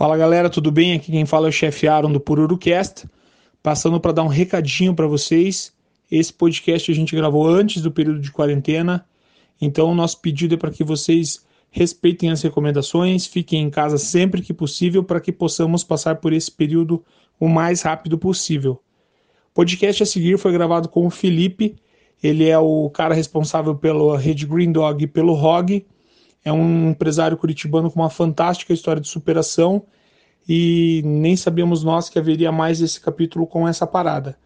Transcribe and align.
Fala 0.00 0.16
galera, 0.16 0.48
tudo 0.48 0.72
bem? 0.72 0.94
Aqui 0.94 1.12
quem 1.12 1.26
fala 1.26 1.48
é 1.48 1.50
o 1.50 1.52
chefe 1.52 1.86
Aaron 1.86 2.10
do 2.10 2.18
Pururucast, 2.18 3.06
passando 3.62 4.00
para 4.00 4.12
dar 4.12 4.22
um 4.22 4.28
recadinho 4.28 4.94
para 4.94 5.06
vocês. 5.06 5.74
Esse 6.10 6.32
podcast 6.32 6.90
a 6.90 6.94
gente 6.94 7.14
gravou 7.14 7.46
antes 7.46 7.82
do 7.82 7.92
período 7.92 8.18
de 8.18 8.32
quarentena, 8.32 9.04
então 9.60 9.90
o 9.90 9.94
nosso 9.94 10.18
pedido 10.22 10.54
é 10.54 10.56
para 10.56 10.70
que 10.70 10.82
vocês 10.82 11.44
respeitem 11.70 12.30
as 12.30 12.40
recomendações, 12.40 13.26
fiquem 13.26 13.62
em 13.62 13.68
casa 13.68 13.98
sempre 13.98 14.40
que 14.40 14.54
possível 14.54 15.04
para 15.04 15.20
que 15.20 15.30
possamos 15.30 15.84
passar 15.84 16.16
por 16.16 16.32
esse 16.32 16.50
período 16.50 17.04
o 17.38 17.46
mais 17.46 17.82
rápido 17.82 18.16
possível. 18.16 18.80
O 19.50 19.52
podcast 19.52 20.02
a 20.02 20.06
seguir 20.06 20.38
foi 20.38 20.50
gravado 20.50 20.88
com 20.88 21.06
o 21.06 21.10
Felipe, 21.10 21.76
ele 22.22 22.48
é 22.48 22.58
o 22.58 22.88
cara 22.88 23.14
responsável 23.14 23.74
pela 23.74 24.18
rede 24.18 24.46
Green 24.46 24.72
Dog 24.72 25.04
e 25.04 25.06
pelo 25.06 25.34
ROG 25.34 25.84
é 26.44 26.52
um 26.52 26.90
empresário 26.90 27.36
curitibano 27.36 27.90
com 27.90 28.00
uma 28.00 28.10
fantástica 28.10 28.72
história 28.72 29.00
de 29.00 29.08
superação 29.08 29.82
e 30.48 31.02
nem 31.04 31.36
sabíamos 31.36 31.84
nós 31.84 32.08
que 32.08 32.18
haveria 32.18 32.50
mais 32.50 32.80
esse 32.80 33.00
capítulo 33.00 33.46
com 33.46 33.68
essa 33.68 33.86
parada. 33.86 34.36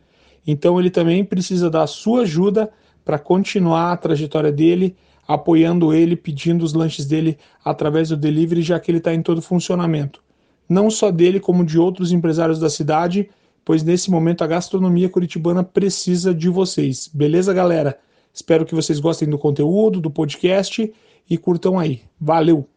Então 0.46 0.78
ele 0.78 0.90
também 0.90 1.24
precisa 1.24 1.70
da 1.70 1.86
sua 1.86 2.22
ajuda 2.22 2.70
para 3.04 3.18
continuar 3.18 3.92
a 3.92 3.96
trajetória 3.96 4.50
dele, 4.50 4.96
apoiando 5.26 5.94
ele, 5.94 6.16
pedindo 6.16 6.64
os 6.64 6.74
lanches 6.74 7.06
dele 7.06 7.38
através 7.64 8.08
do 8.08 8.16
delivery, 8.16 8.62
já 8.62 8.78
que 8.78 8.90
ele 8.90 8.98
está 8.98 9.14
em 9.14 9.22
todo 9.22 9.40
funcionamento. 9.40 10.22
Não 10.68 10.90
só 10.90 11.10
dele, 11.10 11.38
como 11.40 11.64
de 11.64 11.78
outros 11.78 12.12
empresários 12.12 12.58
da 12.58 12.70
cidade, 12.70 13.28
pois 13.64 13.82
nesse 13.82 14.10
momento 14.10 14.42
a 14.42 14.46
gastronomia 14.46 15.08
curitibana 15.08 15.62
precisa 15.62 16.34
de 16.34 16.48
vocês. 16.48 17.08
Beleza, 17.12 17.52
galera? 17.52 17.98
Espero 18.32 18.66
que 18.66 18.74
vocês 18.74 18.98
gostem 18.98 19.28
do 19.28 19.38
conteúdo, 19.38 20.00
do 20.00 20.10
podcast 20.10 20.92
e 21.28 21.38
curtam 21.38 21.78
aí. 21.78 22.02
Valeu! 22.20 22.68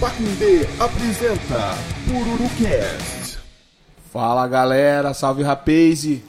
Pacundê 0.00 0.66
apresenta 0.78 1.74
Pururucast. 2.06 3.38
Fala 4.10 4.46
galera, 4.46 5.14
salve 5.14 5.42
rapaz! 5.42 6.20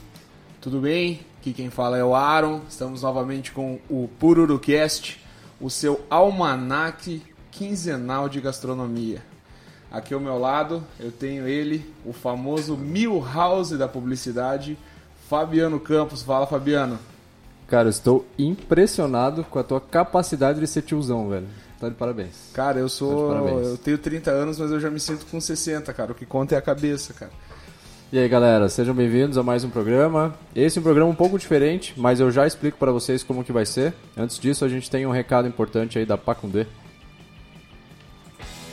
Tudo 0.62 0.80
bem? 0.80 1.20
Aqui 1.40 1.54
quem 1.54 1.70
fala 1.70 1.98
é 1.98 2.04
o 2.04 2.16
Aaron. 2.16 2.62
Estamos 2.68 3.04
novamente 3.04 3.52
com 3.52 3.80
o 3.90 4.10
Pururucast, 4.20 5.22
o 5.62 5.70
seu 5.70 6.04
almanaque 6.10 7.22
quinzenal 7.52 8.28
de 8.28 8.42
gastronomia. 8.42 9.22
Aqui 9.92 10.14
ao 10.14 10.20
meu 10.20 10.40
lado 10.40 10.84
eu 11.00 11.12
tenho 11.12 11.48
ele, 11.48 11.86
o 12.04 12.12
famoso 12.12 12.76
Milhouse 12.76 13.78
da 13.78 13.88
publicidade, 13.88 14.78
Fabiano 15.30 15.80
Campos. 15.80 16.24
Fala 16.24 16.48
Fabiano. 16.48 17.00
Cara, 17.68 17.88
eu 17.88 17.92
estou 17.92 18.26
impressionado 18.38 19.44
com 19.44 19.58
a 19.58 19.64
tua 19.64 19.82
capacidade 19.82 20.60
de 20.60 20.68
ser 20.68 20.84
tiozão, 20.84 21.30
velho. 21.30 21.48
Tá 21.80 21.90
de 21.90 21.96
parabéns. 21.96 22.52
Cara, 22.54 22.80
eu 22.80 22.86
Tá 22.86 22.90
sou. 22.90 23.30
parabéns. 23.30 23.68
Eu 23.68 23.78
tenho 23.78 23.98
30 23.98 24.32
anos, 24.32 24.60
mas 24.60 24.72
eu 24.72 24.80
já 24.80 24.90
me 24.90 25.00
sinto 25.00 25.26
com 25.26 25.42
60, 25.42 25.92
cara. 25.94 26.12
O 26.12 26.16
que 26.16 26.26
conta 26.26 26.56
é 26.56 26.58
a 26.58 26.62
cabeça, 26.62 27.14
cara. 27.14 27.32
E 28.14 28.20
aí, 28.20 28.30
galera, 28.30 28.70
sejam 28.70 28.94
bem-vindos 28.94 29.38
a 29.38 29.44
mais 29.44 29.64
um 29.64 29.70
programa. 29.70 30.36
Esse 30.56 30.78
é 30.78 30.80
um 30.80 30.84
programa 30.84 31.10
um 31.10 31.16
pouco 31.16 31.38
diferente, 31.40 31.94
mas 31.98 32.20
eu 32.20 32.32
já 32.32 32.46
explico 32.48 32.78
para 32.78 32.92
vocês 32.92 33.24
como 33.24 33.44
que 33.44 33.52
vai 33.52 33.66
ser. 33.66 33.94
Antes 34.16 34.38
disso, 34.40 34.64
a 34.64 34.70
gente 34.70 34.90
tem 34.90 35.06
um 35.06 35.12
recado 35.12 35.48
importante 35.48 35.98
aí 35.98 36.06
da 36.06 36.18
Pacundê. 36.18 36.68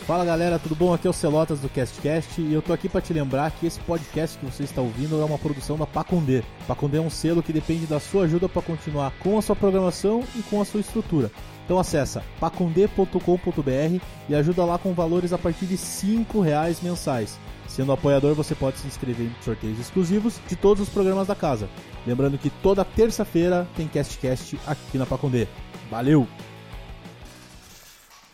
Fala 0.06 0.24
galera, 0.24 0.58
tudo 0.58 0.74
bom? 0.74 0.92
Aqui 0.92 1.06
é 1.06 1.10
o 1.10 1.12
Celotas 1.12 1.60
do 1.60 1.68
CastCast 1.68 2.40
e 2.40 2.52
eu 2.52 2.60
tô 2.60 2.72
aqui 2.72 2.88
para 2.88 3.00
te 3.00 3.12
lembrar 3.12 3.52
que 3.52 3.66
esse 3.66 3.78
podcast 3.80 4.36
que 4.36 4.44
você 4.44 4.64
está 4.64 4.82
ouvindo 4.82 5.20
é 5.20 5.24
uma 5.24 5.38
produção 5.38 5.78
da 5.78 5.86
Pacondê. 5.86 6.42
Pacondê 6.66 6.98
é 6.98 7.00
um 7.00 7.08
selo 7.08 7.40
que 7.40 7.52
depende 7.52 7.86
da 7.86 8.00
sua 8.00 8.24
ajuda 8.24 8.48
para 8.48 8.62
continuar 8.62 9.12
com 9.20 9.38
a 9.38 9.42
sua 9.42 9.54
programação 9.54 10.24
e 10.34 10.42
com 10.42 10.60
a 10.60 10.64
sua 10.64 10.80
estrutura. 10.80 11.30
Então 11.64 11.78
acessa 11.78 12.24
pacondê.com.br 12.40 14.04
e 14.28 14.34
ajuda 14.34 14.64
lá 14.64 14.76
com 14.76 14.92
valores 14.92 15.32
a 15.32 15.38
partir 15.38 15.66
de 15.66 15.76
5 15.76 16.40
reais 16.40 16.80
mensais. 16.82 17.38
Sendo 17.68 17.92
apoiador, 17.92 18.34
você 18.34 18.56
pode 18.56 18.78
se 18.78 18.88
inscrever 18.88 19.28
em 19.28 19.42
sorteios 19.42 19.78
exclusivos 19.78 20.40
de 20.48 20.56
todos 20.56 20.82
os 20.82 20.92
programas 20.92 21.28
da 21.28 21.36
casa. 21.36 21.68
Lembrando 22.04 22.36
que 22.38 22.50
toda 22.50 22.84
terça-feira 22.84 23.68
tem 23.76 23.86
CastCast 23.86 24.58
aqui 24.66 24.98
na 24.98 25.06
Pacondê. 25.06 25.46
Valeu! 25.88 26.26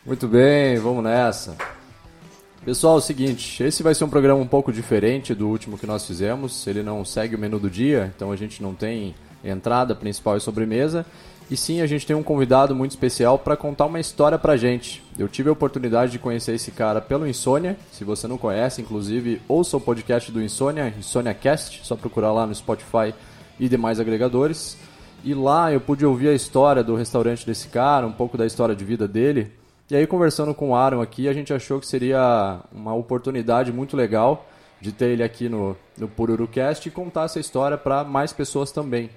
Muito 0.08 0.26
bem, 0.26 0.78
vamos 0.78 1.04
nessa. 1.04 1.54
Pessoal, 2.64 2.94
é 2.94 2.96
o 2.96 3.00
seguinte, 3.02 3.62
esse 3.62 3.82
vai 3.82 3.94
ser 3.94 4.04
um 4.04 4.08
programa 4.08 4.40
um 4.40 4.46
pouco 4.46 4.72
diferente 4.72 5.34
do 5.34 5.46
último 5.46 5.76
que 5.76 5.86
nós 5.86 6.06
fizemos. 6.06 6.66
Ele 6.66 6.82
não 6.82 7.04
segue 7.04 7.36
o 7.36 7.38
menu 7.38 7.58
do 7.58 7.68
dia, 7.68 8.10
então 8.16 8.32
a 8.32 8.36
gente 8.36 8.62
não 8.62 8.72
tem 8.72 9.14
entrada 9.44 9.94
principal 9.94 10.38
e 10.38 10.40
sobremesa. 10.40 11.04
E 11.50 11.58
sim, 11.58 11.82
a 11.82 11.86
gente 11.86 12.06
tem 12.06 12.16
um 12.16 12.22
convidado 12.22 12.74
muito 12.74 12.92
especial 12.92 13.38
para 13.38 13.54
contar 13.54 13.84
uma 13.84 14.00
história 14.00 14.38
pra 14.38 14.56
gente. 14.56 15.04
Eu 15.18 15.28
tive 15.28 15.50
a 15.50 15.52
oportunidade 15.52 16.12
de 16.12 16.18
conhecer 16.18 16.54
esse 16.54 16.70
cara 16.70 17.02
pelo 17.02 17.28
Insônia. 17.28 17.76
Se 17.92 18.02
você 18.02 18.26
não 18.26 18.38
conhece, 18.38 18.80
inclusive, 18.80 19.42
ouça 19.46 19.76
o 19.76 19.80
podcast 19.80 20.32
do 20.32 20.42
Insônia, 20.42 20.94
Insônia 20.98 21.34
Cast, 21.34 21.84
só 21.84 21.96
procurar 21.96 22.32
lá 22.32 22.46
no 22.46 22.54
Spotify 22.54 23.12
e 23.60 23.68
demais 23.68 24.00
agregadores. 24.00 24.78
E 25.22 25.34
lá 25.34 25.70
eu 25.70 25.82
pude 25.82 26.06
ouvir 26.06 26.28
a 26.28 26.34
história 26.34 26.82
do 26.82 26.96
restaurante 26.96 27.44
desse 27.44 27.68
cara, 27.68 28.06
um 28.06 28.12
pouco 28.12 28.38
da 28.38 28.46
história 28.46 28.74
de 28.74 28.86
vida 28.86 29.06
dele. 29.06 29.57
E 29.90 29.96
aí, 29.96 30.06
conversando 30.06 30.54
com 30.54 30.70
o 30.70 30.74
Aaron 30.74 31.00
aqui, 31.00 31.28
a 31.28 31.32
gente 31.32 31.50
achou 31.50 31.80
que 31.80 31.86
seria 31.86 32.60
uma 32.70 32.94
oportunidade 32.94 33.72
muito 33.72 33.96
legal 33.96 34.46
de 34.82 34.92
ter 34.92 35.06
ele 35.06 35.22
aqui 35.22 35.48
no, 35.48 35.74
no 35.96 36.06
Pururucast 36.06 36.86
e 36.86 36.92
contar 36.92 37.24
essa 37.24 37.40
história 37.40 37.78
para 37.78 38.04
mais 38.04 38.30
pessoas 38.30 38.70
também. 38.70 39.08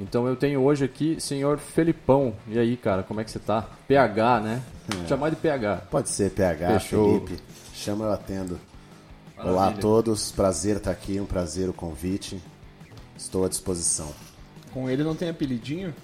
Então 0.00 0.26
eu 0.26 0.34
tenho 0.34 0.62
hoje 0.62 0.82
aqui 0.82 1.20
senhor 1.20 1.58
Felipão. 1.58 2.34
E 2.48 2.58
aí, 2.58 2.74
cara, 2.74 3.02
como 3.02 3.20
é 3.20 3.24
que 3.24 3.30
você 3.30 3.38
tá? 3.38 3.68
PH, 3.86 4.40
né? 4.40 4.62
Chamar 5.06 5.28
de 5.28 5.36
PH. 5.36 5.82
Pode 5.90 6.08
ser 6.08 6.30
PH, 6.30 6.80
Fechou. 6.80 7.20
Felipe. 7.20 7.42
Chama, 7.74 8.06
eu 8.06 8.12
atendo. 8.12 8.58
Olá 9.36 9.48
a 9.48 9.54
Maravilha. 9.54 9.82
todos, 9.82 10.32
prazer 10.32 10.76
estar 10.78 10.90
aqui, 10.90 11.20
um 11.20 11.26
prazer 11.26 11.68
o 11.68 11.72
convite. 11.74 12.40
Estou 13.14 13.44
à 13.44 13.48
disposição. 13.48 14.08
Com 14.72 14.88
ele 14.88 15.04
não 15.04 15.14
tem 15.14 15.28
apelidinho? 15.28 15.94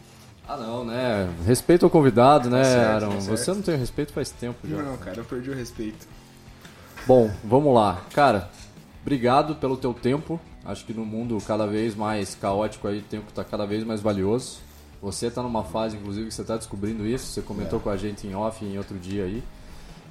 Ah, 0.53 0.57
não, 0.57 0.85
né? 0.85 1.33
Respeito 1.47 1.85
ao 1.85 1.91
convidado, 1.91 2.51
né, 2.51 2.65
certo, 2.65 3.05
Aaron? 3.05 3.15
tá 3.15 3.21
certo. 3.21 3.37
Você 3.37 3.51
não 3.53 3.63
tem 3.63 3.77
respeito 3.77 4.13
faz 4.13 4.31
tempo 4.31 4.67
já. 4.67 4.83
Não, 4.83 4.97
cara, 4.97 5.19
eu 5.19 5.25
perdi 5.25 5.49
o 5.49 5.55
respeito. 5.55 6.09
Bom, 7.07 7.31
vamos 7.45 7.73
lá. 7.73 8.03
Cara, 8.13 8.51
obrigado 9.01 9.55
pelo 9.55 9.77
teu 9.77 9.95
tempo. 9.95 10.41
Acho 10.65 10.85
que 10.85 10.93
no 10.93 11.05
mundo 11.07 11.39
cada 11.47 11.69
vez 11.69 11.95
mais 11.95 12.35
caótico 12.35 12.89
aí, 12.89 12.99
o 12.99 13.03
tempo 13.03 13.27
está 13.29 13.45
cada 13.45 13.65
vez 13.65 13.85
mais 13.85 14.01
valioso. 14.01 14.59
Você 15.01 15.29
está 15.29 15.41
numa 15.41 15.63
fase, 15.63 15.97
inclusive, 15.97 16.27
que 16.27 16.35
você 16.35 16.43
está 16.43 16.57
descobrindo 16.57 17.07
isso. 17.07 17.27
Você 17.27 17.43
comentou 17.43 17.79
com 17.79 17.89
a 17.89 17.97
gente 17.97 18.27
em 18.27 18.35
off 18.35 18.65
em 18.65 18.77
outro 18.77 18.99
dia 18.99 19.27
aí. 19.27 19.45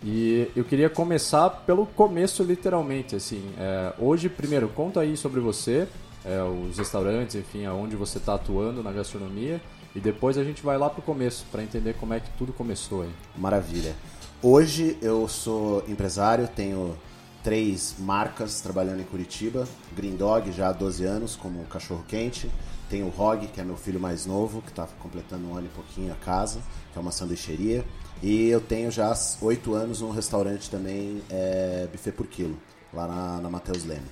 E 0.02 0.50
eu 0.56 0.64
queria 0.64 0.90
começar 0.90 1.50
pelo 1.50 1.86
começo, 1.86 2.44
literalmente. 2.44 3.14
Assim, 3.14 3.44
é, 3.58 3.92
hoje, 4.00 4.30
primeiro, 4.30 4.70
conta 4.70 5.02
aí 5.02 5.18
sobre 5.18 5.42
você, 5.42 5.86
é, 6.24 6.42
os 6.42 6.78
restaurantes, 6.78 7.36
enfim, 7.36 7.66
aonde 7.66 7.98
você 7.98 8.20
está 8.20 8.36
atuando 8.36 8.82
na 8.82 8.94
gastronomia. 8.94 9.60
E 10.00 10.02
depois 10.02 10.38
a 10.38 10.46
gente 10.46 10.64
vai 10.64 10.78
lá 10.78 10.90
pro 10.90 11.02
começo 11.02 11.46
para 11.52 11.62
entender 11.62 11.94
como 11.96 12.14
é 12.14 12.22
que 12.22 12.30
tudo 12.38 12.54
começou 12.54 13.02
aí. 13.02 13.12
Maravilha. 13.36 13.94
Hoje 14.42 14.98
eu 15.02 15.28
sou 15.28 15.84
empresário, 15.90 16.48
tenho 16.48 16.98
três 17.44 17.96
marcas 18.00 18.62
trabalhando 18.62 19.02
em 19.02 19.04
Curitiba. 19.04 19.68
Green 19.94 20.16
Dog, 20.16 20.54
já 20.54 20.70
há 20.70 20.72
12 20.72 21.04
anos, 21.04 21.36
como 21.36 21.66
cachorro 21.66 22.06
quente. 22.08 22.50
Tenho 22.90 23.08
o 23.08 23.10
Rog, 23.10 23.46
que 23.48 23.60
é 23.60 23.64
meu 23.66 23.76
filho 23.76 24.00
mais 24.00 24.26
novo, 24.26 24.62
que 24.62 24.70
está 24.70 24.88
completando 25.02 25.46
um 25.50 25.58
ano 25.58 25.66
e 25.68 25.76
pouquinho 25.76 26.14
a 26.14 26.16
casa, 26.16 26.62
que 26.94 26.98
é 26.98 27.02
uma 27.02 27.12
sanduicheria. 27.12 27.84
E 28.24 28.48
eu 28.48 28.62
tenho 28.62 28.90
já 28.90 29.14
8 29.42 29.74
anos 29.74 30.02
um 30.02 30.12
restaurante 30.12 30.70
também, 30.70 31.22
é, 31.30 31.90
buffet 31.92 32.14
por 32.14 32.26
quilo, 32.26 32.58
lá 32.94 33.06
na, 33.06 33.42
na 33.42 33.50
Matheus 33.50 33.84
Leme. 33.84 34.08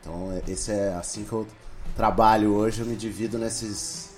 Então 0.00 0.32
é- 0.32 0.50
esse 0.50 0.72
é 0.72 0.94
assim 0.94 1.24
que 1.24 1.32
eu 1.34 1.46
trabalho 1.94 2.54
hoje, 2.54 2.80
eu 2.80 2.86
me 2.86 2.96
divido 2.96 3.38
nesses, 3.38 4.09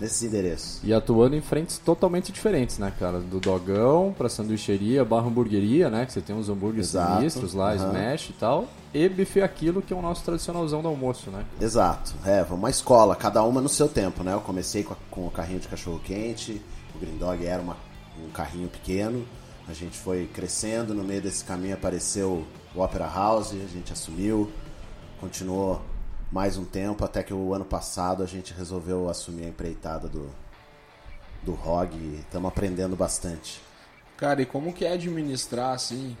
nesses 0.00 0.22
endereços. 0.22 0.80
E 0.84 0.92
atuando 0.94 1.34
em 1.36 1.40
frentes 1.40 1.78
totalmente 1.78 2.30
diferentes, 2.32 2.78
né, 2.78 2.92
cara? 2.98 3.18
Do 3.20 3.40
dogão 3.40 4.14
pra 4.16 4.28
sanduicheria, 4.28 5.04
barra 5.04 5.26
hamburgueria, 5.26 5.90
né? 5.90 6.06
Que 6.06 6.12
você 6.12 6.20
tem 6.20 6.34
uns 6.36 6.48
hambúrgueres 6.48 6.88
Exato, 6.90 7.16
sinistros 7.16 7.54
lá, 7.54 7.72
aham. 7.72 7.86
smash 7.88 8.30
e 8.30 8.32
tal. 8.34 8.68
E 8.94 9.08
buffet 9.08 9.42
aquilo, 9.42 9.82
que 9.82 9.92
é 9.92 9.96
o 9.96 10.00
nosso 10.02 10.22
tradicionalzão 10.24 10.80
do 10.82 10.88
almoço, 10.88 11.30
né? 11.30 11.44
Exato, 11.60 12.14
é, 12.24 12.42
uma 12.50 12.70
escola, 12.70 13.14
cada 13.16 13.42
uma 13.42 13.60
no 13.60 13.68
seu 13.68 13.88
tempo, 13.88 14.22
né? 14.22 14.32
Eu 14.32 14.40
comecei 14.40 14.82
com, 14.82 14.94
a- 14.94 14.96
com 15.10 15.26
o 15.26 15.30
carrinho 15.30 15.60
de 15.60 15.68
cachorro 15.68 16.00
quente, 16.02 16.62
o 16.94 16.98
Green 16.98 17.16
Dog 17.18 17.44
era 17.44 17.60
uma- 17.60 17.76
um 18.24 18.30
carrinho 18.30 18.68
pequeno, 18.68 19.24
a 19.68 19.72
gente 19.74 19.98
foi 19.98 20.26
crescendo, 20.32 20.94
no 20.94 21.04
meio 21.04 21.20
desse 21.20 21.44
caminho 21.44 21.74
apareceu 21.74 22.44
o 22.74 22.80
Opera 22.80 23.06
House, 23.06 23.52
a 23.52 23.68
gente 23.72 23.92
assumiu, 23.92 24.50
continuou 25.20 25.82
mais 26.30 26.56
um 26.56 26.64
tempo, 26.64 27.04
até 27.04 27.22
que 27.22 27.32
o 27.32 27.54
ano 27.54 27.64
passado 27.64 28.22
a 28.22 28.26
gente 28.26 28.52
resolveu 28.52 29.08
assumir 29.08 29.44
a 29.44 29.48
empreitada 29.48 30.08
do, 30.08 30.28
do 31.42 31.52
ROG 31.52 31.94
e 31.94 32.20
estamos 32.20 32.48
aprendendo 32.48 32.94
bastante. 32.94 33.60
Cara, 34.16 34.42
e 34.42 34.46
como 34.46 34.72
que 34.72 34.84
é 34.84 34.92
administrar, 34.92 35.74
assim, 35.74 36.16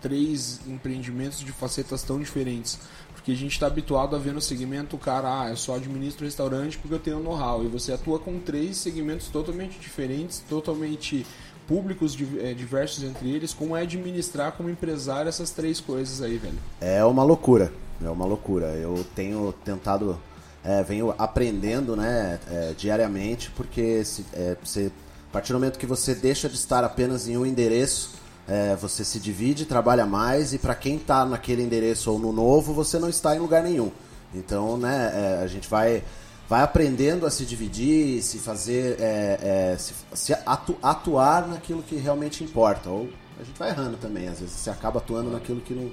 três 0.00 0.60
empreendimentos 0.68 1.40
de 1.40 1.50
facetas 1.50 2.04
tão 2.04 2.20
diferentes? 2.20 2.78
Porque 3.12 3.32
a 3.32 3.36
gente 3.36 3.58
tá 3.58 3.66
habituado 3.66 4.14
a 4.14 4.18
ver 4.20 4.32
no 4.32 4.40
segmento 4.40 4.96
cara, 4.96 5.42
ah, 5.42 5.50
eu 5.50 5.56
só 5.56 5.74
administro 5.74 6.24
restaurante 6.24 6.78
porque 6.78 6.94
eu 6.94 6.98
tenho 7.00 7.18
know-how. 7.18 7.64
E 7.64 7.66
você 7.66 7.92
atua 7.92 8.20
com 8.20 8.38
três 8.38 8.76
segmentos 8.76 9.26
totalmente 9.28 9.80
diferentes, 9.80 10.44
totalmente 10.48 11.26
públicos 11.66 12.16
eh, 12.38 12.54
diversos 12.54 13.02
entre 13.02 13.30
eles. 13.30 13.52
Como 13.52 13.76
é 13.76 13.82
administrar 13.82 14.52
como 14.52 14.70
empresário 14.70 15.28
essas 15.28 15.50
três 15.50 15.80
coisas 15.80 16.22
aí, 16.22 16.38
velho? 16.38 16.58
É 16.80 17.04
uma 17.04 17.24
loucura, 17.24 17.72
é 18.02 18.08
uma 18.08 18.24
loucura. 18.24 18.66
Eu 18.68 19.04
tenho 19.14 19.52
tentado, 19.64 20.18
é, 20.64 20.82
venho 20.82 21.14
aprendendo, 21.18 21.96
né, 21.96 22.38
é, 22.50 22.74
diariamente, 22.76 23.50
porque 23.50 24.04
se, 24.04 24.24
é, 24.32 24.56
você, 24.62 24.90
a 25.30 25.32
partir 25.32 25.52
do 25.52 25.58
momento 25.58 25.78
que 25.78 25.86
você 25.86 26.14
deixa 26.14 26.48
de 26.48 26.54
estar 26.56 26.84
apenas 26.84 27.28
em 27.28 27.36
um 27.36 27.44
endereço, 27.44 28.12
é, 28.46 28.76
você 28.76 29.04
se 29.04 29.18
divide, 29.18 29.64
trabalha 29.64 30.04
mais 30.06 30.52
e 30.52 30.58
para 30.58 30.74
quem 30.74 30.96
está 30.96 31.24
naquele 31.24 31.62
endereço 31.62 32.10
ou 32.12 32.18
no 32.18 32.32
novo, 32.32 32.72
você 32.74 32.98
não 32.98 33.08
está 33.08 33.34
em 33.34 33.38
lugar 33.38 33.62
nenhum. 33.62 33.90
Então, 34.34 34.76
né, 34.76 35.12
é, 35.14 35.42
a 35.42 35.46
gente 35.46 35.68
vai 35.68 36.02
vai 36.46 36.62
aprendendo 36.62 37.24
a 37.24 37.30
se 37.30 37.46
dividir, 37.46 38.20
se 38.22 38.38
fazer, 38.38 38.96
é, 39.00 39.76
se, 39.78 39.94
se 40.12 40.34
atu- 40.44 40.76
atuar 40.82 41.48
naquilo 41.48 41.82
que 41.82 41.96
realmente 41.96 42.44
importa. 42.44 42.90
Ou 42.90 43.08
a 43.40 43.42
gente 43.42 43.58
vai 43.58 43.70
errando 43.70 43.96
também, 43.96 44.28
às 44.28 44.40
vezes 44.40 44.54
você 44.54 44.68
acaba 44.68 44.98
atuando 44.98 45.30
naquilo 45.30 45.62
que 45.62 45.72
não, 45.72 45.90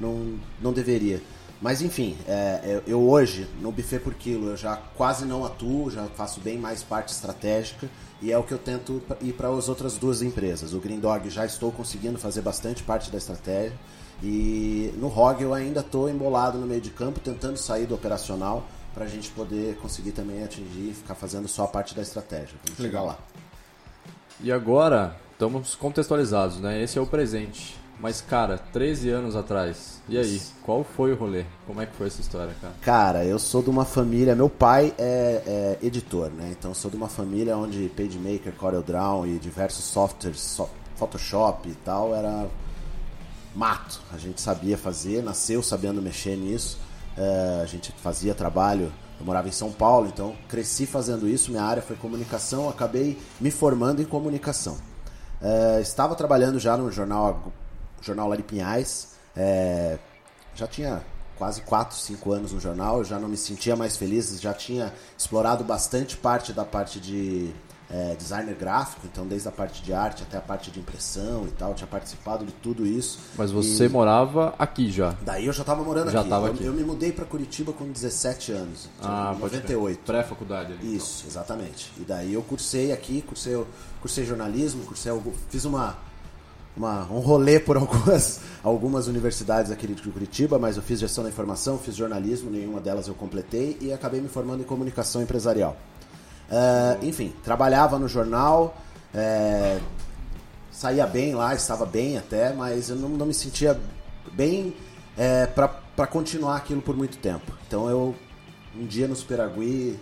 não, 0.00 0.34
não 0.60 0.72
deveria. 0.72 1.22
Mas 1.62 1.80
enfim, 1.80 2.16
é, 2.26 2.82
eu, 2.88 3.08
hoje, 3.08 3.46
no 3.60 3.70
buffet 3.70 4.00
por 4.00 4.14
quilo, 4.14 4.48
eu 4.48 4.56
já 4.56 4.76
quase 4.96 5.24
não 5.24 5.44
atuo, 5.44 5.88
já 5.92 6.04
faço 6.06 6.40
bem 6.40 6.58
mais 6.58 6.82
parte 6.82 7.12
estratégica 7.12 7.88
e 8.20 8.32
é 8.32 8.36
o 8.36 8.42
que 8.42 8.52
eu 8.52 8.58
tento 8.58 9.00
ir 9.20 9.32
para 9.32 9.48
as 9.48 9.68
outras 9.68 9.96
duas 9.96 10.22
empresas. 10.22 10.74
O 10.74 10.80
Green 10.80 10.98
Dog 10.98 11.30
já 11.30 11.46
estou 11.46 11.70
conseguindo 11.70 12.18
fazer 12.18 12.40
bastante 12.40 12.82
parte 12.82 13.12
da 13.12 13.18
estratégia 13.18 13.78
e 14.20 14.92
no 14.98 15.06
ROG 15.06 15.40
eu 15.40 15.54
ainda 15.54 15.80
estou 15.80 16.10
embolado 16.10 16.58
no 16.58 16.66
meio 16.66 16.80
de 16.80 16.90
campo, 16.90 17.20
tentando 17.20 17.56
sair 17.56 17.86
do 17.86 17.94
operacional 17.94 18.66
para 18.92 19.04
a 19.04 19.08
gente 19.08 19.30
poder 19.30 19.76
conseguir 19.76 20.10
também 20.10 20.42
atingir 20.42 20.90
e 20.90 20.94
ficar 20.94 21.14
fazendo 21.14 21.46
só 21.46 21.64
a 21.64 21.68
parte 21.68 21.94
da 21.94 22.02
estratégia. 22.02 22.56
Vamos 22.64 22.76
chegar 22.76 23.02
Legal. 23.02 23.06
lá. 23.06 23.18
E 24.40 24.50
agora, 24.50 25.16
estamos 25.30 25.76
contextualizados, 25.76 26.58
né? 26.58 26.82
Esse 26.82 26.98
é 26.98 27.00
o 27.00 27.06
presente. 27.06 27.80
Mas, 28.02 28.20
cara, 28.20 28.58
13 28.58 29.10
anos 29.10 29.36
atrás, 29.36 30.02
e 30.08 30.18
aí? 30.18 30.42
Qual 30.64 30.82
foi 30.82 31.12
o 31.12 31.16
rolê? 31.16 31.44
Como 31.68 31.80
é 31.80 31.86
que 31.86 31.94
foi 31.94 32.08
essa 32.08 32.20
história, 32.20 32.52
cara? 32.60 32.74
Cara, 32.82 33.24
eu 33.24 33.38
sou 33.38 33.62
de 33.62 33.70
uma 33.70 33.84
família. 33.84 34.34
Meu 34.34 34.50
pai 34.50 34.92
é, 34.98 35.78
é 35.80 35.86
editor, 35.86 36.28
né? 36.30 36.48
Então 36.50 36.72
eu 36.72 36.74
sou 36.74 36.90
de 36.90 36.96
uma 36.96 37.08
família 37.08 37.56
onde 37.56 37.88
PageMaker, 37.96 38.52
CorelDRAW 38.54 39.24
e 39.28 39.38
diversos 39.38 39.84
softwares, 39.84 40.40
so- 40.40 40.68
Photoshop 40.96 41.68
e 41.68 41.74
tal, 41.76 42.12
era 42.12 42.48
mato. 43.54 44.00
A 44.12 44.18
gente 44.18 44.40
sabia 44.40 44.76
fazer, 44.76 45.22
nasceu 45.22 45.62
sabendo 45.62 46.02
mexer 46.02 46.36
nisso. 46.36 46.78
É, 47.16 47.60
a 47.62 47.66
gente 47.66 47.92
fazia 48.02 48.34
trabalho. 48.34 48.92
Eu 49.20 49.24
morava 49.26 49.46
em 49.48 49.52
São 49.52 49.70
Paulo, 49.70 50.08
então 50.12 50.34
cresci 50.48 50.86
fazendo 50.86 51.28
isso. 51.28 51.52
Minha 51.52 51.62
área 51.62 51.80
foi 51.82 51.94
comunicação, 51.94 52.68
acabei 52.68 53.16
me 53.40 53.52
formando 53.52 54.02
em 54.02 54.04
comunicação. 54.04 54.76
É, 55.40 55.80
estava 55.80 56.16
trabalhando 56.16 56.58
já 56.58 56.76
no 56.76 56.90
jornal, 56.90 57.52
jornal 58.02 58.28
Lari 58.28 58.42
Pinhais. 58.42 59.12
É, 59.36 59.98
já 60.54 60.66
tinha 60.66 61.02
quase 61.38 61.62
4, 61.62 61.96
5 61.96 62.32
anos 62.32 62.52
no 62.52 62.60
jornal, 62.60 62.98
eu 62.98 63.04
já 63.04 63.18
não 63.18 63.28
me 63.28 63.36
sentia 63.36 63.74
mais 63.74 63.96
feliz, 63.96 64.38
já 64.40 64.52
tinha 64.52 64.92
explorado 65.16 65.64
bastante 65.64 66.16
parte 66.16 66.52
da 66.52 66.64
parte 66.64 67.00
de 67.00 67.50
é, 67.90 68.14
designer 68.14 68.54
gráfico, 68.54 69.00
então 69.10 69.26
desde 69.26 69.48
a 69.48 69.50
parte 69.50 69.82
de 69.82 69.92
arte 69.92 70.22
até 70.22 70.36
a 70.36 70.40
parte 70.40 70.70
de 70.70 70.78
impressão 70.78 71.44
e 71.46 71.50
tal, 71.50 71.74
tinha 71.74 71.86
participado 71.86 72.44
de 72.44 72.52
tudo 72.52 72.86
isso. 72.86 73.18
Mas 73.36 73.50
você 73.50 73.86
E 73.86 73.88
morava 73.88 74.54
aqui 74.58 74.90
já. 74.90 75.16
Daí 75.22 75.46
eu 75.46 75.52
já 75.52 75.62
estava 75.62 75.82
morando 75.82 76.10
Já 76.10 76.20
aqui. 76.20 76.28
tava 76.30 76.46
eu, 76.48 76.52
aqui. 76.52 76.64
eu 76.64 76.72
me 76.72 76.84
mudei 76.84 77.10
para 77.12 77.24
Curitiba 77.24 77.72
com 77.72 77.90
17 77.90 78.52
anos, 78.52 78.88
Ah, 79.02 79.32
em 79.34 79.40
pode 79.40 79.50
crer. 79.58 79.62
98. 79.78 80.00
Pré-faculdade 80.04 80.72
ali. 80.74 80.94
Isso, 80.96 81.24
exatamente. 81.26 81.90
E 81.98 82.04
daí 82.04 82.32
eu 82.34 82.42
cursei 82.42 82.92
aqui, 82.92 83.20
cursei, 83.22 83.62
cursei 84.00 84.24
jornalismo, 84.24 84.84
cursei, 84.84 85.12
fiz 85.50 85.64
uma, 85.64 85.98
uma, 86.76 87.02
um 87.10 87.18
rolê 87.18 87.60
por 87.60 87.76
algumas, 87.78 88.40
algumas 88.62 89.06
universidades 89.06 89.70
aqui 89.70 89.86
de 89.86 90.02
Curitiba, 90.02 90.58
mas 90.58 90.76
eu 90.76 90.82
fiz 90.82 91.00
gestão 91.00 91.24
da 91.24 91.30
informação, 91.30 91.78
fiz 91.78 91.94
jornalismo, 91.94 92.50
nenhuma 92.50 92.80
delas 92.80 93.08
eu 93.08 93.14
completei 93.14 93.76
e 93.80 93.92
acabei 93.92 94.20
me 94.20 94.28
formando 94.28 94.60
em 94.60 94.64
comunicação 94.64 95.22
empresarial. 95.22 95.76
É, 96.50 96.98
enfim, 97.02 97.32
trabalhava 97.42 97.98
no 97.98 98.08
jornal, 98.08 98.76
é, 99.14 99.80
saía 100.70 101.06
bem 101.06 101.34
lá, 101.34 101.54
estava 101.54 101.86
bem 101.86 102.18
até, 102.18 102.52
mas 102.52 102.90
eu 102.90 102.96
não, 102.96 103.08
não 103.10 103.26
me 103.26 103.34
sentia 103.34 103.78
bem 104.32 104.74
é, 105.16 105.46
para 105.46 106.06
continuar 106.06 106.56
aquilo 106.56 106.82
por 106.82 106.96
muito 106.96 107.18
tempo. 107.18 107.52
Então 107.66 107.88
eu, 107.88 108.14
um 108.76 108.86
dia 108.86 109.06
no 109.06 109.16
Superagui, 109.16 109.98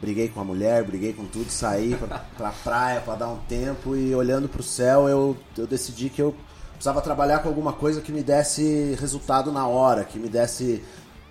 briguei 0.00 0.28
com 0.28 0.40
a 0.40 0.44
mulher, 0.44 0.84
briguei 0.84 1.12
com 1.12 1.24
tudo, 1.24 1.50
saí 1.50 1.94
pra, 1.94 2.18
pra 2.36 2.50
praia 2.50 3.00
pra 3.00 3.14
dar 3.14 3.28
um 3.28 3.38
tempo 3.48 3.96
e 3.96 4.14
olhando 4.14 4.48
pro 4.48 4.62
céu 4.62 5.08
eu, 5.08 5.36
eu 5.56 5.66
decidi 5.66 6.10
que 6.10 6.20
eu 6.20 6.34
precisava 6.72 7.00
trabalhar 7.00 7.38
com 7.38 7.48
alguma 7.48 7.72
coisa 7.72 8.00
que 8.00 8.12
me 8.12 8.22
desse 8.22 8.96
resultado 9.00 9.50
na 9.50 9.66
hora, 9.66 10.04
que 10.04 10.18
me 10.18 10.28
desse 10.28 10.82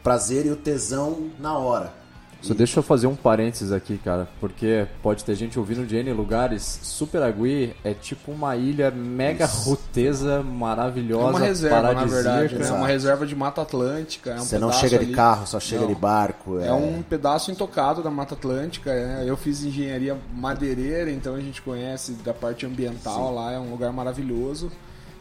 prazer 0.03 0.45
e 0.45 0.50
o 0.50 0.56
tesão 0.56 1.29
na 1.39 1.57
hora. 1.57 2.05
Só 2.47 2.53
deixa 2.53 2.80
eu 2.80 2.83
fazer 2.83 3.07
um 3.07 3.15
parênteses 3.15 3.71
aqui, 3.71 3.97
cara, 3.97 4.27
porque 4.39 4.88
pode 5.01 5.24
ter 5.24 5.36
gente 5.36 5.57
ouvindo 5.57 5.86
de 5.86 5.95
N 5.95 6.13
lugares. 6.13 6.80
Superagui 6.83 7.74
é 7.83 7.94
tipo 7.94 8.31
uma 8.31 8.56
ilha 8.56 8.92
mega 8.92 9.45
roteza, 9.45 10.33
É 10.39 10.44
maravilhosa, 10.44 11.30
uma 11.30 11.39
reserva, 11.39 11.94
na 11.94 12.06
verdade. 12.06 12.56
né? 12.56 12.68
É 12.68 12.71
uma 12.71 12.88
reserva 12.88 13.25
de 13.25 13.36
Mata 13.36 13.62
Atlântica. 13.62 14.31
É 14.31 14.36
um 14.36 14.39
Você 14.39 14.59
não 14.59 14.71
chega 14.71 15.00
de 15.00 15.06
ali- 15.06 15.13
carro, 15.13 15.47
só 15.47 15.59
chega 15.59 15.81
Não. 15.81 15.88
de 15.88 15.95
barco. 15.95 16.59
É 16.59 16.71
um 16.74 17.01
pedaço 17.01 17.51
intocado 17.51 18.01
da 18.03 18.09
Mata 18.12 18.33
Atlântica. 18.36 18.94
né? 18.94 19.24
Eu 19.25 19.36
fiz 19.38 19.63
engenharia 19.63 20.18
madeireira, 20.33 21.12
então 21.12 21.36
a 21.36 21.39
gente 21.41 21.62
conhece 21.62 22.13
da 22.24 22.33
parte 22.33 22.65
ambiental 22.65 23.33
lá. 23.33 23.51
É 23.51 23.59
um 23.59 23.71
lugar 23.71 23.91
maravilhoso. 23.91 24.71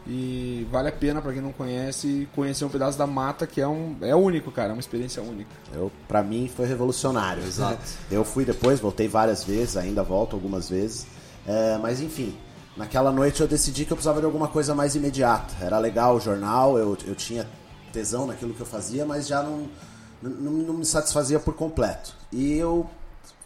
E 0.07 0.67
vale 0.71 0.89
a 0.89 0.91
pena 0.91 1.19
pra 1.19 1.33
quem 1.33 1.41
não 1.41 1.51
conhece 1.51 2.29
conhecer 2.35 2.63
um 2.63 2.69
pedaço 2.69 2.95
da 2.97 3.07
mata 3.07 3.47
que 3.47 3.59
é 3.59 3.67
um 3.67 3.97
é 4.01 4.15
único, 4.15 4.51
cara, 4.51 4.69
é 4.69 4.73
uma 4.73 4.79
experiência 4.79 5.21
única. 5.21 5.49
Eu, 5.73 5.91
pra 6.07 6.21
mim 6.21 6.49
foi 6.53 6.67
revolucionário. 6.67 7.41
Exato. 7.45 7.81
Eu 8.11 8.23
fui 8.23 8.45
depois, 8.45 8.79
voltei 8.79 9.07
várias 9.07 9.43
vezes, 9.43 9.75
ainda 9.77 10.03
volto 10.03 10.35
algumas 10.35 10.69
vezes. 10.69 11.07
É, 11.47 11.77
mas 11.79 12.01
enfim, 12.01 12.37
naquela 12.77 13.11
noite 13.11 13.41
eu 13.41 13.47
decidi 13.47 13.83
que 13.83 13.93
eu 13.93 13.97
precisava 13.97 14.19
de 14.19 14.25
alguma 14.25 14.47
coisa 14.47 14.75
mais 14.75 14.95
imediata. 14.95 15.55
Era 15.59 15.79
legal 15.79 16.15
o 16.15 16.19
jornal, 16.19 16.77
eu, 16.77 16.95
eu 17.05 17.15
tinha 17.15 17.47
tesão 17.91 18.27
naquilo 18.27 18.53
que 18.53 18.61
eu 18.61 18.65
fazia, 18.65 19.05
mas 19.05 19.25
já 19.25 19.41
não, 19.41 19.67
não, 20.21 20.51
não 20.51 20.73
me 20.75 20.85
satisfazia 20.85 21.39
por 21.39 21.55
completo. 21.55 22.13
E 22.31 22.53
eu 22.53 22.87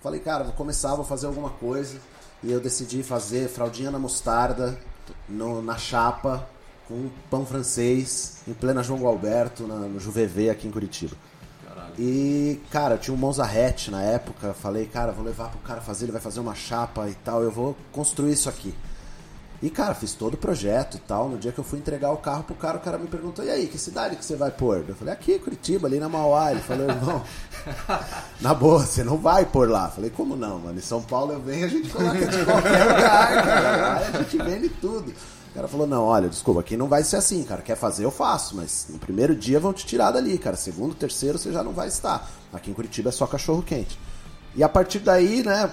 falei, 0.04 0.20
cara, 0.20 0.44
vou 0.44 0.54
começar, 0.54 0.94
vou 0.96 1.06
fazer 1.06 1.28
alguma 1.28 1.52
coisa. 1.52 1.98
E 2.44 2.52
eu 2.52 2.60
decidi 2.60 3.04
fazer 3.04 3.50
fraldinha 3.50 3.92
na 3.92 4.00
mostarda, 4.00 4.78
no- 5.28 5.62
na 5.62 5.78
chapa, 5.78 6.48
com 6.88 7.10
pão 7.30 7.46
francês, 7.46 8.38
em 8.48 8.54
plena 8.54 8.82
João 8.84 9.00
Gualberto, 9.00 9.68
na, 9.68 9.76
no 9.76 10.00
Juvevê 10.00 10.50
aqui 10.50 10.68
em 10.68 10.72
Curitiba. 10.72 11.16
E, 11.98 12.62
cara, 12.72 12.96
eu 12.96 12.98
tinha 13.00 13.14
um 13.14 13.18
Monza 13.18 13.44
hatch 13.44 13.90
na 13.90 14.02
época. 14.02 14.54
Falei, 14.54 14.86
cara, 14.86 15.12
vou 15.12 15.24
levar 15.26 15.50
pro 15.50 15.60
cara 15.60 15.82
fazer, 15.82 16.06
ele 16.06 16.12
vai 16.12 16.22
fazer 16.22 16.40
uma 16.40 16.56
chapa 16.56 17.08
e 17.10 17.14
tal. 17.16 17.44
Eu 17.44 17.52
vou 17.52 17.76
construir 17.92 18.32
isso 18.34 18.48
aqui. 18.50 18.74
E, 19.62 19.70
cara, 19.70 19.94
fiz 19.94 20.14
todo 20.14 20.36
o 20.36 20.38
projeto 20.38 20.96
e 20.96 21.00
tal. 21.00 21.28
No 21.28 21.38
dia 21.38 21.52
que 21.52 21.60
eu 21.60 21.64
fui 21.64 21.80
entregar 21.80 22.12
o 22.12 22.18
carro 22.18 22.44
pro 22.44 22.56
cara, 22.56 22.78
o 22.78 22.82
cara 22.82 22.98
me 22.98 23.08
perguntou: 23.08 23.44
e 23.44 23.50
aí, 23.50 23.68
que 23.68 23.78
cidade 23.78 24.16
que 24.16 24.24
você 24.24 24.36
vai 24.36 24.52
pôr? 24.52 24.86
Eu 24.88 24.96
falei: 24.96 25.14
aqui, 25.14 25.38
Curitiba, 25.38 25.88
ali 25.88 26.00
na 26.00 26.08
Mauá. 26.08 26.52
Ele 26.52 26.62
falou: 26.62 26.88
irmão, 26.88 27.22
na 28.40 28.54
boa, 28.54 28.80
você 28.86 29.04
não 29.04 29.18
vai 29.18 29.46
pôr 29.46 29.70
lá. 29.70 29.86
Eu 29.86 29.92
falei: 29.92 30.10
como 30.10 30.36
não, 30.38 30.60
mano? 30.60 30.80
Em 30.80 30.82
São 30.82 31.02
Paulo 31.02 31.34
eu 31.34 31.42
venho, 31.42 31.66
a 31.66 31.70
gente 31.70 31.90
coloca 31.90 32.26
de 32.26 32.46
qualquer 32.46 32.84
lugar, 32.88 33.44
cara. 33.44 33.78
Lá 33.78 33.98
a 33.98 34.12
gente 34.24 34.38
vende 34.38 34.70
tudo. 34.70 35.14
O 35.50 35.54
cara 35.54 35.68
falou: 35.68 35.86
não, 35.86 36.04
olha, 36.04 36.30
desculpa, 36.30 36.62
aqui 36.62 36.78
não 36.78 36.88
vai 36.88 37.04
ser 37.04 37.18
assim, 37.18 37.44
cara. 37.44 37.62
Quer 37.62 37.76
fazer, 37.76 38.06
eu 38.06 38.12
faço, 38.12 38.56
mas 38.56 38.88
no 38.90 38.98
primeiro 38.98 39.36
dia 39.36 39.60
vão 39.60 39.74
te 39.74 39.86
tirar 39.86 40.12
dali, 40.12 40.38
cara. 40.38 40.56
Segundo, 40.56 40.96
terceiro, 40.96 41.38
você 41.38 41.52
já 41.52 41.62
não 41.62 41.74
vai 41.74 41.90
estar. 41.90 42.30
Aqui 42.54 42.72
em 42.72 42.74
Curitiba 42.74 43.10
é 43.10 43.12
só 43.12 43.28
cachorro 43.28 43.62
quente. 43.62 44.00
E 44.56 44.64
a 44.64 44.70
partir 44.70 45.00
daí, 45.00 45.44
né, 45.44 45.70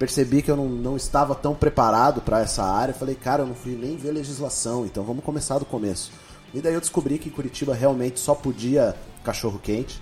percebi 0.00 0.40
que 0.40 0.50
eu 0.50 0.56
não, 0.56 0.66
não 0.66 0.96
estava 0.96 1.34
tão 1.34 1.54
preparado 1.54 2.22
para 2.22 2.40
essa 2.40 2.64
área. 2.64 2.94
Falei, 2.94 3.14
cara, 3.14 3.42
eu 3.42 3.46
não 3.46 3.54
fui 3.54 3.76
nem 3.76 3.98
ver 3.98 4.12
legislação, 4.12 4.86
então 4.86 5.04
vamos 5.04 5.22
começar 5.22 5.58
do 5.58 5.66
começo. 5.66 6.10
E 6.54 6.60
daí 6.60 6.72
eu 6.72 6.80
descobri 6.80 7.18
que 7.18 7.28
em 7.28 7.32
Curitiba 7.32 7.74
realmente 7.74 8.18
só 8.18 8.34
podia 8.34 8.96
cachorro 9.22 9.60
quente. 9.62 10.00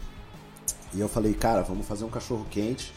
E 0.94 1.00
eu 1.00 1.08
falei, 1.08 1.34
cara, 1.34 1.62
vamos 1.62 1.84
fazer 1.84 2.04
um 2.04 2.08
cachorro 2.08 2.46
quente, 2.48 2.94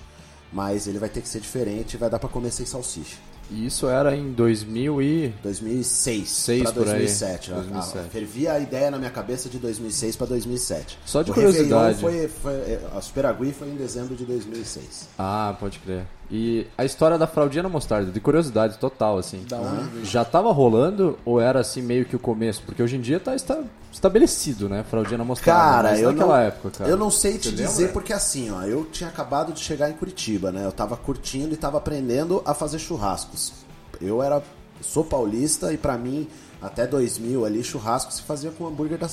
mas 0.54 0.86
ele 0.86 1.00
vai 1.00 1.10
ter 1.10 1.22
que 1.22 1.28
ser 1.28 1.40
diferente 1.42 1.96
e 1.96 1.98
vai 1.98 2.08
dar 2.08 2.20
para 2.20 2.30
comer 2.30 2.52
sem 2.52 2.68
salsicha. 2.68 3.18
E 3.50 3.66
isso 3.66 3.90
era 3.90 4.16
em 4.16 4.32
2000 4.32 5.02
e... 5.02 5.28
2006 5.44 6.30
Seis 6.30 6.64
para 6.64 6.72
por 6.72 6.84
aí. 6.84 7.00
2007. 7.00 7.52
2007. 7.52 7.98
Ah, 7.98 8.10
Fervia 8.10 8.54
a 8.54 8.60
ideia 8.60 8.92
na 8.92 9.00
minha 9.00 9.10
cabeça 9.10 9.50
de 9.50 9.58
2006 9.58 10.16
para 10.16 10.28
2007. 10.28 11.00
Só 11.04 11.24
de 11.24 11.32
o 11.32 11.34
curiosidade. 11.34 12.00
Foi, 12.00 12.28
foi, 12.28 12.80
a 12.96 13.02
Superagui 13.02 13.52
foi 13.52 13.70
em 13.70 13.76
dezembro 13.76 14.16
de 14.16 14.24
2006. 14.24 15.10
Ah, 15.18 15.58
pode 15.60 15.80
crer. 15.80 16.06
E 16.34 16.66
a 16.78 16.86
história 16.86 17.18
da 17.18 17.28
fraldinha 17.28 17.62
na 17.64 17.68
mostarda, 17.68 18.10
de 18.10 18.20
curiosidade 18.22 18.78
total, 18.78 19.18
assim. 19.18 19.44
Da 19.50 19.58
onde 19.58 19.84
veio? 19.90 20.06
Já 20.06 20.24
tava 20.24 20.50
rolando 20.54 21.20
ou 21.26 21.42
era 21.42 21.60
assim 21.60 21.82
meio 21.82 22.06
que 22.06 22.16
o 22.16 22.20
começo? 22.20 22.62
Porque 22.66 22.82
hoje 22.82 22.96
em 22.96 23.02
dia 23.02 23.20
tá 23.20 23.34
esta- 23.34 23.62
estabelecido, 23.92 24.70
né? 24.70 24.86
Fraldinha 24.90 25.18
na 25.18 25.26
mostarda. 25.26 25.60
Cara, 25.90 26.00
eu 26.00 26.14
naquela 26.14 26.38
não, 26.38 26.44
época, 26.46 26.70
cara. 26.78 26.90
eu 26.90 26.96
não 26.96 27.12
sei 27.12 27.38
te 27.38 27.50
Você 27.50 27.56
dizer 27.56 27.78
lembra? 27.80 27.94
porque 27.94 28.14
assim, 28.14 28.50
ó, 28.50 28.62
eu 28.64 28.86
tinha 28.86 29.10
acabado 29.10 29.52
de 29.52 29.60
chegar 29.60 29.90
em 29.90 29.94
Curitiba, 29.94 30.54
né? 30.54 30.66
Eu 30.66 30.72
tava 30.72 30.96
curtindo 30.96 31.54
e 31.54 31.58
tava 31.58 31.78
aprendendo 31.80 32.42
a 32.46 32.54
fazer 32.54 32.80
churrascos. 32.80 33.52
Eu 34.00 34.24
era 34.24 34.42
sou 34.80 35.04
paulista 35.04 35.74
e 35.74 35.78
pra 35.78 35.98
mim, 35.98 36.30
até 36.62 36.88
2000 36.88 37.46
ali, 37.46 37.62
churrasco 37.62 38.14
se 38.14 38.22
fazia 38.22 38.52
com 38.52 38.66
hambúrguer 38.68 38.98
da... 38.98 39.08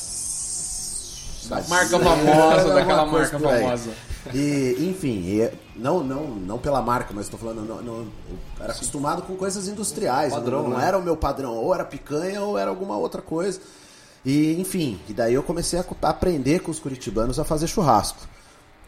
Da 1.48 1.62
marca 1.68 1.98
famosa, 1.98 2.68
daquela 2.74 3.06
marca 3.06 3.38
famosa. 3.38 3.90
E, 4.34 4.88
enfim, 4.90 5.22
e, 5.24 5.50
não, 5.76 6.02
não, 6.02 6.26
não 6.26 6.58
pela 6.58 6.82
marca, 6.82 7.12
mas 7.14 7.28
tô 7.28 7.36
falando, 7.36 7.62
não, 7.66 7.82
não, 7.82 7.94
eu 7.98 8.08
era 8.60 8.72
acostumado 8.72 9.22
com 9.22 9.36
coisas 9.36 9.68
industriais. 9.68 10.32
Padrão, 10.32 10.62
não, 10.62 10.70
não 10.70 10.78
né? 10.78 10.86
era 10.86 10.98
o 10.98 11.02
meu 11.02 11.16
padrão, 11.16 11.54
ou 11.54 11.74
era 11.74 11.84
picanha 11.84 12.42
ou 12.42 12.58
era 12.58 12.70
alguma 12.70 12.96
outra 12.96 13.22
coisa. 13.22 13.60
E, 14.24 14.60
enfim, 14.60 15.00
e 15.08 15.12
daí 15.12 15.34
eu 15.34 15.42
comecei 15.42 15.78
a 15.78 15.84
aprender 16.02 16.60
com 16.60 16.70
os 16.70 16.78
curitibanos 16.78 17.38
a 17.38 17.44
fazer 17.44 17.66
churrasco. 17.66 18.18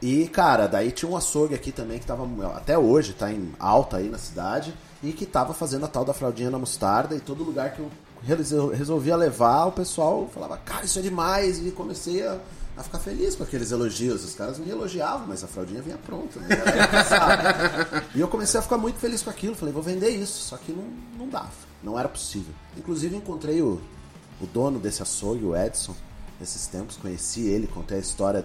E, 0.03 0.27
cara, 0.29 0.67
daí 0.67 0.91
tinha 0.91 1.11
um 1.11 1.17
açougue 1.17 1.55
aqui 1.55 1.71
também 1.71 1.99
que 1.99 2.07
tava, 2.07 2.27
até 2.57 2.79
hoje, 2.79 3.13
tá 3.13 3.31
em 3.31 3.53
alta 3.59 3.99
aí 3.99 4.09
na 4.09 4.19
cidade, 4.19 4.75
e 5.03 5.13
que 5.13 5.27
tava 5.27 5.53
fazendo 5.53 5.85
a 5.85 5.89
tal 5.89 6.05
da 6.05 6.15
fraldinha 6.15 6.51
na 6.51 6.59
mostarda, 6.59 7.15
e 7.15 7.21
todo 7.21 7.45
lugar 7.45 7.75
que 7.75 7.81
eu 7.81 7.91
resol- 8.23 8.71
resolvia 8.71 9.15
levar, 9.15 9.67
o 9.67 9.73
pessoal 9.73 10.29
falava, 10.33 10.57
cara, 10.57 10.87
isso 10.87 10.99
é 10.99 11.03
demais, 11.03 11.65
e 11.65 11.71
comecei 11.71 12.27
a, 12.27 12.39
a 12.77 12.83
ficar 12.83 12.99
feliz 12.99 13.35
com 13.35 13.43
aqueles 13.43 13.71
elogios. 13.71 14.25
Os 14.25 14.35
caras 14.35 14.59
me 14.59 14.71
elogiavam, 14.71 15.27
mas 15.27 15.45
a 15.45 15.47
fraldinha 15.47 15.83
vinha 15.83 15.99
pronta, 15.99 16.41
né? 16.41 16.49
E 18.15 18.21
eu 18.21 18.29
comecei 18.29 18.59
a 18.59 18.63
ficar 18.63 18.79
muito 18.79 18.99
feliz 18.99 19.23
com 19.23 19.31
aquilo, 19.31 19.55
falei, 19.55 19.73
vou 19.73 19.83
vender 19.83 20.11
isso, 20.11 20.45
só 20.45 20.57
que 20.57 20.73
não, 20.73 20.85
não 21.19 21.29
dava, 21.29 21.51
não 21.83 21.99
era 21.99 22.09
possível. 22.09 22.55
Inclusive 22.77 23.17
encontrei 23.17 23.61
o, 23.63 23.81
o 24.41 24.47
dono 24.47 24.79
desse 24.79 25.03
açougue, 25.03 25.45
o 25.45 25.57
Edson, 25.57 25.95
nesses 26.39 26.67
tempos, 26.67 26.97
conheci 26.97 27.47
ele, 27.47 27.67
contei 27.67 27.99
a 27.99 28.01
história, 28.01 28.45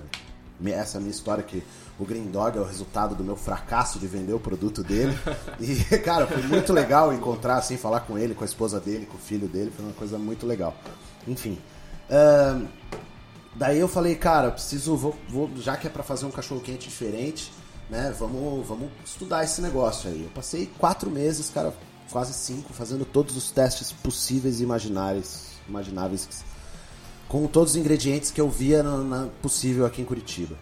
essa 0.65 0.99
minha 0.99 1.11
história 1.11 1.43
que 1.43 1.63
o 1.97 2.05
Green 2.05 2.25
Dog 2.25 2.57
é 2.57 2.61
o 2.61 2.65
resultado 2.65 3.15
do 3.15 3.23
meu 3.23 3.37
fracasso 3.37 3.97
de 3.97 4.07
vender 4.07 4.33
o 4.33 4.39
produto 4.39 4.83
dele. 4.83 5.17
E, 5.57 5.97
cara, 5.99 6.27
foi 6.27 6.43
muito 6.43 6.73
legal 6.73 7.13
encontrar, 7.13 7.57
assim, 7.57 7.77
falar 7.77 8.01
com 8.01 8.17
ele, 8.17 8.35
com 8.35 8.43
a 8.43 8.45
esposa 8.45 8.79
dele, 8.79 9.05
com 9.05 9.15
o 9.15 9.19
filho 9.19 9.47
dele, 9.47 9.71
foi 9.73 9.85
uma 9.85 9.93
coisa 9.93 10.17
muito 10.17 10.45
legal. 10.45 10.75
Enfim. 11.25 11.57
ahn, 12.09 12.67
daí 13.55 13.79
eu 13.79 13.87
falei, 13.87 14.15
cara, 14.15 14.51
preciso, 14.51 14.95
vou, 14.95 15.15
vou- 15.29 15.49
já 15.57 15.75
que 15.77 15.87
é 15.87 15.89
pra 15.89 16.03
fazer 16.03 16.25
um 16.25 16.31
cachorro 16.31 16.61
quente 16.61 16.87
diferente, 16.89 17.51
né, 17.89 18.13
vamos, 18.19 18.67
vamos 18.67 18.89
estudar 19.05 19.43
esse 19.43 19.61
negócio 19.61 20.09
aí. 20.09 20.23
Eu 20.23 20.29
passei 20.29 20.69
quatro 20.77 21.09
meses, 21.09 21.49
cara, 21.49 21.73
quase 22.11 22.33
cinco, 22.33 22.73
fazendo 22.73 23.05
todos 23.05 23.35
os 23.37 23.51
testes 23.51 23.91
possíveis 23.91 24.59
e 24.59 24.63
imagináveis, 24.63 25.47
imagináveis 25.67 26.27
com 27.27 27.47
todos 27.47 27.71
os 27.71 27.75
ingredientes 27.77 28.29
que 28.31 28.39
eu 28.39 28.49
via 28.49 28.83
na, 28.83 28.97
na- 28.97 29.27
possível 29.41 29.85
aqui 29.85 30.01
em 30.01 30.05
Curitiba. 30.05 30.55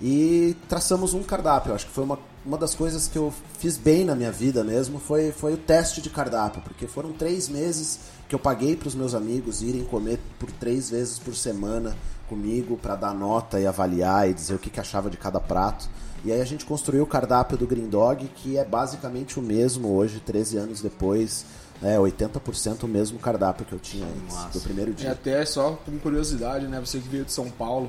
E 0.00 0.56
traçamos 0.68 1.12
um 1.14 1.22
cardápio. 1.24 1.74
Acho 1.74 1.86
que 1.86 1.92
foi 1.92 2.04
uma, 2.04 2.18
uma 2.46 2.56
das 2.56 2.72
coisas 2.74 3.08
que 3.08 3.18
eu 3.18 3.32
fiz 3.58 3.76
bem 3.76 4.04
na 4.04 4.14
minha 4.14 4.30
vida 4.30 4.62
mesmo 4.62 5.00
foi, 5.00 5.32
foi 5.32 5.54
o 5.54 5.56
teste 5.56 6.00
de 6.00 6.08
cardápio, 6.10 6.62
porque 6.62 6.86
foram 6.86 7.12
três 7.12 7.48
meses 7.48 7.98
que 8.28 8.34
eu 8.34 8.38
paguei 8.38 8.76
para 8.76 8.88
os 8.88 8.94
meus 8.94 9.14
amigos 9.14 9.62
irem 9.62 9.84
comer 9.84 10.18
por 10.38 10.50
três 10.52 10.90
vezes 10.90 11.18
por 11.18 11.34
semana 11.34 11.96
comigo 12.28 12.76
para 12.76 12.94
dar 12.94 13.14
nota 13.14 13.58
e 13.58 13.66
avaliar 13.66 14.28
e 14.28 14.34
dizer 14.34 14.54
o 14.54 14.58
que, 14.58 14.68
que 14.68 14.78
achava 14.78 15.08
de 15.08 15.16
cada 15.16 15.40
prato. 15.40 15.88
E 16.24 16.30
aí 16.32 16.40
a 16.40 16.44
gente 16.44 16.66
construiu 16.66 17.04
o 17.04 17.06
cardápio 17.06 17.56
do 17.56 17.66
Green 17.66 17.88
Dog, 17.88 18.28
que 18.34 18.58
é 18.58 18.64
basicamente 18.64 19.38
o 19.38 19.42
mesmo 19.42 19.94
hoje, 19.94 20.20
13 20.20 20.58
anos 20.58 20.82
depois, 20.82 21.46
é 21.82 21.96
80% 21.96 22.82
o 22.82 22.88
mesmo 22.88 23.18
cardápio 23.18 23.64
que 23.64 23.72
eu 23.72 23.78
tinha 23.78 24.04
antes, 24.06 24.36
do 24.52 24.60
primeiro 24.60 24.90
E 24.90 24.94
dia. 24.94 25.12
até 25.12 25.44
só 25.46 25.78
com 25.86 25.98
curiosidade, 25.98 26.66
né? 26.66 26.80
Você 26.80 26.98
que 26.98 27.08
veio 27.08 27.24
de 27.24 27.32
São 27.32 27.48
Paulo. 27.50 27.88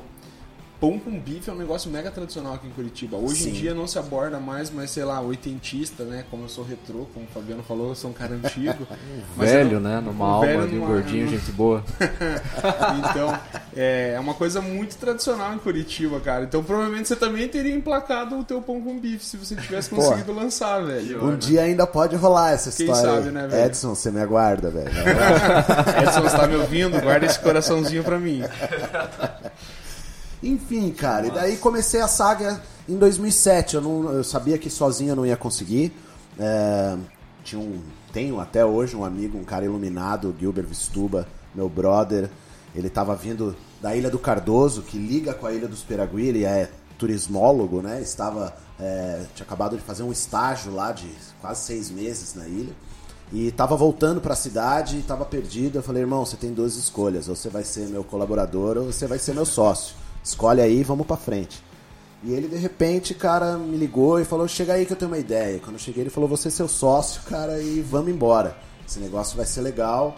Pão 0.80 0.98
com 0.98 1.12
bife 1.20 1.50
é 1.50 1.54
um 1.54 1.58
negócio 1.58 1.92
mega 1.92 2.10
tradicional 2.10 2.54
aqui 2.54 2.66
em 2.68 2.70
Curitiba. 2.70 3.18
Hoje 3.18 3.44
Sim. 3.44 3.50
em 3.50 3.54
dia 3.54 3.74
não 3.74 3.86
se 3.86 4.00
aborda 4.00 4.40
mais, 4.40 4.72
mas 4.72 4.90
sei 4.92 5.04
lá, 5.04 5.20
oitentista, 5.20 6.06
né? 6.06 6.24
Como 6.32 6.46
eu 6.46 6.50
sou 6.50 6.64
retrô, 6.64 7.06
como 7.14 7.26
o 7.26 7.28
Fabiano 7.34 7.62
falou, 7.64 7.90
eu 7.90 7.96
sou 7.96 8.12
um 8.12 8.14
cara 8.14 8.34
antigo. 8.34 8.88
Velho, 9.38 9.74
eu- 9.74 9.80
né? 9.82 10.00
Numa 10.00 10.26
um 10.26 10.32
alma 10.32 10.68
de 10.68 10.76
um 10.76 10.80
numa- 10.80 10.88
gordinho, 10.88 11.28
gente 11.28 11.52
boa. 11.52 11.84
Então, 13.12 13.38
é, 13.76 14.14
é 14.16 14.20
uma 14.20 14.34
coisa 14.34 14.62
muito 14.62 14.96
tradicional 14.98 15.54
em 15.54 15.58
Curitiba, 15.58 16.20
cara. 16.22 16.46
Então 16.46 16.64
provavelmente 16.64 17.08
você 17.10 17.16
também 17.16 17.48
teria 17.50 17.74
emplacado 17.76 18.40
o 18.40 18.44
teu 18.44 18.62
pão 18.62 18.80
com 18.82 18.98
bife 19.00 19.26
se 19.26 19.36
você 19.38 19.56
tivesse 19.56 19.90
Pô. 19.92 19.98
conseguido 19.98 20.32
lançar, 20.34 20.80
velho. 20.84 21.26
Um 21.26 21.36
dia 21.38 21.62
ainda 21.64 21.86
pode 21.86 22.16
rolar 22.16 22.52
essa 22.54 22.72
Quem 22.72 22.86
história. 22.86 23.16
sabe, 23.16 23.28
aí. 23.28 23.34
né, 23.34 23.48
velho? 23.48 23.66
Edson, 23.66 23.96
você 23.96 24.12
me 24.12 24.22
aguarda, 24.22 24.70
velho. 24.70 24.90
Edson, 26.04 26.22
você 26.22 26.38
tá 26.38 26.48
me 26.48 26.56
ouvindo? 26.56 27.00
Guarda 27.02 27.26
esse 27.26 27.40
coraçãozinho 27.40 28.04
pra 28.04 28.18
mim. 28.18 28.44
Enfim, 30.42 30.92
cara, 30.92 31.28
e 31.28 31.32
daí 31.32 31.58
comecei 31.58 32.02
a 32.02 32.08
saga 32.08 32.62
em 32.88 32.98
2007. 32.98 33.76
Eu, 33.76 33.82
não, 33.82 34.12
eu 34.12 34.24
sabia 34.24 34.58
que 34.58 34.70
sozinho 34.70 35.12
eu 35.12 35.16
não 35.16 35.26
ia 35.26 35.36
conseguir. 35.36 35.94
É, 36.38 36.98
tinha 37.44 37.62
um, 37.62 37.82
tenho 38.14 38.40
até 38.40 38.64
hoje 38.66 38.96
um 38.96 39.04
amigo, 39.04 39.38
um 39.38 39.44
cara 39.44 39.66
iluminado, 39.66 40.36
Gilbert 40.40 40.66
Vistuba, 40.66 41.28
meu 41.54 41.68
brother. 41.68 42.30
Ele 42.74 42.90
tava 42.90 43.16
vindo 43.16 43.56
da 43.82 43.96
Ilha 43.96 44.10
do 44.10 44.20
Cardoso, 44.20 44.82
que 44.82 44.98
liga 44.98 45.34
com 45.34 45.48
a 45.48 45.54
Ilha 45.54 45.68
dos 45.68 45.82
Peragui, 45.82 46.28
ele 46.28 46.44
é 46.46 46.70
turismólogo, 46.98 47.82
né? 47.82 48.02
Estava, 48.02 48.54
é, 48.80 49.24
tinha 49.34 49.46
acabado 49.46 49.76
de 49.78 49.84
fazer 49.84 50.04
um 50.04 50.12
estágio 50.12 50.74
lá 50.74 50.92
de 50.92 51.10
quase 51.42 51.62
seis 51.62 51.90
meses 51.90 52.36
na 52.36 52.48
ilha. 52.48 52.74
E 53.32 53.52
tava 53.52 53.76
voltando 53.76 54.20
pra 54.20 54.36
cidade 54.36 54.98
e 54.98 55.02
tava 55.02 55.24
perdido. 55.24 55.78
Eu 55.78 55.84
falei, 55.84 56.02
irmão, 56.04 56.26
você 56.26 56.36
tem 56.36 56.52
duas 56.52 56.76
escolhas. 56.76 57.30
Ou 57.30 57.36
você 57.36 57.48
vai 57.48 57.64
ser 57.64 57.88
meu 57.88 58.04
colaborador 58.04 58.78
ou 58.78 58.92
você 58.92 59.08
vai 59.08 59.20
ser 59.20 59.34
meu 59.34 59.46
sócio. 59.46 59.96
Escolhe 60.30 60.62
aí, 60.62 60.84
vamos 60.84 61.08
pra 61.08 61.18
frente. 61.18 61.64
E 62.24 62.32
ele, 62.32 62.48
de 62.48 62.56
repente, 62.56 63.16
cara, 63.16 63.58
me 63.58 63.76
ligou 63.76 64.20
e 64.20 64.26
falou, 64.26 64.48
chega 64.48 64.74
aí 64.74 64.86
que 64.86 64.94
eu 64.94 64.98
tenho 64.98 65.10
uma 65.10 65.18
ideia. 65.18 65.60
Quando 65.60 65.74
eu 65.74 65.80
cheguei, 65.80 66.04
ele 66.04 66.12
falou, 66.12 66.30
você 66.30 66.50
é 66.50 66.52
seu 66.52 66.68
sócio, 66.68 67.24
cara, 67.24 67.60
e 67.60 67.82
vamos 67.82 68.12
embora. 68.12 68.56
Esse 68.88 69.00
negócio 69.00 69.36
vai 69.36 69.48
ser 69.48 69.62
legal. 69.62 70.16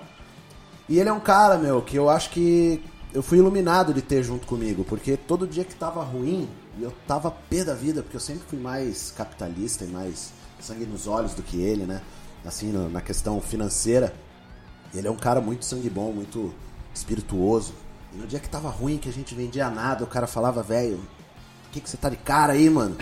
E 0.90 1.00
ele 1.00 1.08
é 1.08 1.14
um 1.14 1.20
cara, 1.20 1.58
meu, 1.58 1.82
que 1.82 1.96
eu 1.96 2.10
acho 2.10 2.30
que 2.32 2.84
eu 3.14 3.24
fui 3.24 3.38
iluminado 3.38 3.94
de 3.94 4.02
ter 4.02 4.22
junto 4.22 4.46
comigo, 4.46 4.84
porque 4.84 5.16
todo 5.16 5.48
dia 5.48 5.64
que 5.64 5.76
tava 5.76 6.04
ruim, 6.04 6.50
e 6.78 6.84
eu 6.84 6.92
tava 7.08 7.32
pé 7.32 7.64
da 7.64 7.74
vida, 7.74 8.04
porque 8.04 8.18
eu 8.18 8.22
sempre 8.22 8.44
fui 8.50 8.60
mais 8.60 9.14
capitalista 9.16 9.86
e 9.86 9.88
mais 9.88 10.34
sangue 10.60 10.86
nos 10.86 11.08
olhos 11.08 11.34
do 11.34 11.42
que 11.42 11.62
ele, 11.62 11.86
né? 11.86 12.02
Assim, 12.44 12.70
na 12.92 13.00
questão 13.00 13.40
financeira. 13.40 14.14
Ele 14.94 15.08
é 15.08 15.12
um 15.12 15.16
cara 15.16 15.40
muito 15.40 15.64
sangue 15.64 15.90
bom, 15.90 16.12
muito 16.12 16.54
espirituoso. 16.94 17.74
No 18.14 18.28
dia 18.28 18.40
que 18.40 18.50
tava 18.50 18.70
ruim, 18.70 18.98
que 18.98 19.10
a 19.10 19.14
gente 19.14 19.34
vendia 19.34 19.70
nada, 19.70 20.04
o 20.04 20.08
cara 20.08 20.28
falava, 20.28 20.62
velho, 20.62 21.00
que, 21.72 21.80
que 21.80 21.90
você 21.90 21.98
tá 21.98 22.10
de 22.10 22.18
cara 22.18 22.54
aí, 22.54 22.70
mano? 22.70 22.98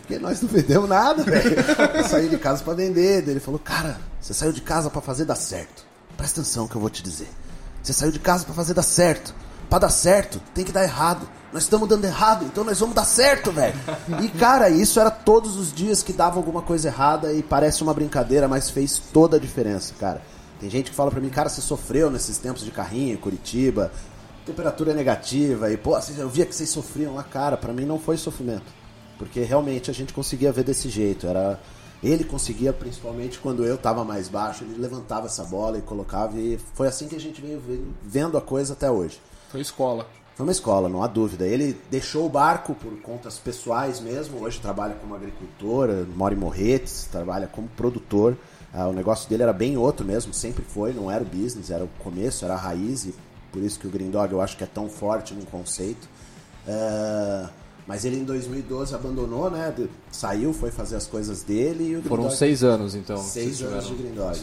Porque 0.00 0.18
nós 0.18 0.40
não 0.40 0.48
vendemos 0.48 0.88
nada, 0.88 1.24
velho. 1.24 1.56
Eu 1.94 2.04
saí 2.04 2.28
de 2.28 2.38
casa 2.38 2.62
pra 2.62 2.74
vender. 2.74 3.22
Daí 3.22 3.32
Ele 3.32 3.40
falou, 3.40 3.58
cara, 3.58 3.98
você 4.20 4.32
saiu 4.32 4.52
de 4.52 4.60
casa 4.60 4.88
pra 4.88 5.00
fazer 5.00 5.24
dar 5.24 5.34
certo. 5.34 5.84
Presta 6.16 6.40
atenção 6.40 6.68
que 6.68 6.76
eu 6.76 6.80
vou 6.80 6.88
te 6.90 7.02
dizer. 7.02 7.28
Você 7.82 7.92
saiu 7.92 8.12
de 8.12 8.18
casa 8.18 8.44
pra 8.44 8.54
fazer 8.54 8.72
dar 8.72 8.82
certo. 8.82 9.34
Pra 9.68 9.78
dar 9.78 9.90
certo, 9.90 10.40
tem 10.54 10.64
que 10.64 10.72
dar 10.72 10.84
errado. 10.84 11.28
Nós 11.52 11.64
estamos 11.64 11.88
dando 11.88 12.04
errado, 12.04 12.44
então 12.44 12.64
nós 12.64 12.78
vamos 12.78 12.94
dar 12.94 13.04
certo, 13.04 13.50
velho. 13.50 13.74
E, 14.22 14.28
cara, 14.28 14.68
isso 14.68 15.00
era 15.00 15.10
todos 15.10 15.56
os 15.56 15.72
dias 15.72 16.02
que 16.02 16.12
dava 16.12 16.36
alguma 16.36 16.62
coisa 16.62 16.88
errada 16.88 17.32
e 17.32 17.42
parece 17.42 17.82
uma 17.82 17.94
brincadeira, 17.94 18.46
mas 18.48 18.70
fez 18.70 19.00
toda 19.12 19.36
a 19.36 19.40
diferença, 19.40 19.94
cara. 19.98 20.22
Tem 20.60 20.68
gente 20.70 20.90
que 20.90 20.96
fala 20.96 21.10
pra 21.10 21.20
mim, 21.20 21.30
cara, 21.30 21.48
você 21.48 21.60
sofreu 21.60 22.10
nesses 22.10 22.38
tempos 22.38 22.64
de 22.64 22.70
carrinho 22.70 23.18
Curitiba, 23.18 23.92
temperatura 24.44 24.92
negativa 24.94 25.70
e, 25.72 25.76
pô, 25.76 25.98
eu 26.18 26.28
via 26.28 26.46
que 26.46 26.54
vocês 26.54 26.68
sofriam 26.70 27.14
lá, 27.14 27.22
cara, 27.22 27.56
pra 27.56 27.72
mim 27.72 27.84
não 27.84 27.98
foi 27.98 28.16
sofrimento. 28.16 28.64
Porque 29.18 29.40
realmente 29.40 29.90
a 29.90 29.94
gente 29.94 30.12
conseguia 30.12 30.52
ver 30.52 30.64
desse 30.64 30.88
jeito. 30.88 31.26
Era 31.26 31.58
ele 32.02 32.24
conseguia, 32.24 32.72
principalmente 32.72 33.38
quando 33.38 33.64
eu 33.64 33.78
tava 33.78 34.04
mais 34.04 34.28
baixo, 34.28 34.64
ele 34.64 34.78
levantava 34.78 35.26
essa 35.26 35.42
bola 35.44 35.78
e 35.78 35.82
colocava 35.82 36.38
e 36.38 36.58
foi 36.74 36.86
assim 36.86 37.08
que 37.08 37.16
a 37.16 37.20
gente 37.20 37.40
veio 37.40 37.58
ve- 37.60 37.82
vendo 38.02 38.36
a 38.36 38.40
coisa 38.42 38.74
até 38.74 38.90
hoje. 38.90 39.18
Foi 39.50 39.60
escola. 39.60 40.06
Foi 40.34 40.44
uma 40.44 40.52
escola, 40.52 40.88
não 40.88 41.02
há 41.02 41.06
dúvida. 41.06 41.46
Ele 41.46 41.78
deixou 41.90 42.26
o 42.26 42.28
barco 42.28 42.74
por 42.74 42.92
contas 43.00 43.38
pessoais 43.38 44.00
mesmo. 44.00 44.42
Hoje 44.42 44.60
trabalha 44.60 44.96
como 44.96 45.14
agricultor, 45.14 45.88
mora 46.14 46.34
em 46.34 46.36
Morretes, 46.36 47.08
trabalha 47.10 47.46
como 47.46 47.68
produtor. 47.68 48.36
Ah, 48.72 48.88
o 48.88 48.92
negócio 48.92 49.30
dele 49.30 49.44
era 49.44 49.52
bem 49.52 49.76
outro 49.76 50.04
mesmo, 50.04 50.34
sempre 50.34 50.64
foi, 50.64 50.92
não 50.92 51.08
era 51.08 51.22
o 51.22 51.26
business, 51.26 51.70
era 51.70 51.84
o 51.84 51.88
começo, 52.00 52.44
era 52.44 52.54
a 52.54 52.58
raiz, 52.58 53.04
e 53.06 53.14
por 53.54 53.62
isso 53.62 53.78
que 53.78 53.86
o 53.86 53.90
Green 53.90 54.10
Dog 54.10 54.32
eu 54.32 54.40
acho 54.40 54.56
que 54.56 54.64
é 54.64 54.66
tão 54.66 54.88
forte 54.88 55.32
num 55.32 55.44
conceito. 55.44 56.08
Ah, 56.68 57.48
mas 57.86 58.04
ele 58.04 58.16
em 58.16 58.24
2012 58.24 58.94
abandonou, 58.94 59.50
né? 59.50 59.72
Saiu, 60.10 60.52
foi 60.52 60.70
fazer 60.70 60.96
as 60.96 61.06
coisas 61.06 61.42
dele 61.42 61.98
e 61.98 62.02
Foram 62.08 62.24
Dog- 62.24 62.34
seis 62.34 62.64
anos, 62.64 62.94
então. 62.94 63.16
Seis 63.18 63.62
anos 63.62 63.86
de 63.86 63.94
Green 63.94 64.14
Dog. 64.14 64.36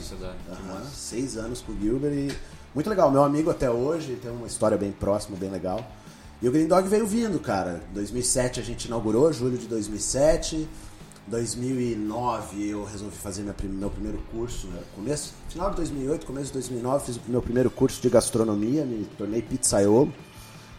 Aham, 0.51 0.83
Seis 0.93 1.37
anos 1.37 1.59
com 1.61 1.71
o 1.73 1.77
Gilbert 1.79 2.13
e 2.13 2.31
muito 2.73 2.89
legal. 2.89 3.11
Meu 3.11 3.23
amigo 3.23 3.49
até 3.49 3.69
hoje, 3.69 4.17
tem 4.21 4.31
uma 4.31 4.47
história 4.47 4.77
bem 4.77 4.91
próxima, 4.91 5.35
bem 5.37 5.49
legal. 5.49 5.85
E 6.41 6.47
o 6.47 6.51
Green 6.51 6.67
Dog 6.67 6.87
veio 6.87 7.05
vindo, 7.05 7.39
cara. 7.39 7.81
2007 7.93 8.59
a 8.59 8.63
gente 8.63 8.85
inaugurou, 8.85 9.31
julho 9.33 9.57
de 9.57 9.67
2007. 9.67 10.67
2009 11.27 12.69
eu 12.69 12.83
resolvi 12.83 13.15
fazer 13.15 13.41
minha 13.41 13.55
meu 13.63 13.89
primeiro 13.89 14.19
curso, 14.31 14.67
né? 14.67 14.79
começo, 14.95 15.33
final 15.49 15.69
de 15.69 15.77
2008, 15.77 16.25
começo 16.25 16.47
de 16.47 16.53
2009 16.53 17.05
fiz 17.05 17.15
o 17.17 17.21
meu 17.27 17.41
primeiro 17.41 17.69
curso 17.69 18.01
de 18.01 18.09
gastronomia, 18.09 18.83
me 18.85 19.05
tornei 19.17 19.41
pizzaiolo. 19.41 20.11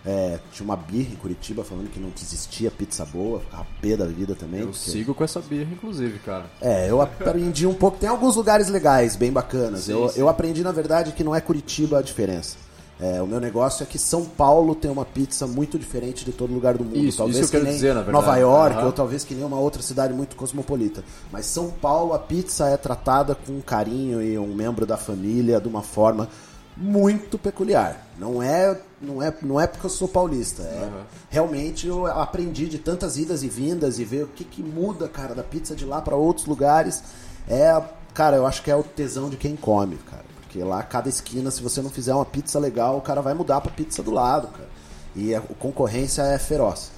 É, 0.04 0.40
tinha 0.50 0.64
uma 0.64 0.76
birra 0.76 1.12
em 1.12 1.16
Curitiba 1.16 1.62
falando 1.62 1.88
que 1.88 2.00
não 2.00 2.10
existia 2.20 2.72
pizza 2.72 3.04
boa, 3.04 3.38
ficava 3.38 3.64
pé 3.80 3.96
da 3.96 4.04
vida 4.04 4.34
também. 4.34 4.60
Eu 4.62 4.68
porque- 4.70 4.90
sigo 4.90 5.14
com 5.14 5.22
essa 5.22 5.40
birra, 5.40 5.72
inclusive, 5.72 6.18
cara. 6.18 6.46
É, 6.60 6.90
eu 6.90 7.00
aprendi 7.00 7.68
um 7.68 7.74
pouco. 7.74 7.98
Tem 7.98 8.08
alguns 8.08 8.34
lugares 8.34 8.68
legais, 8.68 9.14
bem 9.14 9.30
bacanas. 9.30 9.82
Sim, 9.84 9.92
eu, 9.92 10.08
sim. 10.08 10.18
eu 10.18 10.28
aprendi, 10.28 10.64
na 10.64 10.72
verdade, 10.72 11.12
que 11.12 11.22
não 11.22 11.32
é 11.32 11.40
Curitiba 11.40 12.00
a 12.00 12.02
diferença. 12.02 12.56
É, 13.02 13.20
o 13.20 13.26
meu 13.26 13.40
negócio 13.40 13.82
é 13.82 13.86
que 13.86 13.98
São 13.98 14.24
Paulo 14.24 14.76
tem 14.76 14.88
uma 14.88 15.04
pizza 15.04 15.44
muito 15.44 15.76
diferente 15.76 16.24
de 16.24 16.30
todo 16.30 16.54
lugar 16.54 16.78
do 16.78 16.84
mundo. 16.84 16.98
Isso, 16.98 17.18
talvez 17.18 17.38
isso 17.38 17.48
eu 17.48 17.50
quero 17.50 17.64
que 17.64 17.68
nem 17.70 17.74
dizer, 17.74 17.94
na 17.94 18.02
verdade. 18.02 18.24
Nova 18.24 18.38
York, 18.38 18.76
Aham. 18.76 18.86
ou 18.86 18.92
talvez 18.92 19.24
que 19.24 19.34
nem 19.34 19.44
uma 19.44 19.58
outra 19.58 19.82
cidade 19.82 20.14
muito 20.14 20.36
cosmopolita. 20.36 21.02
Mas 21.32 21.46
São 21.46 21.68
Paulo, 21.68 22.12
a 22.14 22.18
pizza 22.20 22.68
é 22.68 22.76
tratada 22.76 23.34
com 23.34 23.60
carinho 23.60 24.22
e 24.22 24.38
um 24.38 24.54
membro 24.54 24.86
da 24.86 24.96
família 24.96 25.60
de 25.60 25.66
uma 25.66 25.82
forma 25.82 26.28
muito 26.76 27.36
peculiar. 27.36 28.06
Não 28.16 28.40
é, 28.40 28.80
não 29.00 29.20
é, 29.20 29.34
não 29.42 29.60
é 29.60 29.66
porque 29.66 29.84
eu 29.84 29.90
sou 29.90 30.06
paulista. 30.06 30.62
É, 30.62 30.88
Realmente 31.28 31.88
eu 31.88 32.06
aprendi 32.06 32.68
de 32.68 32.78
tantas 32.78 33.18
idas 33.18 33.42
e 33.42 33.48
vindas 33.48 33.98
e 33.98 34.04
ver 34.04 34.24
o 34.24 34.28
que, 34.28 34.44
que 34.44 34.62
muda, 34.62 35.08
cara, 35.08 35.34
da 35.34 35.42
pizza 35.42 35.74
de 35.74 35.84
lá 35.84 36.00
para 36.00 36.14
outros 36.14 36.46
lugares. 36.46 37.02
É, 37.48 37.82
cara, 38.14 38.36
eu 38.36 38.46
acho 38.46 38.62
que 38.62 38.70
é 38.70 38.76
o 38.76 38.84
tesão 38.84 39.28
de 39.28 39.36
quem 39.36 39.56
come, 39.56 39.96
cara. 40.08 40.31
Porque 40.52 40.62
lá, 40.62 40.82
cada 40.82 41.08
esquina, 41.08 41.50
se 41.50 41.62
você 41.62 41.80
não 41.80 41.88
fizer 41.88 42.14
uma 42.14 42.26
pizza 42.26 42.58
legal, 42.58 42.98
o 42.98 43.00
cara 43.00 43.22
vai 43.22 43.32
mudar 43.32 43.62
pra 43.62 43.72
pizza 43.72 44.02
do 44.02 44.10
lado, 44.10 44.48
cara. 44.48 44.68
E 45.16 45.34
a 45.34 45.40
concorrência 45.40 46.20
é 46.20 46.38
feroz. 46.38 46.92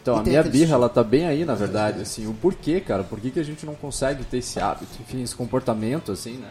Então, 0.00 0.18
E 0.18 0.20
a 0.20 0.22
minha 0.22 0.42
birra, 0.44 0.74
ela 0.74 0.88
tá 0.88 1.02
bem 1.02 1.26
aí, 1.26 1.44
na 1.44 1.56
verdade, 1.56 2.02
assim, 2.02 2.28
o 2.28 2.32
porquê, 2.32 2.80
cara, 2.80 3.02
por 3.02 3.18
que, 3.18 3.32
que 3.32 3.40
a 3.40 3.42
gente 3.42 3.66
não 3.66 3.74
consegue 3.74 4.22
ter 4.24 4.38
esse 4.38 4.60
hábito, 4.60 4.92
enfim, 5.00 5.22
esse 5.22 5.34
comportamento, 5.34 6.12
assim, 6.12 6.36
né? 6.36 6.50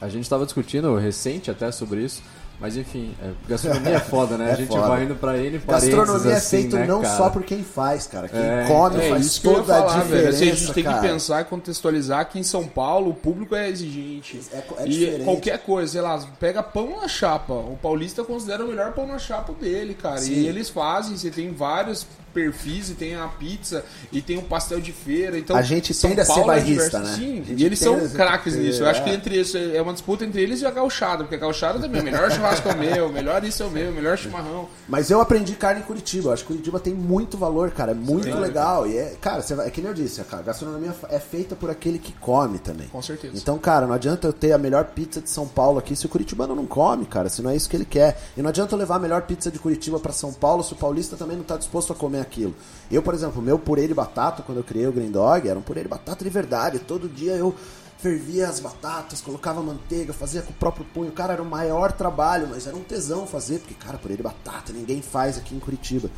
A 0.00 0.08
gente 0.08 0.28
tava 0.30 0.46
discutindo 0.46 0.96
recente 0.96 1.50
até 1.50 1.70
sobre 1.70 2.04
isso, 2.04 2.22
mas 2.60 2.76
enfim, 2.76 3.14
é, 3.22 3.30
gastronomia 3.48 3.94
é 3.96 4.00
foda, 4.00 4.36
né? 4.36 4.48
É 4.50 4.52
a 4.52 4.54
gente 4.56 4.68
foda. 4.68 4.88
vai 4.88 5.04
indo 5.04 5.14
pra 5.14 5.32
parênteses, 5.32 5.64
Gastronomia 5.66 6.32
é 6.32 6.36
assim, 6.36 6.56
feito 6.62 6.76
né, 6.76 6.86
não 6.86 7.02
cara? 7.02 7.16
só 7.16 7.30
por 7.30 7.42
quem 7.44 7.62
faz, 7.62 8.06
cara. 8.06 8.28
Quem 8.28 8.40
É, 8.40 8.64
come 8.66 8.96
É 8.96 9.10
faz 9.10 9.38
toda 9.38 9.60
a 9.60 9.64
falar, 9.80 10.00
velho. 10.04 10.04
diferença, 10.04 10.28
Assim, 10.36 10.50
a 10.50 10.54
gente 10.54 10.72
tem 10.74 10.84
cara. 10.84 11.00
que 11.00 11.06
pensar 11.08 11.40
e 11.42 11.44
contextualizar 11.44 12.28
que 12.28 12.38
em 12.38 12.42
São 12.42 12.66
Paulo 12.66 13.10
o 13.10 13.14
público 13.14 13.54
é 13.54 13.68
exigente. 13.68 14.40
É 14.52 14.56
é 14.56 14.86
e 14.86 14.88
diferente. 14.88 15.24
qualquer 15.24 15.58
coisa, 15.58 15.92
sei 15.92 16.00
lá, 16.00 16.18
pega 16.40 16.62
pão 16.62 17.00
na 17.00 17.08
chapa. 17.08 17.52
O 17.52 17.78
paulista 17.80 18.24
considera 18.24 18.64
o 18.64 18.68
melhor 18.68 18.92
pão 18.92 19.06
na 19.06 19.18
chapa 19.18 19.52
dele, 19.52 19.94
cara. 19.94 20.18
Sim. 20.18 20.32
E 20.34 20.46
eles 20.48 20.68
fazem, 20.68 21.16
você 21.16 21.30
tem 21.30 21.52
vários 21.52 22.06
perfis, 22.32 22.90
e 22.90 22.94
tem 22.94 23.14
a 23.16 23.26
pizza, 23.28 23.84
e 24.12 24.20
tem 24.20 24.38
o 24.38 24.42
pastel 24.42 24.80
de 24.80 24.92
feira. 24.92 25.38
Então, 25.38 25.56
A 25.56 25.62
gente 25.62 25.92
São 25.94 26.10
tende 26.10 26.20
a 26.20 26.24
ser 26.24 26.32
Paulo 26.34 26.44
é 26.52 26.54
bairrista, 26.56 26.98
diverso. 27.00 27.20
né? 27.20 27.26
Sim, 27.44 27.44
e 27.56 27.64
eles 27.64 27.78
são 27.78 27.94
a 27.96 28.00
ser- 28.00 28.16
craques 28.16 28.54
nisso. 28.56 28.82
Eu 28.82 28.88
acho 28.88 29.02
que 29.04 29.10
é. 29.10 29.14
entre 29.14 29.38
isso 29.40 29.56
é 29.56 29.80
uma 29.80 29.92
disputa 29.92 30.24
entre 30.24 30.42
eles 30.42 30.60
e 30.62 30.66
a 30.66 30.70
gauchada, 30.70 31.24
porque 31.24 31.34
a 31.34 31.38
gauchada 31.38 31.78
também, 31.78 32.00
o 32.00 32.04
melhor 32.04 32.30
churrasco 32.30 32.68
é 32.68 32.72
o 32.72 32.78
meu, 32.78 33.08
melhor 33.12 33.42
isso 33.44 33.62
é 33.62 33.66
o 33.66 33.70
meu, 33.70 33.90
o 33.90 33.94
melhor 33.94 34.16
chimarrão. 34.18 34.68
Mas 34.88 35.10
eu 35.10 35.20
aprendi 35.20 35.54
carne 35.54 35.80
em 35.80 35.84
Curitiba. 35.84 36.28
Eu 36.28 36.32
acho 36.32 36.42
que 36.42 36.48
Curitiba 36.48 36.78
tem 36.80 36.94
muito 36.94 37.36
valor, 37.36 37.70
cara. 37.70 37.92
É 37.92 37.94
muito 37.94 38.36
legal. 38.38 38.86
E 38.86 38.96
é, 38.96 39.14
cara, 39.20 39.42
você 39.42 39.54
vai- 39.54 39.66
é 39.66 39.70
que 39.70 39.80
nem 39.80 39.88
eu 39.90 39.94
disse, 39.94 40.20
a 40.20 40.42
gastronomia 40.42 40.94
é 41.10 41.18
feita 41.18 41.54
por 41.56 41.70
aquele 41.70 41.98
que 41.98 42.12
come 42.14 42.58
também. 42.58 42.88
Com 42.88 43.02
certeza. 43.02 43.34
Então, 43.36 43.58
cara, 43.58 43.86
não 43.86 43.94
adianta 43.94 44.26
eu 44.26 44.32
ter 44.32 44.52
a 44.52 44.58
melhor 44.58 44.84
pizza 44.86 45.20
de 45.20 45.30
São 45.30 45.46
Paulo 45.46 45.78
aqui 45.78 45.94
se 45.96 46.06
o 46.06 46.08
curitibano 46.08 46.54
não 46.54 46.66
come, 46.66 47.06
cara, 47.06 47.28
se 47.28 47.42
não 47.42 47.50
é 47.50 47.56
isso 47.56 47.68
que 47.68 47.76
ele 47.76 47.84
quer. 47.84 48.20
E 48.36 48.42
não 48.42 48.48
adianta 48.48 48.74
eu 48.74 48.78
levar 48.78 48.96
a 48.96 48.98
melhor 48.98 49.22
pizza 49.22 49.50
de 49.50 49.58
Curitiba 49.58 49.98
pra 49.98 50.12
São 50.12 50.32
Paulo 50.32 50.62
se 50.62 50.72
o 50.72 50.76
paulista 50.76 51.16
também 51.16 51.36
não 51.36 51.44
tá 51.44 51.56
disposto 51.56 51.92
a 51.92 51.96
comer 51.96 52.17
aquilo. 52.20 52.54
Eu, 52.90 53.02
por 53.02 53.14
exemplo, 53.14 53.40
meu 53.42 53.58
purê 53.58 53.86
de 53.86 53.94
batata, 53.94 54.42
quando 54.42 54.58
eu 54.58 54.64
criei 54.64 54.86
o 54.86 54.92
Green 54.92 55.10
Dog, 55.10 55.48
era 55.48 55.58
um 55.58 55.62
purê 55.62 55.82
de 55.82 55.88
batata 55.88 56.24
de 56.24 56.30
verdade. 56.30 56.78
Todo 56.78 57.08
dia 57.08 57.32
eu 57.32 57.54
fervia 57.98 58.48
as 58.48 58.60
batatas, 58.60 59.20
colocava 59.20 59.60
manteiga, 59.62 60.12
fazia 60.12 60.42
com 60.42 60.50
o 60.50 60.56
próprio 60.56 60.86
punho. 60.94 61.10
Cara, 61.12 61.32
era 61.32 61.42
o 61.42 61.46
maior 61.46 61.92
trabalho, 61.92 62.48
mas 62.48 62.66
era 62.66 62.76
um 62.76 62.82
tesão 62.82 63.26
fazer, 63.26 63.58
porque, 63.58 63.74
cara, 63.74 63.98
purê 63.98 64.16
de 64.16 64.22
batata 64.22 64.72
ninguém 64.72 65.02
faz 65.02 65.36
aqui 65.36 65.54
em 65.54 65.58
Curitiba. 65.58 66.10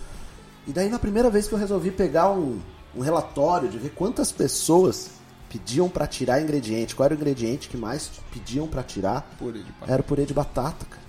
E 0.67 0.73
daí, 0.73 0.89
na 0.89 0.99
primeira 0.99 1.31
vez 1.31 1.49
que 1.49 1.55
eu 1.55 1.59
resolvi 1.59 1.91
pegar 1.91 2.31
um, 2.31 2.61
um 2.95 3.01
relatório 3.01 3.69
de 3.69 3.79
ver 3.79 3.91
quantas 3.91 4.31
pessoas 4.31 5.20
pediam 5.51 5.89
pra 5.89 6.07
tirar 6.07 6.41
ingrediente, 6.41 6.95
qual 6.95 7.05
era 7.07 7.15
o 7.15 7.17
ingrediente 7.17 7.69
que 7.69 7.77
mais 7.77 8.11
pediam 8.33 8.67
pra 8.69 8.83
tirar, 8.83 9.29
Purê 9.39 9.59
de 9.59 9.65
batata. 9.73 9.93
era 9.93 10.01
o 10.01 10.05
purê 10.05 10.25
de 10.25 10.33
batata, 10.33 10.87
cara. 10.87 11.01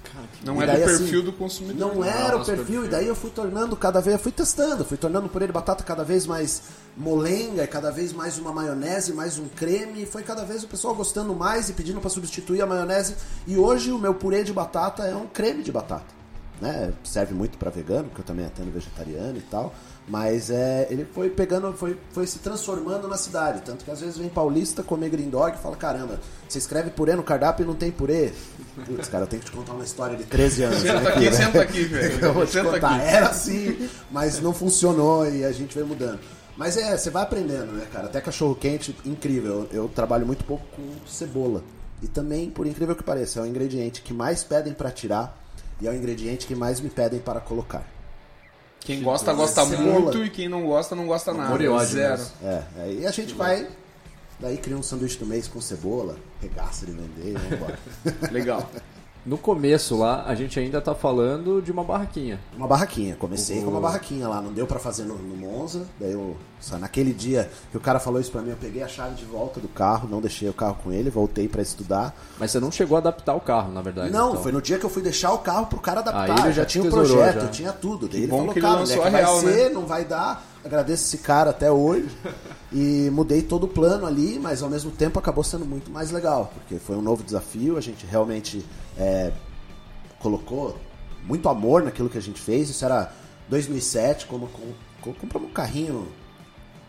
Não 0.43 0.59
E 0.59 0.63
é 0.63 0.67
daí, 0.67 0.83
do 0.83 0.89
assim, 0.89 0.97
perfil 0.97 1.23
do 1.23 1.31
consumidor. 1.33 1.95
Não 1.95 2.03
era 2.03 2.35
o 2.35 2.39
nosso 2.39 2.51
perfil, 2.51 2.85
e 2.85 2.87
daí 2.89 3.07
eu 3.07 3.15
fui 3.15 3.29
tornando 3.29 3.75
cada 3.77 4.01
vez, 4.01 4.15
eu 4.17 4.21
fui 4.21 4.31
testando, 4.31 4.83
fui 4.83 4.97
tornando 4.97 5.27
o 5.27 5.29
purê 5.29 5.47
de 5.47 5.53
batata 5.53 5.83
cada 5.83 6.03
vez 6.03 6.27
mais 6.27 6.63
molenga, 6.97 7.63
e 7.63 7.67
cada 7.67 7.91
vez 7.91 8.11
mais 8.11 8.37
uma 8.37 8.51
maionese, 8.51 9.13
mais 9.13 9.37
um 9.37 9.47
creme, 9.47 10.03
e 10.03 10.05
foi 10.05 10.23
cada 10.23 10.43
vez 10.43 10.63
o 10.63 10.67
pessoal 10.67 10.93
gostando 10.93 11.33
mais 11.33 11.69
e 11.69 11.73
pedindo 11.73 12.01
pra 12.01 12.09
substituir 12.09 12.61
a 12.61 12.65
maionese. 12.65 13.15
E 13.47 13.55
hoje 13.57 13.91
o 13.91 13.99
meu 13.99 14.13
purê 14.13 14.43
de 14.43 14.51
batata 14.51 15.03
é 15.03 15.15
um 15.15 15.27
creme 15.27 15.63
de 15.63 15.71
batata. 15.71 16.20
Né? 16.61 16.93
Serve 17.03 17.33
muito 17.33 17.57
pra 17.57 17.71
vegano, 17.71 18.03
porque 18.05 18.21
eu 18.21 18.25
também 18.25 18.45
atendo 18.45 18.69
vegetariano 18.69 19.35
e 19.35 19.41
tal. 19.41 19.73
Mas 20.07 20.51
é, 20.51 20.87
ele 20.91 21.05
foi 21.05 21.29
pegando, 21.29 21.73
foi, 21.73 21.97
foi 22.11 22.27
se 22.27 22.37
transformando 22.39 23.07
na 23.07 23.17
cidade. 23.17 23.61
Tanto 23.61 23.83
que 23.83 23.89
às 23.89 23.99
vezes 23.99 24.17
vem 24.17 24.29
paulista 24.29 24.83
comer 24.83 25.09
green 25.09 25.29
dog 25.29 25.55
e 25.57 25.59
fala: 25.59 25.75
caramba, 25.75 26.19
você 26.47 26.59
escreve 26.59 26.91
purê 26.91 27.15
no 27.15 27.23
cardápio 27.23 27.63
e 27.63 27.67
não 27.67 27.75
tem 27.75 27.89
purê. 27.89 28.31
Putz, 28.85 29.09
cara, 29.09 29.23
eu 29.23 29.27
tenho 29.27 29.41
que 29.41 29.49
te 29.49 29.55
contar 29.55 29.73
uma 29.73 29.83
história 29.83 30.15
de 30.15 30.23
13 30.23 30.63
anos. 30.63 30.79
Senta 30.81 30.99
né, 30.99 31.09
aqui, 31.09 31.31
senta 31.33 31.61
aqui, 31.61 31.83
velho. 31.85 32.19
Eu 32.25 32.33
vou 32.33 32.45
te 32.45 32.51
Senta 32.51 32.71
contar. 32.71 32.95
aqui. 32.95 33.07
Era 33.07 33.27
assim, 33.29 33.89
mas 34.11 34.39
não 34.39 34.53
funcionou 34.53 35.27
e 35.27 35.43
a 35.43 35.51
gente 35.51 35.73
veio 35.73 35.87
mudando. 35.87 36.19
Mas 36.55 36.77
é, 36.77 36.95
você 36.95 37.09
vai 37.09 37.23
aprendendo, 37.23 37.71
né, 37.71 37.87
cara? 37.91 38.05
Até 38.05 38.21
cachorro 38.21 38.53
quente, 38.53 38.95
incrível. 39.05 39.67
Eu, 39.71 39.83
eu 39.83 39.87
trabalho 39.89 40.27
muito 40.27 40.43
pouco 40.43 40.63
com 40.75 40.83
cebola. 41.07 41.63
E 42.03 42.07
também, 42.07 42.49
por 42.49 42.67
incrível 42.67 42.95
que 42.95 43.03
pareça, 43.03 43.39
é 43.39 43.43
o 43.43 43.45
ingrediente 43.45 44.01
que 44.01 44.13
mais 44.13 44.43
pedem 44.43 44.73
pra 44.73 44.91
tirar 44.91 45.40
e 45.81 45.87
é 45.87 45.89
o 45.89 45.95
ingrediente 45.95 46.45
que 46.45 46.55
mais 46.55 46.79
me 46.79 46.89
pedem 46.89 47.19
para 47.19 47.39
colocar. 47.39 47.83
Quem 48.79 49.01
gosta, 49.01 49.33
gosta 49.33 49.65
Cebola. 49.65 49.99
muito 49.99 50.23
e 50.23 50.29
quem 50.29 50.47
não 50.47 50.65
gosta, 50.65 50.95
não 50.95 51.05
gosta 51.05 51.33
nada. 51.33 51.63
E 51.63 51.67
ódio 51.67 51.87
Zero. 51.87 52.21
É, 52.43 52.63
aí 52.77 53.05
a 53.05 53.11
gente 53.11 53.33
vai. 53.33 53.67
Daí 54.39 54.57
cria 54.57 54.75
um 54.75 54.81
sanduíche 54.81 55.17
do 55.19 55.25
mês 55.25 55.47
com 55.47 55.61
cebola, 55.61 56.17
regaça 56.41 56.85
de 56.85 56.93
vender 56.93 57.31
e 57.31 57.33
vambora. 57.33 57.79
Legal. 58.31 58.69
No 59.23 59.37
começo 59.37 59.95
lá, 59.99 60.23
a 60.25 60.33
gente 60.33 60.59
ainda 60.59 60.81
tá 60.81 60.95
falando 60.95 61.61
de 61.61 61.71
uma 61.71 61.83
barraquinha. 61.83 62.39
Uma 62.57 62.67
barraquinha, 62.67 63.15
comecei 63.15 63.59
Uhum. 63.59 63.65
com 63.65 63.69
uma 63.71 63.79
barraquinha 63.79 64.27
lá, 64.27 64.41
não 64.41 64.51
deu 64.51 64.65
pra 64.65 64.79
fazer 64.79 65.03
no, 65.03 65.13
no 65.15 65.37
Monza, 65.37 65.85
daí 65.99 66.13
eu, 66.13 66.35
só 66.59 66.79
naquele 66.79 67.13
dia 67.13 67.47
que 67.69 67.77
o 67.77 67.79
cara 67.79 67.99
falou 67.99 68.19
isso 68.19 68.31
pra 68.31 68.41
mim, 68.41 68.49
eu 68.49 68.57
peguei 68.59 68.81
a 68.81 68.87
chave 68.87 69.13
de 69.13 69.23
volta 69.25 69.59
do 69.59 69.67
carro, 69.67 70.09
não 70.09 70.21
deixei 70.21 70.49
o 70.49 70.53
carro 70.53 70.75
com 70.83 70.91
ele, 70.91 71.11
voltei 71.11 71.47
pra 71.47 71.61
estudar. 71.61 72.15
Mas 72.39 72.49
você 72.49 72.59
não 72.59 72.71
chegou 72.71 72.95
a 72.95 72.99
adaptar 72.99 73.35
o 73.35 73.39
carro, 73.39 73.71
na 73.71 73.83
verdade. 73.83 74.09
Não, 74.11 74.31
então. 74.31 74.41
foi 74.41 74.51
no 74.51 74.59
dia 74.61 74.79
que 74.79 74.85
eu 74.85 74.89
fui 74.89 75.03
deixar 75.03 75.31
o 75.33 75.37
carro 75.37 75.67
pro 75.67 75.79
cara 75.79 75.99
adaptar, 75.99 76.23
Aí 76.23 76.31
ele 76.31 76.39
eu 76.39 76.43
já 76.45 76.51
já 76.63 76.65
tinha 76.65 76.83
o 76.83 76.89
projeto, 76.89 77.35
já. 77.35 77.41
eu 77.41 77.51
tinha 77.51 77.71
tudo. 77.73 78.07
Daí 78.07 78.21
ele 78.21 78.27
bom 78.27 78.37
falou, 78.39 78.53
que 78.53 78.59
ele 78.59 78.65
cara, 78.67 78.79
onde 78.81 78.91
é 78.91 78.95
que 78.95 79.01
vai 79.01 79.11
real, 79.11 79.41
né?" 79.43 79.51
ser, 79.53 79.69
não 79.69 79.85
vai 79.85 80.03
dar. 80.03 80.43
Agradeço 80.63 81.03
esse 81.05 81.17
cara 81.17 81.49
até 81.49 81.71
hoje. 81.71 82.09
E 82.71 83.09
mudei 83.11 83.41
todo 83.41 83.65
o 83.65 83.67
plano 83.67 84.05
ali, 84.05 84.39
mas 84.39 84.63
ao 84.63 84.69
mesmo 84.69 84.91
tempo 84.91 85.19
acabou 85.19 85.43
sendo 85.43 85.65
muito 85.65 85.91
mais 85.91 86.11
legal, 86.11 86.51
porque 86.53 86.79
foi 86.79 86.95
um 86.95 87.01
novo 87.01 87.21
desafio, 87.21 87.77
a 87.77 87.81
gente 87.81 88.05
realmente 88.05 88.65
é, 88.97 89.33
colocou 90.19 90.77
muito 91.23 91.49
amor 91.49 91.83
naquilo 91.83 92.09
que 92.09 92.17
a 92.17 92.21
gente 92.21 92.39
fez. 92.39 92.69
Isso 92.69 92.85
era 92.85 93.11
2007, 93.49 94.27
como 94.27 94.47
com, 94.47 94.73
com, 95.01 95.13
compramos 95.13 95.49
um 95.49 95.53
carrinho 95.53 96.07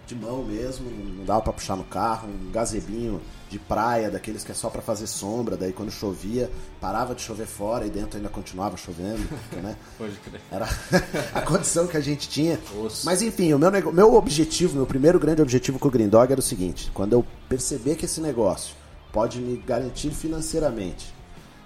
de 0.06 0.14
mão 0.14 0.44
mesmo, 0.44 0.88
não 1.16 1.24
dava 1.24 1.42
pra 1.42 1.52
puxar 1.52 1.76
no 1.76 1.85
carro, 1.85 2.28
um 2.28 2.52
gazebinho 2.52 3.20
de 3.52 3.58
praia, 3.58 4.10
daqueles 4.10 4.42
que 4.42 4.50
é 4.50 4.54
só 4.54 4.70
pra 4.70 4.80
fazer 4.80 5.06
sombra, 5.06 5.56
daí 5.56 5.72
quando 5.72 5.90
chovia, 5.90 6.50
parava 6.80 7.14
de 7.14 7.20
chover 7.20 7.46
fora 7.46 7.86
e 7.86 7.90
dentro 7.90 8.16
ainda 8.16 8.28
continuava 8.30 8.76
chovendo, 8.76 9.20
né? 9.62 9.76
Pode 9.98 10.16
crer. 10.16 10.40
Era 10.50 10.66
a 11.34 11.42
condição 11.42 11.86
que 11.86 11.96
a 11.96 12.00
gente 12.00 12.28
tinha. 12.28 12.58
Osso. 12.82 13.04
Mas 13.04 13.20
enfim, 13.22 13.52
o 13.52 13.58
meu, 13.58 13.70
nego- 13.70 13.92
meu 13.92 14.14
objetivo, 14.14 14.74
meu 14.76 14.86
primeiro 14.86 15.20
grande 15.20 15.42
objetivo 15.42 15.78
com 15.78 15.88
o 15.88 15.90
Green 15.90 16.08
Dog 16.08 16.32
era 16.32 16.40
o 16.40 16.42
seguinte: 16.42 16.90
quando 16.94 17.12
eu 17.12 17.24
perceber 17.48 17.96
que 17.96 18.06
esse 18.06 18.20
negócio 18.20 18.74
pode 19.12 19.38
me 19.40 19.56
garantir 19.58 20.10
financeiramente 20.10 21.12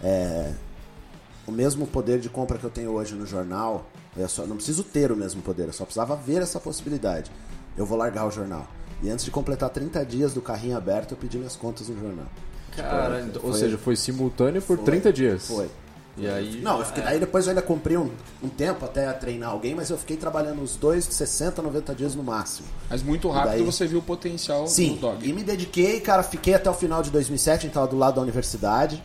é, 0.02 0.52
o 1.46 1.52
mesmo 1.52 1.86
poder 1.86 2.18
de 2.18 2.28
compra 2.28 2.58
que 2.58 2.64
eu 2.64 2.70
tenho 2.70 2.90
hoje 2.90 3.14
no 3.14 3.24
jornal, 3.24 3.88
eu 4.16 4.28
só 4.28 4.44
não 4.44 4.56
preciso 4.56 4.82
ter 4.82 5.12
o 5.12 5.16
mesmo 5.16 5.40
poder, 5.42 5.66
eu 5.68 5.72
só 5.72 5.84
precisava 5.84 6.16
ver 6.16 6.42
essa 6.42 6.58
possibilidade. 6.58 7.30
Eu 7.76 7.86
vou 7.86 7.96
largar 7.96 8.26
o 8.26 8.30
jornal. 8.30 8.66
E 9.02 9.10
antes 9.10 9.24
de 9.24 9.30
completar 9.30 9.68
30 9.70 10.04
dias 10.04 10.32
do 10.32 10.40
carrinho 10.40 10.76
aberto, 10.76 11.12
eu 11.12 11.16
pedi 11.16 11.36
minhas 11.38 11.54
contas 11.56 11.88
no 11.88 11.98
jornal. 12.00 12.26
Cara, 12.74 13.20
então- 13.20 13.42
ou 13.42 13.50
foi- 13.50 13.60
seja, 13.60 13.78
foi 13.78 13.96
simultâneo 13.96 14.60
por 14.62 14.76
Foi. 14.76 14.84
30 14.84 15.12
dias. 15.12 15.46
Foi. 15.48 15.68
E 16.18 16.26
aí. 16.26 16.60
Não, 16.62 16.78
eu 16.78 16.84
fiquei, 16.86 17.02
daí 17.02 17.18
depois 17.20 17.44
eu 17.44 17.50
ainda 17.50 17.60
comprei 17.60 17.94
um, 17.96 18.10
um 18.42 18.48
tempo 18.48 18.86
até 18.86 19.12
treinar 19.12 19.50
alguém, 19.50 19.74
mas 19.74 19.90
eu 19.90 19.98
fiquei 19.98 20.16
trabalhando 20.16 20.62
uns 20.62 20.74
dois, 20.76 21.04
60, 21.04 21.60
90 21.60 21.94
dias 21.94 22.14
no 22.14 22.22
máximo. 22.22 22.66
Mas 22.88 23.02
muito 23.02 23.28
rápido 23.28 23.50
daí- 23.52 23.62
você 23.62 23.86
viu 23.86 23.98
o 23.98 24.02
potencial 24.02 24.66
Sim, 24.66 24.94
do 24.94 25.00
dog. 25.00 25.28
e 25.28 25.32
me 25.34 25.42
dediquei, 25.44 26.00
cara, 26.00 26.22
fiquei 26.22 26.54
até 26.54 26.70
o 26.70 26.74
final 26.74 27.02
de 27.02 27.10
2007, 27.10 27.58
a 27.58 27.62
gente 27.64 27.74
tava 27.74 27.86
do 27.86 27.98
lado 27.98 28.14
da 28.14 28.22
universidade, 28.22 29.02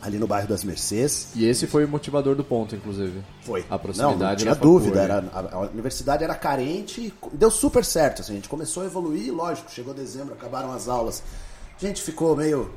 ali 0.00 0.18
no 0.18 0.26
bairro 0.26 0.48
das 0.48 0.62
Mercês. 0.62 1.28
E 1.34 1.44
esse 1.46 1.66
foi 1.66 1.84
o 1.84 1.88
motivador 1.88 2.34
do 2.34 2.44
ponto, 2.44 2.74
inclusive. 2.76 3.22
Foi. 3.42 3.64
A 3.68 3.78
proximidade 3.78 4.18
Não, 4.20 4.28
não 4.28 4.36
tinha 4.36 4.54
dúvida. 4.54 4.98
né? 4.98 5.04
Era, 5.04 5.24
a, 5.32 5.54
a 5.56 5.60
universidade 5.60 6.22
era 6.22 6.34
carente 6.34 7.00
e 7.32 7.36
deu 7.36 7.50
super 7.50 7.84
certo. 7.84 8.22
Assim, 8.22 8.32
a 8.32 8.36
gente 8.36 8.48
começou 8.48 8.82
a 8.82 8.86
evoluir, 8.86 9.32
lógico, 9.34 9.70
chegou 9.70 9.92
dezembro, 9.94 10.34
acabaram 10.34 10.72
as 10.72 10.88
aulas. 10.88 11.22
A 11.80 11.84
gente 11.84 12.02
ficou 12.02 12.36
meio 12.36 12.70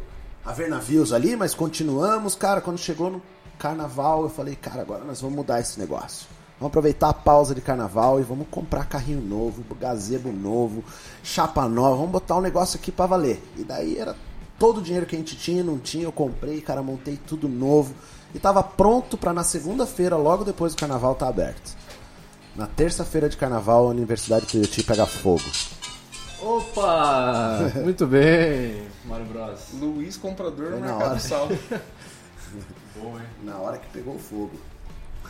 a 0.45 0.51
ver 0.53 0.69
navios 0.69 1.13
ali, 1.13 1.36
mas 1.36 1.53
continuamos. 1.53 2.36
Cara, 2.36 2.62
quando 2.62 2.77
chegou 2.77 3.10
no 3.12 3.21
carnaval, 3.58 4.23
eu 4.23 4.29
falei, 4.29 4.55
cara, 4.55 4.82
agora 4.82 5.03
nós 5.03 5.21
vamos 5.21 5.36
mudar 5.36 5.60
esse 5.60 5.79
negócio. 5.79 6.27
Vamos 6.60 6.71
aproveitar 6.71 7.10
a 7.10 7.13
pausa 7.13 7.55
de 7.55 7.62
carnaval 7.62 8.19
e 8.19 8.23
vamos 8.23 8.45
comprar 8.51 8.86
carrinho 8.86 9.21
novo, 9.21 9.63
gazebo 9.79 10.29
novo, 10.29 10.84
chapa 11.23 11.67
nova, 11.69 11.95
vamos 11.95 12.12
botar 12.12 12.36
um 12.36 12.41
negócio 12.41 12.77
aqui 12.77 12.91
pra 12.91 13.05
valer. 13.05 13.41
E 13.58 13.63
daí 13.63 13.97
era 13.97 14.13
todo 14.59 14.79
o 14.79 14.81
dinheiro 14.81 15.05
que 15.05 15.15
a 15.15 15.19
gente 15.19 15.35
tinha, 15.37 15.63
não 15.63 15.79
tinha, 15.79 16.03
eu 16.03 16.11
comprei, 16.11 16.59
cara, 16.61 16.83
montei 16.83 17.17
tudo 17.25 17.47
novo. 17.47 17.93
E 18.35 18.37
tava 18.39 18.61
pronto 18.61 19.17
pra 19.17 19.33
na 19.33 19.43
segunda-feira, 19.43 20.15
logo 20.15 20.43
depois 20.43 20.75
do 20.75 20.79
carnaval, 20.79 21.15
tá 21.15 21.27
aberto. 21.27 21.75
Na 22.55 22.67
terça-feira 22.67 23.29
de 23.29 23.37
carnaval, 23.37 23.87
a 23.87 23.89
Universidade 23.89 24.45
de 24.45 24.51
Tuiuti 24.51 24.83
pega 24.83 25.05
fogo. 25.05 25.41
Opa! 26.41 27.71
Muito 27.83 28.05
bem, 28.05 28.83
Mário 29.05 29.25
Bros. 29.25 29.59
Luiz 29.73 30.17
Comprador 30.17 30.71
Foi 30.71 30.79
no 30.79 30.85
na 30.85 30.87
Mercado 30.87 31.09
hora. 31.11 31.19
Sal. 31.19 31.47
Na 33.43 33.55
hora 33.57 33.77
que 33.77 33.87
pegou 33.89 34.15
o 34.15 34.19
fogo. 34.19 34.51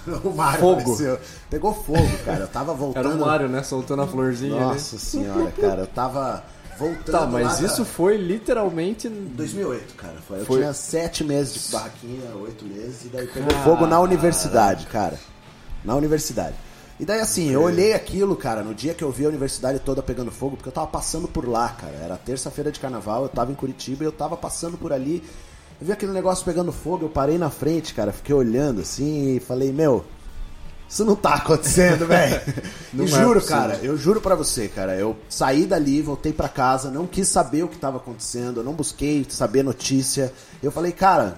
O 0.23 0.29
Mário 0.33 0.59
Fogo. 0.61 0.79
apareceu. 0.81 1.19
Pegou 1.49 1.73
fogo, 1.73 2.17
cara. 2.23 2.39
Eu 2.41 2.47
tava 2.47 2.73
voltando. 2.73 3.05
Era 3.05 3.15
o 3.15 3.19
Mário, 3.19 3.49
né? 3.49 3.61
Soltando 3.63 4.01
a 4.01 4.07
florzinha 4.07 4.55
ali. 4.55 4.63
Nossa 4.63 4.97
senhora, 4.97 5.51
cara. 5.51 5.81
Eu 5.81 5.87
tava 5.87 6.43
voltando. 6.79 7.11
Tá, 7.11 7.25
mas 7.27 7.59
isso 7.59 7.83
foi 7.83 8.15
literalmente. 8.15 9.09
2008, 9.09 9.93
cara. 9.95 10.15
Foi. 10.27 10.39
Eu 10.39 10.45
Foi- 10.45 10.59
tinha 10.61 10.73
sete 10.73 11.23
meses 11.23 11.65
de 11.65 11.71
barraquinha, 11.73 12.35
oito 12.41 12.65
meses, 12.65 13.05
e 13.05 13.07
daí 13.09 13.27
pegou 13.27 13.51
fogo 13.63 13.85
na 13.85 13.99
universidade, 13.99 14.85
cara. 14.87 15.19
Na 15.83 15.95
universidade. 15.95 16.55
E 16.99 17.05
daí 17.05 17.19
assim, 17.21 17.49
eu 17.49 17.61
olhei 17.61 17.93
aquilo, 17.93 18.35
cara, 18.35 18.61
no 18.61 18.73
dia 18.73 18.93
que 18.93 19.03
eu 19.03 19.11
vi 19.11 19.25
a 19.25 19.29
universidade 19.29 19.79
toda 19.79 20.01
pegando 20.03 20.31
fogo, 20.31 20.57
porque 20.57 20.67
eu 20.67 20.73
tava 20.73 20.87
passando 20.87 21.27
por 21.27 21.47
lá, 21.47 21.69
cara. 21.69 21.93
Era 21.95 22.17
terça-feira 22.17 22.71
de 22.71 22.79
carnaval, 22.79 23.23
eu 23.23 23.29
tava 23.29 23.51
em 23.51 23.55
Curitiba 23.55 24.03
e 24.03 24.07
eu 24.07 24.11
tava 24.11 24.35
passando 24.35 24.77
por 24.77 24.91
ali. 24.91 25.23
Eu 25.79 25.87
vi 25.87 25.93
aquele 25.93 26.11
negócio 26.11 26.43
pegando 26.43 26.73
fogo, 26.73 27.05
eu 27.05 27.09
parei 27.09 27.37
na 27.37 27.49
frente, 27.49 27.93
cara, 27.93 28.11
fiquei 28.11 28.35
olhando 28.35 28.81
assim 28.81 29.37
e 29.37 29.39
falei, 29.39 29.71
meu, 29.71 30.03
isso 30.89 31.05
não 31.05 31.15
tá 31.15 31.35
acontecendo, 31.35 32.07
velho. 32.07 32.41
Não 32.91 33.05
E 33.05 33.07
é 33.07 33.11
juro, 33.11 33.39
possível. 33.39 33.57
cara, 33.57 33.75
eu 33.83 33.95
juro 33.95 34.19
pra 34.19 34.33
você, 34.33 34.67
cara, 34.67 34.95
eu 34.95 35.15
saí 35.29 35.67
dali, 35.67 36.01
voltei 36.01 36.33
pra 36.33 36.49
casa, 36.49 36.89
não 36.89 37.05
quis 37.05 37.27
saber 37.27 37.63
o 37.63 37.67
que 37.67 37.77
tava 37.77 37.97
acontecendo, 37.97 38.61
eu 38.61 38.63
não 38.63 38.73
busquei 38.73 39.23
saber 39.29 39.61
notícia. 39.63 40.33
Eu 40.63 40.71
falei, 40.71 40.91
cara, 40.91 41.37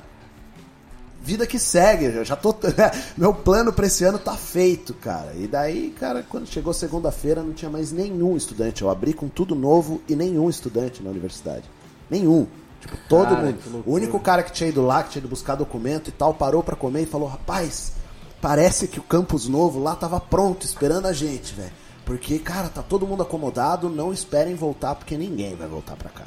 vida 1.22 1.46
que 1.46 1.60
segue, 1.60 2.06
eu 2.06 2.24
já 2.24 2.36
tô. 2.38 2.56
Meu 3.18 3.34
plano 3.34 3.74
pra 3.74 3.86
esse 3.88 4.04
ano 4.06 4.18
tá 4.18 4.34
feito, 4.36 4.94
cara. 4.94 5.34
E 5.36 5.48
daí, 5.48 5.94
cara, 6.00 6.26
quando 6.28 6.48
chegou 6.48 6.74
segunda-feira, 6.74 7.44
não 7.44 7.52
tinha 7.54 7.70
mais 7.70 7.92
nenhum 7.92 8.38
estudante. 8.38 8.82
Eu 8.82 8.90
abri 8.90 9.14
com 9.14 9.28
tudo 9.28 9.54
novo 9.54 10.02
e 10.08 10.16
nenhum 10.16 10.50
estudante 10.50 11.04
na 11.04 11.10
universidade. 11.10 11.70
Nenhum. 12.10 12.48
Tipo, 12.80 12.98
todo 13.08 13.36
Cara, 13.36 13.42
mundo. 13.46 13.84
O 13.86 13.94
único 13.94 14.20
cara 14.20 14.42
que 14.42 14.52
tinha 14.52 14.70
ido 14.70 14.82
lá, 14.82 15.04
que 15.04 15.10
tinha 15.12 15.20
ido 15.20 15.28
buscar 15.28 15.56
documento 15.56 16.08
e 16.08 16.12
tal, 16.12 16.34
parou 16.34 16.64
pra 16.64 16.76
comer 16.76 17.04
e 17.04 17.06
falou: 17.06 17.28
rapaz, 17.28 17.92
parece 18.42 18.88
que 18.88 19.00
o 19.00 19.04
campus 19.04 19.48
novo 19.48 19.80
lá 19.80 19.96
tava 19.96 20.20
pronto, 20.20 20.66
esperando 20.66 21.06
a 21.06 21.14
gente, 21.14 21.54
velho. 21.54 21.72
Porque, 22.04 22.40
cara, 22.40 22.68
tá 22.68 22.82
todo 22.82 23.06
mundo 23.06 23.24
acomodado, 23.24 23.88
não 23.88 24.12
esperem 24.12 24.56
voltar, 24.56 24.96
porque 24.96 25.16
ninguém 25.16 25.56
vai 25.56 25.68
voltar 25.68 25.96
pra 25.96 26.10
cá. 26.10 26.26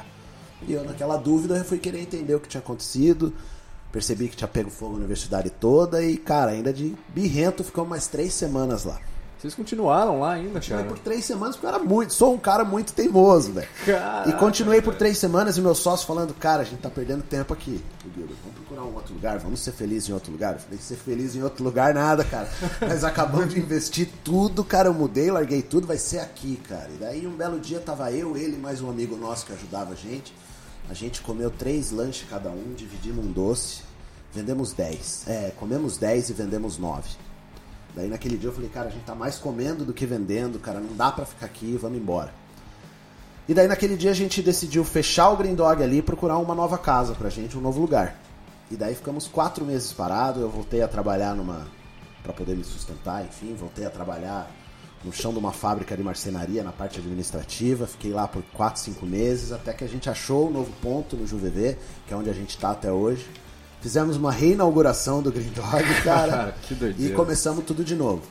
E 0.67 0.73
eu, 0.73 0.83
naquela 0.83 1.17
dúvida, 1.17 1.63
fui 1.63 1.77
querer 1.77 1.99
entender 1.99 2.33
o 2.33 2.39
que 2.39 2.47
tinha 2.47 2.61
acontecido. 2.61 3.33
Percebi 3.91 4.27
que 4.27 4.35
tinha 4.35 4.47
pego 4.47 4.69
fogo 4.69 4.93
na 4.93 4.99
universidade 4.99 5.49
toda 5.49 6.03
e, 6.03 6.17
cara, 6.17 6.51
ainda 6.51 6.73
de 6.73 6.95
birrento, 7.09 7.63
ficamos 7.63 7.89
mais 7.89 8.07
três 8.07 8.33
semanas 8.33 8.83
lá. 8.83 8.99
Vocês 9.45 9.53
continuaram 9.53 10.21
lá 10.21 10.33
ainda, 10.33 10.53
Continuei 10.53 10.83
cara? 10.83 10.95
por 10.95 11.03
três 11.03 11.23
semanas 11.23 11.55
porque 11.55 11.67
eu 11.67 11.69
era 11.69 11.77
muito, 11.77 12.11
sou 12.11 12.33
um 12.33 12.37
cara 12.39 12.65
muito 12.65 12.93
teimoso, 12.93 13.53
velho. 13.53 13.67
E 14.25 14.33
continuei 14.33 14.81
por 14.81 14.95
três 14.95 15.19
semanas 15.19 15.55
e 15.55 15.61
meu 15.61 15.75
sócio 15.75 16.07
falando, 16.07 16.33
cara, 16.33 16.63
a 16.63 16.65
gente 16.65 16.79
tá 16.79 16.89
perdendo 16.89 17.21
tempo 17.21 17.53
aqui. 17.53 17.79
Vamos 18.03 18.55
procurar 18.55 18.81
um 18.81 18.95
outro 18.95 19.13
lugar, 19.13 19.37
vamos 19.37 19.59
ser 19.59 19.71
felizes 19.73 20.09
em 20.09 20.13
outro 20.13 20.31
lugar. 20.31 20.53
Eu 20.53 20.59
falei, 20.61 20.79
ser 20.79 20.95
feliz 20.95 21.35
em 21.35 21.43
outro 21.43 21.63
lugar 21.63 21.93
nada, 21.93 22.23
cara. 22.23 22.49
Mas 22.81 23.03
acabamos 23.03 23.53
de 23.53 23.59
investir 23.59 24.09
tudo, 24.23 24.63
cara. 24.63 24.89
Eu 24.89 24.95
mudei, 24.95 25.29
larguei 25.29 25.61
tudo, 25.61 25.85
vai 25.85 25.99
ser 25.99 26.21
aqui, 26.21 26.59
cara. 26.67 26.89
E 26.89 26.97
daí 26.97 27.27
um 27.27 27.35
belo 27.35 27.59
dia 27.59 27.79
tava 27.79 28.11
eu, 28.11 28.35
ele 28.35 28.55
e 28.55 28.59
mais 28.59 28.81
um 28.81 28.89
amigo 28.89 29.15
nosso 29.15 29.45
que 29.45 29.53
ajudava 29.53 29.93
a 29.93 29.95
gente. 29.95 30.33
A 30.89 30.95
gente 30.95 31.21
comeu 31.21 31.51
três 31.51 31.91
lanches 31.91 32.27
cada 32.27 32.49
um, 32.49 32.73
dividimos 32.75 33.23
um 33.23 33.31
doce, 33.31 33.83
vendemos 34.33 34.73
dez. 34.73 35.23
É, 35.27 35.51
comemos 35.55 35.97
dez 35.97 36.31
e 36.31 36.33
vendemos 36.33 36.79
nove. 36.79 37.09
Daí 37.95 38.09
naquele 38.09 38.37
dia 38.37 38.49
eu 38.49 38.53
falei, 38.53 38.69
cara, 38.69 38.89
a 38.89 38.91
gente 38.91 39.05
tá 39.05 39.15
mais 39.15 39.37
comendo 39.37 39.85
do 39.85 39.93
que 39.93 40.05
vendendo, 40.05 40.59
cara, 40.59 40.79
não 40.79 40.95
dá 40.95 41.11
pra 41.11 41.25
ficar 41.25 41.45
aqui, 41.45 41.77
vamos 41.81 41.97
embora. 41.97 42.33
E 43.47 43.53
daí 43.53 43.67
naquele 43.67 43.95
dia 43.95 44.11
a 44.11 44.13
gente 44.13 44.41
decidiu 44.41 44.83
fechar 44.83 45.29
o 45.29 45.37
Green 45.37 45.55
Dog 45.55 45.81
ali 45.81 45.99
e 45.99 46.01
procurar 46.01 46.37
uma 46.37 46.53
nova 46.53 46.77
casa 46.77 47.13
pra 47.13 47.29
gente, 47.29 47.57
um 47.57 47.61
novo 47.61 47.79
lugar. 47.79 48.19
E 48.69 48.75
daí 48.75 48.95
ficamos 48.95 49.27
quatro 49.27 49.63
meses 49.63 49.93
parados, 49.93 50.41
eu 50.41 50.49
voltei 50.49 50.81
a 50.81 50.87
trabalhar 50.87 51.35
numa. 51.35 51.67
pra 52.21 52.33
poder 52.33 52.55
me 52.57 52.63
sustentar, 52.63 53.23
enfim, 53.23 53.55
voltei 53.55 53.85
a 53.85 53.89
trabalhar 53.89 54.51
no 55.03 55.13
chão 55.13 55.31
de 55.31 55.37
uma 55.37 55.51
fábrica 55.51 55.95
de 55.95 56.01
marcenaria 56.01 56.63
na 56.63 56.71
parte 56.71 56.99
administrativa, 56.99 57.85
fiquei 57.85 58.11
lá 58.11 58.27
por 58.27 58.41
quatro, 58.51 58.81
cinco 58.81 59.05
meses, 59.05 59.51
até 59.51 59.71
que 59.71 59.83
a 59.83 59.87
gente 59.87 60.09
achou 60.09 60.49
um 60.49 60.51
novo 60.51 60.71
ponto 60.81 61.15
no 61.15 61.27
JuVV, 61.27 61.77
que 62.07 62.13
é 62.13 62.17
onde 62.17 62.29
a 62.29 62.33
gente 62.33 62.57
tá 62.57 62.71
até 62.71 62.91
hoje. 62.91 63.29
Fizemos 63.85 64.17
uma 64.17 64.31
reinauguração 64.31 65.21
do 65.21 65.31
Green 65.31 65.51
Dog, 65.51 65.83
cara. 66.03 66.55
Que 66.63 66.73
doideira. 66.73 67.13
E 67.13 67.15
começamos 67.15 67.63
tudo 67.63 67.83
de 67.83 67.93
novo. 67.93 68.23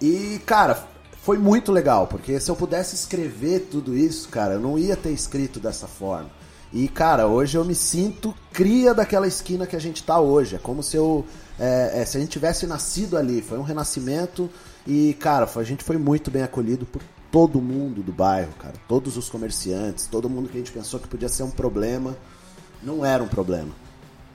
E, 0.00 0.40
cara, 0.46 0.86
foi 1.20 1.36
muito 1.36 1.70
legal, 1.70 2.06
porque 2.06 2.40
se 2.40 2.50
eu 2.50 2.56
pudesse 2.56 2.94
escrever 2.94 3.68
tudo 3.70 3.94
isso, 3.94 4.26
cara, 4.30 4.54
eu 4.54 4.58
não 4.58 4.78
ia 4.78 4.96
ter 4.96 5.10
escrito 5.10 5.60
dessa 5.60 5.86
forma. 5.86 6.30
E, 6.72 6.88
cara, 6.88 7.26
hoje 7.26 7.58
eu 7.58 7.62
me 7.62 7.74
sinto 7.74 8.34
cria 8.50 8.94
daquela 8.94 9.26
esquina 9.26 9.66
que 9.66 9.76
a 9.76 9.78
gente 9.78 10.02
tá 10.02 10.18
hoje. 10.18 10.56
É 10.56 10.58
como 10.58 10.82
se 10.82 10.96
eu. 10.96 11.26
é, 11.60 12.00
é, 12.00 12.04
se 12.06 12.16
a 12.16 12.20
gente 12.20 12.30
tivesse 12.30 12.66
nascido 12.66 13.18
ali. 13.18 13.42
Foi 13.42 13.58
um 13.58 13.62
renascimento. 13.62 14.48
E, 14.86 15.12
cara, 15.20 15.46
a 15.54 15.62
gente 15.62 15.84
foi 15.84 15.98
muito 15.98 16.30
bem 16.30 16.42
acolhido 16.42 16.86
por 16.86 17.02
todo 17.30 17.60
mundo 17.60 18.02
do 18.02 18.12
bairro, 18.12 18.54
cara. 18.58 18.76
Todos 18.88 19.18
os 19.18 19.28
comerciantes, 19.28 20.06
todo 20.06 20.30
mundo 20.30 20.48
que 20.48 20.56
a 20.56 20.60
gente 20.60 20.72
pensou 20.72 20.98
que 20.98 21.06
podia 21.06 21.28
ser 21.28 21.42
um 21.42 21.50
problema. 21.50 22.16
Não 22.82 23.04
era 23.04 23.22
um 23.22 23.28
problema. 23.28 23.84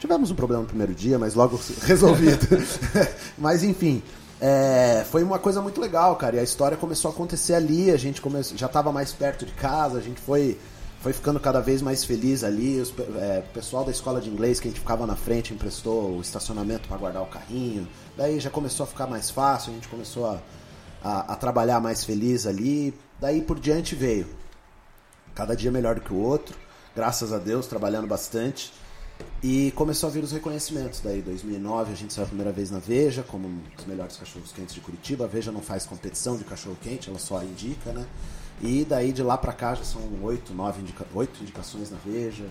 Tivemos 0.01 0.31
um 0.31 0.35
problema 0.35 0.63
no 0.63 0.67
primeiro 0.67 0.95
dia, 0.95 1.19
mas 1.19 1.35
logo 1.35 1.61
resolvido. 1.85 2.47
mas 3.37 3.63
enfim, 3.63 4.01
é, 4.41 5.05
foi 5.11 5.21
uma 5.21 5.37
coisa 5.37 5.61
muito 5.61 5.79
legal, 5.79 6.15
cara. 6.15 6.37
E 6.37 6.39
a 6.39 6.43
história 6.43 6.75
começou 6.75 7.11
a 7.11 7.13
acontecer 7.13 7.53
ali, 7.53 7.91
a 7.91 7.97
gente 7.97 8.19
come... 8.19 8.41
já 8.41 8.65
estava 8.65 8.91
mais 8.91 9.13
perto 9.13 9.45
de 9.45 9.51
casa, 9.51 9.99
a 9.99 10.01
gente 10.01 10.19
foi, 10.19 10.57
foi 11.01 11.13
ficando 11.13 11.39
cada 11.39 11.61
vez 11.61 11.83
mais 11.83 12.03
feliz 12.03 12.43
ali. 12.43 12.81
Os, 12.81 12.91
é, 13.15 13.43
o 13.47 13.53
pessoal 13.53 13.85
da 13.85 13.91
escola 13.91 14.19
de 14.19 14.27
inglês 14.27 14.59
que 14.59 14.67
a 14.67 14.71
gente 14.71 14.79
ficava 14.79 15.05
na 15.05 15.15
frente 15.15 15.53
emprestou 15.53 16.17
o 16.17 16.21
estacionamento 16.21 16.87
para 16.87 16.97
guardar 16.97 17.21
o 17.21 17.27
carrinho. 17.27 17.87
Daí 18.17 18.39
já 18.39 18.49
começou 18.49 18.85
a 18.85 18.87
ficar 18.87 19.05
mais 19.05 19.29
fácil, 19.29 19.71
a 19.71 19.75
gente 19.75 19.87
começou 19.87 20.25
a, 20.25 20.41
a, 21.03 21.33
a 21.33 21.35
trabalhar 21.35 21.79
mais 21.79 22.03
feliz 22.03 22.47
ali. 22.47 22.91
Daí 23.19 23.39
por 23.39 23.59
diante 23.59 23.93
veio 23.93 24.25
cada 25.35 25.55
dia 25.55 25.71
melhor 25.71 25.93
do 25.93 26.01
que 26.01 26.11
o 26.11 26.17
outro, 26.17 26.57
graças 26.95 27.31
a 27.31 27.37
Deus, 27.37 27.67
trabalhando 27.67 28.07
bastante. 28.07 28.73
E 29.43 29.71
começou 29.71 30.07
a 30.07 30.11
vir 30.11 30.23
os 30.23 30.31
reconhecimentos. 30.31 30.99
Daí, 30.99 31.19
2009, 31.19 31.91
a 31.91 31.95
gente 31.95 32.13
saiu 32.13 32.25
a 32.25 32.27
primeira 32.27 32.51
vez 32.51 32.69
na 32.69 32.77
Veja, 32.77 33.23
como 33.23 33.47
um 33.47 33.59
dos 33.75 33.85
melhores 33.85 34.15
cachorros 34.15 34.51
quentes 34.51 34.75
de 34.75 34.81
Curitiba. 34.81 35.25
A 35.25 35.27
Veja 35.27 35.51
não 35.51 35.61
faz 35.61 35.83
competição 35.83 36.37
de 36.37 36.43
cachorro 36.43 36.77
quente, 36.79 37.09
ela 37.09 37.17
só 37.17 37.41
indica, 37.43 37.91
né? 37.91 38.05
E 38.61 38.85
daí, 38.85 39.11
de 39.11 39.23
lá 39.23 39.35
pra 39.35 39.51
cá, 39.51 39.73
já 39.73 39.83
são 39.83 40.01
oito, 40.21 40.53
nove 40.53 40.81
indica... 40.81 41.07
oito 41.15 41.41
indicações 41.41 41.89
na 41.89 41.97
Veja. 42.05 42.45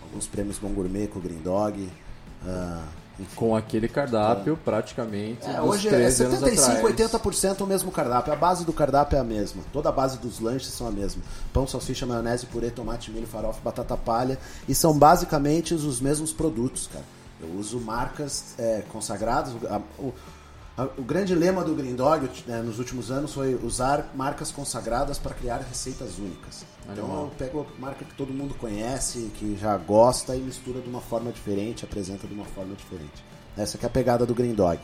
Alguns 0.00 0.28
prêmios 0.28 0.58
Bom 0.58 0.68
Gourmet 0.68 1.08
com 1.08 1.18
o 1.18 1.22
Green 1.22 1.42
Dog. 1.42 1.80
enfim. 1.80 3.07
Com 3.34 3.56
aquele 3.56 3.88
cardápio, 3.88 4.56
praticamente, 4.64 5.44
É, 5.48 5.60
hoje 5.60 5.88
é 5.88 5.90
13 5.90 6.24
anos 6.24 6.38
75, 6.38 6.86
atrás. 6.86 7.12
80% 7.12 7.60
o 7.62 7.66
mesmo 7.66 7.90
cardápio. 7.90 8.32
A 8.32 8.36
base 8.36 8.64
do 8.64 8.72
cardápio 8.72 9.16
é 9.16 9.20
a 9.20 9.24
mesma. 9.24 9.62
Toda 9.72 9.88
a 9.88 9.92
base 9.92 10.18
dos 10.18 10.38
lanches 10.38 10.68
são 10.68 10.86
a 10.86 10.90
mesma. 10.92 11.20
Pão, 11.52 11.66
salsicha, 11.66 12.06
maionese, 12.06 12.46
purê, 12.46 12.70
tomate, 12.70 13.10
milho, 13.10 13.26
farofa, 13.26 13.58
batata 13.64 13.96
palha. 13.96 14.38
E 14.68 14.74
são 14.74 14.96
basicamente 14.96 15.74
os 15.74 16.00
mesmos 16.00 16.32
produtos, 16.32 16.88
cara. 16.92 17.04
Eu 17.40 17.48
uso 17.58 17.78
marcas 17.80 18.54
é, 18.58 18.82
consagradas. 18.92 19.52
A- 19.68 19.80
o- 19.98 20.12
o 20.96 21.02
grande 21.02 21.34
lema 21.34 21.64
do 21.64 21.74
Green 21.74 21.96
Dog 21.96 22.30
né, 22.46 22.62
nos 22.62 22.78
últimos 22.78 23.10
anos 23.10 23.32
foi 23.32 23.56
usar 23.56 24.12
marcas 24.14 24.52
consagradas 24.52 25.18
para 25.18 25.34
criar 25.34 25.58
receitas 25.58 26.18
únicas. 26.18 26.64
Então 26.84 27.04
Animal. 27.04 27.24
eu 27.24 27.30
pego 27.36 27.66
a 27.76 27.80
marca 27.80 28.04
que 28.04 28.14
todo 28.14 28.32
mundo 28.32 28.54
conhece, 28.54 29.30
que 29.34 29.56
já 29.60 29.76
gosta 29.76 30.36
e 30.36 30.40
mistura 30.40 30.80
de 30.80 30.88
uma 30.88 31.00
forma 31.00 31.32
diferente, 31.32 31.84
apresenta 31.84 32.28
de 32.28 32.34
uma 32.34 32.44
forma 32.44 32.74
diferente. 32.76 33.24
Essa 33.56 33.76
que 33.76 33.84
é 33.84 33.88
a 33.88 33.90
pegada 33.90 34.24
do 34.24 34.34
Green 34.34 34.54
Dog. 34.54 34.78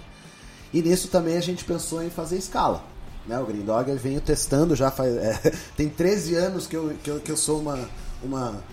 E 0.73 0.83
nisso 0.83 1.07
também 1.07 1.37
a 1.37 1.41
gente 1.41 1.65
pensou 1.65 2.03
em 2.03 2.11
fazer 2.11 2.39
escala. 2.39 2.83
Né? 3.25 3.39
O 3.39 3.47
Green 3.47 3.65
Dog 3.65 3.89
eu 3.89 3.97
venho 3.97 4.21
testando 4.21 4.75
já 4.75 4.91
faz. 4.91 5.15
é, 5.17 5.53
tem 5.77 5.89
13 5.89 6.35
anos 6.35 6.67
que 6.67 6.77
eu, 6.77 6.93
que 7.05 7.11
eu, 7.11 7.21
que 7.21 7.31
eu 7.31 7.37
sou 7.37 7.61
uma, 7.61 7.89
uma 8.21 8.65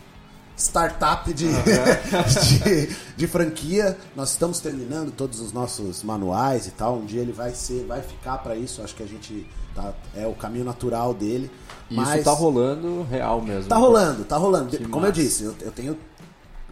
startup 0.61 1.33
de, 1.33 1.47
de, 1.49 2.95
de 3.17 3.27
franquia. 3.27 3.97
Nós 4.15 4.31
estamos 4.31 4.59
terminando 4.59 5.11
todos 5.11 5.39
os 5.39 5.51
nossos 5.51 6.03
manuais 6.03 6.67
e 6.67 6.71
tal. 6.71 6.97
Um 6.97 7.05
dia 7.05 7.21
ele 7.21 7.31
vai 7.31 7.53
ser, 7.53 7.85
vai 7.85 8.01
ficar 8.01 8.37
para 8.37 8.55
isso. 8.55 8.81
Acho 8.81 8.95
que 8.95 9.03
a 9.03 9.07
gente 9.07 9.47
tá, 9.75 9.93
é 10.15 10.27
o 10.27 10.33
caminho 10.33 10.65
natural 10.65 11.13
dele. 11.13 11.49
Mas 11.89 12.15
isso 12.15 12.23
tá 12.23 12.31
rolando 12.31 13.03
real 13.09 13.41
mesmo. 13.41 13.67
Tá 13.67 13.75
rolando, 13.75 14.23
tá 14.23 14.37
rolando. 14.37 14.69
Que 14.69 14.77
Como 14.83 15.05
eu 15.05 15.09
massa. 15.09 15.13
disse, 15.13 15.43
eu, 15.43 15.55
eu 15.61 15.71
tenho 15.71 15.97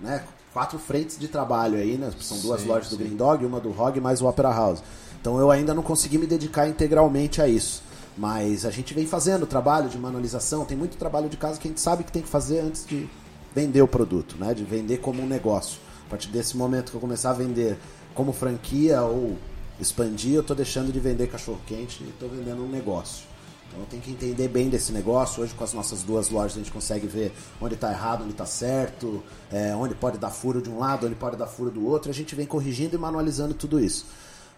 né, 0.01 0.23
quatro 0.53 0.79
frentes 0.79 1.17
de 1.19 1.27
trabalho 1.27 1.77
aí, 1.77 1.97
né? 1.97 2.11
São 2.19 2.39
duas 2.39 2.61
Sim, 2.61 2.67
lojas 2.67 2.89
do 2.89 2.95
sim. 2.95 3.03
Green 3.03 3.15
Dog, 3.15 3.45
uma 3.45 3.59
do 3.59 3.69
Hog 3.77 3.99
mais 3.99 4.21
o 4.21 4.27
Opera 4.27 4.49
House. 4.49 4.81
Então 5.19 5.37
eu 5.39 5.51
ainda 5.51 5.73
não 5.73 5.83
consegui 5.83 6.17
me 6.17 6.25
dedicar 6.25 6.67
integralmente 6.67 7.41
a 7.41 7.47
isso. 7.47 7.83
Mas 8.17 8.65
a 8.65 8.71
gente 8.71 8.93
vem 8.93 9.05
fazendo 9.05 9.45
trabalho 9.45 9.87
de 9.87 9.97
manualização, 9.97 10.65
tem 10.65 10.77
muito 10.77 10.97
trabalho 10.97 11.29
de 11.29 11.37
casa 11.37 11.57
que 11.59 11.67
a 11.67 11.71
gente 11.71 11.79
sabe 11.79 12.03
que 12.03 12.11
tem 12.11 12.21
que 12.21 12.27
fazer 12.27 12.59
antes 12.59 12.85
de 12.85 13.09
vender 13.53 13.81
o 13.81 13.87
produto, 13.87 14.35
né? 14.37 14.53
De 14.53 14.63
vender 14.63 14.97
como 14.97 15.21
um 15.21 15.27
negócio. 15.27 15.79
A 16.07 16.09
partir 16.09 16.29
desse 16.29 16.57
momento 16.57 16.91
que 16.91 16.97
eu 16.97 17.01
começar 17.01 17.31
a 17.31 17.33
vender 17.33 17.77
como 18.13 18.33
franquia 18.33 19.01
ou 19.01 19.37
expandir, 19.79 20.33
eu 20.33 20.43
tô 20.43 20.53
deixando 20.53 20.91
de 20.91 20.99
vender 20.99 21.27
cachorro 21.27 21.59
quente 21.65 22.03
e 22.03 22.11
tô 22.19 22.27
vendendo 22.27 22.63
um 22.63 22.69
negócio. 22.69 23.29
Então 23.71 23.85
tem 23.85 23.99
que 23.99 24.11
entender 24.11 24.47
bem 24.47 24.69
desse 24.69 24.91
negócio. 24.91 25.43
Hoje 25.43 25.53
com 25.53 25.63
as 25.63 25.73
nossas 25.73 26.01
duas 26.01 26.29
lojas 26.29 26.53
a 26.53 26.59
gente 26.59 26.71
consegue 26.71 27.07
ver 27.07 27.31
onde 27.61 27.75
está 27.75 27.91
errado, 27.91 28.23
onde 28.23 28.31
está 28.31 28.45
certo, 28.45 29.23
é, 29.51 29.75
onde 29.75 29.93
pode 29.93 30.17
dar 30.17 30.31
furo 30.31 30.61
de 30.61 30.69
um 30.69 30.79
lado, 30.79 31.05
onde 31.05 31.15
pode 31.15 31.37
dar 31.37 31.47
furo 31.47 31.69
do 31.69 31.85
outro. 31.85 32.09
A 32.09 32.13
gente 32.13 32.35
vem 32.35 32.45
corrigindo 32.45 32.95
e 32.95 32.99
manualizando 32.99 33.53
tudo 33.53 33.79
isso. 33.79 34.07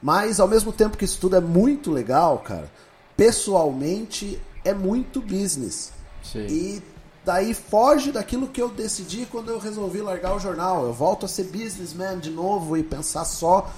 Mas 0.01 0.39
ao 0.39 0.47
mesmo 0.47 0.71
tempo 0.71 0.97
que 0.97 1.05
isso 1.05 1.19
tudo 1.19 1.35
é 1.35 1.41
muito 1.41 1.91
legal, 1.91 2.39
cara, 2.39 2.71
pessoalmente 3.15 4.41
é 4.63 4.73
muito 4.73 5.21
business. 5.21 5.91
Sim. 6.23 6.47
E 6.47 6.83
daí 7.25 7.53
foge 7.53 8.11
daquilo 8.11 8.47
que 8.47 8.61
eu 8.61 8.69
decidi 8.69 9.25
quando 9.25 9.49
eu 9.49 9.59
resolvi 9.59 10.01
largar 10.01 10.35
o 10.35 10.39
jornal. 10.39 10.85
Eu 10.85 10.93
volto 10.93 11.25
a 11.25 11.29
ser 11.29 11.45
businessman 11.45 12.19
de 12.19 12.29
novo 12.29 12.77
e 12.77 12.83
pensar 12.83 13.25
só 13.25 13.71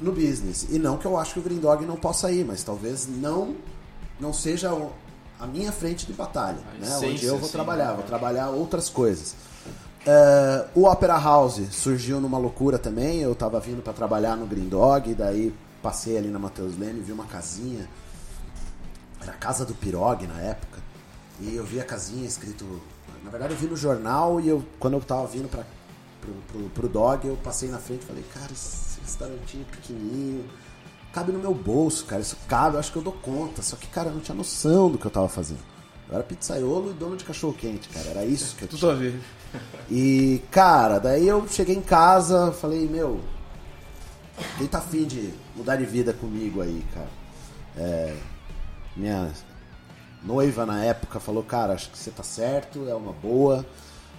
no 0.00 0.12
business. 0.12 0.66
E 0.70 0.78
não 0.78 0.96
que 0.96 1.06
eu 1.06 1.16
acho 1.16 1.34
que 1.34 1.40
o 1.40 1.42
Green 1.42 1.58
Dog 1.58 1.84
não 1.84 1.96
possa 1.96 2.30
ir, 2.30 2.44
mas 2.44 2.62
talvez 2.62 3.06
não 3.06 3.54
não 4.18 4.32
seja 4.32 4.70
a 5.38 5.46
minha 5.46 5.72
frente 5.72 6.06
de 6.06 6.12
batalha, 6.12 6.58
né? 6.78 6.98
Onde 6.98 7.24
eu 7.24 7.36
vou 7.36 7.44
assim, 7.44 7.52
trabalhar, 7.52 7.88
né? 7.88 7.94
vou 7.94 8.04
trabalhar 8.04 8.50
outras 8.50 8.90
coisas. 8.90 9.34
É, 10.06 10.66
o 10.74 10.84
Opera 10.84 11.18
House 11.18 11.60
surgiu 11.70 12.20
numa 12.20 12.38
loucura 12.38 12.78
também. 12.78 13.20
Eu 13.20 13.34
tava 13.34 13.58
vindo 13.60 13.82
para 13.82 13.92
trabalhar 13.92 14.36
no 14.36 14.46
Green 14.46 14.68
Dog, 14.68 15.14
daí 15.14 15.54
passei 15.82 16.18
ali 16.18 16.28
na 16.28 16.38
Matheus 16.38 16.78
Leme, 16.78 17.00
vi 17.00 17.12
uma 17.12 17.24
casinha. 17.24 17.88
Era 19.20 19.32
a 19.32 19.36
Casa 19.36 19.64
do 19.64 19.74
Pirog 19.74 20.26
na 20.26 20.40
época. 20.40 20.79
E 21.40 21.56
eu 21.56 21.64
vi 21.64 21.80
a 21.80 21.84
casinha 21.84 22.26
escrito. 22.26 22.80
Na 23.24 23.30
verdade, 23.30 23.54
eu 23.54 23.58
vi 23.58 23.66
no 23.66 23.76
jornal 23.76 24.40
e 24.40 24.48
eu, 24.48 24.64
quando 24.78 24.94
eu 24.94 25.00
tava 25.00 25.26
vindo 25.26 25.48
pra, 25.48 25.64
pro, 26.20 26.32
pro, 26.48 26.70
pro 26.70 26.88
Dog, 26.88 27.26
eu 27.26 27.36
passei 27.36 27.68
na 27.68 27.78
frente 27.78 28.02
e 28.02 28.06
falei: 28.06 28.24
Cara, 28.34 28.52
esse 28.52 29.00
restaurantinho 29.00 29.64
pequenininho. 29.66 30.44
Cabe 31.12 31.32
no 31.32 31.38
meu 31.40 31.52
bolso, 31.52 32.04
cara. 32.04 32.22
Isso 32.22 32.36
cabe, 32.46 32.76
eu 32.76 32.80
acho 32.80 32.92
que 32.92 32.98
eu 32.98 33.02
dou 33.02 33.12
conta. 33.12 33.62
Só 33.62 33.76
que, 33.76 33.86
cara, 33.88 34.10
eu 34.10 34.14
não 34.14 34.20
tinha 34.20 34.34
noção 34.34 34.90
do 34.90 34.98
que 34.98 35.06
eu 35.06 35.10
tava 35.10 35.28
fazendo. 35.28 35.60
Eu 36.08 36.14
era 36.14 36.22
pizzaiolo 36.22 36.90
e 36.90 36.94
dono 36.94 37.16
de 37.16 37.24
cachorro 37.24 37.54
quente, 37.54 37.88
cara. 37.88 38.08
Era 38.10 38.24
isso 38.24 38.54
que 38.56 38.62
eu 38.62 38.68
tinha. 38.68 38.80
Tudo 38.80 38.90
a 38.90 38.94
ver. 38.94 39.20
E, 39.90 40.40
cara, 40.48 41.00
daí 41.00 41.26
eu 41.26 41.44
cheguei 41.48 41.74
em 41.74 41.82
casa, 41.82 42.52
falei, 42.52 42.88
meu, 42.88 43.20
quem 44.56 44.68
tá 44.68 44.78
afim 44.78 45.04
de 45.04 45.34
mudar 45.56 45.74
de 45.74 45.84
vida 45.84 46.12
comigo 46.12 46.60
aí, 46.60 46.84
cara? 46.94 47.08
É, 47.76 48.16
minha 48.96 49.32
noiva 50.22 50.66
na 50.66 50.84
época 50.84 51.20
falou, 51.20 51.42
cara, 51.42 51.74
acho 51.74 51.90
que 51.90 51.98
você 51.98 52.10
tá 52.10 52.22
certo, 52.22 52.88
é 52.88 52.94
uma 52.94 53.12
boa. 53.12 53.64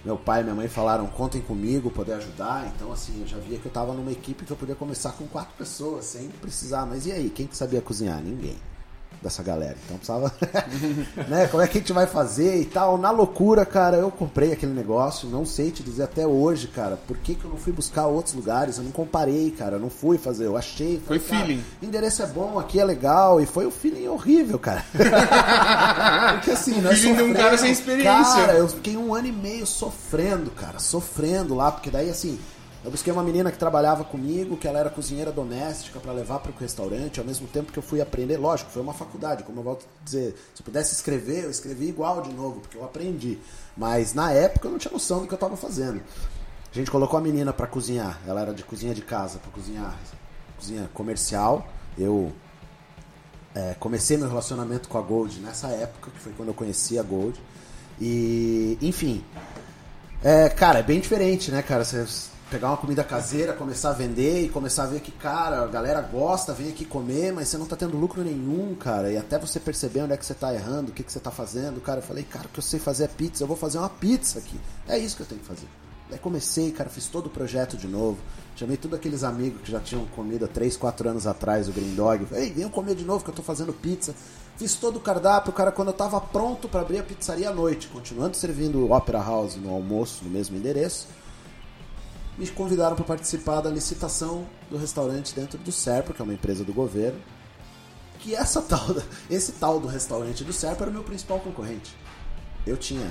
Meu 0.04 0.16
pai 0.16 0.40
e 0.40 0.44
minha 0.44 0.56
mãe 0.56 0.68
falaram, 0.68 1.06
contem 1.06 1.40
comigo, 1.40 1.90
poder 1.90 2.14
ajudar. 2.14 2.66
Então, 2.74 2.90
assim, 2.90 3.20
eu 3.20 3.26
já 3.26 3.38
via 3.38 3.58
que 3.58 3.66
eu 3.66 3.72
tava 3.72 3.92
numa 3.92 4.10
equipe 4.10 4.44
que 4.44 4.50
eu 4.50 4.56
podia 4.56 4.74
começar 4.74 5.12
com 5.12 5.26
quatro 5.28 5.52
pessoas, 5.56 6.06
sem 6.06 6.28
precisar. 6.28 6.84
Mas 6.86 7.06
e 7.06 7.12
aí, 7.12 7.30
quem 7.30 7.46
que 7.46 7.56
sabia 7.56 7.80
cozinhar? 7.80 8.20
Ninguém 8.20 8.56
dessa 9.22 9.42
galera. 9.42 9.76
Então 9.84 9.96
precisava, 9.96 10.32
né? 11.28 11.46
Como 11.46 11.62
é 11.62 11.66
que 11.66 11.78
a 11.78 11.80
gente 11.80 11.92
vai 11.92 12.06
fazer 12.06 12.60
e 12.60 12.64
tal? 12.64 12.98
Na 12.98 13.10
loucura, 13.10 13.64
cara, 13.64 13.96
eu 13.96 14.10
comprei 14.10 14.52
aquele 14.52 14.72
negócio. 14.72 15.28
Não 15.28 15.46
sei 15.46 15.70
te 15.70 15.82
dizer 15.82 16.04
até 16.04 16.26
hoje, 16.26 16.68
cara, 16.68 16.96
por 17.06 17.16
que, 17.18 17.34
que 17.34 17.44
eu 17.44 17.50
não 17.50 17.56
fui 17.56 17.72
buscar 17.72 18.06
outros 18.06 18.34
lugares? 18.34 18.78
Eu 18.78 18.84
não 18.84 18.90
comparei, 18.90 19.50
cara. 19.50 19.76
Eu 19.76 19.80
não 19.80 19.90
fui 19.90 20.18
fazer. 20.18 20.46
Eu 20.46 20.56
achei. 20.56 21.00
Foi 21.06 21.18
falei, 21.18 21.44
feeling. 21.44 21.62
Cara, 21.62 21.86
endereço 21.86 22.22
é 22.22 22.26
bom, 22.26 22.58
aqui 22.58 22.80
é 22.80 22.84
legal. 22.84 23.40
E 23.40 23.46
foi 23.46 23.66
um 23.66 23.70
feeling 23.70 24.08
horrível, 24.08 24.58
cara. 24.58 24.84
Porque 26.34 26.50
assim, 26.50 26.80
nós 26.80 26.98
feeling 26.98 27.16
de 27.16 27.22
um 27.22 27.32
cara 27.32 27.56
sem 27.56 27.70
experiência. 27.70 28.46
Cara, 28.46 28.54
eu 28.54 28.68
fiquei 28.68 28.96
um 28.96 29.14
ano 29.14 29.28
e 29.28 29.32
meio 29.32 29.66
sofrendo, 29.66 30.50
cara. 30.50 30.78
Sofrendo 30.78 31.54
lá, 31.54 31.70
porque 31.70 31.90
daí 31.90 32.10
assim. 32.10 32.38
Eu 32.84 32.90
busquei 32.90 33.12
uma 33.12 33.22
menina 33.22 33.52
que 33.52 33.58
trabalhava 33.58 34.02
comigo, 34.02 34.56
que 34.56 34.66
ela 34.66 34.80
era 34.80 34.90
cozinheira 34.90 35.30
doméstica 35.30 36.00
para 36.00 36.10
levar 36.10 36.40
para 36.40 36.50
o 36.50 36.54
restaurante, 36.56 37.20
ao 37.20 37.26
mesmo 37.26 37.46
tempo 37.46 37.70
que 37.70 37.78
eu 37.78 37.82
fui 37.82 38.00
aprender. 38.00 38.36
Lógico, 38.36 38.72
foi 38.72 38.82
uma 38.82 38.92
faculdade, 38.92 39.44
como 39.44 39.60
eu 39.60 39.62
volto 39.62 39.84
a 39.84 40.04
dizer. 40.04 40.34
Se 40.52 40.60
eu 40.60 40.64
pudesse 40.64 40.92
escrever, 40.92 41.44
eu 41.44 41.50
escrevi 41.50 41.88
igual 41.88 42.22
de 42.22 42.32
novo, 42.32 42.60
porque 42.60 42.76
eu 42.76 42.84
aprendi. 42.84 43.38
Mas 43.76 44.14
na 44.14 44.32
época 44.32 44.66
eu 44.66 44.72
não 44.72 44.78
tinha 44.78 44.92
noção 44.92 45.20
do 45.20 45.28
que 45.28 45.32
eu 45.32 45.36
estava 45.36 45.56
fazendo. 45.56 46.02
A 46.72 46.74
gente 46.74 46.90
colocou 46.90 47.16
a 47.16 47.22
menina 47.22 47.52
para 47.52 47.68
cozinhar. 47.68 48.20
Ela 48.26 48.40
era 48.40 48.52
de 48.52 48.64
cozinha 48.64 48.94
de 48.94 49.02
casa, 49.02 49.38
para 49.38 49.52
cozinhar 49.52 49.96
cozinha 50.58 50.90
comercial. 50.92 51.68
Eu 51.96 52.32
é, 53.54 53.74
comecei 53.78 54.16
meu 54.16 54.28
relacionamento 54.28 54.88
com 54.88 54.98
a 54.98 55.02
Gold 55.02 55.38
nessa 55.38 55.68
época, 55.68 56.10
que 56.10 56.18
foi 56.18 56.32
quando 56.32 56.48
eu 56.48 56.54
conheci 56.54 56.98
a 56.98 57.02
Gold. 57.04 57.40
E, 58.00 58.76
enfim, 58.82 59.24
é, 60.22 60.48
cara, 60.48 60.80
é 60.80 60.82
bem 60.82 60.98
diferente, 60.98 61.52
né, 61.52 61.62
cara? 61.62 61.84
Você 61.84 62.06
pegar 62.52 62.68
uma 62.68 62.76
comida 62.76 63.02
caseira, 63.02 63.54
começar 63.54 63.88
a 63.88 63.92
vender 63.94 64.44
e 64.44 64.48
começar 64.50 64.82
a 64.82 64.86
ver 64.86 65.00
que, 65.00 65.10
cara, 65.10 65.62
a 65.62 65.66
galera 65.66 66.02
gosta, 66.02 66.52
vem 66.52 66.68
aqui 66.68 66.84
comer, 66.84 67.32
mas 67.32 67.48
você 67.48 67.56
não 67.56 67.64
tá 67.64 67.74
tendo 67.74 67.96
lucro 67.96 68.22
nenhum, 68.22 68.74
cara. 68.74 69.10
E 69.10 69.16
até 69.16 69.38
você 69.38 69.58
perceber 69.58 70.02
onde 70.02 70.12
é 70.12 70.18
que 70.18 70.26
você 70.26 70.34
tá 70.34 70.52
errando, 70.52 70.90
o 70.90 70.94
que, 70.94 71.02
que 71.02 71.10
você 71.10 71.18
tá 71.18 71.30
fazendo. 71.30 71.80
Cara, 71.80 72.00
eu 72.00 72.02
falei, 72.02 72.24
cara, 72.24 72.44
o 72.44 72.48
que 72.50 72.58
eu 72.58 72.62
sei 72.62 72.78
fazer 72.78 73.04
é 73.04 73.08
pizza, 73.08 73.42
eu 73.42 73.48
vou 73.48 73.56
fazer 73.56 73.78
uma 73.78 73.88
pizza 73.88 74.38
aqui. 74.38 74.60
É 74.86 74.98
isso 74.98 75.16
que 75.16 75.22
eu 75.22 75.26
tenho 75.26 75.40
que 75.40 75.46
fazer. 75.46 75.66
Daí 76.10 76.18
comecei, 76.18 76.70
cara, 76.72 76.90
fiz 76.90 77.06
todo 77.06 77.28
o 77.28 77.30
projeto 77.30 77.74
de 77.74 77.88
novo. 77.88 78.18
Chamei 78.54 78.76
todos 78.76 78.98
aqueles 78.98 79.24
amigos 79.24 79.62
que 79.62 79.72
já 79.72 79.80
tinham 79.80 80.04
comido 80.08 80.44
há 80.44 80.48
3, 80.48 80.76
4 80.76 81.08
anos 81.08 81.26
atrás 81.26 81.70
o 81.70 81.72
Green 81.72 81.94
Dog. 81.94 82.26
Ei, 82.32 82.52
venham 82.52 82.68
comer 82.68 82.94
de 82.94 83.04
novo 83.06 83.24
que 83.24 83.30
eu 83.30 83.34
tô 83.34 83.42
fazendo 83.42 83.72
pizza. 83.72 84.14
Fiz 84.58 84.74
todo 84.74 84.96
o 84.96 85.00
cardápio, 85.00 85.54
cara, 85.54 85.72
quando 85.72 85.88
eu 85.88 85.94
tava 85.94 86.20
pronto 86.20 86.68
para 86.68 86.82
abrir 86.82 86.98
a 86.98 87.02
pizzaria 87.02 87.48
à 87.48 87.54
noite, 87.54 87.88
continuando 87.88 88.36
servindo 88.36 88.80
o 88.80 88.92
Opera 88.92 89.22
House 89.22 89.56
no 89.56 89.70
almoço, 89.70 90.22
no 90.22 90.30
mesmo 90.30 90.54
endereço, 90.54 91.08
me 92.36 92.48
convidaram 92.48 92.96
para 92.96 93.04
participar 93.04 93.60
da 93.60 93.70
licitação 93.70 94.46
do 94.70 94.76
restaurante 94.76 95.34
dentro 95.34 95.58
do 95.58 95.70
Serpa, 95.70 96.12
que 96.12 96.20
é 96.20 96.24
uma 96.24 96.34
empresa 96.34 96.64
do 96.64 96.72
governo. 96.72 97.20
Que 98.18 98.34
essa 98.34 98.62
tal, 98.62 98.96
esse 99.28 99.52
tal 99.52 99.78
do 99.78 99.88
restaurante 99.88 100.44
do 100.44 100.52
Serpa 100.52 100.84
era 100.84 100.90
o 100.90 100.94
meu 100.94 101.02
principal 101.02 101.38
concorrente. 101.40 101.96
Eu 102.66 102.76
tinha 102.76 103.10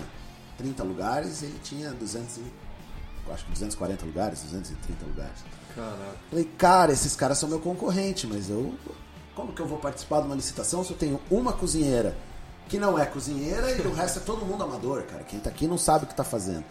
30 0.57 0.83
lugares 0.83 1.41
e 1.41 1.45
ele 1.45 1.59
tinha 1.63 1.91
200 1.91 2.37
e, 2.37 2.43
acho 3.31 3.45
que 3.45 3.51
240 3.51 4.05
lugares, 4.05 4.41
230 4.41 5.05
lugares. 5.05 5.39
Caraca. 5.75 6.17
Falei, 6.29 6.45
cara, 6.57 6.91
esses 6.91 7.15
caras 7.15 7.37
são 7.37 7.47
meu 7.47 7.59
concorrente, 7.59 8.27
mas 8.27 8.49
eu. 8.49 8.73
Como 9.35 9.53
que 9.53 9.61
eu 9.61 9.67
vou 9.67 9.77
participar 9.77 10.19
de 10.21 10.25
uma 10.25 10.35
licitação 10.35 10.83
se 10.83 10.91
eu 10.91 10.97
tenho 10.97 11.19
uma 11.29 11.53
cozinheira 11.53 12.15
que 12.67 12.79
não 12.79 12.97
é 12.97 13.05
cozinheira 13.05 13.69
e 13.71 13.81
o 13.81 13.93
resto 13.93 14.19
é 14.19 14.21
todo 14.21 14.45
mundo 14.45 14.63
amador, 14.63 15.03
cara? 15.03 15.23
Quem 15.23 15.39
tá 15.39 15.49
aqui 15.49 15.67
não 15.67 15.77
sabe 15.77 16.05
o 16.05 16.07
que 16.07 16.15
tá 16.15 16.23
fazendo. 16.23 16.63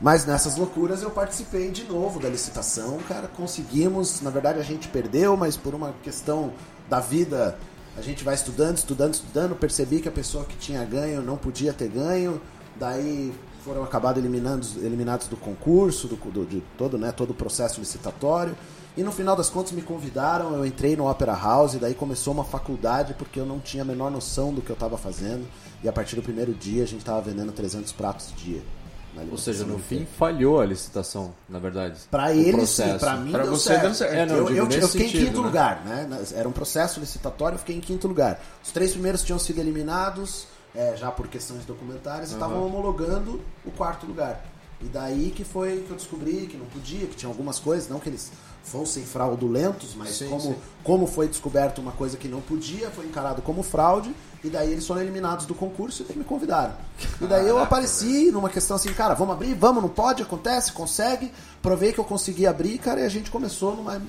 Mas 0.00 0.24
nessas 0.24 0.56
loucuras 0.56 1.02
eu 1.02 1.10
participei 1.10 1.70
de 1.70 1.84
novo 1.84 2.18
da 2.18 2.28
licitação, 2.28 2.98
cara. 3.06 3.28
Conseguimos, 3.28 4.20
na 4.22 4.30
verdade 4.30 4.58
a 4.58 4.62
gente 4.62 4.88
perdeu, 4.88 5.36
mas 5.36 5.56
por 5.56 5.74
uma 5.74 5.94
questão 6.02 6.52
da 6.88 7.00
vida, 7.00 7.58
a 7.96 8.00
gente 8.00 8.24
vai 8.24 8.34
estudando, 8.34 8.78
estudando, 8.78 9.14
estudando. 9.14 9.54
Percebi 9.54 10.00
que 10.00 10.08
a 10.08 10.12
pessoa 10.12 10.44
que 10.44 10.56
tinha 10.56 10.82
ganho 10.84 11.20
não 11.20 11.36
podia 11.36 11.72
ter 11.72 11.88
ganho. 11.88 12.40
Daí 12.76 13.30
foram 13.62 13.84
acabados 13.84 14.22
eliminando, 14.22 14.66
eliminados 14.78 15.28
do 15.28 15.36
concurso, 15.36 16.08
do, 16.08 16.16
do- 16.16 16.46
de 16.46 16.62
todo, 16.78 16.96
né, 16.96 17.12
todo 17.12 17.30
o 17.30 17.34
processo 17.34 17.78
licitatório. 17.78 18.56
E 18.96 19.02
no 19.02 19.12
final 19.12 19.36
das 19.36 19.50
contas 19.50 19.72
me 19.72 19.82
convidaram, 19.82 20.54
eu 20.54 20.64
entrei 20.64 20.96
no 20.96 21.08
Opera 21.10 21.34
House, 21.34 21.74
daí 21.74 21.94
começou 21.94 22.32
uma 22.32 22.42
faculdade 22.42 23.12
porque 23.14 23.38
eu 23.38 23.44
não 23.44 23.60
tinha 23.60 23.82
a 23.82 23.86
menor 23.86 24.10
noção 24.10 24.52
do 24.52 24.62
que 24.62 24.70
eu 24.70 24.74
estava 24.74 24.96
fazendo. 24.96 25.46
E 25.84 25.88
a 25.88 25.92
partir 25.92 26.16
do 26.16 26.22
primeiro 26.22 26.54
dia 26.54 26.82
a 26.84 26.86
gente 26.86 27.00
estava 27.00 27.20
vendendo 27.20 27.52
300 27.52 27.92
pratos 27.92 28.32
dia. 28.34 28.62
Na 29.14 29.22
Ou 29.30 29.36
seja, 29.38 29.64
no 29.64 29.78
fim 29.78 30.06
falhou 30.18 30.60
a 30.60 30.66
licitação, 30.66 31.32
na 31.48 31.58
verdade. 31.58 32.00
Pra 32.10 32.26
O 32.26 32.30
ele 32.30 32.66
sim, 32.66 32.96
pra 32.98 33.16
mim 33.16 33.32
Pra 33.32 33.42
deu 33.42 33.52
você 33.52 33.68
certo. 33.68 33.82
deu 33.82 33.94
certo. 33.94 34.14
É, 34.14 34.26
não, 34.26 34.36
eu, 34.36 34.48
eu, 34.50 34.68
eu 34.70 34.88
fiquei 34.88 35.06
em 35.06 35.10
sentido, 35.10 35.26
quinto 35.26 35.40
né? 35.40 35.46
lugar, 35.46 35.84
né? 35.84 36.08
Era 36.34 36.48
um 36.48 36.52
processo 36.52 37.00
licitatório, 37.00 37.56
eu 37.56 37.58
fiquei 37.58 37.76
em 37.76 37.80
quinto 37.80 38.06
lugar. 38.08 38.40
Os 38.64 38.70
três 38.70 38.92
primeiros 38.92 39.22
tinham 39.24 39.38
sido 39.38 39.58
eliminados, 39.58 40.46
é, 40.74 40.96
já 40.96 41.10
por 41.10 41.26
questões 41.28 41.64
documentárias, 41.64 42.30
e 42.30 42.34
estavam 42.34 42.64
homologando 42.64 43.40
o 43.64 43.70
quarto 43.70 44.06
lugar. 44.06 44.44
E 44.82 44.86
daí 44.86 45.30
que 45.30 45.44
foi 45.44 45.84
que 45.86 45.90
eu 45.90 45.96
descobri 45.96 46.46
que 46.46 46.56
não 46.56 46.64
podia, 46.66 47.06
que 47.06 47.14
tinha 47.14 47.28
algumas 47.28 47.58
coisas, 47.58 47.88
não 47.88 47.98
que 48.00 48.08
eles 48.08 48.30
fossem 48.62 49.04
fraudulentos, 49.04 49.94
mas 49.94 50.10
Sim, 50.10 50.28
como, 50.28 50.40
sim. 50.40 50.56
como 50.82 51.06
foi 51.06 51.28
descoberto 51.28 51.78
uma 51.80 51.92
coisa 51.92 52.16
que 52.16 52.28
não 52.28 52.40
podia, 52.40 52.90
foi 52.90 53.04
encarado 53.06 53.42
como 53.42 53.62
fraude, 53.62 54.14
e 54.42 54.48
daí 54.48 54.72
eles 54.72 54.86
foram 54.86 55.02
eliminados 55.02 55.46
do 55.46 55.54
concurso 55.54 56.04
e 56.08 56.18
me 56.18 56.24
convidaram. 56.24 56.74
E 57.20 57.26
daí 57.26 57.46
eu 57.46 57.58
apareci 57.58 58.30
numa 58.30 58.48
questão 58.48 58.76
assim, 58.76 58.92
cara, 58.92 59.14
vamos 59.14 59.34
abrir, 59.34 59.54
vamos, 59.54 59.82
não 59.82 59.88
pode, 59.90 60.22
acontece, 60.22 60.72
consegue. 60.72 61.30
Provei 61.60 61.92
que 61.92 62.00
eu 62.00 62.04
consegui 62.04 62.46
abrir, 62.46 62.78
cara, 62.78 63.00
e 63.00 63.04
a 63.04 63.08
gente 63.08 63.30
começou 63.30 63.76
numa 63.76 64.00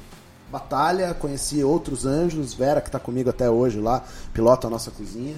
batalha, 0.52 1.14
conheci 1.14 1.64
outros 1.64 2.06
anjos, 2.06 2.54
Vera 2.54 2.82
que 2.82 2.90
tá 2.90 3.00
comigo 3.00 3.30
até 3.30 3.50
hoje 3.50 3.80
lá, 3.80 4.04
pilota 4.34 4.68
a 4.68 4.70
nossa 4.70 4.92
cozinha. 4.92 5.36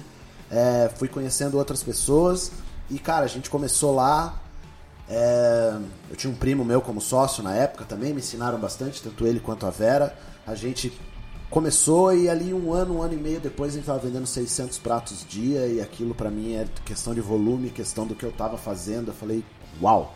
É, 0.50 0.90
fui 0.96 1.08
conhecendo 1.08 1.58
outras 1.58 1.82
pessoas 1.82 2.52
e, 2.90 2.98
cara, 2.98 3.24
a 3.24 3.28
gente 3.28 3.50
começou 3.50 3.94
lá 3.94 4.40
É, 5.08 5.76
eu 6.08 6.16
tinha 6.16 6.32
um 6.32 6.36
primo 6.36 6.64
meu 6.64 6.80
como 6.80 6.98
sócio 6.98 7.42
na 7.42 7.54
época 7.54 7.84
também, 7.84 8.14
me 8.14 8.20
ensinaram 8.20 8.58
bastante, 8.58 9.02
tanto 9.02 9.26
ele 9.26 9.38
quanto 9.38 9.66
a 9.66 9.70
Vera. 9.70 10.16
A 10.46 10.54
gente 10.54 10.90
começou 11.54 12.12
e 12.12 12.28
ali 12.28 12.52
um 12.52 12.72
ano, 12.72 12.96
um 12.96 13.02
ano 13.02 13.14
e 13.14 13.16
meio 13.16 13.38
depois 13.38 13.70
a 13.70 13.74
gente 13.74 13.82
estava 13.82 14.00
vendendo 14.00 14.26
600 14.26 14.76
pratos 14.78 15.24
dia 15.28 15.68
e 15.68 15.80
aquilo 15.80 16.12
para 16.12 16.28
mim 16.28 16.54
é 16.54 16.66
questão 16.84 17.14
de 17.14 17.20
volume, 17.20 17.70
questão 17.70 18.04
do 18.04 18.16
que 18.16 18.24
eu 18.24 18.30
estava 18.30 18.58
fazendo. 18.58 19.12
Eu 19.12 19.14
falei, 19.14 19.44
uau, 19.80 20.12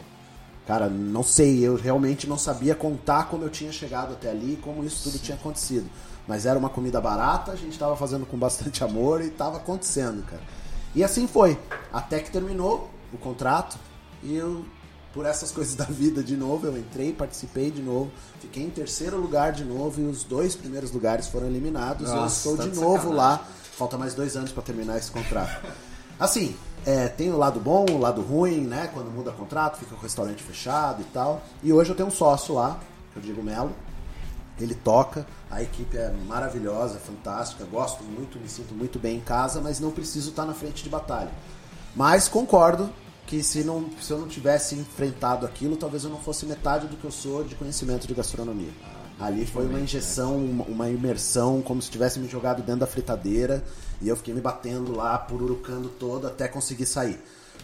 cara, 0.67 0.89
não 0.89 1.23
sei, 1.23 1.61
eu 1.65 1.77
realmente 1.77 2.29
não 2.29 2.37
sabia 2.37 2.75
contar 2.75 3.29
como 3.29 3.45
eu 3.45 3.51
tinha 3.51 3.71
chegado 3.71 4.15
até 4.15 4.29
ali 4.29 4.59
como 4.61 4.85
isso 4.85 5.05
tudo 5.05 5.23
tinha 5.23 5.37
acontecido. 5.37 5.89
Mas 6.27 6.45
era 6.45 6.59
uma 6.59 6.69
comida 6.69 7.01
barata, 7.01 7.53
a 7.53 7.57
gente 7.57 7.71
estava 7.71 7.97
fazendo 7.97 8.27
com 8.27 8.37
bastante 8.37 8.83
amor 8.83 9.21
e 9.21 9.29
estava 9.29 9.59
acontecendo, 9.59 10.27
cara. 10.27 10.43
E 10.93 11.05
assim 11.05 11.29
foi, 11.29 11.57
até 11.93 12.19
que 12.19 12.33
terminou 12.33 12.91
o 13.13 13.17
contrato 13.17 13.79
e 14.25 14.35
eu 14.35 14.65
por 15.19 15.27
essas 15.27 15.51
coisas 15.51 15.75
da 15.75 15.85
vida 15.85 16.23
de 16.23 16.37
novo, 16.37 16.69
eu 16.69 16.79
entrei, 16.79 17.13
participei 17.13 17.73
de 17.73 17.83
novo, 17.83 18.09
fiquei 18.39 18.63
em 18.63 18.71
terceiro 18.71 19.17
lugar 19.17 19.51
de 19.51 19.65
novo 19.65 20.01
e 20.01 20.05
os 20.05 20.23
dois 20.23 20.55
primeiros 20.55 20.93
lugares 20.93 21.27
foram 21.27 21.49
eliminados. 21.49 22.09
Nossa, 22.09 22.49
eu 22.49 22.53
estou 22.53 22.69
de 22.69 22.73
de 22.73 22.81
novo 22.81 23.09
sacanagem. 23.09 23.17
lá. 23.17 23.45
Falta 23.73 23.99
mais 23.99 24.15
dois 24.15 24.37
anos 24.37 24.53
para 24.53 24.63
terminar 24.63 24.97
esse 24.97 25.11
contrato. 25.11 25.67
Assim, 26.21 26.55
é, 26.87 27.09
tem 27.09 27.33
o 27.33 27.37
lado 27.37 27.59
bom, 27.59 27.85
o 27.91 27.99
lado 27.99 28.23
ruim, 28.23 28.61
né? 28.61 28.89
Quando 28.95 29.11
muda 29.11 29.33
contrato, 29.33 29.79
fica 29.81 29.93
o 29.93 29.99
restaurante 29.99 30.41
fechado 30.41 31.03
e 31.03 31.07
tal. 31.07 31.43
E 31.65 31.73
hoje 31.73 31.91
eu 31.91 31.97
tenho 31.97 32.09
um 32.09 32.13
sócio 32.13 32.55
lá, 32.55 32.79
que 33.13 33.19
eu 33.19 33.23
digo 33.23 33.43
Melo. 33.43 33.73
Ele 34.61 34.77
toca, 34.77 35.27
a 35.51 35.61
equipe 35.61 35.97
é 35.97 36.15
maravilhosa, 36.29 37.01
fantástica, 37.01 37.65
gosto 37.65 38.05
muito, 38.05 38.39
me 38.39 38.49
sinto 38.49 38.73
muito 38.73 39.01
bem 39.01 39.17
em 39.17 39.21
casa, 39.21 39.61
mas 39.61 39.81
não 39.81 39.91
preciso 39.91 40.31
estar 40.31 40.45
na 40.45 40.55
frente 40.55 40.85
de 40.85 40.89
batalha. 40.89 41.31
Mas 41.97 42.29
concordo 42.29 42.89
que 43.29 43.43
se, 43.43 43.63
não, 43.63 43.91
se 44.01 44.11
eu 44.11 44.19
não 44.19 44.27
tivesse 44.27 44.75
enfrentado 44.75 45.45
aquilo, 45.45 45.77
talvez 45.77 46.03
eu 46.03 46.09
não 46.09 46.19
fosse 46.19 46.47
metade 46.47 46.87
do 46.87 46.97
que 46.97 47.05
eu 47.05 47.11
sou 47.11 47.45
de 47.45 47.55
conhecimento 47.55 48.09
de 48.09 48.15
gastronomia. 48.15 48.71
Ali 49.21 49.45
foi 49.45 49.67
uma 49.67 49.79
injeção, 49.79 50.35
uma, 50.35 50.65
uma 50.65 50.89
imersão, 50.89 51.61
como 51.61 51.83
se 51.83 51.91
tivesse 51.91 52.19
me 52.19 52.27
jogado 52.27 52.63
dentro 52.63 52.81
da 52.81 52.87
fritadeira 52.87 53.63
e 54.01 54.09
eu 54.09 54.17
fiquei 54.17 54.33
me 54.33 54.41
batendo 54.41 54.97
lá, 54.97 55.19
pururucando 55.19 55.91
todo 55.91 56.27
até 56.27 56.49
conseguir 56.49 56.87
sair. 56.87 57.21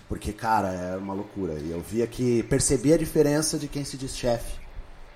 Porque, 0.07 0.35
cara, 0.35 0.71
é 0.71 0.97
uma 0.99 1.15
loucura. 1.15 1.55
E 1.55 1.71
eu 1.71 1.81
via 1.81 2.07
que 2.07 2.43
percebi 2.43 2.93
a 2.93 2.99
diferença 2.99 3.59
de 3.59 3.67
quem 3.67 3.87
se 3.87 3.97
diz 3.97 4.15
chefe. 4.15 4.64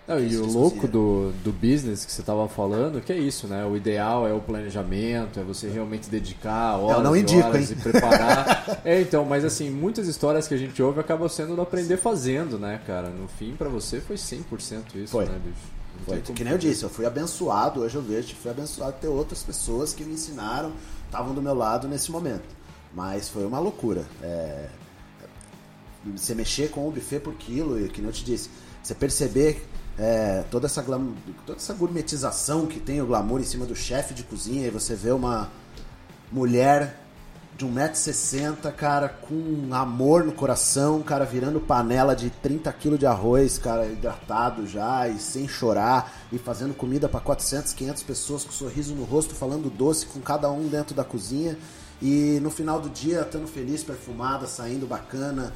Não, 0.08 0.18
e 0.18 0.38
o 0.38 0.46
louco 0.46 0.88
do, 0.88 1.32
do 1.44 1.52
business 1.52 2.06
que 2.06 2.10
você 2.10 2.22
tava 2.22 2.48
falando, 2.48 2.98
que 2.98 3.12
é 3.12 3.18
isso, 3.18 3.46
né? 3.46 3.66
O 3.66 3.76
ideal 3.76 4.26
é 4.26 4.32
o 4.32 4.40
planejamento, 4.40 5.38
é 5.38 5.42
você 5.42 5.68
realmente 5.68 6.08
dedicar 6.08 6.78
horas 6.78 7.04
não 7.04 7.14
e 7.14 7.20
indico, 7.20 7.46
horas 7.46 7.70
hein? 7.70 7.76
e 7.78 7.82
preparar. 7.82 8.80
é, 8.86 9.02
então, 9.02 9.26
mas 9.26 9.44
assim, 9.44 9.68
muitas 9.68 10.08
histórias 10.08 10.48
que 10.48 10.54
a 10.54 10.56
gente 10.56 10.82
ouve 10.82 10.98
acabam 10.98 11.28
sendo 11.28 11.54
do 11.54 11.60
aprender 11.60 11.98
fazendo, 11.98 12.58
né, 12.58 12.80
cara? 12.86 13.10
No 13.10 13.28
fim, 13.28 13.54
pra 13.54 13.68
você 13.68 14.00
foi 14.00 14.16
100% 14.16 14.94
isso, 14.94 15.12
Foi. 15.12 15.26
né, 15.26 15.38
bicho? 15.44 15.78
Foi, 16.06 16.20
que 16.22 16.42
nem 16.42 16.54
eu 16.54 16.58
disse, 16.58 16.84
eu 16.84 16.88
fui 16.88 17.04
abençoado, 17.04 17.80
hoje 17.80 17.96
eu 17.96 18.02
vejo 18.02 18.28
que 18.28 18.34
fui 18.34 18.50
abençoado 18.50 18.94
ter 18.98 19.08
outras 19.08 19.42
pessoas 19.42 19.92
que 19.92 20.04
me 20.04 20.14
ensinaram, 20.14 20.72
estavam 21.04 21.34
do 21.34 21.42
meu 21.42 21.54
lado 21.54 21.86
nesse 21.86 22.10
momento. 22.10 22.56
Mas 22.94 23.28
foi 23.28 23.44
uma 23.44 23.58
loucura. 23.58 24.06
É, 24.22 24.68
você 26.16 26.34
mexer 26.34 26.70
com 26.70 26.88
o 26.88 26.90
buffet 26.90 27.20
por 27.20 27.34
quilo, 27.34 27.78
e 27.78 27.90
que 27.90 28.00
nem 28.00 28.08
eu 28.08 28.12
te 28.12 28.24
disse, 28.24 28.48
você 28.82 28.94
perceber 28.94 29.66
é, 29.98 30.44
toda, 30.50 30.66
essa 30.66 30.80
glam- 30.82 31.14
toda 31.44 31.58
essa 31.58 31.74
gourmetização 31.74 32.66
que 32.66 32.78
tem 32.78 33.00
o 33.02 33.06
glamour 33.06 33.40
em 33.40 33.44
cima 33.44 33.66
do 33.66 33.74
chefe 33.74 34.14
de 34.14 34.22
cozinha, 34.22 34.66
e 34.66 34.70
você 34.70 34.94
vê 34.94 35.10
uma 35.10 35.48
mulher 36.30 37.00
de 37.56 37.66
1,60m, 37.66 38.72
cara, 38.76 39.08
com 39.08 39.68
amor 39.72 40.22
no 40.22 40.30
coração, 40.30 41.02
cara, 41.02 41.24
virando 41.24 41.58
panela 41.58 42.14
de 42.14 42.30
30 42.30 42.72
kg 42.72 42.96
de 42.96 43.04
arroz, 43.06 43.58
cara, 43.58 43.84
hidratado 43.86 44.64
já 44.64 45.08
e 45.08 45.18
sem 45.18 45.48
chorar, 45.48 46.12
e 46.30 46.38
fazendo 46.38 46.72
comida 46.72 47.08
para 47.08 47.18
400, 47.18 47.72
500 47.72 48.02
pessoas 48.04 48.44
com 48.44 48.52
sorriso 48.52 48.94
no 48.94 49.02
rosto, 49.02 49.34
falando 49.34 49.68
doce 49.68 50.06
com 50.06 50.20
cada 50.20 50.48
um 50.48 50.68
dentro 50.68 50.94
da 50.94 51.02
cozinha, 51.02 51.58
e 52.00 52.38
no 52.40 52.50
final 52.50 52.80
do 52.80 52.88
dia, 52.88 53.22
estando 53.22 53.48
feliz, 53.48 53.82
perfumada, 53.82 54.46
saindo 54.46 54.86
bacana. 54.86 55.52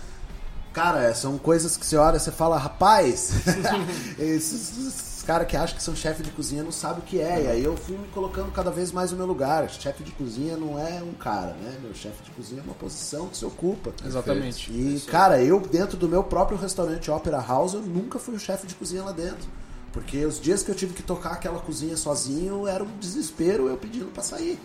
Cara, 0.73 1.15
são 1.15 1.37
coisas 1.37 1.77
que 1.77 1.85
você 1.85 1.97
olha 1.97 2.17
e 2.17 2.21
você 2.21 2.33
fala, 2.33 2.57
rapaz, 2.59 3.33
esses, 4.19 4.79
esses 4.79 5.23
caras 5.23 5.47
que 5.47 5.57
acham 5.57 5.77
que 5.77 5.83
são 5.83 5.95
chefe 5.95 6.23
de 6.23 6.31
cozinha 6.31 6.63
não 6.63 6.73
sabem 6.73 6.99
o 6.99 7.03
que 7.03 7.21
é. 7.21 7.43
E 7.43 7.47
aí 7.47 7.65
eu 7.65 7.77
fui 7.77 7.97
me 7.97 8.09
colocando 8.09 8.51
cada 8.51 8.71
vez 8.71 8.91
mais 8.91 9.11
no 9.11 9.17
meu 9.17 9.27
lugar. 9.27 9.69
Chefe 9.71 10.03
de 10.03 10.13
cozinha 10.13 10.57
não 10.57 10.79
é 10.79 11.03
um 11.03 11.13
cara, 11.13 11.53
né? 11.55 11.77
Meu 11.83 11.95
chefe 11.95 12.23
de 12.25 12.31
cozinha 12.31 12.61
é 12.61 12.65
uma 12.65 12.75
posição 12.75 13.29
que 13.29 13.37
se 13.37 13.45
ocupa. 13.45 13.93
Exatamente. 14.05 14.73
E, 14.73 15.01
cara, 15.09 15.43
eu 15.43 15.61
dentro 15.61 15.97
do 15.97 16.09
meu 16.09 16.25
próprio 16.25 16.59
restaurante 16.59 17.11
Opera 17.11 17.41
House, 17.41 17.75
eu 17.75 17.83
nunca 17.83 18.19
fui 18.19 18.35
o 18.35 18.39
chefe 18.39 18.67
de 18.67 18.75
cozinha 18.75 19.03
lá 19.03 19.13
dentro. 19.13 19.49
Porque 19.93 20.25
os 20.25 20.41
dias 20.41 20.63
que 20.63 20.71
eu 20.71 20.75
tive 20.75 20.95
que 20.95 21.03
tocar 21.03 21.33
aquela 21.33 21.61
cozinha 21.61 21.97
sozinho, 21.97 22.67
era 22.67 22.83
um 22.83 22.97
desespero 22.99 23.69
eu 23.69 23.77
pedindo 23.77 24.07
pra 24.07 24.23
sair. 24.23 24.59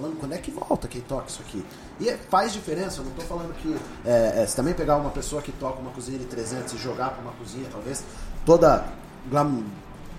Falando, 0.00 0.18
quando 0.18 0.32
é 0.32 0.38
que 0.38 0.50
volta 0.50 0.88
quem 0.88 1.02
toca 1.02 1.28
isso 1.28 1.42
aqui? 1.46 1.62
E 2.00 2.08
é- 2.08 2.16
faz 2.16 2.52
diferença, 2.52 3.00
eu 3.00 3.04
não 3.04 3.12
tô 3.12 3.20
falando 3.20 3.52
que... 3.54 3.76
É, 4.04 4.42
é, 4.42 4.46
se 4.46 4.56
também 4.56 4.72
pegar 4.72 4.96
uma 4.96 5.10
pessoa 5.10 5.42
que 5.42 5.52
toca 5.52 5.78
uma 5.78 5.90
cozinha 5.90 6.18
de 6.18 6.24
300 6.24 6.72
e 6.72 6.78
jogar 6.78 7.10
pra 7.10 7.22
uma 7.22 7.32
cozinha, 7.32 7.68
talvez, 7.70 8.02
toda... 8.46 8.84
Glam, 9.28 9.62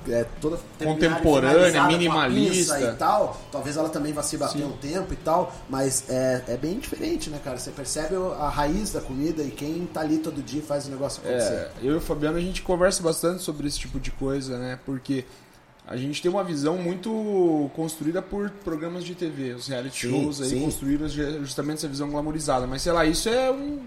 é, 0.07 0.25
toda 0.39 0.59
Contemporânea, 0.83 1.83
minimalista. 1.85 2.79
e 2.79 2.95
tal, 2.95 3.39
talvez 3.51 3.77
ela 3.77 3.89
também 3.89 4.13
vá 4.13 4.21
se 4.21 4.37
bater 4.37 4.59
Sim. 4.59 4.65
um 4.65 4.77
tempo 4.77 5.11
e 5.13 5.15
tal, 5.15 5.53
mas 5.67 6.09
é, 6.09 6.43
é 6.47 6.57
bem 6.57 6.77
diferente, 6.77 7.29
né, 7.29 7.39
cara? 7.43 7.57
Você 7.57 7.71
percebe 7.71 8.15
a 8.39 8.47
raiz 8.47 8.91
da 8.91 9.01
comida 9.01 9.41
e 9.43 9.49
quem 9.49 9.87
tá 9.87 10.01
ali 10.01 10.19
todo 10.19 10.41
dia 10.41 10.61
faz 10.61 10.87
o 10.87 10.91
negócio 10.91 11.21
acontecer. 11.23 11.53
É, 11.53 11.71
eu 11.81 11.93
e 11.93 11.97
o 11.97 12.01
Fabiano 12.01 12.37
a 12.37 12.41
gente 12.41 12.61
conversa 12.61 13.01
bastante 13.01 13.41
sobre 13.41 13.67
esse 13.67 13.79
tipo 13.79 13.99
de 13.99 14.11
coisa, 14.11 14.57
né? 14.57 14.79
Porque 14.85 15.25
a 15.91 15.97
gente 15.97 16.21
tem 16.21 16.31
uma 16.31 16.43
visão 16.43 16.77
muito 16.77 17.69
construída 17.75 18.21
por 18.21 18.49
programas 18.63 19.03
de 19.03 19.13
TV, 19.13 19.53
os 19.53 19.67
reality 19.67 20.07
Sim, 20.07 20.09
shows 20.23 20.41
aí 20.41 20.49
sim. 20.49 20.61
construíram 20.63 21.07
justamente 21.09 21.79
essa 21.79 21.87
visão 21.87 22.09
glamorizada. 22.09 22.65
Mas 22.65 22.81
sei 22.81 22.91
lá, 22.93 23.05
isso 23.05 23.27
é 23.27 23.51
um 23.51 23.79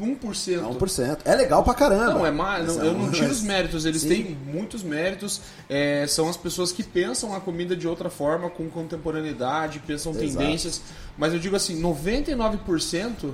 1%. 0.00 0.52
É 0.52 0.74
1%. 0.74 1.18
É 1.24 1.34
legal 1.36 1.62
pra 1.62 1.72
caramba. 1.74 2.14
Não, 2.14 2.26
é 2.26 2.30
mais. 2.32 2.76
Não- 2.76 2.84
eu 2.84 2.92
não 2.94 3.10
tiro 3.12 3.30
os 3.30 3.42
méritos, 3.42 3.84
eles 3.84 4.02
Sim. 4.02 4.08
têm 4.08 4.38
muitos 4.46 4.82
méritos. 4.82 5.40
é, 5.68 6.04
são 6.08 6.28
as 6.28 6.36
pessoas 6.36 6.72
que 6.72 6.82
pensam 6.82 7.34
a 7.34 7.40
comida 7.40 7.76
de 7.76 7.86
outra 7.86 8.08
forma, 8.10 8.48
com 8.50 8.68
contemporaneidade, 8.68 9.78
pensam 9.86 10.12
Exato. 10.12 10.26
tendências. 10.38 10.80
Mas 11.18 11.32
eu 11.32 11.38
digo 11.38 11.54
assim, 11.56 11.80
99% 11.80 13.32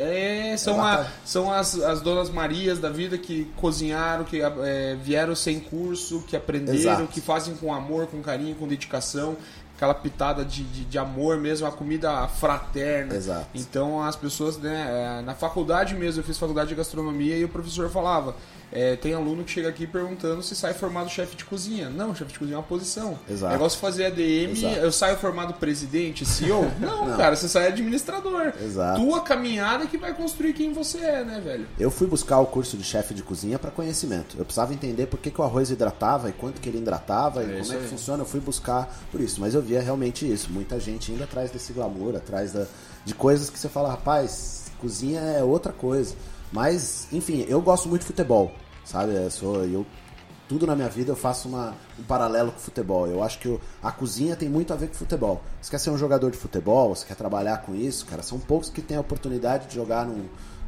é, 0.00 0.56
são, 0.56 0.82
a- 0.84 1.06
são 1.24 1.52
as, 1.52 1.74
as 1.80 2.00
donas 2.00 2.30
Marias 2.30 2.78
da 2.78 2.88
vida 2.90 3.18
que 3.18 3.44
cozinharam, 3.56 4.24
que 4.24 4.40
é, 4.40 4.96
vieram 5.02 5.34
sem 5.34 5.60
curso, 5.60 6.22
que 6.26 6.36
aprenderam, 6.36 6.78
Exato. 6.78 7.06
que 7.08 7.20
fazem 7.20 7.54
com 7.54 7.72
amor, 7.72 8.06
com 8.06 8.20
carinho, 8.22 8.54
com 8.56 8.66
dedicação. 8.66 9.36
Aquela 9.76 9.94
pitada 9.94 10.44
de, 10.44 10.62
de, 10.62 10.84
de 10.84 10.98
amor 10.98 11.38
mesmo, 11.38 11.66
a 11.66 11.72
comida 11.72 12.28
fraterna. 12.28 13.14
Exato. 13.14 13.46
Então 13.54 14.02
as 14.02 14.14
pessoas, 14.14 14.58
né, 14.58 15.18
é, 15.20 15.22
na 15.22 15.34
faculdade 15.34 15.94
mesmo, 15.94 16.20
eu 16.20 16.24
fiz 16.24 16.36
faculdade 16.36 16.68
de 16.68 16.74
gastronomia 16.74 17.34
e 17.38 17.44
o 17.44 17.48
professor 17.48 17.88
falava, 17.88 18.34
é, 18.72 18.94
tem 18.96 19.14
aluno 19.14 19.42
que 19.42 19.50
chega 19.50 19.68
aqui 19.68 19.86
perguntando 19.86 20.42
se 20.42 20.54
sai 20.54 20.72
formado 20.74 21.08
chefe 21.10 21.36
de 21.36 21.44
cozinha. 21.44 21.90
Não, 21.90 22.14
chefe 22.14 22.32
de 22.32 22.38
cozinha 22.38 22.54
é 22.54 22.58
uma 22.58 22.64
posição. 22.64 23.18
Exato. 23.28 23.64
É 23.64 23.68
se 23.68 23.76
fazer 23.76 24.06
ADM, 24.06 24.52
Exato. 24.52 24.76
eu 24.76 24.92
saio 24.92 25.16
formado 25.16 25.54
presidente, 25.54 26.24
CEO? 26.24 26.70
Não, 26.80 27.08
Não. 27.08 27.16
cara, 27.16 27.36
você 27.36 27.48
sai 27.48 27.66
administrador. 27.68 28.52
Exato. 28.60 29.00
Tua 29.00 29.20
caminhada 29.20 29.86
que 29.86 29.98
vai 29.98 30.14
construir 30.14 30.52
quem 30.52 30.72
você 30.72 30.98
é, 30.98 31.24
né, 31.24 31.40
velho? 31.40 31.66
Eu 31.78 31.90
fui 31.90 32.06
buscar 32.06 32.38
o 32.40 32.46
curso 32.46 32.76
de 32.76 32.84
chefe 32.84 33.12
de 33.14 33.22
cozinha 33.22 33.58
para 33.58 33.70
conhecimento. 33.70 34.36
Eu 34.38 34.44
precisava 34.44 34.72
entender 34.72 35.06
por 35.06 35.18
que, 35.18 35.30
que 35.30 35.40
o 35.40 35.44
arroz 35.44 35.70
hidratava 35.70 36.28
e 36.28 36.32
quanto 36.32 36.60
que 36.60 36.68
ele 36.68 36.78
hidratava 36.78 37.42
e 37.42 37.60
isso 37.60 37.70
como 37.70 37.80
é 37.80 37.82
que 37.82 37.90
funciona. 37.90 38.22
Eu 38.22 38.26
fui 38.26 38.40
buscar 38.40 38.88
por 39.10 39.20
isso, 39.20 39.40
mas 39.40 39.54
eu 39.54 39.62
via 39.62 39.80
realmente 39.80 40.30
isso. 40.30 40.50
Muita 40.50 40.78
gente 40.78 41.12
indo 41.12 41.22
atrás 41.24 41.50
desse 41.50 41.72
glamour, 41.72 42.16
atrás 42.16 42.52
da, 42.52 42.66
de 43.04 43.14
coisas 43.14 43.50
que 43.50 43.58
você 43.58 43.68
fala, 43.68 43.90
rapaz, 43.90 44.70
cozinha 44.80 45.20
é 45.20 45.42
outra 45.42 45.72
coisa. 45.72 46.14
Mas, 46.52 47.06
enfim, 47.12 47.44
eu 47.48 47.60
gosto 47.60 47.88
muito 47.88 48.02
de 48.02 48.06
futebol, 48.08 48.52
sabe? 48.84 49.14
Eu 49.14 49.30
sou, 49.30 49.64
eu, 49.64 49.86
tudo 50.48 50.66
na 50.66 50.74
minha 50.74 50.88
vida 50.88 51.12
eu 51.12 51.16
faço 51.16 51.48
uma, 51.48 51.74
um 51.98 52.02
paralelo 52.02 52.50
com 52.50 52.58
futebol. 52.58 53.06
Eu 53.06 53.22
acho 53.22 53.38
que 53.38 53.48
o- 53.48 53.60
a 53.82 53.92
cozinha 53.92 54.34
tem 54.34 54.48
muito 54.48 54.72
a 54.72 54.76
ver 54.76 54.88
com 54.88 54.94
futebol. 54.94 55.40
Você 55.60 55.70
quer 55.70 55.78
ser 55.78 55.90
um 55.90 55.98
jogador 55.98 56.30
de 56.30 56.36
futebol, 56.36 56.94
você 56.94 57.06
quer 57.06 57.14
trabalhar 57.14 57.58
com 57.58 57.74
isso, 57.74 58.04
cara, 58.06 58.22
são 58.22 58.38
poucos 58.38 58.68
que 58.68 58.82
têm 58.82 58.96
a 58.96 59.00
oportunidade 59.00 59.68
de 59.68 59.74
jogar 59.76 60.04
num, 60.04 60.24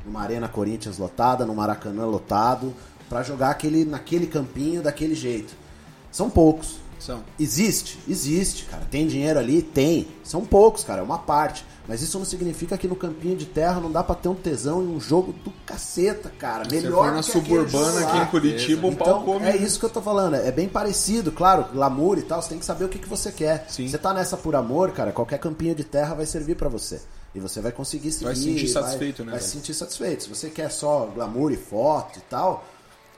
numa 0.06 0.20
Arena 0.22 0.48
Corinthians 0.48 0.98
lotada, 0.98 1.44
num 1.44 1.54
Maracanã 1.54 2.04
lotado, 2.06 2.72
pra 3.08 3.22
jogar 3.24 3.50
aquele, 3.50 3.84
naquele 3.84 4.26
campinho 4.28 4.82
daquele 4.82 5.14
jeito. 5.16 5.54
São 6.12 6.30
poucos. 6.30 6.76
São. 7.02 7.22
Existe, 7.38 7.98
existe, 8.08 8.64
cara. 8.64 8.84
Tem 8.90 9.06
dinheiro 9.06 9.38
ali? 9.38 9.60
Tem. 9.62 10.06
São 10.22 10.44
poucos, 10.44 10.84
cara, 10.84 11.00
é 11.00 11.04
uma 11.04 11.18
parte. 11.18 11.64
Mas 11.88 12.00
isso 12.00 12.16
não 12.16 12.24
significa 12.24 12.78
que 12.78 12.86
no 12.86 12.94
campinho 12.94 13.36
de 13.36 13.44
terra 13.44 13.80
não 13.80 13.90
dá 13.90 14.04
pra 14.04 14.14
ter 14.14 14.28
um 14.28 14.36
tesão 14.36 14.80
em 14.82 14.86
um 14.86 15.00
jogo 15.00 15.32
do 15.44 15.50
caceta, 15.66 16.30
cara. 16.38 16.64
Se 16.64 16.76
Melhor 16.76 17.06
for 17.06 17.12
na 17.12 17.22
que 17.22 17.32
suburbana 17.32 18.06
aqui 18.06 18.18
em 18.18 18.26
Curitiba, 18.26 18.86
o 18.86 18.94
pau 18.94 19.08
Então, 19.08 19.22
come. 19.24 19.46
é 19.46 19.56
isso 19.56 19.80
que 19.80 19.84
eu 19.84 19.90
tô 19.90 20.00
falando. 20.00 20.36
É 20.36 20.52
bem 20.52 20.68
parecido, 20.68 21.32
claro, 21.32 21.64
glamour 21.72 22.18
e 22.18 22.22
tal. 22.22 22.40
Você 22.40 22.50
tem 22.50 22.58
que 22.60 22.64
saber 22.64 22.84
o 22.84 22.88
que, 22.88 23.00
que 23.00 23.08
você 23.08 23.32
quer. 23.32 23.66
Sim. 23.68 23.88
Você 23.88 23.98
tá 23.98 24.14
nessa 24.14 24.36
por 24.36 24.54
amor, 24.54 24.92
cara, 24.92 25.10
qualquer 25.10 25.38
campinho 25.38 25.74
de 25.74 25.82
terra 25.82 26.14
vai 26.14 26.24
servir 26.24 26.54
pra 26.54 26.68
você. 26.68 27.00
E 27.34 27.40
você 27.40 27.60
vai 27.60 27.72
conseguir 27.72 28.12
seguir. 28.12 28.26
Vai 28.26 28.36
se 28.36 28.42
sentir 28.42 28.68
satisfeito, 28.68 29.24
né, 29.24 29.32
Vai 29.32 29.40
se 29.40 29.48
sentir 29.48 29.74
satisfeito. 29.74 30.22
Se 30.22 30.28
você 30.28 30.50
quer 30.50 30.70
só 30.70 31.06
glamour 31.12 31.50
e 31.50 31.56
foto 31.56 32.18
e 32.18 32.22
tal, 32.22 32.64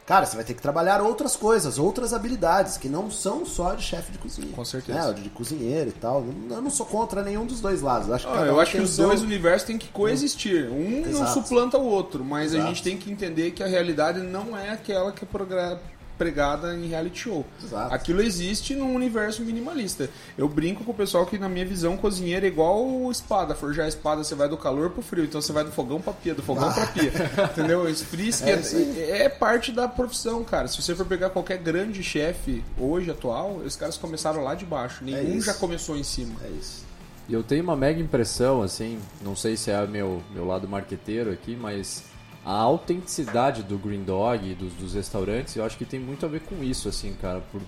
cara, 0.07 0.27
você 0.27 0.37
vai 0.37 0.45
ter 0.45 0.55
que 0.55 0.63
trabalhar 0.63 1.01
outras 1.01 1.35
coisas, 1.37 1.79
outras 1.79 2.13
habilidades, 2.13 2.77
que 2.77 2.89
não 2.89 3.11
são 3.11 3.45
só 3.47 3.75
de 3.75 3.83
chefe 3.83 4.13
de 4.13 4.19
cozinha. 4.19 4.49
Com 4.55 4.65
certeza. 4.65 5.13
Né, 5.13 5.21
de 5.23 5.31
cozinheiro 5.31 5.91
e 5.91 5.93
tal. 5.93 6.25
Eu 6.51 6.61
não 6.63 6.71
sou 6.71 6.87
contra 6.87 7.23
nenhum 7.23 7.47
dos 7.47 7.61
dois 7.61 7.81
lados. 7.81 8.09
Eu 8.09 8.15
acho 8.15 8.27
que, 8.27 8.33
Ah, 8.33 8.43
eu 8.47 8.61
acho 8.61 8.73
que 8.73 8.81
os 8.81 8.97
dois 8.97 9.23
universos 9.23 9.67
têm 9.67 9.79
que 9.79 9.89
coexistir. 9.89 10.69
Um 10.71 11.01
não 11.03 11.09
Exato. 11.11 11.33
suplanta 11.35 11.79
o 11.79 11.85
outro, 11.87 12.25
mas 12.25 12.53
a 12.53 12.57
Exato. 12.59 12.69
gente 12.69 12.83
tem 12.83 12.97
que 12.99 13.11
entender 13.11 13.51
que 13.53 13.63
a 13.63 13.67
realidade 13.67 14.21
não 14.21 14.57
é 14.57 14.71
aquela 14.71 15.11
que 15.13 15.25
é 15.25 15.27
progra- 15.27 15.81
pregada 16.17 16.75
em 16.75 16.89
reality 16.89 17.21
show. 17.21 17.45
Exato. 17.63 17.95
Aquilo 17.95 18.23
existe 18.23 18.75
num 18.75 18.95
universo 18.95 19.43
minimalista. 19.43 20.09
Eu 20.37 20.49
brinco 20.49 20.85
com 20.85 20.93
o 20.93 20.95
pessoal 20.95 21.27
que, 21.27 21.39
na 21.39 21.49
minha 21.49 21.65
visão, 21.65 21.97
cozinheiro 21.97 22.47
é 22.47 22.49
igual 22.49 23.11
espada. 23.11 23.55
Forjar 23.55 23.87
a 23.87 23.89
espada, 23.89 24.23
você 24.23 24.35
vai 24.35 24.49
do 24.49 24.57
calor 24.57 24.91
pro 24.91 25.03
frio. 25.03 25.25
Então 25.25 25.41
você 25.41 25.53
vai 25.53 25.65
do 25.65 25.73
fogão 25.73 26.01
pra 26.01 26.13
pia, 26.13 26.35
do 26.35 26.43
fogão 26.43 26.73
pra 26.73 26.87
pia. 26.87 27.13
Entendeu? 27.53 27.89
Esquenta. 27.89 28.61
isso 28.61 28.77
aí. 28.77 29.11
É, 29.11 29.29
parte 29.29 29.73
da 29.73 29.89
profissão, 29.89 30.43
cara. 30.45 30.69
Se 30.69 30.81
você 30.81 30.95
for 30.95 31.07
pegar 31.07 31.31
qualquer 31.31 31.59
grande 31.59 32.03
chefe 32.03 32.65
hoje, 32.79 33.11
atual, 33.11 33.57
os 33.57 33.77
caras 33.77 33.97
começaram 33.97 34.43
lá 34.43 34.55
de 34.55 34.65
baixo. 34.65 35.05
Nenhum 35.05 35.37
isso. 35.37 35.47
já 35.47 35.55
começou 35.55 35.97
em 35.97 36.05
cima. 36.05 36.35
É 36.45 36.49
isso. 36.49 36.85
E 37.29 37.33
eu 37.33 37.43
tenho 37.43 37.63
uma 37.63 37.77
mega 37.77 38.01
impressão, 38.01 38.63
assim, 38.63 38.99
não 39.23 39.35
sei 39.35 39.57
se 39.57 39.71
é 39.71 39.87
meu, 39.87 40.23
meu 40.35 40.47
lado 40.47 40.69
marqueteiro 40.69 41.33
aqui, 41.33 41.57
mas 41.57 42.05
a 42.45 42.53
autenticidade 42.53 43.63
do 43.63 43.79
Green 43.79 44.03
Dog 44.03 44.51
e 44.51 44.55
dos, 44.55 44.73
dos 44.75 44.95
restaurantes, 44.95 45.57
eu 45.57 45.65
acho 45.65 45.79
que 45.79 45.85
tem 45.85 45.99
muito 45.99 46.27
a 46.27 46.29
ver 46.29 46.41
com 46.41 46.63
isso, 46.63 46.89
assim, 46.89 47.15
cara. 47.15 47.43
Por, 47.51 47.63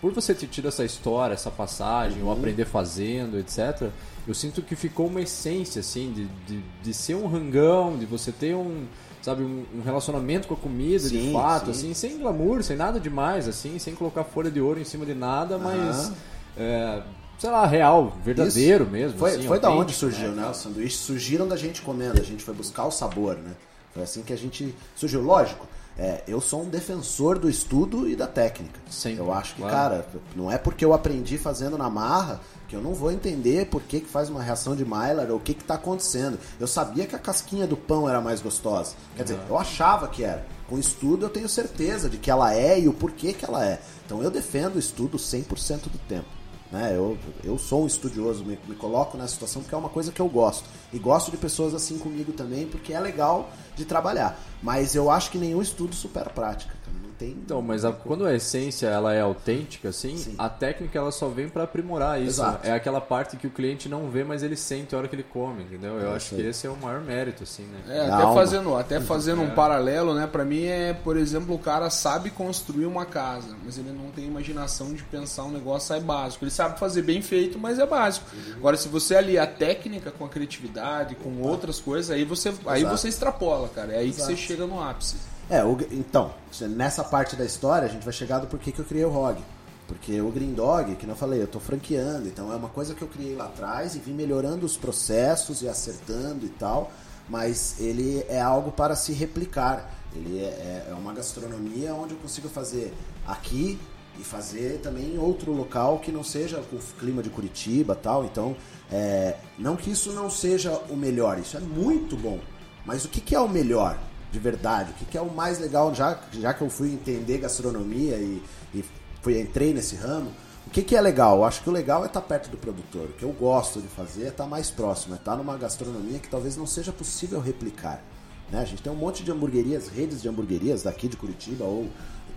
por 0.00 0.12
você 0.12 0.34
ter 0.34 0.46
tido 0.46 0.68
essa 0.68 0.84
história, 0.84 1.34
essa 1.34 1.50
passagem, 1.50 2.22
ou 2.22 2.32
aprender 2.32 2.64
fazendo, 2.64 3.38
etc., 3.38 3.90
eu 4.26 4.34
sinto 4.34 4.62
que 4.62 4.76
ficou 4.76 5.06
uma 5.06 5.20
essência, 5.20 5.80
assim, 5.80 6.12
de, 6.12 6.26
de, 6.46 6.62
de 6.82 6.94
ser 6.94 7.16
um 7.16 7.26
rangão, 7.26 7.98
de 7.98 8.06
você 8.06 8.30
ter 8.32 8.54
um, 8.54 8.86
sabe, 9.20 9.42
um, 9.42 9.64
um 9.74 9.82
relacionamento 9.82 10.48
com 10.48 10.54
a 10.54 10.56
comida, 10.56 11.08
de 11.08 11.20
Sim, 11.20 11.32
fato, 11.32 11.66
sim. 11.66 11.70
assim, 11.70 11.94
sem 11.94 12.18
glamour, 12.18 12.62
sem 12.62 12.76
nada 12.76 12.98
demais, 13.00 13.48
assim, 13.48 13.78
sem 13.78 13.94
colocar 13.94 14.24
folha 14.24 14.50
de 14.50 14.60
ouro 14.60 14.80
em 14.80 14.84
cima 14.84 15.04
de 15.04 15.14
nada, 15.14 15.58
mas... 15.58 16.12
É, 16.56 17.02
sei 17.38 17.50
lá, 17.50 17.66
real, 17.66 18.16
verdadeiro 18.24 18.84
Isso. 18.84 18.92
mesmo. 18.92 19.18
Foi, 19.18 19.30
assim, 19.30 19.46
foi 19.46 19.60
da 19.60 19.68
onde 19.68 19.78
autêntico, 19.80 20.00
surgiu, 20.00 20.32
né? 20.32 20.50
Os 20.50 20.56
sanduíches 20.56 20.98
surgiram 20.98 21.46
da 21.46 21.56
gente 21.56 21.82
comendo, 21.82 22.20
a 22.20 22.24
gente 22.24 22.42
foi 22.42 22.52
buscar 22.52 22.84
o 22.84 22.90
sabor, 22.90 23.36
né? 23.36 23.52
Foi 23.98 24.04
assim 24.04 24.22
que 24.22 24.32
a 24.32 24.36
gente 24.36 24.72
surgiu. 24.94 25.20
Lógico, 25.20 25.66
é, 25.98 26.22
eu 26.28 26.40
sou 26.40 26.62
um 26.62 26.68
defensor 26.68 27.36
do 27.36 27.50
estudo 27.50 28.08
e 28.08 28.14
da 28.14 28.28
técnica. 28.28 28.78
Sempre, 28.88 29.18
eu 29.18 29.32
acho 29.32 29.56
que, 29.56 29.62
claro. 29.62 29.74
cara, 29.74 30.06
não 30.36 30.48
é 30.48 30.56
porque 30.56 30.84
eu 30.84 30.92
aprendi 30.92 31.36
fazendo 31.36 31.76
na 31.76 31.90
marra 31.90 32.40
que 32.68 32.76
eu 32.76 32.80
não 32.80 32.94
vou 32.94 33.10
entender 33.10 33.66
por 33.66 33.82
que, 33.82 33.98
que 33.98 34.06
faz 34.06 34.30
uma 34.30 34.40
reação 34.40 34.76
de 34.76 34.84
Maillard 34.84 35.32
ou 35.32 35.38
o 35.38 35.40
que 35.40 35.52
que 35.52 35.64
tá 35.64 35.74
acontecendo. 35.74 36.38
Eu 36.60 36.68
sabia 36.68 37.06
que 37.06 37.16
a 37.16 37.18
casquinha 37.18 37.66
do 37.66 37.76
pão 37.76 38.08
era 38.08 38.20
mais 38.20 38.40
gostosa. 38.40 38.94
Quer 39.16 39.24
dizer, 39.24 39.40
eu 39.48 39.58
achava 39.58 40.06
que 40.06 40.22
era. 40.22 40.46
Com 40.68 40.78
estudo 40.78 41.26
eu 41.26 41.30
tenho 41.30 41.48
certeza 41.48 42.08
de 42.08 42.18
que 42.18 42.30
ela 42.30 42.54
é 42.54 42.78
e 42.78 42.86
o 42.86 42.92
porquê 42.92 43.32
que 43.32 43.44
ela 43.44 43.66
é. 43.66 43.80
Então 44.06 44.22
eu 44.22 44.30
defendo 44.30 44.76
o 44.76 44.78
estudo 44.78 45.18
100% 45.18 45.90
do 45.90 45.98
tempo. 46.06 46.37
Né? 46.70 46.92
Eu, 46.94 47.16
eu 47.42 47.58
sou 47.58 47.84
um 47.84 47.86
estudioso, 47.86 48.44
me, 48.44 48.58
me 48.66 48.74
coloco 48.74 49.16
nessa 49.16 49.34
situação 49.34 49.62
porque 49.62 49.74
é 49.74 49.78
uma 49.78 49.88
coisa 49.88 50.12
que 50.12 50.20
eu 50.20 50.28
gosto. 50.28 50.68
E 50.92 50.98
gosto 50.98 51.30
de 51.30 51.36
pessoas 51.36 51.74
assim 51.74 51.98
comigo 51.98 52.32
também, 52.32 52.66
porque 52.66 52.92
é 52.92 53.00
legal 53.00 53.50
de 53.74 53.84
trabalhar. 53.84 54.38
Mas 54.62 54.94
eu 54.94 55.10
acho 55.10 55.30
que 55.30 55.38
nenhum 55.38 55.62
estudo 55.62 55.94
supera 55.94 56.26
a 56.26 56.32
prática. 56.32 56.74
cara. 56.84 57.07
Tem. 57.18 57.30
Então, 57.30 57.60
mas 57.60 57.84
a- 57.84 57.90
quando 57.92 58.24
a 58.24 58.32
essência 58.34 58.86
ela 58.86 59.12
é 59.12 59.20
autêntica, 59.20 59.88
assim, 59.88 60.16
Sim. 60.16 60.34
a 60.38 60.48
técnica 60.48 60.98
ela 60.98 61.10
só 61.10 61.26
vem 61.28 61.48
pra 61.48 61.64
aprimorar 61.64 62.20
isso. 62.20 62.40
Exato. 62.40 62.66
É 62.66 62.72
aquela 62.72 63.00
parte 63.00 63.36
que 63.36 63.46
o 63.46 63.50
cliente 63.50 63.88
não 63.88 64.08
vê, 64.08 64.22
mas 64.22 64.42
ele 64.44 64.56
sente 64.56 64.94
a 64.94 64.98
hora 64.98 65.08
que 65.08 65.16
ele 65.16 65.24
come, 65.24 65.64
entendeu? 65.64 65.98
Eu 65.98 66.12
É 66.12 66.16
acho 66.16 66.36
que 66.36 66.40
esse 66.42 66.66
é 66.66 66.70
o 66.70 66.76
maior 66.76 67.00
mérito, 67.00 67.42
assim, 67.42 67.64
né? 67.64 67.80
É, 67.96 68.00
até 68.02 68.22
alma. 68.22 68.34
fazendo, 68.34 68.76
até 68.76 69.00
fazendo 69.00 69.42
um 69.42 69.50
paralelo, 69.50 70.14
né? 70.14 70.28
Pra 70.28 70.44
mim 70.44 70.64
é, 70.66 70.92
por 70.92 71.16
exemplo, 71.16 71.54
o 71.54 71.58
cara 71.58 71.90
sabe 71.90 72.30
construir 72.30 72.86
uma 72.86 73.04
casa, 73.04 73.48
mas 73.64 73.76
ele 73.78 73.90
não 73.90 74.10
tem 74.12 74.24
imaginação 74.24 74.94
de 74.94 75.02
pensar 75.02 75.42
um 75.44 75.50
negócio 75.50 75.92
aí 75.94 76.00
básico. 76.00 76.44
Ele 76.44 76.52
sabe 76.52 76.78
fazer 76.78 77.02
bem 77.02 77.20
feito, 77.20 77.58
mas 77.58 77.80
é 77.80 77.86
básico. 77.86 78.26
Agora, 78.56 78.76
se 78.76 78.86
você 78.88 79.16
aliar 79.16 79.44
a 79.44 79.50
técnica 79.50 80.12
com 80.12 80.24
a 80.24 80.28
criatividade, 80.28 81.16
com 81.16 81.40
outras 81.42 81.80
coisas, 81.80 82.10
aí 82.12 82.24
você, 82.24 82.52
aí 82.66 82.84
você 82.84 83.08
extrapola, 83.08 83.68
cara. 83.74 83.92
É 83.92 83.98
aí 83.98 84.10
que 84.12 84.16
Exato. 84.20 84.30
você 84.30 84.36
chega 84.36 84.66
no 84.66 84.80
ápice. 84.80 85.16
É, 85.50 85.64
o- 85.64 85.78
então, 85.92 86.32
nessa 86.68 87.02
parte 87.02 87.34
da 87.36 87.44
história 87.44 87.86
a 87.88 87.90
gente 87.90 88.04
vai 88.04 88.12
chegar 88.12 88.38
do 88.38 88.46
porquê 88.46 88.70
que 88.72 88.78
eu 88.78 88.84
criei 88.84 89.04
o 89.04 89.10
ROG. 89.10 89.38
Porque 89.86 90.20
o 90.20 90.30
Green 90.30 90.52
Dog, 90.52 90.94
que 90.96 91.06
não 91.06 91.16
falei, 91.16 91.40
eu 91.40 91.46
tô 91.46 91.58
franqueando, 91.58 92.28
então 92.28 92.52
é 92.52 92.56
uma 92.56 92.68
coisa 92.68 92.94
que 92.94 93.00
eu 93.00 93.08
criei 93.08 93.34
lá 93.34 93.46
atrás 93.46 93.94
e 93.94 93.98
vim 93.98 94.12
melhorando 94.12 94.66
os 94.66 94.76
processos 94.76 95.62
e 95.62 95.68
acertando 95.68 96.44
e 96.44 96.50
tal, 96.50 96.92
mas 97.26 97.80
ele 97.80 98.22
é 98.28 98.38
algo 98.38 98.70
para 98.70 98.94
se 98.94 99.12
replicar. 99.14 99.90
Ele 100.14 100.40
é, 100.40 100.88
é 100.90 100.94
uma 100.94 101.14
gastronomia 101.14 101.94
onde 101.94 102.12
eu 102.12 102.18
consigo 102.20 102.48
fazer 102.50 102.92
aqui 103.26 103.78
e 104.20 104.22
fazer 104.22 104.80
também 104.82 105.14
em 105.14 105.18
outro 105.18 105.52
local 105.52 105.98
que 106.00 106.12
não 106.12 106.22
seja 106.24 106.58
com 106.70 106.76
o 106.76 106.80
clima 106.98 107.22
de 107.22 107.30
Curitiba 107.30 107.94
tal. 107.94 108.26
Então, 108.26 108.54
é, 108.92 109.36
não 109.58 109.74
que 109.74 109.90
isso 109.90 110.12
não 110.12 110.28
seja 110.28 110.72
o 110.90 110.96
melhor, 110.96 111.38
isso 111.38 111.56
é 111.56 111.60
muito 111.60 112.14
bom. 112.14 112.38
Mas 112.84 113.06
o 113.06 113.08
que, 113.08 113.22
que 113.22 113.34
é 113.34 113.40
o 113.40 113.48
melhor, 113.48 113.98
de 114.30 114.38
verdade? 114.38 114.92
O 114.92 114.94
que, 114.94 115.04
que 115.04 115.18
é 115.18 115.20
o 115.20 115.30
mais 115.30 115.58
legal, 115.58 115.94
já, 115.94 116.18
já 116.32 116.52
que 116.52 116.62
eu 116.62 116.70
fui 116.70 116.92
entender 116.92 117.38
gastronomia 117.38 118.16
e, 118.16 118.42
e 118.74 118.84
fui, 119.22 119.40
entrei 119.40 119.72
nesse 119.72 119.96
ramo, 119.96 120.32
o 120.66 120.70
que, 120.70 120.82
que 120.82 120.94
é 120.94 121.00
legal? 121.00 121.38
Eu 121.38 121.44
acho 121.44 121.62
que 121.62 121.70
o 121.70 121.72
legal 121.72 122.04
é 122.04 122.08
estar 122.08 122.20
perto 122.20 122.50
do 122.50 122.58
produtor. 122.58 123.06
O 123.06 123.12
que 123.14 123.22
eu 123.22 123.32
gosto 123.32 123.80
de 123.80 123.88
fazer 123.88 124.24
é 124.24 124.28
estar 124.28 124.46
mais 124.46 124.70
próximo, 124.70 125.14
é 125.14 125.16
estar 125.16 125.34
numa 125.34 125.56
gastronomia 125.56 126.18
que 126.18 126.28
talvez 126.28 126.56
não 126.56 126.66
seja 126.66 126.92
possível 126.92 127.40
replicar. 127.40 128.02
Né? 128.50 128.60
A 128.60 128.64
gente 128.64 128.82
tem 128.82 128.92
um 128.92 128.96
monte 128.96 129.24
de 129.24 129.30
hamburguerias, 129.30 129.88
redes 129.88 130.20
de 130.20 130.28
hamburguerias 130.28 130.82
daqui 130.82 131.08
de 131.08 131.16
Curitiba 131.16 131.64
ou 131.64 131.88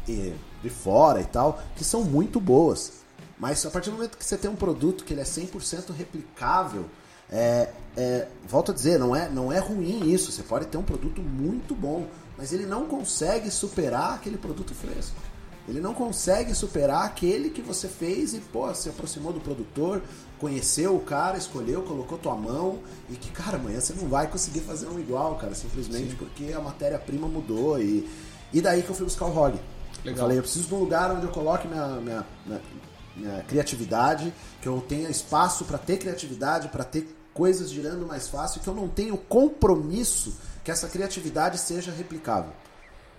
de 0.05 0.69
fora 0.69 1.21
e 1.21 1.25
tal, 1.25 1.61
que 1.75 1.83
são 1.83 2.03
muito 2.03 2.39
boas. 2.39 3.01
Mas 3.37 3.65
a 3.65 3.69
partir 3.69 3.89
do 3.89 3.97
momento 3.97 4.17
que 4.17 4.25
você 4.25 4.37
tem 4.37 4.49
um 4.49 4.55
produto 4.55 5.03
que 5.03 5.13
ele 5.13 5.21
é 5.21 5.25
100% 5.25 5.91
replicável, 5.93 6.85
é, 7.31 7.69
é, 7.95 8.27
volto 8.47 8.71
a 8.71 8.73
dizer, 8.73 8.99
não 8.99 9.15
é, 9.15 9.29
não 9.29 9.51
é 9.51 9.59
ruim 9.59 10.11
isso. 10.11 10.31
Você 10.31 10.43
pode 10.43 10.65
ter 10.67 10.77
um 10.77 10.83
produto 10.83 11.21
muito 11.21 11.73
bom, 11.73 12.07
mas 12.37 12.51
ele 12.51 12.65
não 12.65 12.85
consegue 12.85 13.49
superar 13.49 14.15
aquele 14.15 14.37
produto 14.37 14.73
fresco. 14.73 15.15
Ele 15.67 15.79
não 15.79 15.93
consegue 15.93 16.53
superar 16.55 17.05
aquele 17.05 17.49
que 17.49 17.61
você 17.61 17.87
fez 17.87 18.33
e, 18.33 18.39
pô, 18.39 18.73
se 18.73 18.89
aproximou 18.89 19.31
do 19.31 19.39
produtor, 19.39 20.01
conheceu 20.39 20.95
o 20.95 20.99
cara, 20.99 21.37
escolheu, 21.37 21.83
colocou 21.83 22.17
tua 22.17 22.35
mão 22.35 22.79
e 23.09 23.13
que, 23.13 23.29
cara, 23.31 23.57
amanhã 23.57 23.79
você 23.79 23.93
não 23.93 24.09
vai 24.09 24.27
conseguir 24.27 24.61
fazer 24.61 24.87
um 24.87 24.99
igual, 24.99 25.35
cara, 25.35 25.53
simplesmente 25.53 26.15
porque 26.15 26.51
a 26.51 26.59
matéria-prima 26.59 27.27
mudou 27.27 27.79
e, 27.79 28.09
e 28.51 28.59
daí 28.59 28.81
que 28.81 28.89
eu 28.89 28.95
fui 28.95 29.05
buscar 29.05 29.25
o 29.25 29.31
ROG. 29.31 29.53
Eu 29.53 29.59
Legal. 30.03 30.23
falei, 30.23 30.39
eu 30.39 30.41
preciso 30.41 30.67
de 30.67 30.73
um 30.73 30.79
lugar 30.79 31.11
onde 31.11 31.27
eu 31.27 31.31
coloque 31.31 31.67
minha, 31.67 31.87
minha, 31.87 32.25
minha, 32.45 32.61
minha 33.15 33.43
criatividade, 33.43 34.33
que 34.61 34.67
eu 34.67 34.81
tenha 34.81 35.09
espaço 35.09 35.63
para 35.65 35.77
ter 35.77 35.97
criatividade, 35.97 36.69
para 36.69 36.83
ter 36.83 37.07
coisas 37.33 37.69
girando 37.69 38.05
mais 38.05 38.27
fácil, 38.27 38.61
que 38.61 38.67
eu 38.67 38.75
não 38.75 38.87
tenho 38.87 39.17
compromisso 39.17 40.35
que 40.63 40.71
essa 40.71 40.87
criatividade 40.87 41.57
seja 41.57 41.91
replicável. 41.91 42.51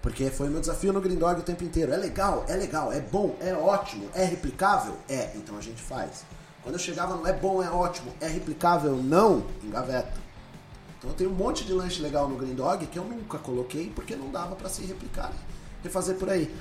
Porque 0.00 0.30
foi 0.30 0.48
meu 0.48 0.60
desafio 0.60 0.92
no 0.92 1.00
Green 1.00 1.16
Dog 1.16 1.40
o 1.40 1.44
tempo 1.44 1.62
inteiro. 1.62 1.92
É 1.92 1.96
legal, 1.96 2.44
é 2.48 2.56
legal, 2.56 2.92
é 2.92 3.00
bom, 3.00 3.36
é 3.40 3.54
ótimo, 3.54 4.08
é 4.14 4.24
replicável? 4.24 4.96
É, 5.08 5.30
então 5.36 5.56
a 5.56 5.60
gente 5.60 5.80
faz. 5.80 6.24
Quando 6.62 6.74
eu 6.74 6.78
chegava 6.78 7.14
no 7.14 7.26
é 7.26 7.32
bom, 7.32 7.62
é 7.62 7.70
ótimo, 7.70 8.12
é 8.20 8.26
replicável? 8.26 8.96
Não, 8.96 9.46
engaveta. 9.62 10.20
Então 10.98 11.10
eu 11.10 11.16
tenho 11.16 11.30
um 11.30 11.34
monte 11.34 11.64
de 11.64 11.72
lanche 11.72 12.00
legal 12.02 12.28
no 12.28 12.36
Green 12.36 12.54
Dog 12.54 12.86
que 12.86 12.98
eu 12.98 13.04
nunca 13.04 13.38
coloquei 13.38 13.92
porque 13.94 14.14
não 14.14 14.30
dava 14.30 14.54
para 14.54 14.68
se 14.68 14.84
replicar, 14.84 15.32
refazer 15.82 16.16
por 16.16 16.30
aí. 16.30 16.52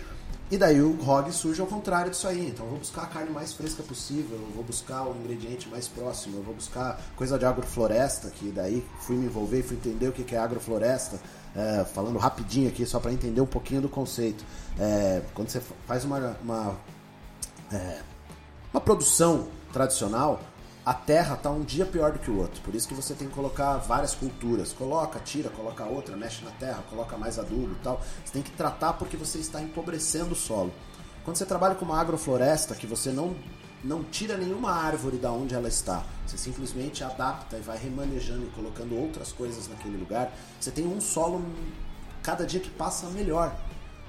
E 0.51 0.57
daí 0.57 0.81
o 0.81 1.01
ROG 1.01 1.31
surge 1.31 1.61
ao 1.61 1.67
contrário 1.67 2.11
disso 2.11 2.27
aí. 2.27 2.49
Então 2.49 2.65
eu 2.65 2.71
vou 2.71 2.79
buscar 2.79 3.03
a 3.03 3.05
carne 3.05 3.31
mais 3.31 3.53
fresca 3.53 3.81
possível, 3.81 4.37
eu 4.37 4.53
vou 4.53 4.65
buscar 4.65 5.03
o 5.07 5.15
ingrediente 5.15 5.69
mais 5.69 5.87
próximo, 5.87 6.39
eu 6.39 6.43
vou 6.43 6.53
buscar 6.53 6.99
coisa 7.15 7.39
de 7.39 7.45
agrofloresta, 7.45 8.29
que 8.31 8.51
daí 8.51 8.85
fui 8.99 9.15
me 9.15 9.27
envolver 9.27 9.63
fui 9.63 9.77
entender 9.77 10.09
o 10.09 10.11
que 10.11 10.25
que 10.25 10.35
é 10.35 10.39
agrofloresta. 10.39 11.17
É, 11.55 11.85
falando 11.85 12.17
rapidinho 12.17 12.69
aqui, 12.69 12.85
só 12.85 12.99
para 12.99 13.13
entender 13.13 13.39
um 13.39 13.45
pouquinho 13.45 13.81
do 13.81 13.89
conceito. 13.89 14.43
É, 14.77 15.21
quando 15.33 15.49
você 15.49 15.61
faz 15.87 16.03
uma, 16.03 16.37
uma, 16.41 16.77
é, 17.71 17.99
uma 18.73 18.81
produção 18.81 19.47
tradicional, 19.71 20.41
a 20.83 20.93
terra 20.93 21.35
está 21.35 21.49
um 21.49 21.61
dia 21.61 21.85
pior 21.85 22.11
do 22.11 22.19
que 22.19 22.31
o 22.31 22.39
outro. 22.39 22.59
Por 22.61 22.73
isso 22.73 22.87
que 22.87 22.93
você 22.93 23.13
tem 23.13 23.27
que 23.27 23.33
colocar 23.33 23.77
várias 23.77 24.15
culturas. 24.15 24.73
Coloca, 24.73 25.19
tira, 25.19 25.49
coloca 25.49 25.85
outra, 25.85 26.15
mexe 26.15 26.43
na 26.43 26.51
terra, 26.51 26.83
coloca 26.89 27.17
mais 27.17 27.37
adubo 27.37 27.73
e 27.73 27.83
tal. 27.83 28.01
Você 28.25 28.33
tem 28.33 28.41
que 28.41 28.51
tratar 28.51 28.93
porque 28.93 29.15
você 29.15 29.37
está 29.37 29.61
empobrecendo 29.61 30.31
o 30.31 30.35
solo. 30.35 30.73
Quando 31.23 31.37
você 31.37 31.45
trabalha 31.45 31.75
com 31.75 31.85
uma 31.85 32.01
agrofloresta, 32.01 32.73
que 32.73 32.87
você 32.87 33.11
não, 33.11 33.35
não 33.83 34.03
tira 34.03 34.35
nenhuma 34.35 34.71
árvore 34.71 35.17
da 35.17 35.31
onde 35.31 35.53
ela 35.53 35.67
está, 35.67 36.03
você 36.25 36.35
simplesmente 36.35 37.03
adapta 37.03 37.57
e 37.57 37.61
vai 37.61 37.77
remanejando 37.77 38.47
e 38.47 38.49
colocando 38.49 38.97
outras 38.97 39.31
coisas 39.31 39.67
naquele 39.67 39.97
lugar, 39.97 40.33
você 40.59 40.71
tem 40.71 40.87
um 40.87 40.99
solo 40.99 41.45
cada 42.23 42.43
dia 42.43 42.59
que 42.59 42.71
passa 42.71 43.07
melhor. 43.09 43.55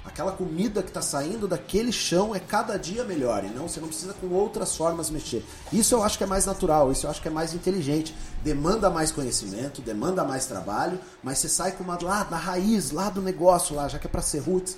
Aquela 0.05 0.33
comida 0.33 0.83
que 0.83 0.89
está 0.89 1.01
saindo 1.01 1.47
daquele 1.47 1.93
chão 1.93 2.35
é 2.35 2.41
cada 2.41 2.77
dia 2.77 3.05
melhor 3.05 3.45
e 3.45 3.49
não 3.49 3.69
você 3.69 3.81
não 3.81 3.87
precisa 3.87 4.13
com 4.15 4.27
outras 4.29 4.77
formas 4.77 5.09
mexer. 5.11 5.45
Isso 5.73 5.95
eu 5.95 6.03
acho 6.03 6.19
que 6.19 6.25
é 6.25 6.27
mais 6.27 6.45
natural, 6.45 6.91
isso 6.91 7.07
eu 7.07 7.11
acho 7.11 7.23
que 7.23 7.29
é 7.29 7.31
mais 7.31 7.55
inteligente. 7.55 8.13
Demanda 8.43 8.91
mais 8.91 9.13
conhecimento, 9.13 9.81
demanda 9.81 10.25
mais 10.25 10.47
trabalho, 10.47 10.99
mas 11.23 11.39
você 11.39 11.49
sai 11.49 11.73
com 11.73 11.85
uma 11.85 11.97
lá 12.03 12.27
na 12.29 12.37
raiz, 12.37 12.91
lá 12.91 13.11
do 13.11 13.23
negócio 13.23 13.77
lá, 13.77 13.87
já 13.87 13.99
que 13.99 14.09
é 14.09 14.11
para 14.11 14.23
ser 14.23 14.41
roots, 14.41 14.77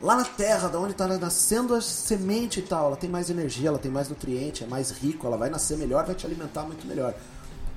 lá 0.00 0.16
na 0.16 0.24
terra, 0.24 0.68
da 0.68 0.80
onde 0.80 0.92
está 0.92 1.06
nascendo 1.06 1.72
a 1.72 1.80
semente 1.80 2.58
e 2.58 2.62
tal, 2.62 2.88
ela 2.88 2.96
tem 2.96 3.08
mais 3.08 3.30
energia, 3.30 3.68
ela 3.68 3.78
tem 3.78 3.90
mais 3.90 4.08
nutriente, 4.08 4.64
é 4.64 4.66
mais 4.66 4.90
rico, 4.90 5.28
ela 5.28 5.36
vai 5.36 5.48
nascer 5.48 5.78
melhor, 5.78 6.04
vai 6.04 6.16
te 6.16 6.26
alimentar 6.26 6.64
muito 6.64 6.84
melhor. 6.88 7.14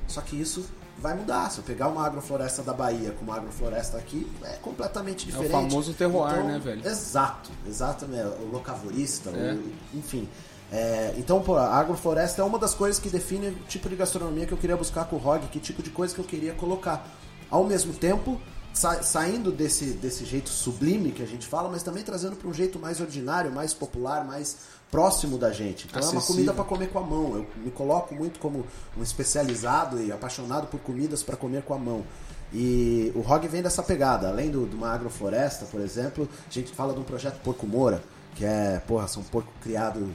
Só 0.08 0.22
que 0.22 0.36
isso 0.36 0.66
vai 1.00 1.16
mudar. 1.16 1.50
Se 1.50 1.60
eu 1.60 1.64
pegar 1.64 1.88
uma 1.88 2.06
agrofloresta 2.06 2.62
da 2.62 2.74
Bahia 2.74 3.12
com 3.12 3.24
uma 3.26 3.36
agrofloresta 3.38 3.97
aqui, 3.97 4.30
é 4.43 4.54
completamente 4.62 5.26
É 5.26 5.30
o 5.30 5.41
diferente. 5.41 5.52
famoso 5.70 5.93
terroir, 5.93 6.34
Então, 6.36 6.47
né, 6.47 6.60
velho? 6.60 6.88
Exato, 6.88 7.50
exato, 7.68 8.06
né? 8.06 8.24
o 8.41 8.45
locavorista, 8.52 9.30
É. 9.32 9.54
o- 9.54 9.97
enfim. 9.97 10.28
É, 10.72 11.16
então, 11.18 11.41
pô, 11.41 11.56
a 11.58 11.76
agrofloresta 11.78 12.41
é 12.41 12.45
uma 12.45 12.60
das 12.60 12.74
coisas 12.76 13.00
que 13.02 13.10
define 13.10 13.47
o 13.47 13.54
tipo 13.68 13.89
de 13.89 13.95
gastronomia 13.95 14.45
que 14.45 14.52
eu 14.52 14.58
queria 14.58 14.78
buscar 14.78 15.06
com 15.06 15.16
o 15.16 15.20
ROG, 15.20 15.47
que 15.47 15.60
tipo 15.60 15.82
de 15.82 15.89
coisa 15.89 16.14
que 16.14 16.22
eu 16.22 16.26
queria 16.26 16.54
colocar. 16.54 17.08
Ao 17.50 17.64
mesmo 17.64 17.91
tempo, 17.93 18.39
sa- 18.72 19.02
saindo 19.02 19.52
desse, 19.52 19.86
desse 19.93 20.24
jeito 20.26 20.50
sublime 20.50 21.12
que 21.12 21.24
a 21.24 21.26
gente 21.26 21.47
fala, 21.47 21.70
mas 21.70 21.82
também 21.82 22.04
trazendo 22.04 22.36
para 22.36 22.47
um 22.47 22.54
jeito 22.54 22.78
mais 22.78 23.02
ordinário, 23.02 23.52
mais 23.52 23.74
popular, 23.74 24.24
mais 24.24 24.58
próximo 24.92 25.38
da 25.38 25.52
gente. 25.52 25.88
Então 25.88 26.02
é 26.02 26.04
uma 26.04 26.10
Acessível. 26.18 26.36
comida 26.36 26.54
para 26.54 26.64
comer 26.64 26.90
com 26.90 27.00
a 27.00 27.04
mão. 27.04 27.36
Eu 27.36 27.48
me 27.64 27.72
coloco 27.72 28.14
muito 28.16 28.40
como 28.40 28.66
um 28.98 29.04
especializado 29.04 30.02
e 30.02 30.12
apaixonado 30.12 30.68
por 30.68 30.80
comidas 30.80 31.24
para 31.24 31.36
comer 31.36 31.64
com 31.64 31.74
a 31.74 31.78
mão. 31.78 32.04
E 32.52 33.12
o 33.16 33.22
ROG 33.22 33.48
vem 33.48 33.62
dessa 33.62 33.84
pegada. 33.84 34.28
Além 34.28 34.50
do, 34.50 34.66
de 34.66 34.76
uma 34.76 34.92
agrofloresta, 34.92 35.66
por 35.66 35.80
exemplo, 35.82 36.28
a 36.48 36.52
gente 36.52 36.72
fala 36.72 36.94
de 36.94 37.00
um 37.00 37.04
projeto 37.04 37.40
Porco 37.42 37.68
Moura, 37.68 38.02
que 38.36 38.44
é, 38.44 38.82
porra, 38.88 39.08
são 39.08 39.22
porco 39.24 39.52
criado 39.62 40.12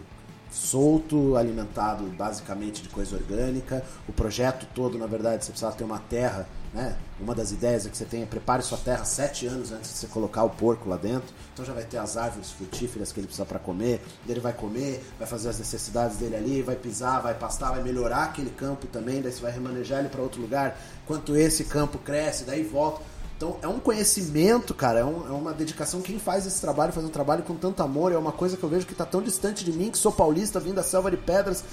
solto, 0.50 1.36
alimentado 1.36 2.04
basicamente 2.16 2.82
de 2.82 2.88
coisa 2.88 3.16
orgânica. 3.16 3.84
O 4.08 4.12
projeto 4.12 4.66
todo, 4.74 4.98
na 4.98 5.06
verdade, 5.06 5.44
você 5.44 5.50
precisa 5.50 5.72
ter 5.72 5.84
uma 5.84 5.98
terra, 5.98 6.48
né? 6.74 6.96
Uma 7.20 7.34
das 7.34 7.52
ideias 7.52 7.86
é 7.86 7.88
que 7.88 7.96
você 7.96 8.04
tenha, 8.04 8.26
prepare 8.26 8.60
sua 8.62 8.76
terra 8.76 9.04
sete 9.04 9.46
anos 9.46 9.70
antes 9.70 9.92
de 9.92 9.96
você 9.98 10.06
colocar 10.08 10.42
o 10.42 10.50
porco 10.50 10.88
lá 10.88 10.96
dentro. 10.96 11.32
Então 11.52 11.64
já 11.64 11.72
vai 11.72 11.84
ter 11.84 11.98
as 11.98 12.16
árvores 12.16 12.50
frutíferas 12.50 13.12
que 13.12 13.20
ele 13.20 13.28
precisa 13.28 13.46
para 13.46 13.60
comer. 13.60 14.02
Ele 14.28 14.40
vai 14.40 14.52
comer, 14.52 15.02
vai 15.16 15.26
fazer 15.26 15.48
as 15.50 15.58
necessidades 15.58 16.16
dele 16.16 16.34
ali, 16.34 16.62
vai 16.62 16.74
pisar, 16.74 17.22
vai 17.22 17.34
pastar, 17.34 17.70
vai 17.70 17.82
melhorar 17.82 18.24
aquele 18.24 18.50
campo 18.50 18.88
também. 18.88 19.22
Daí 19.22 19.32
você 19.32 19.40
vai 19.40 19.52
remanejar 19.52 20.00
ele 20.00 20.08
para 20.08 20.20
outro 20.20 20.42
lugar. 20.42 20.76
Enquanto 21.04 21.36
esse 21.36 21.62
campo 21.64 21.96
cresce, 21.98 22.42
daí 22.42 22.64
volta. 22.64 23.00
Então 23.36 23.56
é 23.62 23.68
um 23.68 23.78
conhecimento, 23.80 24.74
cara, 24.74 25.00
é, 25.00 25.04
um- 25.04 25.26
é 25.28 25.32
uma 25.32 25.52
dedicação. 25.52 26.00
Quem 26.02 26.18
faz 26.18 26.44
esse 26.46 26.60
trabalho, 26.60 26.92
faz 26.92 27.06
um 27.06 27.10
trabalho 27.10 27.42
com 27.44 27.54
tanto 27.54 27.82
amor, 27.82 28.10
é 28.12 28.18
uma 28.18 28.32
coisa 28.32 28.56
que 28.56 28.62
eu 28.64 28.68
vejo 28.68 28.84
que 28.86 28.94
tá 28.94 29.04
tão 29.06 29.22
distante 29.22 29.64
de 29.64 29.72
mim, 29.72 29.90
que 29.90 29.98
sou 29.98 30.10
paulista, 30.12 30.58
vindo 30.58 30.76
da 30.76 30.82
selva 30.82 31.10
de 31.10 31.16
pedras. 31.16 31.64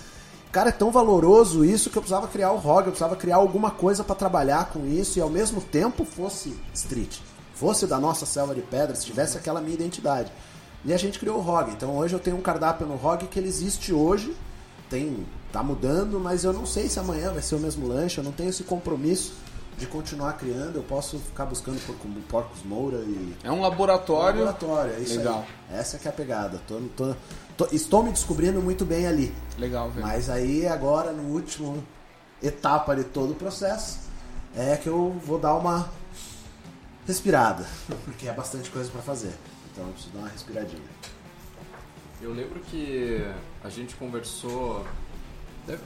Cara, 0.52 0.70
é 0.70 0.72
tão 0.74 0.91
valoroso 0.91 1.64
isso 1.64 1.89
que 1.89 1.97
eu 1.97 2.02
precisava 2.02 2.28
criar 2.28 2.52
o 2.52 2.58
ROG, 2.58 2.80
eu 2.88 2.91
precisava 2.91 3.16
criar 3.16 3.38
alguma 3.38 3.72
coisa 3.72 4.04
pra 4.04 4.14
trabalhar 4.16 4.66
com 4.72 4.86
isso 4.86 5.18
e 5.18 5.22
ao 5.22 5.30
mesmo 5.30 5.62
tempo 5.62 6.04
fosse 6.04 6.54
street, 6.74 7.20
fosse 7.54 7.88
da 7.88 7.97
nossa 7.99 8.26
selva 8.26 8.54
de 8.54 8.62
pedras, 8.62 9.04
tivesse 9.06 9.38
aquela 9.38 9.62
minha 9.62 9.74
identidade. 9.76 10.30
E 10.84 10.93
a 10.93 10.97
gente 10.97 11.20
criou 11.20 11.38
o 11.38 11.41
ROG. 11.41 11.70
Então 11.72 11.95
hoje 11.97 12.14
eu 12.16 12.20
tenho 12.20 12.36
um 12.36 12.41
cardápio 12.41 12.86
no 12.86 12.95
ROG 12.95 13.28
que 13.28 13.39
ele 13.39 13.47
existe 13.47 13.93
hoje, 13.93 14.36
tem 14.89 15.26
tá 15.54 15.62
mudando, 15.64 16.20
mas 16.20 16.43
eu 16.43 16.52
não 16.52 16.66
sei 16.66 16.89
se 16.89 16.99
amanhã 16.99 17.32
vai 17.32 17.41
ser 17.41 17.56
o 17.56 17.60
mesmo 17.60 17.88
lanche, 17.88 18.18
eu 18.18 18.24
não 18.24 18.32
tenho 18.32 18.49
esse 18.49 18.64
compromisso 18.64 19.34
de 19.78 19.86
continuar 19.86 20.34
criando, 20.34 20.76
eu 20.78 20.84
posso 20.84 21.18
ficar 21.18 21.45
buscando 21.45 21.80
porco, 21.86 22.08
porcos 22.30 22.64
moura 22.64 22.97
e 22.99 23.34
É 23.43 23.52
um 23.52 23.62
laboratório. 23.62 24.43
laboratório, 24.43 24.93
é 24.95 24.99
isso 24.99 25.18
Legal. 25.18 25.45
aí. 25.70 25.78
Essa 25.80 25.97
que 25.97 26.08
é 26.08 26.12
a 26.12 26.14
pegada. 26.14 26.60
Tô- 26.68 26.80
tô- 26.95 27.16
estou 27.72 28.04
me 28.04 28.12
descobrindo 28.12 28.62
muito 28.62 28.86
bem 28.86 29.08
ali. 29.08 29.34
Legal, 29.58 29.89
velho. 29.89 30.06
Mas 30.06 30.30
aí 30.30 30.66
agora 30.68 31.12
no 31.12 31.24
último 31.34 31.84
etapa 32.41 32.95
de 32.95 33.04
todo 33.04 33.32
o 33.32 33.36
processo 33.36 33.99
é 34.56 34.76
que 34.78 34.88
eu 34.89 35.12
vou 35.26 35.38
dar 35.39 35.56
uma 35.56 35.89
respirada, 37.08 37.66
porque 38.06 38.28
é 38.28 38.34
bastante 38.34 38.70
coisa 38.70 38.89
pra 38.89 39.02
fazer. 39.02 39.34
Então 39.72 39.86
eu 39.86 39.91
preciso 39.93 40.14
dar 40.14 40.20
uma 40.20 40.30
respiradinha. 40.30 40.82
Eu 42.22 42.34
lembro 42.34 42.60
que 42.60 43.26
a 43.64 43.70
gente 43.70 43.95
conversou. 43.95 44.86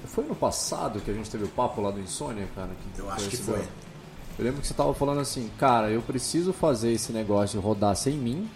Foi 0.08 0.26
no 0.26 0.36
passado 0.36 1.00
que 1.00 1.12
a 1.12 1.14
gente 1.14 1.30
teve 1.30 1.44
o 1.46 1.50
papo 1.50 1.82
lá 1.82 1.92
do 1.92 2.00
Insônia, 2.00 2.48
cara? 2.56 2.70
que 2.94 3.00
Eu 3.00 3.10
acho 3.10 3.30
que 3.30 3.38
foi. 3.38 3.60
Eu 4.38 4.44
lembro 4.44 4.60
que 4.62 4.68
você 4.68 4.74
tava 4.74 4.94
falando 4.94 5.22
assim, 5.22 5.50
cara, 5.58 5.90
eu 5.90 6.02
preciso 6.02 6.52
fazer 6.52 6.92
esse 6.92 7.14
negócio 7.14 7.60
rodar 7.62 7.96
sem 7.96 8.18
mim. 8.18 8.50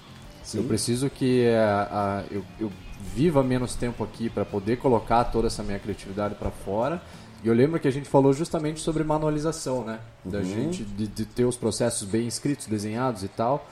Eu 0.53 0.63
preciso 0.63 1.09
que 1.09 1.47
a- 1.55 2.23
eu, 2.31 2.43
eu 2.59 2.71
viva 2.99 3.41
menos 3.43 3.75
tempo 3.75 4.03
aqui 4.03 4.29
para 4.29 4.45
poder 4.45 4.77
colocar 4.77 5.23
toda 5.25 5.47
essa 5.47 5.63
minha 5.63 5.79
criatividade 5.79 6.35
para 6.35 6.51
fora. 6.51 7.01
E 7.43 7.47
eu 7.47 7.53
lembro 7.53 7.79
que 7.79 7.87
a 7.87 7.91
gente 7.91 8.09
falou 8.09 8.33
justamente 8.33 8.81
sobre 8.81 9.03
manualização, 9.03 9.83
né? 9.85 9.99
Da 10.25 10.43
gente 10.43 10.83
de, 10.83 11.07
de 11.07 11.25
ter 11.25 11.45
os 11.45 11.55
processos 11.55 12.07
bem 12.07 12.27
escritos, 12.27 12.67
desenhados 12.67 13.23
e 13.23 13.29
tal. 13.29 13.65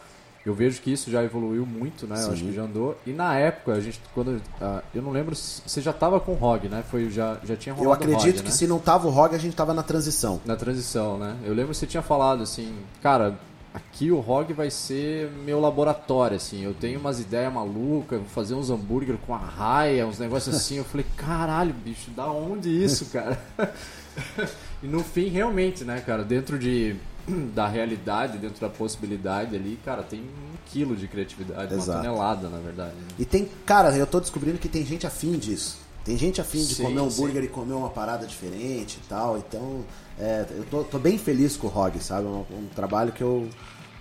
Eu 0.45 0.53
vejo 0.53 0.81
que 0.81 0.89
isso 0.89 1.11
já 1.11 1.21
evoluiu 1.21 1.65
muito, 1.65 2.07
né? 2.07 2.23
Eu 2.23 2.31
acho 2.31 2.45
que 2.45 2.53
já 2.53 2.61
andou. 2.61 2.97
E 3.05 3.11
na 3.11 3.37
época, 3.37 3.73
a 3.73 3.81
gente, 3.81 3.99
quando. 4.13 4.41
ah, 4.61 4.81
eu 4.95 5.01
não 5.01 5.11
lembro 5.11 5.35
se 5.35 5.61
você 5.65 5.81
já 5.81 5.91
tava 5.91 6.21
com 6.21 6.31
o 6.31 6.35
ROG, 6.35 6.69
né? 6.69 6.85
Foi, 6.89 7.09
já, 7.09 7.37
já 7.43 7.57
tinha 7.57 7.73
Eu 7.75 7.79
rolado 7.79 7.99
o 7.99 8.03
acredito 8.05 8.35
ROG, 8.37 8.43
que 8.43 8.49
né? 8.49 8.55
se 8.55 8.65
não 8.65 8.79
tava 8.79 9.07
o 9.07 9.11
ROG, 9.11 9.35
a 9.35 9.37
gente 9.37 9.53
tava 9.57 9.73
na 9.73 9.83
transição. 9.83 10.39
Na 10.45 10.55
transição, 10.55 11.17
né? 11.17 11.35
Eu 11.43 11.53
lembro 11.53 11.71
que 11.73 11.77
você 11.77 11.85
tinha 11.85 12.01
falado 12.01 12.43
assim, 12.43 12.73
cara, 13.03 13.37
aqui 13.77 14.11
o 14.11 14.19
ROG 14.19 14.53
vai 14.53 14.69
ser 14.69 15.29
meu 15.45 15.59
laboratório, 15.59 16.37
assim. 16.37 16.63
Eu 16.63 16.73
tenho 16.73 16.99
umas 16.99 17.19
ideias 17.19 17.51
malucas, 17.53 18.19
vou 18.19 18.27
fazer 18.27 18.53
uns 18.53 18.69
hambúrguer 18.69 19.17
com 19.25 19.33
a 19.33 19.37
raia, 19.37 20.05
uns 20.05 20.19
negócios 20.19 20.55
assim. 20.55 20.75
Eu 20.75 20.83
falei, 20.83 21.05
caralho, 21.15 21.73
bicho, 21.73 22.11
da 22.11 22.27
onde 22.27 22.69
isso, 22.69 23.05
cara? 23.07 23.39
e 24.83 24.87
no 24.87 25.03
fim, 25.03 25.29
realmente, 25.29 25.83
né, 25.83 26.01
cara, 26.01 26.23
dentro 26.23 26.59
de 26.59 26.95
da 27.53 27.67
realidade, 27.67 28.37
dentro 28.37 28.59
da 28.59 28.69
possibilidade 28.69 29.55
ali, 29.55 29.79
cara, 29.83 30.03
tem 30.03 30.21
um 30.21 30.57
quilo 30.65 30.95
de 30.95 31.07
criatividade, 31.07 31.73
Exato. 31.73 31.91
uma 31.91 32.03
tonelada, 32.03 32.49
na 32.49 32.59
verdade. 32.59 32.95
né? 32.95 33.07
E 33.17 33.25
tem, 33.25 33.49
cara, 33.65 33.95
eu 33.95 34.07
tô 34.07 34.19
descobrindo 34.19 34.57
que 34.57 34.69
tem 34.69 34.85
gente 34.85 35.07
afim 35.07 35.37
disso. 35.37 35.86
Tem 36.07 36.17
gente 36.17 36.39
afim 36.39 36.63
de 36.63 36.73
Sim, 36.75 36.83
comer 36.83 37.01
um 37.01 37.11
sim. 37.11 37.21
hambúrguer 37.21 37.43
e 37.43 37.47
comer 37.49 37.73
uma 37.73 37.89
parada 37.89 38.25
diferente 38.25 38.97
e 39.03 39.07
tal. 39.09 39.37
Então, 39.37 39.83
é, 40.17 40.45
eu 40.51 40.63
tô, 40.63 40.81
tô 40.85 40.97
bem 40.97 41.17
feliz 41.17 41.57
com 41.57 41.67
o 41.67 41.69
ROG, 41.69 41.99
sabe? 41.99 42.25
Um, 42.25 42.45
um 42.49 42.67
trabalho 42.73 43.11
que 43.11 43.21
eu 43.21 43.49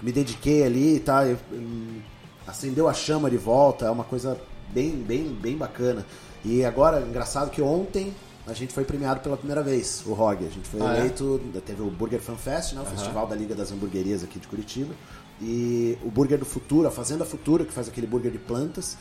me 0.01 0.13
dediquei 0.13 0.63
ali, 0.63 1.01
tá? 1.01 1.27
Eu- 1.27 1.37
hum, 1.53 1.99
acendeu 2.47 2.89
a 2.89 2.95
chama 2.95 3.29
de 3.29 3.37
volta, 3.37 3.87
é 3.87 3.91
uma 3.91 4.05
coisa 4.05 4.41
bem, 4.73 4.91
bem, 4.93 5.25
bem 5.35 5.57
bacana. 5.57 6.07
E 6.45 6.65
agora, 6.65 7.01
engraçado 7.01 7.51
que 7.51 7.61
ontem 7.61 8.15
a 8.47 8.53
gente 8.53 8.73
foi 8.73 8.85
premiado 8.85 9.19
pela 9.19 9.37
primeira 9.37 9.61
vez, 9.61 10.05
o 10.07 10.13
ROG. 10.13 10.47
A 10.47 10.49
gente 10.49 10.69
foi 10.69 10.81
Ah, 10.81 10.95
é? 10.95 10.99
eleito, 11.01 11.41
teve 11.67 11.83
o 11.83 11.91
Burger 11.91 12.21
Fan 12.21 12.37
Fest, 12.37 12.75
né? 12.75 12.83
O 12.83 12.85
Festival 12.85 13.27
da 13.27 13.35
Liga 13.35 13.53
das 13.53 13.73
Hamburguerias 13.73 14.23
aqui 14.23 14.39
de 14.39 14.47
Curitiba. 14.47 14.95
E 15.43 15.99
o 16.05 16.09
Burger 16.09 16.39
do 16.39 16.47
Futuro, 16.47 16.87
a 16.87 16.91
Fazenda 16.93 17.25
Futura, 17.25 17.65
que 17.65 17.73
faz 17.73 17.89
aquele 17.89 18.07
burger 18.07 18.31
de 18.31 18.39
plantas, 18.39 18.97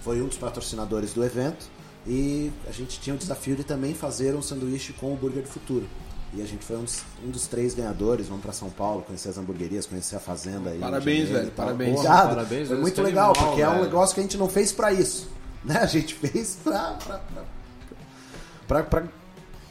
foi 0.00 0.22
um 0.22 0.26
dos 0.26 0.38
patrocinadores 0.38 1.12
do 1.12 1.22
evento. 1.22 1.75
E 2.06 2.52
a 2.68 2.72
gente 2.72 3.00
tinha 3.00 3.14
o 3.14 3.18
desafio 3.18 3.56
de 3.56 3.64
também 3.64 3.94
fazer 3.94 4.34
um 4.34 4.42
sanduíche 4.42 4.92
com 4.92 5.12
o 5.12 5.16
Burger 5.16 5.42
do 5.42 5.48
Futuro. 5.48 5.86
E 6.34 6.42
a 6.42 6.46
gente 6.46 6.64
foi 6.64 6.76
um 6.76 6.84
dos, 6.84 7.02
um 7.24 7.30
dos 7.30 7.46
três 7.46 7.74
ganhadores. 7.74 8.28
Vamos 8.28 8.42
para 8.42 8.52
São 8.52 8.68
Paulo, 8.70 9.02
conhecer 9.02 9.28
as 9.30 9.38
hamburguerias, 9.38 9.86
conhecer 9.86 10.16
a 10.16 10.20
fazenda 10.20 10.70
aí. 10.70 10.78
Parabéns, 10.78 11.28
velho, 11.28 11.50
parabéns. 11.52 11.94
Obrigado. 11.96 12.28
Parabéns, 12.28 12.68
Foi 12.68 12.76
muito 12.78 13.02
legal, 13.02 13.30
animal, 13.30 13.46
porque 13.48 13.62
é 13.62 13.68
um 13.68 13.72
velho. 13.72 13.84
negócio 13.84 14.14
que 14.14 14.20
a 14.20 14.22
gente 14.22 14.36
não 14.36 14.48
fez 14.48 14.72
para 14.72 14.92
isso. 14.92 15.28
Né? 15.66 15.78
A 15.78 15.86
gente 15.86 16.14
fez 16.14 16.58
pra 18.68 19.02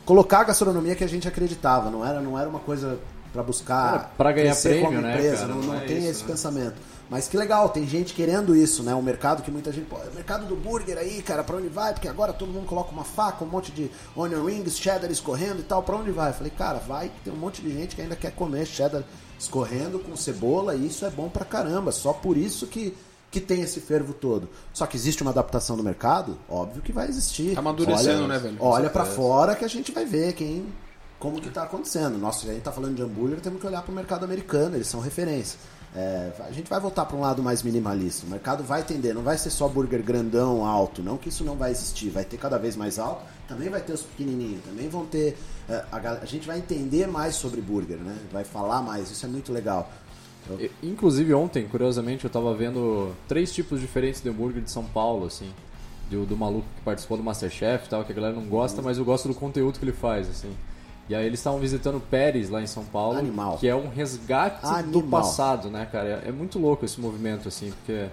colocar 0.05 0.39
a 0.41 0.43
gastronomia 0.45 0.93
que 0.95 1.03
a 1.03 1.07
gente 1.07 1.25
acreditava. 1.27 1.89
Não 1.89 2.05
era, 2.05 2.19
não 2.21 2.37
era 2.37 2.49
uma 2.49 2.59
coisa 2.59 2.99
para 3.31 3.43
buscar 3.43 3.89
Era 3.93 3.99
pra 4.17 4.31
ganhar 4.31 4.55
prêmio, 4.55 5.01
né, 5.01 5.13
empresa. 5.15 5.35
cara? 5.37 5.47
Não, 5.47 5.55
Não 5.61 5.67
não 5.67 5.75
é 5.75 5.79
tem 5.85 5.97
isso, 5.99 6.07
esse 6.09 6.21
né? 6.23 6.27
pensamento. 6.31 6.75
Mas 7.09 7.27
que 7.27 7.37
legal, 7.37 7.69
tem 7.69 7.87
gente 7.87 8.13
querendo 8.13 8.55
isso, 8.55 8.81
né? 8.81 8.95
Um 8.95 9.01
mercado 9.01 9.43
que 9.43 9.51
muita 9.51 9.71
gente, 9.71 9.85
pô, 9.85 9.97
é 9.97 10.09
o 10.09 10.13
mercado 10.13 10.45
do 10.47 10.55
burger 10.55 10.97
aí, 10.97 11.21
cara, 11.21 11.43
pra 11.43 11.57
onde 11.57 11.67
vai? 11.67 11.93
Porque 11.93 12.07
agora 12.07 12.33
todo 12.33 12.51
mundo 12.51 12.65
coloca 12.65 12.91
uma 12.91 13.03
faca, 13.03 13.43
um 13.43 13.47
monte 13.47 13.71
de 13.71 13.91
onion 14.15 14.43
rings, 14.43 14.77
cheddar 14.77 15.11
escorrendo 15.11 15.59
e 15.59 15.63
tal, 15.63 15.83
pra 15.83 15.95
onde 15.95 16.09
vai? 16.11 16.31
Eu 16.31 16.33
falei, 16.33 16.51
cara, 16.51 16.79
vai, 16.79 17.11
tem 17.23 17.31
um 17.31 17.37
monte 17.37 17.61
de 17.61 17.71
gente 17.71 17.95
que 17.95 18.01
ainda 18.01 18.15
quer 18.15 18.31
comer 18.31 18.65
cheddar 18.65 19.03
escorrendo 19.39 19.99
com 19.99 20.15
cebola 20.15 20.75
e 20.75 20.87
isso 20.87 21.05
é 21.05 21.09
bom 21.09 21.29
pra 21.29 21.45
caramba. 21.45 21.91
Só 21.91 22.11
por 22.11 22.37
isso 22.37 22.65
que, 22.65 22.95
que 23.29 23.39
tem 23.39 23.61
esse 23.61 23.79
fervo 23.81 24.13
todo. 24.13 24.49
Só 24.73 24.87
que 24.87 24.97
existe 24.97 25.21
uma 25.21 25.31
adaptação 25.31 25.77
no 25.77 25.83
mercado? 25.83 26.37
Óbvio 26.49 26.81
que 26.81 26.91
vai 26.91 27.07
existir. 27.07 27.53
Tá 27.53 27.59
amadurecendo, 27.59 28.23
Olha- 28.23 28.27
né, 28.27 28.39
velho? 28.39 28.57
Olha 28.59 28.89
pra 28.89 29.05
fora 29.05 29.55
que 29.55 29.63
a 29.63 29.69
gente 29.69 29.91
vai 29.91 30.05
ver 30.05 30.33
quem 30.33 30.65
como 31.19 31.39
que 31.41 31.47
está 31.47 31.63
acontecendo. 31.63 32.17
Nossa, 32.17 32.45
a 32.45 32.49
gente 32.49 32.59
está 32.59 32.71
falando 32.71 32.95
de 32.95 33.01
hambúrguer, 33.01 33.39
temos 33.39 33.59
que 33.61 33.67
olhar 33.67 33.81
para 33.81 33.91
o 33.91 33.95
mercado 33.95 34.23
americano, 34.25 34.75
eles 34.75 34.87
são 34.87 34.99
referência. 34.99 35.57
É, 35.95 36.31
a 36.45 36.51
gente 36.51 36.69
vai 36.69 36.79
voltar 36.79 37.05
para 37.05 37.15
um 37.15 37.21
lado 37.21 37.41
mais 37.41 37.63
minimalista. 37.63 38.25
O 38.25 38.29
mercado 38.29 38.63
vai 38.63 38.83
tender, 38.83 39.15
não 39.15 39.21
vai 39.21 39.37
ser 39.37 39.49
só 39.49 39.67
burger 39.67 40.03
grandão, 40.03 40.65
alto. 40.65 41.01
Não 41.01 41.17
que 41.17 41.29
isso 41.29 41.43
não 41.45 41.55
vai 41.55 41.71
existir, 41.71 42.09
vai 42.09 42.25
ter 42.25 42.37
cada 42.37 42.57
vez 42.57 42.75
mais 42.75 42.99
alto. 42.99 43.23
Também 43.47 43.69
vai 43.69 43.79
ter 43.79 43.93
os 43.93 44.01
pequenininhos, 44.01 44.61
também 44.65 44.89
vão 44.89 45.05
ter. 45.05 45.37
é, 45.69 45.85
a, 45.91 45.97
a 46.21 46.25
gente 46.25 46.45
vai 46.45 46.57
entender 46.57 47.07
mais 47.07 47.35
sobre 47.35 47.61
burger, 47.61 47.97
né? 47.97 48.17
Vai 48.31 48.43
falar 48.43 48.81
mais, 48.81 49.09
isso 49.09 49.25
é 49.25 49.29
muito 49.29 49.53
legal. 49.53 49.89
E- 50.59 50.69
Inclusive 50.83 51.33
ontem, 51.33 51.65
curiosamente, 51.67 52.25
eu 52.25 52.29
tava 52.29 52.53
vendo 52.53 53.13
três 53.27 53.53
tipos 53.53 53.79
diferentes 53.79 54.21
de 54.21 54.27
hambúrguer 54.29 54.61
de 54.61 54.69
São 54.71 54.83
Paulo, 54.83 55.25
assim. 55.25 55.49
Do, 56.09 56.23
do 56.25 56.37
maluco 56.37 56.67
que 56.75 56.81
participou 56.81 57.17
do 57.17 57.23
Masterchef 57.23 57.85
e 57.87 57.89
tal, 57.89 58.03
que 58.03 58.11
a 58.11 58.15
galera 58.15 58.35
não 58.35 58.45
gosta, 58.45 58.79
mas 58.81 58.97
eu 58.99 59.05
gosto 59.05 59.27
do 59.27 59.33
conteúdo 59.33 59.79
que 59.79 59.85
ele 59.85 59.91
faz, 59.93 60.29
assim. 60.29 60.51
E 61.07 61.13
aí 61.15 61.25
eles 61.25 61.39
estavam 61.39 61.59
visitando 61.59 61.99
Pérez 61.99 62.49
lá 62.49 62.61
em 62.61 62.67
São 62.67 62.83
Paulo, 62.83 63.17
Animal. 63.19 63.57
que 63.57 63.67
é 63.67 63.75
um 63.75 63.87
resgate 63.89 64.61
do 64.61 64.67
Animal. 64.99 65.03
passado, 65.21 65.69
né, 65.69 65.87
cara? 65.91 66.23
É, 66.25 66.29
é 66.29 66.31
muito 66.31 66.57
louco 66.57 66.83
esse 66.85 66.99
movimento, 66.99 67.47
assim, 67.47 67.71
porque... 67.71 68.07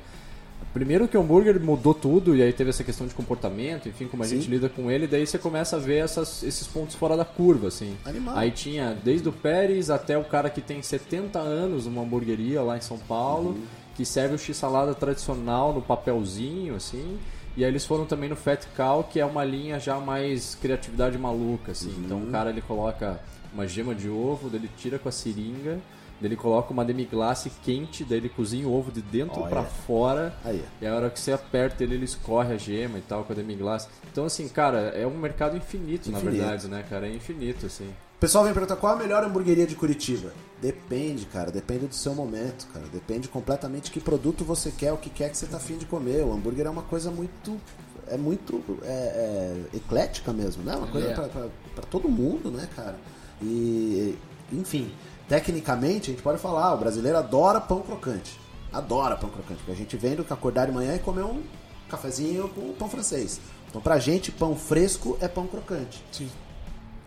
Primeiro 0.72 1.06
que 1.08 1.16
o 1.18 1.20
hambúrguer 1.20 1.60
mudou 1.60 1.92
tudo, 1.92 2.34
e 2.36 2.42
aí 2.42 2.50
teve 2.52 2.70
essa 2.70 2.82
questão 2.84 3.06
de 3.06 3.12
comportamento, 3.12 3.88
enfim, 3.88 4.06
como 4.06 4.22
a 4.22 4.26
gente 4.26 4.48
lida 4.48 4.68
com 4.70 4.90
ele, 4.90 5.06
daí 5.06 5.26
você 5.26 5.36
começa 5.36 5.76
a 5.76 5.78
ver 5.78 5.96
essas- 6.04 6.42
esses 6.42 6.66
pontos 6.66 6.94
fora 6.94 7.14
da 7.16 7.24
curva, 7.26 7.68
assim. 7.68 7.94
Animal. 8.06 8.36
Aí 8.38 8.50
tinha 8.52 8.96
desde 9.04 9.28
o 9.28 9.32
Pérez 9.32 9.90
até 9.90 10.16
o 10.16 10.24
cara 10.24 10.48
que 10.48 10.60
tem 10.62 10.80
70 10.80 11.38
anos 11.40 11.84
numa 11.84 12.02
hamburgueria 12.02 12.62
lá 12.62 12.78
em 12.78 12.80
São 12.80 12.96
Paulo, 12.96 13.50
Uhum. 13.50 13.64
que 13.96 14.04
serve 14.06 14.36
o 14.36 14.38
x-salada 14.38 14.94
tradicional 14.94 15.74
no 15.74 15.82
papelzinho, 15.82 16.74
assim. 16.76 17.18
E 17.56 17.64
aí 17.64 17.70
eles 17.70 17.84
foram 17.84 18.06
também 18.06 18.28
no 18.30 18.36
Fat 18.36 18.64
Cow, 18.76 19.04
que 19.04 19.20
é 19.20 19.24
uma 19.26 19.44
linha 19.44 19.78
já 19.78 19.98
mais 19.98 20.54
criatividade 20.54 21.18
maluca, 21.18 21.72
assim. 21.72 21.90
Uhum. 21.90 22.02
Então 22.04 22.22
o 22.22 22.26
cara 22.30 22.50
ele 22.50 22.62
coloca 22.62 23.20
uma 23.52 23.66
gema 23.66 23.94
de 23.94 24.08
ovo, 24.08 24.48
daí 24.48 24.60
ele 24.60 24.70
tira 24.78 24.98
com 24.98 25.08
a 25.08 25.12
seringa, 25.12 25.78
daí 26.18 26.28
ele 26.28 26.36
coloca 26.36 26.72
uma 26.72 26.84
demi-glace 26.84 27.50
quente, 27.62 28.04
daí 28.04 28.18
ele 28.18 28.30
cozinha 28.30 28.66
o 28.66 28.74
ovo 28.74 28.90
de 28.90 29.02
dentro 29.02 29.40
Olha. 29.40 29.50
pra 29.50 29.62
fora. 29.64 30.34
Aí. 30.44 30.64
E 30.80 30.86
a 30.86 30.94
hora 30.94 31.10
que 31.10 31.20
você 31.20 31.32
aperta 31.32 31.82
ele, 31.82 31.94
ele 31.94 32.04
escorre 32.06 32.54
a 32.54 32.56
gema 32.56 32.96
e 32.98 33.02
tal 33.02 33.24
com 33.24 33.32
a 33.32 33.36
demi-glace. 33.36 33.88
Então 34.10 34.24
assim, 34.24 34.48
cara, 34.48 34.78
é 34.96 35.06
um 35.06 35.18
mercado 35.18 35.54
infinito, 35.56 36.10
na 36.10 36.18
Infinito. 36.18 36.38
verdade, 36.38 36.68
né, 36.68 36.84
cara? 36.88 37.06
É 37.06 37.14
infinito, 37.14 37.66
assim. 37.66 37.90
Pessoal 38.22 38.44
vem 38.44 38.52
perguntar 38.52 38.76
qual 38.76 38.92
a 38.92 38.96
melhor 38.96 39.24
hamburgueria 39.24 39.66
de 39.66 39.74
Curitiba. 39.74 40.32
Depende, 40.60 41.26
cara. 41.26 41.50
Depende 41.50 41.88
do 41.88 41.94
seu 41.96 42.14
momento, 42.14 42.68
cara. 42.72 42.86
Depende 42.86 43.26
completamente 43.26 43.90
que 43.90 43.98
produto 43.98 44.44
você 44.44 44.70
quer, 44.70 44.92
o 44.92 44.96
que 44.96 45.10
quer 45.10 45.28
que 45.28 45.36
você 45.36 45.44
tá 45.44 45.56
afim 45.56 45.76
de 45.76 45.86
comer. 45.86 46.24
O 46.24 46.32
hambúrguer 46.32 46.66
é 46.66 46.70
uma 46.70 46.84
coisa 46.84 47.10
muito. 47.10 47.60
É 48.06 48.16
muito 48.16 48.62
é, 48.84 48.86
é, 48.86 49.76
eclética 49.76 50.32
mesmo, 50.32 50.62
né? 50.62 50.76
Uma 50.76 50.86
coisa 50.86 51.08
É. 51.08 51.14
pra, 51.14 51.24
pra, 51.24 51.48
pra 51.74 51.84
todo 51.90 52.08
mundo, 52.08 52.48
né, 52.48 52.68
cara? 52.76 52.96
E, 53.42 54.16
enfim, 54.52 54.94
tecnicamente 55.28 56.12
a 56.12 56.14
gente 56.14 56.22
pode 56.22 56.38
falar, 56.38 56.74
o 56.74 56.78
brasileiro 56.78 57.18
adora 57.18 57.60
pão 57.60 57.82
crocante. 57.82 58.38
Adora 58.72 59.16
pão 59.16 59.30
crocante. 59.30 59.58
Porque 59.58 59.72
a 59.72 59.74
gente 59.76 59.96
vem 59.96 60.14
do 60.14 60.22
que 60.22 60.32
acordar 60.32 60.66
de 60.66 60.72
manhã 60.72 60.94
e 60.94 61.00
comer 61.00 61.24
um 61.24 61.42
cafezinho 61.88 62.48
com 62.50 62.72
pão 62.74 62.88
francês. 62.88 63.40
Então 63.68 63.80
pra 63.80 63.98
gente, 63.98 64.30
pão 64.30 64.54
fresco 64.54 65.18
é 65.20 65.26
pão 65.26 65.48
crocante. 65.48 66.04
Sim. 66.12 66.30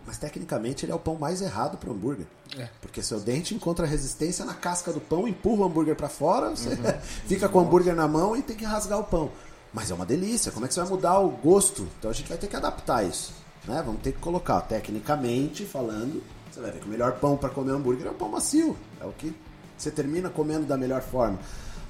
Mas 0.06 0.18
tecnicamente 0.18 0.84
ele 0.84 0.92
é 0.92 0.94
o 0.94 0.98
pão 0.98 1.16
mais 1.16 1.42
errado 1.42 1.76
pro 1.76 1.92
hambúrguer. 1.92 2.26
É. 2.56 2.68
Porque 2.80 3.02
seu 3.02 3.18
dente 3.18 3.54
encontra 3.54 3.86
resistência 3.86 4.44
na 4.44 4.54
casca 4.54 4.92
do 4.92 5.00
pão, 5.00 5.26
empurra 5.26 5.62
o 5.62 5.64
hambúrguer 5.64 5.96
pra 5.96 6.08
fora, 6.08 6.50
você 6.50 6.76
fica 7.26 7.48
com 7.48 7.58
o 7.58 7.62
hambúrguer 7.62 7.94
na 7.94 8.06
mão 8.06 8.36
e 8.36 8.42
tem 8.42 8.56
que 8.56 8.64
rasgar 8.64 9.00
o 9.00 9.04
pão. 9.04 9.30
Mas 9.72 9.90
é 9.90 9.94
uma 9.94 10.06
delícia, 10.06 10.52
como 10.52 10.64
é 10.64 10.68
que 10.68 10.74
você 10.74 10.80
vai 10.80 10.88
mudar 10.88 11.18
o 11.18 11.28
gosto? 11.28 11.88
Então 11.98 12.10
a 12.10 12.14
gente 12.14 12.28
vai 12.28 12.38
ter 12.38 12.46
que 12.46 12.56
adaptar 12.56 13.04
isso. 13.04 13.34
Né? 13.66 13.82
Vamos 13.84 14.00
ter 14.00 14.12
que 14.12 14.18
colocar, 14.18 14.60
tecnicamente 14.60 15.66
falando, 15.66 16.22
você 16.50 16.60
vai 16.60 16.70
ver 16.70 16.80
que 16.80 16.86
o 16.86 16.90
melhor 16.90 17.12
pão 17.18 17.36
para 17.36 17.50
comer 17.50 17.72
hambúrguer 17.72 18.06
é 18.06 18.10
o 18.10 18.14
pão 18.14 18.28
macio. 18.28 18.76
É 19.00 19.04
o 19.04 19.12
que 19.12 19.34
você 19.76 19.90
termina 19.90 20.30
comendo 20.30 20.64
da 20.64 20.76
melhor 20.76 21.02
forma. 21.02 21.38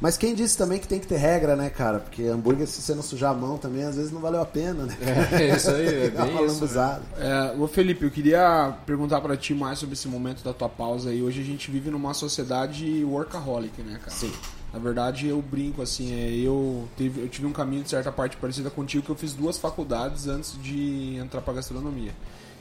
Mas 0.01 0.16
quem 0.18 0.34
disse 0.34 0.59
também 0.59 0.78
que 0.78 0.86
tem 0.86 1.01
que 1.01 1.07
ter 1.07 1.16
regra, 1.16 1.57
né, 1.57 1.70
cara? 1.70 1.99
Porque 2.01 2.24
hambúrguer, 2.24 2.66
se 2.66 2.82
você 2.82 2.94
não 2.94 3.03
sujar 3.03 3.30
a 3.30 3.34
mão 3.34 3.57
também, 3.57 3.82
às 3.84 3.97
vezes 3.97 4.12
não 4.12 4.20
valeu 4.20 4.42
a 4.42 4.47
pena, 4.47 4.84
né? 4.84 4.97
É, 5.32 5.57
isso 5.57 5.70
aí, 5.70 6.05
é 6.05 6.11
bem 6.11 6.30
uma 6.32 6.42
isso. 6.42 6.55
lambuzada. 6.55 7.03
É, 7.18 7.55
ô 7.59 7.66
Felipe, 7.66 8.05
eu 8.05 8.11
queria 8.11 8.74
perguntar 8.84 9.20
pra 9.22 9.36
ti 9.36 9.55
mais 9.55 9.78
sobre 9.78 9.94
esse 9.94 10.07
momento 10.07 10.44
da 10.44 10.53
tua 10.53 10.68
pausa 10.68 11.11
aí. 11.11 11.22
Hoje 11.22 11.40
a 11.40 11.44
gente 11.44 11.70
vive 11.70 11.90
numa 11.90 12.12
sociedade 12.12 13.03
workaholic, 13.05 13.80
né, 13.82 13.99
cara? 13.99 14.11
Sim. 14.11 14.32
Na 14.72 14.78
verdade, 14.78 15.28
eu 15.28 15.40
brinco 15.40 15.80
assim, 15.80 16.12
é, 16.12 16.30
eu, 16.34 16.86
tive, 16.97 17.22
eu 17.22 17.28
tive 17.28 17.47
um 17.47 17.53
caminho 17.53 17.82
de 17.82 17.88
certa 17.88 18.12
parte 18.12 18.36
parecida 18.36 18.68
contigo, 18.68 19.03
que 19.05 19.11
eu 19.11 19.16
fiz 19.16 19.32
duas 19.32 19.57
faculdades 19.57 20.26
antes 20.26 20.61
de 20.62 21.16
entrar 21.16 21.40
pra 21.40 21.55
gastronomia. 21.55 22.12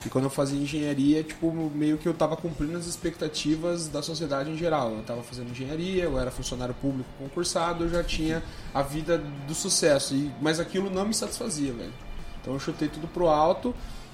E 0.06 0.10
quando 0.10 0.26
eu 0.26 0.30
fazia 0.30 0.60
engenharia, 0.60 1.24
tipo, 1.24 1.51
meio 1.51 1.97
que 1.97 2.08
eu 2.08 2.14
tava 2.14 2.38
cumprindo 2.38 2.78
as 2.78 2.86
expectativas 2.86 3.88
da 3.88 4.01
sociedade 4.01 4.51
em 4.51 4.58
geral. 4.58 4.91
Eu 4.91 5.03
tava 5.03 5.24
fazendo 5.24 5.49
engenharia, 5.49 6.03
eu 6.03 6.20
era 6.20 6.30
funcionário 6.30 6.76
público 6.76 7.10
concursado, 7.18 7.86
eu 7.86 7.89
já 7.89 8.03
tinha 8.03 8.43
a 8.74 8.82
vida 8.82 9.18
do 9.47 9.56
sucesso. 9.56 10.14
E, 10.14 10.32
mas 10.39 10.60
aquilo 10.60 10.89
não 10.89 11.06
me 11.06 11.14
satisfazia, 11.14 11.74
velho. 11.74 11.93
Então 12.41 12.53
eu 12.53 12.60
chutei 12.60 12.88
tudo 12.88 13.08
pro 13.08 13.28
alto 13.28 13.74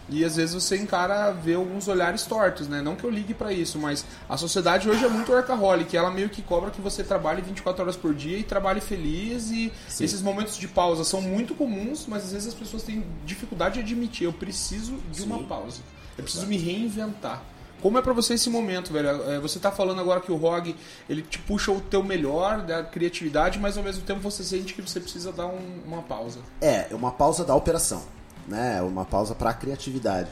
e 0.09 0.25
às 0.25 0.35
vezes 0.35 0.53
você 0.53 0.77
encara, 0.77 1.31
vê 1.31 1.53
alguns 1.53 1.87
olhares 1.87 2.23
tortos, 2.25 2.67
né? 2.67 2.81
Não 2.81 2.95
que 2.95 3.03
eu 3.03 3.09
ligue 3.09 3.33
pra 3.33 3.53
isso, 3.53 3.79
mas 3.79 4.03
a 4.27 4.35
sociedade 4.35 4.89
hoje 4.89 5.05
é 5.05 5.09
muito 5.09 5.31
workaholic. 5.31 5.95
Ela 5.95 6.11
meio 6.11 6.29
que 6.29 6.41
cobra 6.41 6.69
que 6.71 6.81
você 6.81 7.03
trabalhe 7.03 7.41
24 7.41 7.81
horas 7.83 7.95
por 7.95 8.13
dia 8.13 8.37
e 8.37 8.43
trabalhe 8.43 8.81
feliz. 8.81 9.49
E 9.51 9.71
Sim. 9.87 10.03
esses 10.03 10.21
momentos 10.21 10.57
de 10.57 10.67
pausa 10.67 11.03
são 11.03 11.21
muito 11.21 11.55
comuns, 11.55 12.05
mas 12.07 12.23
às 12.25 12.31
vezes 12.33 12.49
as 12.49 12.53
pessoas 12.53 12.83
têm 12.83 13.05
dificuldade 13.25 13.75
de 13.75 13.79
admitir. 13.81 14.25
Eu 14.25 14.33
preciso 14.33 14.95
de 15.11 15.23
uma 15.23 15.37
Sim. 15.37 15.43
pausa. 15.45 15.81
Eu 16.17 16.23
preciso 16.23 16.45
me 16.47 16.57
reinventar. 16.57 17.41
Como 17.81 17.97
é 17.97 18.01
pra 18.01 18.13
você 18.13 18.35
esse 18.35 18.47
momento, 18.49 18.93
velho? 18.93 19.09
É, 19.31 19.39
Você 19.39 19.57
tá 19.59 19.71
falando 19.71 19.99
agora 20.01 20.19
que 20.21 20.31
o 20.31 20.35
ROG, 20.35 20.75
ele 21.09 21.23
te 21.23 21.39
puxa 21.39 21.71
o 21.71 21.81
teu 21.81 22.03
melhor 22.03 22.61
da 22.61 22.83
criatividade, 22.83 23.57
mas 23.57 23.75
ao 23.75 23.83
mesmo 23.83 24.03
tempo 24.03 24.19
você 24.19 24.43
sente 24.43 24.73
que 24.75 24.81
você 24.83 24.99
precisa 24.99 25.31
dar 25.31 25.47
um- 25.47 25.81
uma 25.87 26.03
pausa. 26.03 26.39
É, 26.61 26.87
é 26.91 26.95
uma 26.95 27.11
pausa 27.11 27.43
da 27.43 27.55
operação, 27.55 28.03
né? 28.51 28.81
Uma 28.81 29.05
pausa 29.05 29.33
para 29.33 29.49
a 29.49 29.53
criatividade. 29.53 30.29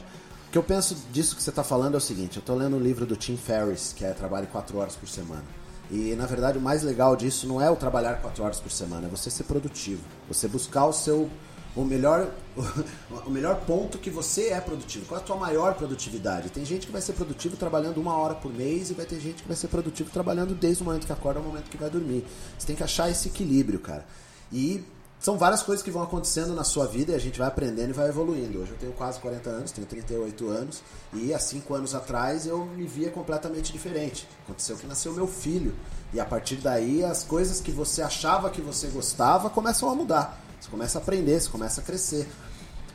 O 0.48 0.52
que 0.52 0.58
eu 0.58 0.62
penso 0.62 0.96
disso 1.10 1.34
que 1.34 1.42
você 1.42 1.50
está 1.50 1.64
falando 1.64 1.94
é 1.94 1.96
o 1.96 2.00
seguinte: 2.00 2.36
eu 2.36 2.40
estou 2.40 2.54
lendo 2.54 2.76
um 2.76 2.80
livro 2.80 3.06
do 3.06 3.16
Tim 3.16 3.36
Ferriss, 3.36 3.92
que 3.92 4.04
é 4.04 4.12
Trabalhe 4.12 4.46
4 4.46 4.76
horas 4.78 4.94
por 4.94 5.08
semana. 5.08 5.44
E 5.90 6.14
na 6.14 6.26
verdade 6.26 6.58
o 6.58 6.60
mais 6.60 6.84
legal 6.84 7.16
disso 7.16 7.48
não 7.48 7.60
é 7.60 7.68
o 7.68 7.74
trabalhar 7.74 8.20
4 8.20 8.44
horas 8.44 8.60
por 8.60 8.70
semana, 8.70 9.06
é 9.06 9.10
você 9.10 9.30
ser 9.30 9.44
produtivo. 9.44 10.02
Você 10.28 10.46
buscar 10.46 10.86
o 10.86 10.92
seu. 10.92 11.28
O 11.76 11.84
melhor, 11.84 12.28
o 13.24 13.30
melhor 13.30 13.60
ponto 13.64 13.96
que 13.96 14.10
você 14.10 14.48
é 14.48 14.60
produtivo. 14.60 15.06
Qual 15.06 15.20
é 15.20 15.22
a 15.22 15.24
tua 15.24 15.36
maior 15.36 15.74
produtividade? 15.74 16.50
Tem 16.50 16.64
gente 16.64 16.86
que 16.86 16.92
vai 16.92 17.00
ser 17.00 17.12
produtivo 17.12 17.56
trabalhando 17.56 17.98
uma 17.98 18.16
hora 18.16 18.34
por 18.34 18.52
mês 18.52 18.90
e 18.90 18.94
vai 18.94 19.06
ter 19.06 19.20
gente 19.20 19.42
que 19.42 19.46
vai 19.46 19.56
ser 19.56 19.68
produtivo 19.68 20.10
trabalhando 20.10 20.52
desde 20.52 20.82
o 20.82 20.84
momento 20.86 21.06
que 21.06 21.12
acorda 21.12 21.38
ao 21.38 21.46
momento 21.46 21.70
que 21.70 21.76
vai 21.76 21.88
dormir. 21.88 22.26
Você 22.58 22.66
tem 22.66 22.74
que 22.74 22.82
achar 22.82 23.08
esse 23.08 23.28
equilíbrio, 23.28 23.78
cara. 23.78 24.04
E 24.52 24.84
são 25.20 25.36
várias 25.36 25.62
coisas 25.62 25.84
que 25.84 25.90
vão 25.90 26.02
acontecendo 26.02 26.54
na 26.54 26.64
sua 26.64 26.86
vida 26.86 27.12
e 27.12 27.14
a 27.14 27.18
gente 27.18 27.38
vai 27.38 27.46
aprendendo 27.46 27.90
e 27.90 27.92
vai 27.92 28.08
evoluindo. 28.08 28.58
Hoje 28.58 28.70
eu 28.70 28.78
tenho 28.78 28.92
quase 28.92 29.20
40 29.20 29.50
anos, 29.50 29.70
tenho 29.70 29.86
38 29.86 30.48
anos 30.48 30.82
e 31.12 31.34
há 31.34 31.38
5 31.38 31.74
anos 31.74 31.94
atrás 31.94 32.46
eu 32.46 32.64
me 32.64 32.86
via 32.86 33.10
completamente 33.10 33.70
diferente. 33.70 34.26
Aconteceu 34.44 34.78
que 34.78 34.86
nasceu 34.86 35.12
meu 35.12 35.26
filho 35.26 35.74
e 36.14 36.18
a 36.18 36.24
partir 36.24 36.56
daí 36.56 37.04
as 37.04 37.22
coisas 37.22 37.60
que 37.60 37.70
você 37.70 38.00
achava 38.00 38.48
que 38.48 38.62
você 38.62 38.86
gostava 38.88 39.50
começam 39.50 39.90
a 39.90 39.94
mudar. 39.94 40.40
Você 40.58 40.70
começa 40.70 40.98
a 40.98 41.02
aprender, 41.02 41.38
você 41.38 41.50
começa 41.50 41.82
a 41.82 41.84
crescer. 41.84 42.26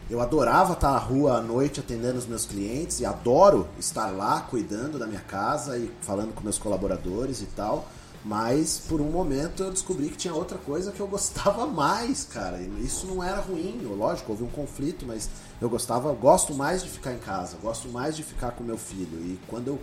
Eu 0.10 0.20
adorava 0.20 0.74
estar 0.74 0.92
na 0.92 0.98
rua 0.98 1.38
à 1.38 1.42
noite 1.42 1.80
atendendo 1.80 2.18
os 2.18 2.26
meus 2.26 2.46
clientes 2.46 3.00
e 3.00 3.06
adoro 3.06 3.68
estar 3.78 4.08
lá 4.08 4.42
cuidando 4.42 4.98
da 4.98 5.06
minha 5.06 5.22
casa 5.22 5.78
e 5.78 5.92
falando 6.02 6.34
com 6.34 6.44
meus 6.44 6.58
colaboradores 6.58 7.42
e 7.42 7.46
tal. 7.46 7.88
Mas 8.28 8.80
por 8.80 9.00
um 9.00 9.12
momento 9.12 9.62
eu 9.64 9.72
descobri 9.72 10.10
que 10.10 10.18
tinha 10.18 10.34
outra 10.34 10.58
coisa 10.58 10.92
que 10.92 11.00
eu 11.00 11.08
gostava 11.08 11.66
mais, 11.68 12.26
cara. 12.26 12.60
E 12.60 12.84
isso 12.84 13.06
não 13.06 13.24
era 13.24 13.40
ruim, 13.40 13.80
lógico, 13.84 14.32
houve 14.32 14.44
um 14.44 14.50
conflito, 14.50 15.06
mas 15.06 15.30
eu 15.62 15.70
gostava, 15.70 16.12
gosto 16.14 16.54
mais 16.56 16.84
de 16.84 16.90
ficar 16.90 17.14
em 17.14 17.20
casa, 17.20 17.56
gosto 17.62 17.88
mais 17.90 18.16
de 18.16 18.24
ficar 18.24 18.52
com 18.52 18.64
meu 18.64 18.80
filho. 18.80 19.20
E 19.24 19.40
quando 19.48 19.68
eu 19.68 19.80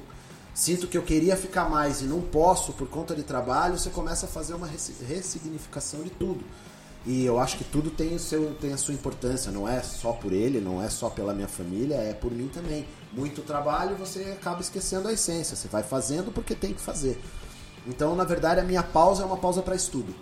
sinto 0.53 0.89
que 0.89 0.99
eu 0.99 1.03
queria 1.03 1.37
ficar 1.37 1.71
mais 1.71 2.01
e 2.03 2.05
não 2.05 2.21
posso 2.21 2.73
por 2.73 2.89
conta 2.89 3.15
de 3.15 3.23
trabalho, 3.23 3.79
você 3.79 3.91
começa 3.91 4.27
a 4.27 4.29
fazer 4.29 4.55
uma 4.55 4.67
ressi- 4.67 4.97
ressignificação 5.07 6.03
de 6.03 6.11
tudo. 6.11 6.45
E 7.07 7.25
eu 7.25 7.39
acho 7.39 7.57
que 7.59 7.65
tudo 7.65 7.91
tem, 7.91 8.15
o 8.15 8.19
seu, 8.19 8.55
tem 8.55 8.73
a 8.73 8.77
sua 8.77 8.95
importância, 8.95 9.51
não 9.53 9.69
é 9.69 9.83
só 9.83 10.13
por 10.13 10.33
ele, 10.33 10.61
não 10.61 10.81
é 10.83 10.89
só 10.89 11.09
pela 11.11 11.33
minha 11.33 11.49
família, 11.49 11.95
é 11.97 12.13
por 12.13 12.31
mim 12.31 12.49
também. 12.49 12.87
Muito 13.13 13.43
trabalho 13.43 13.97
você 13.97 14.37
acaba 14.39 14.61
esquecendo 14.61 15.09
a 15.09 15.13
essência, 15.13 15.57
você 15.57 15.67
vai 15.69 15.83
fazendo 15.83 16.33
porque 16.33 16.55
tem 16.55 16.73
que 16.75 16.81
fazer. 16.81 17.21
Então, 17.87 18.15
na 18.15 18.25
verdade, 18.25 18.61
a 18.61 18.65
minha 18.65 18.83
pausa 18.83 19.23
é 19.23 19.27
uma 19.27 19.37
pausa 19.37 19.63
para 19.63 19.75
estudo. 19.75 20.15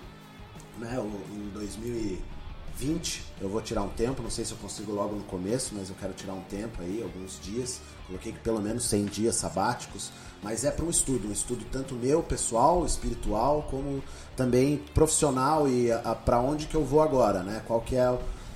Né? 0.79 0.99
O- 0.99 1.35
Em 1.35 1.49
2020 1.51 3.23
eu 3.41 3.49
vou 3.49 3.61
tirar 3.61 3.83
um 3.83 3.89
tempo, 3.91 4.23
não 4.23 4.31
sei 4.31 4.45
se 4.45 4.53
eu 4.53 4.59
consigo 4.59 4.93
logo 4.93 5.15
no 5.15 5.25
começo, 5.25 5.75
mas 5.75 5.89
eu 5.91 5.95
quero 6.01 6.13
tirar 6.15 6.33
um 6.35 6.41
tempo 6.43 6.81
aí, 6.83 7.03
alguns 7.03 7.39
dias. 7.43 7.81
Coloquei 8.07 8.33
que 8.33 8.39
pelo 8.39 8.61
menos 8.61 8.85
100 8.85 9.05
dias 9.07 9.37
sabáticos, 9.37 10.11
mas 10.43 10.65
é 10.65 10.71
para 10.71 10.85
um 10.85 10.91
estudo, 10.91 11.29
um 11.29 11.33
estudo 11.33 11.65
tanto 11.71 11.95
meu, 11.95 12.23
pessoal, 12.23 12.85
espiritual, 12.87 13.67
como 13.71 14.03
também 14.37 14.79
profissional 14.95 15.69
e 15.69 15.89
para 16.25 16.41
onde 16.41 16.67
que 16.67 16.75
eu 16.75 16.85
vou 16.85 17.03
agora, 17.03 17.43
né? 17.43 17.63
Qual 17.67 17.81
que 17.83 17.95
é 17.97 18.11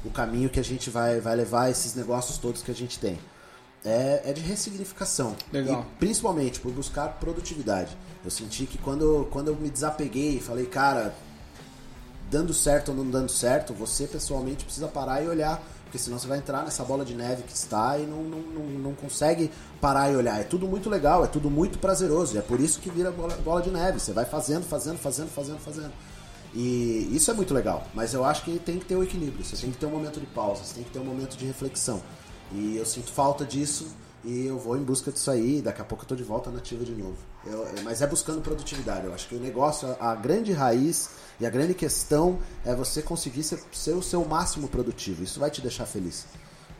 o 0.04 0.10
caminho 0.10 0.48
que 0.50 0.60
a 0.60 0.64
gente 0.64 0.88
vai, 0.90 1.20
vai 1.20 1.36
levar 1.36 1.70
esses 1.70 1.94
negócios 1.94 2.36
todos 2.38 2.62
que 2.62 2.70
a 2.70 2.74
gente 2.74 2.98
tem. 2.98 3.18
É, 3.84 4.22
é 4.24 4.32
de 4.32 4.40
ressignificação. 4.40 5.36
Legal. 5.52 5.82
E 5.82 5.98
principalmente 5.98 6.58
por 6.60 6.72
buscar 6.72 7.08
produtividade. 7.20 7.96
Eu 8.24 8.30
senti 8.30 8.64
que 8.64 8.78
quando, 8.78 9.28
quando 9.30 9.48
eu 9.48 9.56
me 9.56 9.68
desapeguei 9.68 10.36
e 10.36 10.40
falei, 10.40 10.66
cara, 10.66 11.14
dando 12.30 12.54
certo 12.54 12.88
ou 12.88 12.94
não 12.94 13.08
dando 13.08 13.30
certo, 13.30 13.74
você 13.74 14.06
pessoalmente 14.06 14.64
precisa 14.64 14.88
parar 14.88 15.22
e 15.22 15.28
olhar, 15.28 15.62
porque 15.84 15.98
senão 15.98 16.18
você 16.18 16.26
vai 16.26 16.38
entrar 16.38 16.62
nessa 16.62 16.82
bola 16.82 17.04
de 17.04 17.14
neve 17.14 17.42
que 17.42 17.54
está 17.54 17.98
e 17.98 18.06
não, 18.06 18.22
não, 18.22 18.38
não, 18.38 18.64
não 18.64 18.94
consegue 18.94 19.50
parar 19.80 20.10
e 20.10 20.16
olhar. 20.16 20.40
É 20.40 20.44
tudo 20.44 20.66
muito 20.66 20.88
legal, 20.88 21.22
é 21.22 21.28
tudo 21.28 21.50
muito 21.50 21.78
prazeroso, 21.78 22.34
e 22.34 22.38
é 22.38 22.42
por 22.42 22.58
isso 22.60 22.80
que 22.80 22.90
vira 22.90 23.10
bola, 23.12 23.36
bola 23.36 23.60
de 23.60 23.70
neve. 23.70 24.00
Você 24.00 24.12
vai 24.12 24.24
fazendo, 24.24 24.64
fazendo, 24.64 24.98
fazendo, 24.98 25.28
fazendo, 25.28 25.58
fazendo. 25.58 25.92
E 26.54 27.10
isso 27.12 27.30
é 27.30 27.34
muito 27.34 27.52
legal, 27.52 27.84
mas 27.92 28.14
eu 28.14 28.24
acho 28.24 28.44
que 28.44 28.58
tem 28.58 28.78
que 28.78 28.86
ter 28.86 28.96
o 28.96 29.02
equilíbrio. 29.02 29.44
Você 29.44 29.56
tem 29.56 29.70
que 29.70 29.76
ter 29.76 29.86
um 29.86 29.90
momento 29.90 30.18
de 30.18 30.26
pausa, 30.26 30.64
você 30.64 30.74
tem 30.74 30.84
que 30.84 30.90
ter 30.90 31.00
um 31.00 31.04
momento 31.04 31.36
de 31.36 31.44
reflexão. 31.44 32.00
E 32.54 32.76
eu 32.76 32.86
sinto 32.86 33.12
falta 33.12 33.44
disso 33.44 33.88
e 34.24 34.46
eu 34.46 34.58
vou 34.58 34.76
em 34.76 34.82
busca 34.82 35.10
disso 35.10 35.30
aí. 35.30 35.60
Daqui 35.60 35.82
a 35.82 35.84
pouco 35.84 36.04
eu 36.04 36.08
tô 36.08 36.14
de 36.16 36.22
volta 36.22 36.50
na 36.50 36.58
ativa 36.58 36.84
de 36.84 36.92
novo. 36.92 37.16
Eu- 37.44 37.66
mas 37.82 38.00
é 38.00 38.06
buscando 38.06 38.40
produtividade. 38.40 39.06
Eu 39.06 39.12
acho 39.14 39.28
que 39.28 39.34
o 39.34 39.40
negócio, 39.40 39.88
a 40.00 40.14
grande 40.14 40.52
raiz 40.52 41.10
e 41.40 41.44
a 41.46 41.50
grande 41.50 41.74
questão 41.74 42.38
é 42.64 42.74
você 42.74 43.02
conseguir 43.02 43.42
ser, 43.42 43.60
ser 43.72 43.92
o 43.92 44.02
seu 44.02 44.24
máximo 44.24 44.68
produtivo. 44.68 45.22
Isso 45.22 45.40
vai 45.40 45.50
te 45.50 45.60
deixar 45.60 45.84
feliz. 45.84 46.26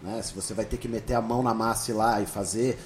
Né? 0.02 0.22
Se 0.22 0.32
você 0.34 0.54
vai 0.54 0.64
ter 0.64 0.76
que 0.76 0.86
meter 0.86 1.14
a 1.14 1.20
mão 1.20 1.42
na 1.42 1.52
massa 1.54 1.90
e 1.90 1.94
lá 1.94 2.20
e 2.20 2.26
fazer. 2.26 2.78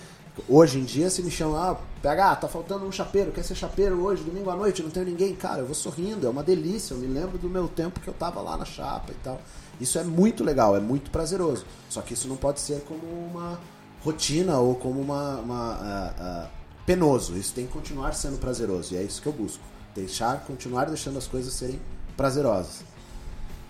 Hoje 0.47 0.79
em 0.79 0.85
dia, 0.85 1.11
se 1.11 1.23
me 1.23 1.31
chamam, 1.31 1.57
ah, 1.57 1.77
PH, 2.03 2.37
tá 2.37 2.49
faltando 2.49 2.87
um 2.87 2.93
chapeiro, 2.93 3.33
quer 3.33 3.43
ser 3.43 3.55
chapeiro 3.55 4.01
hoje, 4.03 4.23
domingo 4.23 4.51
à 4.51 4.57
noite, 4.57 4.83
não 4.83 4.91
tenho 4.91 5.07
ninguém. 5.07 5.35
Cara, 5.35 5.61
eu 5.61 5.67
vou 5.67 5.75
sorrindo, 5.75 6.27
é 6.27 6.31
uma 6.31 6.43
delícia. 6.43 6.95
Eu 6.95 6.99
me 6.99 7.07
lembro 7.07 7.39
do 7.39 7.49
meu 7.49 7.67
tempo 7.67 7.99
que 7.99 8.09
eu 8.09 8.15
tava 8.15 8.41
lá 8.41 8.57
na 8.57 8.65
chapa 8.65 9.11
e 9.11 9.17
tal. 9.17 9.41
Isso 9.81 9.99
é 9.99 10.05
muito 10.05 10.45
legal, 10.45 10.77
é 10.77 10.81
muito 10.81 11.11
prazeroso. 11.11 11.65
Só 11.89 12.03
que 12.03 12.15
isso 12.15 12.29
não 12.29 12.37
pode 12.37 12.61
ser 12.61 12.83
como 12.83 13.05
uma 13.07 13.59
rotina 14.03 14.59
ou 14.59 14.75
como 14.75 15.01
uma. 15.01 15.37
uma, 15.37 15.73
ah, 15.75 16.15
ah, 16.19 16.51
penoso. 16.87 17.37
Isso 17.37 17.53
tem 17.55 17.67
que 17.67 17.73
continuar 17.73 18.15
sendo 18.15 18.39
prazeroso. 18.39 18.95
E 18.95 18.97
é 18.97 19.03
isso 19.03 19.21
que 19.21 19.27
eu 19.27 19.33
busco. 19.33 19.63
Deixar, 19.95 20.45
continuar 20.47 20.87
deixando 20.87 21.19
as 21.19 21.27
coisas 21.27 21.53
serem 21.53 21.81
prazerosas. 22.17 22.83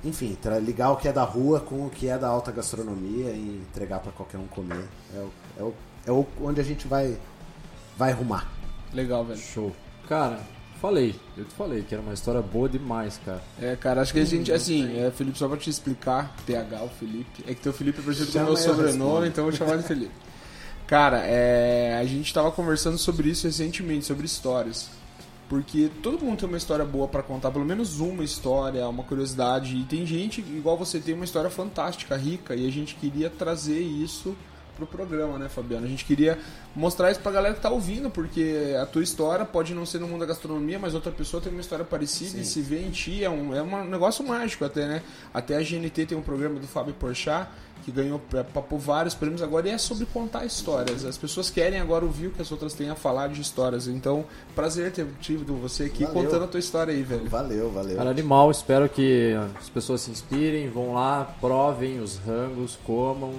Enfim, 0.04 0.38
ligar 0.62 0.92
o 0.92 0.96
que 0.96 1.08
é 1.08 1.12
da 1.12 1.24
rua 1.24 1.58
com 1.58 1.86
o 1.86 1.90
que 1.90 2.08
é 2.08 2.16
da 2.16 2.28
alta 2.28 2.52
gastronomia 2.52 3.30
e 3.30 3.64
entregar 3.68 3.98
para 3.98 4.12
qualquer 4.12 4.38
um 4.38 4.46
comer. 4.46 4.86
É, 5.14 5.18
o, 5.18 5.30
é, 5.58 5.62
o, 5.64 5.74
é 6.08 6.42
onde 6.42 6.60
a 6.60 6.64
gente 6.64 6.88
vai, 6.88 7.18
vai 7.96 8.12
rumar. 8.12 8.50
Legal, 8.92 9.24
velho. 9.24 9.38
Show. 9.38 9.76
Cara, 10.08 10.40
falei. 10.80 11.14
Eu 11.36 11.44
te 11.44 11.54
falei 11.54 11.82
que 11.82 11.94
era 11.94 12.02
uma 12.02 12.14
história 12.14 12.40
boa 12.40 12.68
demais, 12.68 13.20
cara. 13.24 13.42
É, 13.60 13.76
cara, 13.76 14.00
acho 14.00 14.12
que 14.12 14.20
a 14.20 14.24
gente, 14.24 14.50
assim, 14.50 14.98
é, 14.98 15.10
Felipe, 15.10 15.38
só 15.38 15.46
pra 15.46 15.58
te 15.58 15.68
explicar, 15.68 16.34
TH, 16.46 16.82
o 16.82 16.88
Felipe, 16.88 17.44
é 17.46 17.54
que 17.54 17.60
teu 17.60 17.72
Felipe 17.72 18.00
é 18.00 18.02
parecido 18.02 18.32
com 18.32 18.38
o 18.38 18.42
meu 18.42 18.52
eu, 18.52 18.56
sobrenome, 18.56 19.28
então 19.28 19.44
eu 19.44 19.50
vou 19.50 19.58
chamar 19.58 19.76
de 19.76 19.82
Felipe. 19.82 20.12
Cara, 20.86 21.18
é, 21.18 21.98
a 22.00 22.04
gente 22.06 22.32
tava 22.32 22.50
conversando 22.50 22.96
sobre 22.96 23.28
isso 23.28 23.46
recentemente, 23.46 24.06
sobre 24.06 24.24
histórias. 24.24 24.88
Porque 25.46 25.90
todo 26.02 26.22
mundo 26.24 26.38
tem 26.38 26.48
uma 26.48 26.58
história 26.58 26.84
boa 26.84 27.08
pra 27.08 27.22
contar, 27.22 27.50
pelo 27.50 27.64
menos 27.64 28.00
uma 28.00 28.22
história, 28.22 28.86
uma 28.88 29.02
curiosidade. 29.02 29.76
E 29.76 29.84
tem 29.84 30.06
gente, 30.06 30.40
igual 30.40 30.76
você, 30.76 30.98
tem 30.98 31.14
uma 31.14 31.24
história 31.24 31.50
fantástica, 31.50 32.16
rica, 32.16 32.54
e 32.54 32.66
a 32.66 32.72
gente 32.72 32.94
queria 32.94 33.30
trazer 33.30 33.80
isso 33.80 34.36
pro 34.78 34.86
programa, 34.86 35.38
né, 35.38 35.48
Fabiano? 35.48 35.84
A 35.84 35.88
gente 35.88 36.04
queria 36.04 36.38
mostrar 36.74 37.10
isso 37.10 37.20
pra 37.20 37.32
galera 37.32 37.54
que 37.54 37.60
tá 37.60 37.68
ouvindo, 37.68 38.08
porque 38.08 38.74
a 38.80 38.86
tua 38.86 39.02
história 39.02 39.44
pode 39.44 39.74
não 39.74 39.84
ser 39.84 39.98
no 39.98 40.06
mundo 40.06 40.20
da 40.20 40.26
gastronomia, 40.26 40.78
mas 40.78 40.94
outra 40.94 41.10
pessoa 41.10 41.42
tem 41.42 41.52
uma 41.52 41.60
história 41.60 41.84
parecida 41.84 42.38
e 42.38 42.44
se 42.44 42.62
vê 42.62 42.80
em 42.80 42.90
ti, 42.90 43.24
é 43.24 43.28
um, 43.28 43.54
é 43.54 43.62
um 43.62 43.84
negócio 43.84 44.24
mágico 44.26 44.64
até, 44.64 44.86
né? 44.86 45.02
Até 45.34 45.56
a 45.56 45.60
GNT 45.60 46.06
tem 46.06 46.16
um 46.16 46.22
programa 46.22 46.60
do 46.60 46.66
Fábio 46.66 46.94
Porchat, 46.94 47.48
que 47.84 47.92
ganhou 47.92 48.18
por 48.18 48.78
vários 48.78 49.14
prêmios 49.14 49.42
agora, 49.42 49.68
e 49.68 49.70
é 49.70 49.78
sobre 49.78 50.04
contar 50.06 50.44
histórias. 50.44 51.04
As 51.04 51.16
pessoas 51.16 51.48
querem 51.48 51.80
agora 51.80 52.04
ouvir 52.04 52.26
o 52.26 52.30
que 52.30 52.42
as 52.42 52.50
outras 52.52 52.74
têm 52.74 52.90
a 52.90 52.94
falar 52.94 53.28
de 53.28 53.40
histórias. 53.40 53.86
Então, 53.86 54.24
prazer 54.54 54.92
ter 54.92 55.06
tido 55.20 55.54
você 55.54 55.84
aqui 55.84 56.04
Valeu. 56.04 56.22
contando 56.22 56.44
a 56.44 56.48
tua 56.48 56.60
história 56.60 56.92
aí, 56.92 57.02
velho. 57.02 57.28
Valeu, 57.28 57.70
valeu. 57.70 57.96
Cara, 57.96 58.10
animal. 58.10 58.50
Espero 58.50 58.88
que 58.88 59.32
as 59.58 59.68
pessoas 59.68 60.02
se 60.02 60.10
inspirem, 60.10 60.68
vão 60.68 60.94
lá, 60.94 61.34
provem 61.40 62.00
os 62.00 62.16
rangos, 62.18 62.78
comam, 62.84 63.32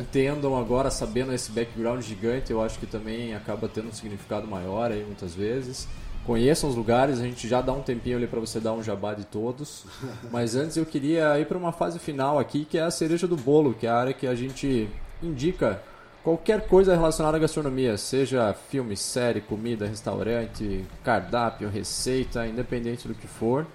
entendam 0.00 0.58
agora, 0.58 0.90
sabendo 0.90 1.32
esse 1.32 1.50
background 1.50 2.02
gigante. 2.02 2.50
Eu 2.50 2.62
acho 2.62 2.78
que 2.78 2.86
também 2.86 3.34
acaba 3.34 3.68
tendo 3.68 3.88
um 3.88 3.92
significado 3.92 4.46
maior 4.46 4.90
aí 4.90 5.04
muitas 5.04 5.34
vezes. 5.34 5.88
Conheçam 6.24 6.70
os 6.70 6.76
lugares, 6.76 7.18
a 7.18 7.24
gente 7.24 7.48
já 7.48 7.60
dá 7.60 7.72
um 7.72 7.82
tempinho 7.82 8.16
ali 8.16 8.28
para 8.28 8.38
você 8.38 8.60
dar 8.60 8.72
um 8.72 8.82
jabá 8.82 9.12
de 9.12 9.24
todos. 9.24 9.84
Mas 10.30 10.54
antes 10.54 10.76
eu 10.76 10.86
queria 10.86 11.38
ir 11.38 11.46
para 11.46 11.58
uma 11.58 11.72
fase 11.72 11.98
final 11.98 12.38
aqui, 12.38 12.64
que 12.64 12.78
é 12.78 12.82
a 12.82 12.90
cereja 12.90 13.26
do 13.26 13.36
bolo, 13.36 13.74
que 13.74 13.86
é 13.86 13.90
a 13.90 13.96
área 13.96 14.12
que 14.12 14.26
a 14.26 14.34
gente 14.34 14.88
indica 15.20 15.82
qualquer 16.22 16.66
coisa 16.68 16.94
relacionada 16.94 17.36
à 17.36 17.40
gastronomia, 17.40 17.96
seja 17.98 18.54
filme, 18.70 18.96
série, 18.96 19.40
comida, 19.40 19.86
restaurante, 19.86 20.84
cardápio, 21.02 21.68
receita, 21.68 22.46
independente 22.46 23.08
do 23.08 23.14
que 23.14 23.26
for. 23.26 23.66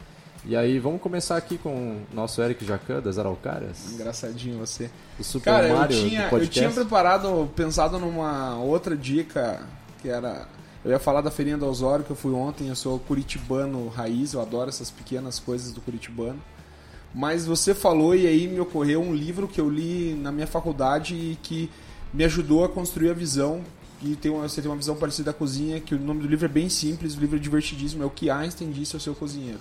E 0.46 0.56
aí, 0.56 0.80
vamos 0.80 1.02
começar 1.02 1.36
aqui 1.36 1.58
com 1.58 1.98
o 2.12 2.16
nosso 2.16 2.42
Eric 2.42 2.66
Jacan, 2.66 3.02
das 3.02 3.18
Araucárias, 3.18 3.92
Engraçadinho 3.94 4.60
você. 4.60 4.90
o 5.20 5.24
Super 5.24 5.52
Cara, 5.52 5.68
eu 5.68 5.76
Mario 5.76 5.98
tinha, 5.98 6.30
do 6.30 6.38
eu 6.38 6.48
tinha 6.48 6.70
preparado, 6.70 7.50
pensado 7.56 8.00
numa 8.00 8.58
outra 8.58 8.96
dica, 8.96 9.62
que 10.02 10.10
era... 10.10 10.48
Eu 10.86 10.92
ia 10.92 11.00
falar 11.00 11.22
da 11.22 11.30
Feirinha 11.30 11.58
do 11.58 11.66
Osório, 11.66 12.06
que 12.06 12.12
eu 12.12 12.16
fui 12.16 12.32
ontem, 12.32 12.70
eu 12.70 12.76
sou 12.76 12.98
curitibano 13.00 13.90
raiz, 13.90 14.34
eu 14.34 14.42
adoro 14.42 14.70
essas 14.70 14.90
pequenas 14.90 15.38
coisas 15.38 15.74
do 15.74 15.82
curitibano. 15.82 16.40
Mas 17.14 17.46
você 17.46 17.74
falou 17.74 18.16
e 18.16 18.28
aí 18.28 18.48
me 18.48 18.60
ocorreu 18.60 19.02
um 19.02 19.14
livro 19.14 19.48
que 19.48 19.60
eu 19.60 19.70
li 19.70 20.14
na 20.14 20.32
minha 20.32 20.48
faculdade 20.48 21.16
e 21.16 21.38
que 21.42 21.70
me 22.14 22.24
ajudou 22.24 22.64
a 22.64 22.70
construir 22.70 23.10
a 23.10 23.14
visão. 23.14 23.62
E 24.02 24.16
tem 24.16 24.32
uma, 24.32 24.48
você 24.48 24.62
tem 24.62 24.70
uma 24.70 24.78
visão 24.78 24.96
parecida 24.96 25.32
da 25.32 25.38
cozinha, 25.38 25.80
que 25.80 25.96
o 25.96 26.00
nome 26.00 26.22
do 26.22 26.28
livro 26.28 26.46
é 26.46 26.50
bem 26.50 26.70
simples, 26.70 27.18
o 27.18 27.20
livro 27.20 27.36
é 27.36 27.40
divertidíssimo, 27.40 28.04
é 28.04 28.06
o 28.06 28.12
que 28.12 28.30
Einstein 28.30 28.72
disse 28.72 28.96
ao 28.96 29.00
seu 29.00 29.16
cozinheiro. 29.16 29.60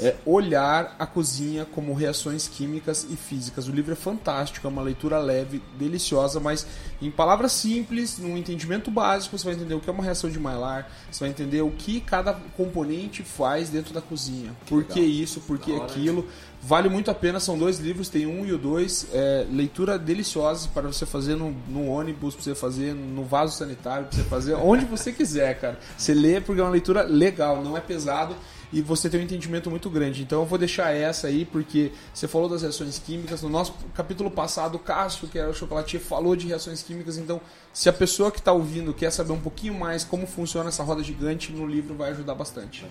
É 0.00 0.16
olhar 0.24 0.94
a 0.98 1.06
cozinha 1.06 1.64
como 1.64 1.94
reações 1.94 2.48
químicas 2.48 3.06
e 3.08 3.16
físicas. 3.16 3.68
O 3.68 3.72
livro 3.72 3.92
é 3.92 3.96
fantástico, 3.96 4.66
é 4.66 4.70
uma 4.70 4.82
leitura 4.82 5.18
leve, 5.18 5.62
deliciosa, 5.78 6.40
mas 6.40 6.66
em 7.00 7.10
palavras 7.10 7.52
simples, 7.52 8.18
num 8.18 8.36
entendimento 8.36 8.90
básico, 8.90 9.36
você 9.36 9.44
vai 9.44 9.54
entender 9.54 9.74
o 9.74 9.80
que 9.80 9.88
é 9.88 9.92
uma 9.92 10.02
reação 10.02 10.30
de 10.30 10.38
Maillard, 10.38 10.88
você 11.10 11.20
vai 11.20 11.30
entender 11.30 11.60
o 11.62 11.70
que 11.70 12.00
cada 12.00 12.34
componente 12.56 13.22
faz 13.22 13.68
dentro 13.68 13.92
da 13.92 14.00
cozinha. 14.00 14.54
Por 14.68 14.84
que 14.84 15.00
isso, 15.00 15.40
por 15.40 15.58
que 15.58 15.74
aquilo. 15.74 16.26
Vale 16.62 16.88
muito 16.88 17.10
a 17.10 17.14
pena, 17.14 17.38
são 17.38 17.56
dois 17.56 17.78
livros, 17.78 18.08
tem 18.08 18.26
um 18.26 18.44
e 18.44 18.52
o 18.52 18.58
dois. 18.58 19.06
É, 19.12 19.46
leitura 19.50 19.98
deliciosa 19.98 20.68
para 20.72 20.88
você 20.88 21.06
fazer 21.06 21.36
no, 21.36 21.54
no 21.68 21.86
ônibus, 21.86 22.34
para 22.34 22.42
você 22.42 22.54
fazer 22.54 22.94
no 22.94 23.24
vaso 23.24 23.56
sanitário, 23.56 24.06
para 24.06 24.16
você 24.16 24.24
fazer 24.24 24.54
onde 24.54 24.84
você 24.84 25.12
quiser, 25.12 25.60
cara. 25.60 25.78
Você 25.96 26.12
lê 26.14 26.40
porque 26.40 26.60
é 26.60 26.64
uma 26.64 26.70
leitura 26.70 27.02
legal, 27.02 27.62
não 27.62 27.76
é 27.76 27.80
pesado 27.80 28.34
e 28.72 28.80
você 28.82 29.08
tem 29.08 29.20
um 29.20 29.22
entendimento 29.22 29.70
muito 29.70 29.88
grande. 29.88 30.22
Então 30.22 30.40
eu 30.40 30.46
vou 30.46 30.58
deixar 30.58 30.94
essa 30.94 31.26
aí, 31.26 31.44
porque 31.44 31.92
você 32.12 32.26
falou 32.26 32.48
das 32.48 32.62
reações 32.62 32.98
químicas. 32.98 33.42
No 33.42 33.48
nosso 33.48 33.74
capítulo 33.94 34.30
passado, 34.30 34.76
o 34.76 34.78
Cássio, 34.78 35.28
que 35.28 35.38
era 35.38 35.50
o 35.50 35.54
chocolatier, 35.54 36.02
falou 36.02 36.34
de 36.36 36.46
reações 36.46 36.82
químicas. 36.82 37.16
Então, 37.18 37.40
se 37.72 37.88
a 37.88 37.92
pessoa 37.92 38.30
que 38.30 38.38
está 38.38 38.52
ouvindo 38.52 38.92
quer 38.92 39.10
saber 39.10 39.32
um 39.32 39.40
pouquinho 39.40 39.74
mais 39.74 40.04
como 40.04 40.26
funciona 40.26 40.68
essa 40.68 40.82
roda 40.82 41.02
gigante, 41.02 41.52
no 41.52 41.66
livro 41.66 41.94
vai 41.94 42.10
ajudar 42.10 42.34
bastante. 42.34 42.84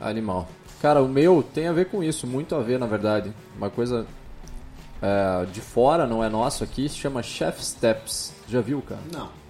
Animal. 0.00 0.48
Cara, 0.80 1.02
o 1.02 1.08
meu 1.08 1.42
tem 1.42 1.68
a 1.68 1.72
ver 1.72 1.86
com 1.86 2.02
isso, 2.02 2.26
muito 2.26 2.54
a 2.54 2.60
ver, 2.60 2.78
na 2.78 2.86
verdade. 2.86 3.32
Uma 3.56 3.70
coisa 3.70 4.06
é, 5.00 5.46
de 5.46 5.60
fora, 5.60 6.06
não 6.06 6.22
é 6.22 6.28
nosso 6.28 6.62
aqui, 6.62 6.88
se 6.88 6.96
chama 6.96 7.22
Chef 7.22 7.64
Steps. 7.64 8.32
Já 8.48 8.60
viu, 8.60 8.82
cara? 8.82 9.00
Não. 9.12 9.45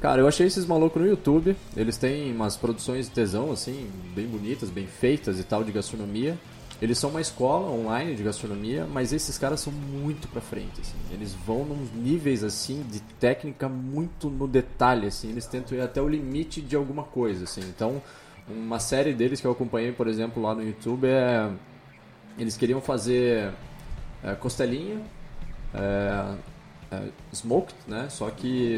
Cara, 0.00 0.20
eu 0.20 0.28
achei 0.28 0.46
esses 0.46 0.66
malucos 0.66 1.00
no 1.00 1.08
YouTube. 1.08 1.56
Eles 1.76 1.96
têm 1.96 2.32
umas 2.32 2.56
produções 2.56 3.06
de 3.06 3.12
tesão, 3.12 3.50
assim, 3.50 3.90
bem 4.14 4.26
bonitas, 4.26 4.70
bem 4.70 4.86
feitas 4.86 5.40
e 5.40 5.44
tal, 5.44 5.64
de 5.64 5.72
gastronomia. 5.72 6.36
Eles 6.80 6.98
são 6.98 7.08
uma 7.08 7.22
escola 7.22 7.70
online 7.70 8.14
de 8.14 8.22
gastronomia, 8.22 8.86
mas 8.86 9.10
esses 9.10 9.38
caras 9.38 9.60
são 9.60 9.72
muito 9.72 10.28
pra 10.28 10.42
frente, 10.42 10.82
assim. 10.82 10.96
Eles 11.10 11.32
vão 11.32 11.64
nos 11.64 11.90
níveis, 11.94 12.44
assim, 12.44 12.84
de 12.90 13.00
técnica 13.00 13.66
muito 13.66 14.28
no 14.28 14.46
detalhe, 14.46 15.06
assim. 15.06 15.30
Eles 15.30 15.46
tentam 15.46 15.76
ir 15.76 15.80
até 15.80 16.02
o 16.02 16.08
limite 16.08 16.60
de 16.60 16.76
alguma 16.76 17.02
coisa, 17.02 17.44
assim. 17.44 17.62
Então, 17.62 18.02
uma 18.46 18.78
série 18.78 19.14
deles 19.14 19.40
que 19.40 19.46
eu 19.46 19.52
acompanhei, 19.52 19.92
por 19.92 20.06
exemplo, 20.06 20.42
lá 20.42 20.54
no 20.54 20.62
YouTube 20.62 21.06
é... 21.06 21.50
Eles 22.38 22.54
queriam 22.54 22.82
fazer 22.82 23.54
é, 24.22 24.34
costelinha, 24.34 25.00
é, 25.72 26.34
é, 26.90 27.02
smoked, 27.32 27.74
né? 27.88 28.08
Só 28.10 28.28
que 28.28 28.76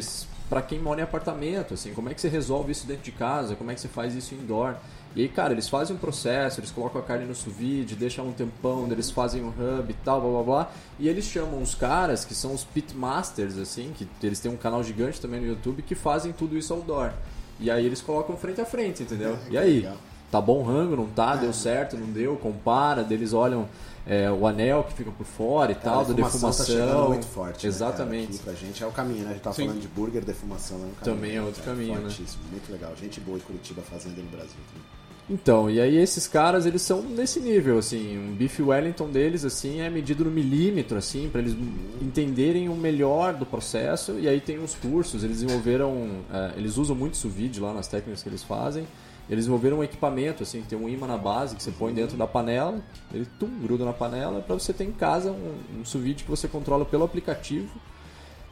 pra 0.48 0.62
quem 0.62 0.78
mora 0.78 1.00
em 1.00 1.04
apartamento, 1.04 1.74
assim, 1.74 1.92
como 1.92 2.08
é 2.08 2.14
que 2.14 2.20
você 2.20 2.28
resolve 2.28 2.72
isso 2.72 2.86
dentro 2.86 3.02
de 3.02 3.12
casa? 3.12 3.54
Como 3.54 3.70
é 3.70 3.74
que 3.74 3.80
você 3.80 3.88
faz 3.88 4.14
isso 4.14 4.34
indoor? 4.34 4.74
E 5.16 5.22
aí, 5.22 5.28
cara, 5.28 5.52
eles 5.52 5.68
fazem 5.68 5.96
um 5.96 5.98
processo, 5.98 6.60
eles 6.60 6.70
colocam 6.70 7.00
a 7.00 7.04
carne 7.04 7.24
no 7.24 7.34
sous 7.34 7.54
vide, 7.54 7.96
deixam 7.96 8.28
um 8.28 8.32
tempão, 8.32 8.86
eles 8.90 9.10
fazem 9.10 9.42
um 9.42 9.48
hub 9.48 9.90
e 9.90 9.94
tal, 10.04 10.20
blá 10.20 10.30
blá 10.30 10.42
blá. 10.42 10.72
E 10.98 11.08
eles 11.08 11.24
chamam 11.24 11.60
os 11.62 11.74
caras 11.74 12.24
que 12.24 12.34
são 12.34 12.52
os 12.52 12.62
pitmasters, 12.62 13.58
assim, 13.58 13.92
que 13.96 14.06
eles 14.22 14.38
têm 14.38 14.50
um 14.50 14.56
canal 14.56 14.82
gigante 14.84 15.20
também 15.20 15.40
no 15.40 15.46
YouTube, 15.46 15.82
que 15.82 15.94
fazem 15.94 16.32
tudo 16.32 16.56
isso 16.56 16.72
outdoor. 16.72 17.12
E 17.58 17.70
aí 17.70 17.84
eles 17.84 18.00
colocam 18.00 18.36
frente 18.36 18.60
a 18.60 18.64
frente, 18.64 19.02
entendeu? 19.02 19.36
E 19.50 19.58
aí? 19.58 19.80
legal. 19.80 19.96
Tá 20.30 20.40
bom 20.40 20.60
o 20.60 20.62
rango, 20.62 20.96
não 20.96 21.06
tá, 21.06 21.36
deu 21.36 21.52
certo, 21.52 21.96
não 21.96 22.06
deu, 22.06 22.36
compara, 22.36 23.02
deles 23.02 23.32
olham 23.32 23.68
é, 24.06 24.30
o 24.30 24.46
anel 24.46 24.84
que 24.84 24.94
fica 24.94 25.10
por 25.10 25.26
fora 25.26 25.72
e 25.72 25.74
Cara, 25.74 25.96
tal, 25.96 26.04
da 26.06 26.12
defumação 26.14 26.50
tá 26.50 26.64
chegando 26.64 27.08
muito 27.08 27.26
forte. 27.26 27.54
né, 27.54 27.56
cara? 27.56 27.68
Exatamente. 27.68 28.34
Aqui 28.34 28.38
pra 28.38 28.54
gente 28.54 28.82
é 28.82 28.86
o 28.86 28.90
caminho, 28.90 29.24
né? 29.24 29.30
A 29.30 29.32
gente 29.34 29.42
tava 29.42 29.56
Sim. 29.56 29.66
falando 29.66 29.80
de 29.80 29.88
burger, 29.88 30.24
defumação 30.24 30.76
é 30.76 30.80
um 30.80 30.90
caminho. 30.90 31.02
Também 31.04 31.36
é 31.36 31.42
outro 31.42 31.62
caminho, 31.62 31.94
né? 31.94 32.00
fortíssimo, 32.00 32.42
Muito 32.50 32.72
legal. 32.72 32.92
Gente 32.96 33.20
boa 33.20 33.36
em 33.36 33.42
Curitiba 33.42 33.82
fazendo 33.82 34.16
no 34.16 34.30
Brasil. 34.30 34.56
também. 34.72 34.98
Então, 35.30 35.68
e 35.68 35.78
aí 35.78 35.94
esses 35.98 36.26
caras, 36.26 36.64
eles 36.64 36.80
são 36.80 37.02
nesse 37.02 37.38
nível, 37.38 37.76
assim, 37.76 38.16
um 38.16 38.34
beef 38.34 38.60
Wellington 38.60 39.10
deles, 39.10 39.44
assim, 39.44 39.82
é 39.82 39.90
medido 39.90 40.24
no 40.24 40.30
milímetro, 40.30 40.96
assim, 40.96 41.28
para 41.28 41.42
eles 41.42 41.54
entenderem 42.00 42.70
o 42.70 42.74
melhor 42.74 43.34
do 43.34 43.44
processo, 43.44 44.18
e 44.18 44.26
aí 44.26 44.40
tem 44.40 44.58
os 44.58 44.74
cursos, 44.74 45.22
eles 45.22 45.40
desenvolveram, 45.40 46.22
é, 46.32 46.52
eles 46.56 46.78
usam 46.78 46.96
muito 46.96 47.18
sous 47.18 47.30
vide 47.30 47.60
lá 47.60 47.74
nas 47.74 47.86
técnicas 47.86 48.22
que 48.22 48.28
eles 48.30 48.42
fazem, 48.42 48.86
eles 49.28 49.44
desenvolveram 49.44 49.78
um 49.78 49.84
equipamento, 49.84 50.42
assim, 50.42 50.62
que 50.62 50.68
tem 50.68 50.78
um 50.78 50.88
imã 50.88 51.06
na 51.06 51.18
base, 51.18 51.54
que 51.54 51.62
você 51.62 51.70
põe 51.70 51.92
dentro 51.92 52.16
da 52.16 52.26
panela, 52.26 52.80
ele 53.12 53.26
tum, 53.38 53.48
gruda 53.60 53.84
na 53.84 53.92
panela, 53.92 54.40
para 54.40 54.54
você 54.54 54.72
ter 54.72 54.84
em 54.84 54.92
casa 54.92 55.30
um, 55.30 55.80
um 55.80 55.84
que 56.14 56.24
você 56.28 56.48
controla 56.48 56.84
pelo 56.84 57.04
aplicativo, 57.04 57.68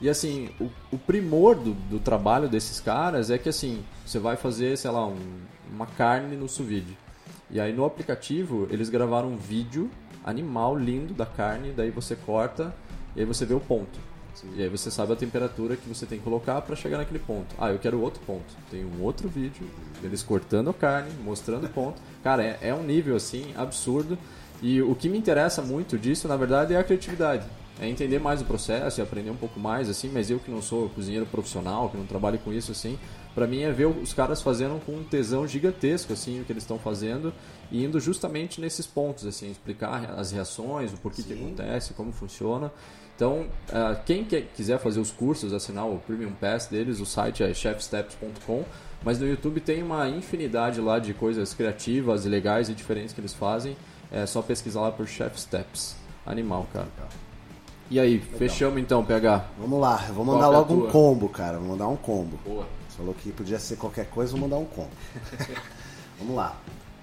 e 0.01 0.11
assim, 0.11 0.51
o, 0.61 0.69
o 0.93 0.99
primor 0.99 1.55
do, 1.55 1.73
do 1.73 1.99
trabalho 1.99 2.49
desses 2.49 2.81
caras 2.81 3.31
é 3.31 3.39
que 3.39 3.49
assim, 3.49 3.83
você 4.05 4.19
vai 4.19 4.37
fazer, 4.37 4.77
sei 4.77 4.91
lá, 4.91 5.07
um- 5.07 5.41
uma 5.73 5.87
carne 5.87 6.37
no 6.37 6.49
sous. 6.49 6.83
E 7.51 7.59
aí 7.59 7.73
no 7.73 7.85
aplicativo 7.85 8.67
eles 8.71 8.91
gravaram 8.91 9.29
um 9.29 9.37
vídeo 9.39 9.91
animal 10.25 10.77
lindo 10.77 11.15
da 11.15 11.25
carne, 11.25 11.73
daí 11.75 11.91
você 11.91 12.15
corta 12.15 12.75
e 13.15 13.21
aí 13.21 13.27
você 13.27 13.47
vê 13.47 13.55
o 13.55 13.61
ponto. 13.61 13.99
E 14.57 14.63
aí 14.63 14.69
você 14.69 14.91
sabe 14.91 15.13
a 15.13 15.17
temperatura 15.17 15.77
que 15.77 15.89
você 15.89 16.05
tem 16.07 16.19
que 16.19 16.25
colocar 16.25 16.61
para 16.63 16.77
chegar 16.77 16.99
naquele 16.99 17.19
ponto. 17.19 17.55
Ah, 17.59 17.71
eu 17.71 17.79
quero 17.79 18.01
outro 18.01 18.21
ponto. 18.27 18.55
Tem 18.71 18.85
um 18.85 19.03
outro 19.03 19.29
vídeo 19.29 19.67
deles 20.01 20.23
cortando 20.23 20.71
a 20.71 20.75
carne, 20.75 21.11
mostrando 21.23 21.67
o 21.67 21.71
ponto. 21.71 22.01
Cara, 22.23 22.43
é, 22.43 22.59
é 22.61 22.75
um 22.75 22.83
nível 22.83 23.17
assim 23.17 23.53
absurdo. 23.57 24.19
E 24.63 24.81
o 24.83 24.95
que 24.95 25.09
me 25.09 25.19
interessa 25.19 25.63
muito 25.63 25.99
disso, 25.99 26.27
na 26.29 26.37
verdade, 26.37 26.75
é 26.75 26.79
a 26.79 26.85
criatividade. 26.85 27.47
É 27.79 27.87
entender 27.87 28.19
mais 28.19 28.41
o 28.41 28.45
processo 28.47 29.01
e 29.01 29.03
aprender 29.03 29.31
um 29.31 29.37
pouco 29.37 29.61
mais, 29.61 29.91
assim, 29.91 30.09
mas 30.09 30.31
eu 30.31 30.39
que 30.39 30.51
não 30.51 30.63
sou 30.63 30.89
cozinheiro 30.89 31.27
profissional, 31.27 31.91
que 31.91 31.97
não 31.99 32.07
trabalho 32.07 32.39
com 32.39 32.51
isso, 32.51 32.73
assim, 32.73 32.99
pra 33.35 33.47
mim 33.47 33.61
é 33.61 33.71
ver 33.71 33.85
os 33.85 34.15
caras 34.15 34.41
fazendo 34.41 34.83
com 34.83 34.93
um 34.93 35.05
tesão 35.05 35.47
gigantesco, 35.47 36.15
assim, 36.15 36.41
o 36.41 36.45
que 36.45 36.53
eles 36.53 36.63
estão 36.63 36.79
fazendo 36.79 37.35
e 37.71 37.85
indo 37.85 38.01
justamente 38.01 38.63
nesses 38.63 38.87
pontos, 38.87 39.27
assim, 39.27 39.51
explicar 39.51 40.15
as 40.17 40.33
reações, 40.33 40.95
o 40.95 40.97
porquê 40.97 41.23
que 41.23 41.35
acontece, 41.35 41.93
como 41.93 42.13
funciona. 42.13 42.73
Então, 43.17 43.47
ah, 43.73 43.97
quem 44.05 44.23
quer- 44.25 44.43
quiser 44.55 44.79
fazer 44.79 45.01
os 45.01 45.11
cursos, 45.11 45.55
assinar 45.55 45.89
o 45.89 45.99
Premium 45.99 46.33
Pass 46.33 46.67
deles, 46.67 47.01
o 47.01 47.07
site 47.07 47.43
é 47.43 47.53
chefsteps.com, 47.55 48.63
mas 49.03 49.19
no 49.19 49.27
YouTube 49.27 49.59
tem 49.61 49.83
uma 49.83 50.07
infinidade 50.09 50.81
lá 50.83 50.99
de 50.99 51.15
coisas 51.15 51.55
criativas 51.55 52.27
e 52.27 52.29
legais 52.29 52.69
e 52.69 52.75
diferentes 52.75 53.15
que 53.15 53.21
eles 53.21 53.33
fazem. 53.33 53.75
É 54.13 54.27
só 54.27 54.43
pesquisar 54.43 54.83
lá 54.83 54.93
por 54.93 55.09
Chef 55.09 55.41
Steps. 55.41 55.97
Animal, 56.27 56.67
cara. 56.73 56.89
E 57.91 57.99
aí, 57.99 58.19
fechamos 58.19 58.79
então, 58.81 59.05
PH. 59.05 59.45
Vamos 59.59 59.81
lá, 59.81 60.05
eu 60.09 60.15
vou 60.15 60.25
Qual 60.25 60.37
mandar 60.37 60.49
que 60.49 60.55
é 60.55 60.59
logo 60.59 60.75
um 60.75 60.81
tua? 60.81 60.91
combo, 60.91 61.29
cara. 61.29 61.59
Vou 61.59 61.69
mandar 61.69 61.89
um 61.89 61.97
combo. 61.97 62.39
Boa. 62.45 62.67
Você 62.89 62.97
falou 62.99 63.15
que 63.15 63.33
podia 63.33 63.59
ser 63.59 63.77
qualquer 63.77 64.07
coisa, 64.11 64.33
vou 64.33 64.41
mandar 64.41 64.57
um 64.59 64.65
combo. 64.65 64.91
Vamos 66.19 66.35
lá. 66.37 66.57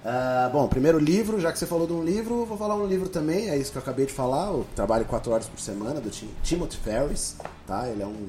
Ah, 0.04 0.50
bom, 0.52 0.68
primeiro 0.68 0.98
livro, 0.98 1.40
já 1.40 1.50
que 1.50 1.58
você 1.58 1.66
falou 1.66 1.86
de 1.86 1.92
um 1.94 2.04
livro, 2.04 2.44
vou 2.44 2.58
falar 2.58 2.74
um 2.76 2.86
livro 2.86 3.08
também, 3.08 3.48
é 3.48 3.56
isso 3.56 3.72
que 3.72 3.78
eu 3.78 3.82
acabei 3.82 4.04
de 4.04 4.12
falar, 4.12 4.52
o 4.52 4.64
Trabalho 4.76 5.06
4 5.06 5.32
Horas 5.32 5.46
por 5.46 5.58
Semana, 5.58 5.98
do 6.00 6.10
Tim- 6.10 6.28
Timothy 6.42 6.76
Ferris, 6.76 7.36
tá? 7.66 7.88
Ele 7.88 8.02
é 8.02 8.06
um 8.06 8.28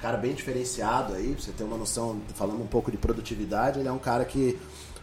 cara 0.00 0.16
bem 0.16 0.32
diferenciado 0.32 1.12
aí, 1.12 1.34
pra 1.34 1.42
você 1.42 1.52
ter 1.52 1.64
uma 1.64 1.76
noção, 1.76 2.18
falando 2.34 2.62
um 2.62 2.66
pouco 2.66 2.90
de 2.90 2.96
produtividade, 2.96 3.78
ele 3.78 3.88
é 3.88 3.92
um 3.92 3.98
cara 3.98 4.24
que 4.24 4.58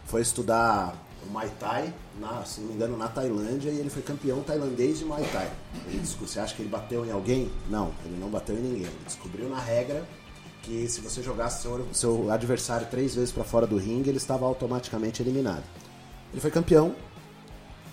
foi 0.06 0.20
estudar 0.20 0.96
o 1.24 1.30
Muay 1.30 1.48
Thai, 1.60 1.94
na, 2.20 2.44
se 2.44 2.60
não 2.60 2.68
me 2.68 2.74
engano, 2.74 2.96
na 2.96 3.06
Tailândia, 3.06 3.70
e 3.70 3.78
ele 3.78 3.90
foi 3.90 4.02
campeão 4.02 4.40
tailandês 4.42 4.98
de 4.98 5.04
Muay 5.04 5.22
Thai. 5.32 5.48
Ele 5.86 6.00
você 6.20 6.40
acha 6.40 6.56
que 6.56 6.62
ele 6.62 6.68
bateu 6.70 7.04
em 7.06 7.12
alguém? 7.12 7.50
Não, 7.70 7.92
ele 8.04 8.16
não 8.18 8.28
bateu 8.28 8.56
em 8.56 8.60
ninguém. 8.60 8.82
Ele 8.82 8.98
descobriu 9.06 9.48
na 9.48 9.60
regra 9.60 10.04
que 10.68 10.86
se 10.86 11.00
você 11.00 11.22
jogasse 11.22 11.62
seu, 11.62 11.88
seu 11.94 12.30
adversário 12.30 12.86
três 12.90 13.14
vezes 13.14 13.32
para 13.32 13.42
fora 13.42 13.66
do 13.66 13.78
ringue, 13.78 14.10
ele 14.10 14.18
estava 14.18 14.44
automaticamente 14.44 15.22
eliminado. 15.22 15.64
Ele 16.30 16.40
foi 16.40 16.50
campeão 16.50 16.94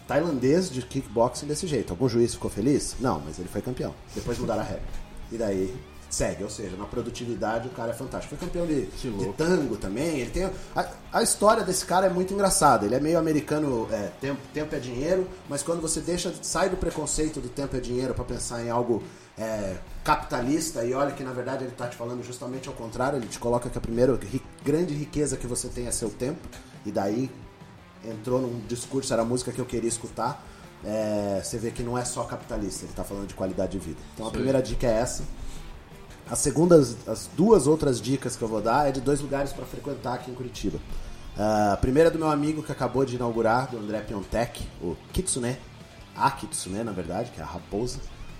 tailandês 0.06 0.70
de 0.70 0.82
kickboxing 0.82 1.48
desse 1.48 1.66
jeito. 1.66 1.92
Algum 1.92 2.08
juiz 2.10 2.34
ficou 2.34 2.52
feliz? 2.52 2.96
Não, 3.00 3.22
mas 3.22 3.40
ele 3.40 3.48
foi 3.48 3.62
campeão. 3.62 3.96
Depois 4.14 4.38
mudaram 4.38 4.62
a 4.62 4.66
regra. 4.66 4.84
E 5.32 5.38
daí 5.38 5.74
segue, 6.10 6.44
ou 6.44 6.50
seja, 6.50 6.78
na 6.78 6.86
produtividade 6.86 7.68
o 7.68 7.72
cara 7.72 7.92
é 7.92 7.94
fantástico. 7.94 8.36
Foi 8.36 8.48
campeão 8.48 8.68
de, 8.68 8.86
de 8.86 9.34
tango 9.38 9.78
também. 9.78 10.20
Ele 10.20 10.30
tem 10.30 10.50
a, 10.76 10.88
a 11.14 11.24
história 11.24 11.64
desse 11.64 11.86
cara 11.86 12.08
é 12.08 12.10
muito 12.10 12.34
engraçada. 12.34 12.86
Ele 12.86 12.96
é 12.96 13.00
meio 13.00 13.18
americano, 13.18 13.88
é, 13.92 14.12
tempo, 14.20 14.42
tempo 14.54 14.76
é 14.76 14.80
dinheiro, 14.80 15.28
mas 15.50 15.64
quando 15.64 15.82
você 15.82 16.02
deixa 16.02 16.34
sai 16.42 16.70
do 16.70 16.78
preconceito 16.78 17.40
do 17.40 17.50
tempo 17.50 17.76
é 17.76 17.80
dinheiro 17.80 18.14
para 18.14 18.26
pensar 18.26 18.64
em 18.64 18.70
algo 18.70 19.02
é, 19.38 19.76
capitalista 20.04 20.84
e 20.86 20.94
olha 20.94 21.12
que 21.12 21.24
na 21.24 21.32
verdade 21.34 21.64
ele 21.64 21.72
tá 21.74 21.88
te 21.88 21.96
falando 21.96 22.24
justamente 22.24 22.68
ao 22.68 22.74
contrário. 22.74 23.18
Ele 23.18 23.28
te 23.28 23.40
coloca 23.40 23.70
que 23.70 23.78
a 23.78 23.82
primeira 23.82 24.16
ri- 24.16 24.42
grande 24.64 24.94
riqueza 24.94 25.36
que 25.38 25.48
você 25.48 25.68
tem 25.68 25.88
é 25.88 25.92
seu 25.92 26.10
tempo 26.10 26.40
e 26.86 26.92
daí 26.92 27.30
entrou 28.04 28.40
num 28.42 28.60
discurso, 28.68 29.12
era 29.12 29.24
a 29.24 29.26
música 29.26 29.52
que 29.52 29.60
eu 29.60 29.66
queria 29.66 29.90
escutar. 29.90 30.44
É, 30.84 31.42
você 31.44 31.58
vê 31.58 31.72
que 31.72 31.82
não 31.82 31.98
é 31.98 32.06
só 32.06 32.24
capitalista, 32.26 32.84
ele 32.84 32.92
está 32.92 33.04
falando 33.04 33.28
de 33.28 33.34
qualidade 33.34 33.72
de 33.72 33.80
vida. 33.80 34.00
Então 34.14 34.28
a 34.28 34.32
primeira 34.32 34.62
dica 34.62 34.86
é 34.86 34.92
essa. 35.00 35.24
A 36.30 36.36
segunda, 36.36 36.76
as 37.08 37.30
duas 37.36 37.68
outras 37.68 38.00
dicas 38.02 38.36
que 38.36 38.42
eu 38.44 38.48
vou 38.48 38.62
dar 38.62 38.88
é 38.88 38.92
de 38.92 39.00
dois 39.02 39.20
lugares 39.22 39.52
para 39.54 39.66
frequentar 39.66 40.16
aqui 40.16 40.32
em 40.32 40.34
Curitiba. 40.34 40.80
Ah, 41.38 41.74
a 41.74 41.78
primeira 41.78 42.10
é 42.10 42.12
do 42.12 42.18
meu 42.20 42.30
amigo 42.30 42.64
que 42.64 42.72
acabou 42.72 43.04
de 43.06 43.16
inaugurar, 43.16 43.70
do 43.70 43.78
André 43.78 44.00
Piontek, 44.02 44.68
o 44.82 44.96
Kitsune, 45.12 45.58
a 46.16 46.32
Kitsune 46.32 46.84
na 46.84 46.92
verdade, 46.92 47.32
que 47.32 47.40
é 47.40 47.44
a 47.44 47.48
raposa. 47.48 48.00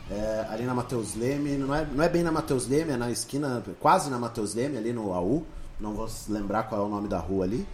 É, 0.10 0.46
ali 0.50 0.64
na 0.64 0.74
Mateus 0.74 1.16
Leme, 1.16 1.58
não 1.58 1.74
é, 1.74 1.86
não 1.86 2.04
é 2.04 2.10
bem 2.10 2.22
na 2.22 2.32
Mateus 2.32 2.68
Leme, 2.68 2.92
é 2.92 2.98
na 2.98 3.10
esquina, 3.10 3.64
quase 3.80 4.10
na 4.10 4.20
Mateus 4.20 4.54
Leme, 4.54 4.78
ali 4.78 4.94
no 4.94 5.14
AU. 5.14 5.46
Não 5.80 5.94
vou 5.94 6.08
lembrar 6.30 6.64
qual 6.64 6.82
é 6.82 6.86
o 6.86 6.90
nome 6.90 7.08
da 7.08 7.20
rua 7.20 7.46
ali. 7.46 7.66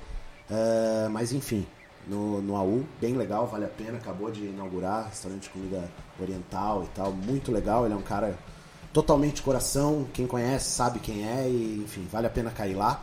É, 0.50 1.08
mas 1.10 1.34
enfim, 1.34 1.66
no, 2.08 2.42
no 2.42 2.56
AU, 2.56 2.84
bem 3.00 3.16
legal, 3.16 3.48
vale 3.48 3.66
a 3.66 3.70
pena. 3.70 3.98
Acabou 3.98 4.32
de 4.32 4.46
inaugurar, 4.46 5.08
restaurante 5.08 5.44
de 5.44 5.50
comida 5.50 5.90
oriental 6.20 6.84
e 6.84 6.88
tal, 6.96 7.12
muito 7.12 7.52
legal. 7.52 7.86
Ele 7.86 7.94
é 7.94 7.98
um 7.98 8.02
cara 8.02 8.38
totalmente 8.94 9.42
coração, 9.42 10.06
quem 10.14 10.28
conhece 10.28 10.70
sabe 10.72 11.00
quem 11.00 11.28
é 11.28 11.50
e 11.50 11.82
enfim, 11.84 12.08
vale 12.12 12.28
a 12.28 12.30
pena 12.30 12.52
cair 12.52 12.76
lá. 12.76 13.02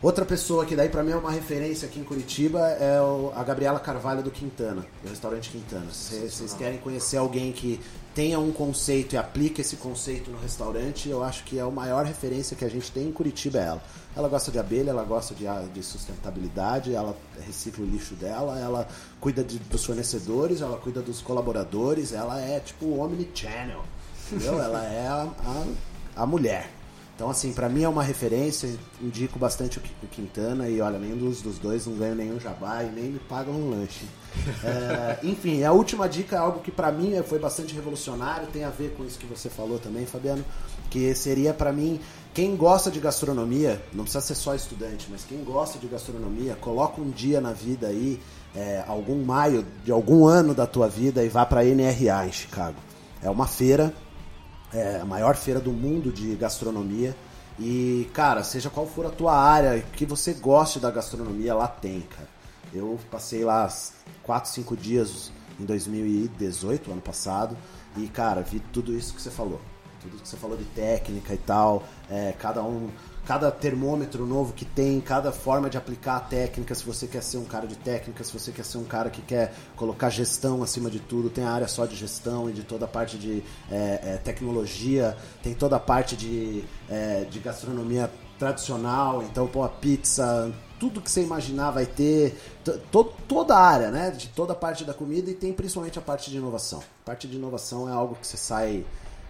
Outra 0.00 0.24
pessoa 0.24 0.64
que 0.64 0.76
daí 0.76 0.88
pra 0.88 1.02
mim 1.02 1.10
é 1.10 1.16
uma 1.16 1.32
referência 1.32 1.88
aqui 1.88 1.98
em 1.98 2.04
Curitiba 2.04 2.60
é 2.60 2.98
a 3.34 3.42
Gabriela 3.42 3.80
Carvalho 3.80 4.22
do 4.22 4.30
Quintana, 4.30 4.86
do 5.02 5.08
restaurante 5.10 5.50
Quintana. 5.50 5.90
Se 5.92 6.20
vocês 6.30 6.52
querem 6.54 6.78
conhecer 6.78 7.16
alguém 7.16 7.50
que 7.50 7.80
tenha 8.14 8.38
um 8.38 8.52
conceito 8.52 9.14
e 9.14 9.18
aplique 9.18 9.60
esse 9.60 9.74
conceito 9.74 10.30
no 10.30 10.38
restaurante, 10.38 11.08
eu 11.08 11.24
acho 11.24 11.42
que 11.42 11.58
é 11.58 11.62
a 11.62 11.66
maior 11.70 12.04
referência 12.04 12.56
que 12.56 12.64
a 12.64 12.70
gente 12.70 12.92
tem 12.92 13.08
em 13.08 13.12
Curitiba 13.12 13.58
é 13.58 13.62
ela. 13.66 13.82
Ela 14.16 14.28
gosta 14.28 14.52
de 14.52 14.58
abelha, 14.60 14.90
ela 14.90 15.02
gosta 15.02 15.34
de, 15.34 15.48
a- 15.48 15.64
de 15.74 15.82
sustentabilidade, 15.82 16.94
ela 16.94 17.16
recicla 17.44 17.84
o 17.84 17.88
lixo 17.88 18.14
dela, 18.14 18.56
ela 18.56 18.86
cuida 19.20 19.42
de- 19.42 19.58
dos 19.58 19.84
fornecedores, 19.84 20.60
ela 20.60 20.76
cuida 20.78 21.02
dos 21.02 21.20
colaboradores, 21.20 22.12
ela 22.12 22.40
é 22.40 22.60
tipo 22.60 22.86
o 22.86 23.00
omnichannel, 23.00 23.82
entendeu? 24.30 24.54
ela 24.62 24.84
é 24.84 25.08
a, 25.08 25.28
a, 25.44 26.22
a 26.22 26.26
mulher. 26.26 26.70
Então, 27.18 27.28
assim, 27.28 27.52
pra 27.52 27.68
mim 27.68 27.82
é 27.82 27.88
uma 27.88 28.04
referência, 28.04 28.70
indico 29.02 29.40
bastante 29.40 29.78
o 29.78 29.80
Qui- 29.80 29.90
o 30.04 30.06
Quintana 30.06 30.68
e 30.68 30.80
olha, 30.80 31.00
nenhum 31.00 31.16
dos, 31.16 31.42
dos 31.42 31.58
dois 31.58 31.84
não 31.84 31.94
ganha 31.96 32.14
nenhum 32.14 32.38
jabá 32.38 32.84
e 32.84 32.90
nem 32.92 33.06
me 33.06 33.18
pagam 33.18 33.54
um 33.54 33.70
lanche. 33.70 34.04
É, 34.62 35.18
enfim, 35.24 35.64
a 35.64 35.72
última 35.72 36.08
dica 36.08 36.36
é 36.36 36.38
algo 36.38 36.60
que 36.60 36.70
pra 36.70 36.92
mim 36.92 37.14
é- 37.14 37.22
foi 37.24 37.40
bastante 37.40 37.74
revolucionário, 37.74 38.46
tem 38.52 38.62
a 38.62 38.70
ver 38.70 38.94
com 38.96 39.04
isso 39.04 39.18
que 39.18 39.26
você 39.26 39.48
falou 39.50 39.80
também, 39.80 40.06
Fabiano, 40.06 40.44
que 40.90 41.12
seria 41.12 41.52
pra 41.52 41.72
mim, 41.72 41.98
quem 42.32 42.54
gosta 42.54 42.88
de 42.88 43.00
gastronomia, 43.00 43.82
não 43.92 44.04
precisa 44.04 44.24
ser 44.24 44.36
só 44.36 44.54
estudante, 44.54 45.08
mas 45.10 45.24
quem 45.24 45.42
gosta 45.42 45.76
de 45.76 45.88
gastronomia, 45.88 46.54
coloca 46.60 47.00
um 47.00 47.10
dia 47.10 47.40
na 47.40 47.52
vida 47.52 47.88
aí, 47.88 48.20
é, 48.54 48.84
algum 48.86 49.24
maio 49.24 49.66
de 49.84 49.90
algum 49.90 50.24
ano 50.24 50.54
da 50.54 50.68
tua 50.68 50.88
vida 50.88 51.24
e 51.24 51.28
vá 51.28 51.44
pra 51.44 51.64
NRA 51.64 52.24
em 52.28 52.32
Chicago. 52.32 52.76
É 53.20 53.28
uma 53.28 53.46
feira 53.48 53.92
é 54.72 55.00
a 55.00 55.04
maior 55.04 55.36
feira 55.36 55.60
do 55.60 55.72
mundo 55.72 56.12
de 56.12 56.34
gastronomia. 56.36 57.16
E, 57.58 58.08
cara, 58.12 58.44
seja 58.44 58.70
qual 58.70 58.86
for 58.86 59.06
a 59.06 59.10
tua 59.10 59.36
área, 59.36 59.80
que 59.80 60.06
você 60.06 60.32
goste 60.32 60.78
da 60.78 60.90
gastronomia, 60.90 61.54
lá 61.54 61.66
tem, 61.66 62.02
cara. 62.02 62.28
Eu 62.72 62.98
passei 63.10 63.44
lá 63.44 63.68
4, 64.22 64.50
5 64.50 64.76
dias 64.76 65.32
em 65.58 65.64
2018, 65.64 66.92
ano 66.92 67.00
passado, 67.00 67.56
e, 67.96 68.06
cara, 68.06 68.42
vi 68.42 68.60
tudo 68.72 68.94
isso 68.94 69.14
que 69.14 69.20
você 69.20 69.30
falou. 69.30 69.60
Tudo 70.00 70.22
que 70.22 70.28
você 70.28 70.36
falou 70.36 70.56
de 70.56 70.64
técnica 70.66 71.34
e 71.34 71.38
tal. 71.38 71.82
É, 72.08 72.32
cada 72.38 72.62
um. 72.62 72.88
Cada 73.28 73.50
termômetro 73.50 74.24
novo 74.24 74.54
que 74.54 74.64
tem, 74.64 74.98
cada 75.02 75.30
forma 75.30 75.68
de 75.68 75.76
aplicar 75.76 76.16
a 76.16 76.20
técnica, 76.20 76.74
se 76.74 76.82
você 76.82 77.06
quer 77.06 77.22
ser 77.22 77.36
um 77.36 77.44
cara 77.44 77.66
de 77.66 77.76
técnica, 77.76 78.24
se 78.24 78.32
você 78.32 78.50
quer 78.50 78.64
ser 78.64 78.78
um 78.78 78.84
cara 78.84 79.10
que 79.10 79.20
quer 79.20 79.52
colocar 79.76 80.08
gestão 80.08 80.62
acima 80.62 80.88
de 80.90 80.98
tudo, 80.98 81.28
tem 81.28 81.44
a 81.44 81.50
área 81.50 81.68
só 81.68 81.84
de 81.84 81.94
gestão 81.94 82.48
e 82.48 82.54
de 82.54 82.62
toda 82.62 82.86
a 82.86 82.88
parte 82.88 83.18
de 83.18 83.44
é, 83.70 84.00
é, 84.02 84.16
tecnologia, 84.24 85.14
tem 85.42 85.52
toda 85.52 85.76
a 85.76 85.78
parte 85.78 86.16
de, 86.16 86.64
é, 86.88 87.26
de 87.30 87.38
gastronomia 87.38 88.10
tradicional, 88.38 89.22
então, 89.22 89.46
pô, 89.46 89.62
a 89.62 89.68
pizza, 89.68 90.50
tudo 90.80 91.02
que 91.02 91.10
você 91.10 91.22
imaginar 91.22 91.70
vai 91.70 91.84
ter, 91.84 92.34
to- 92.64 92.78
to- 92.90 93.12
toda 93.28 93.54
a 93.54 93.60
área, 93.60 93.90
né? 93.90 94.10
De 94.10 94.28
toda 94.28 94.54
a 94.54 94.56
parte 94.56 94.84
da 94.86 94.94
comida 94.94 95.28
e 95.30 95.34
tem 95.34 95.52
principalmente 95.52 95.98
a 95.98 96.02
parte 96.02 96.30
de 96.30 96.38
inovação. 96.38 96.78
A 97.02 97.04
parte 97.04 97.28
de 97.28 97.36
inovação 97.36 97.86
é 97.90 97.92
algo 97.92 98.14
que 98.18 98.26
você 98.26 98.38
sai, 98.38 98.86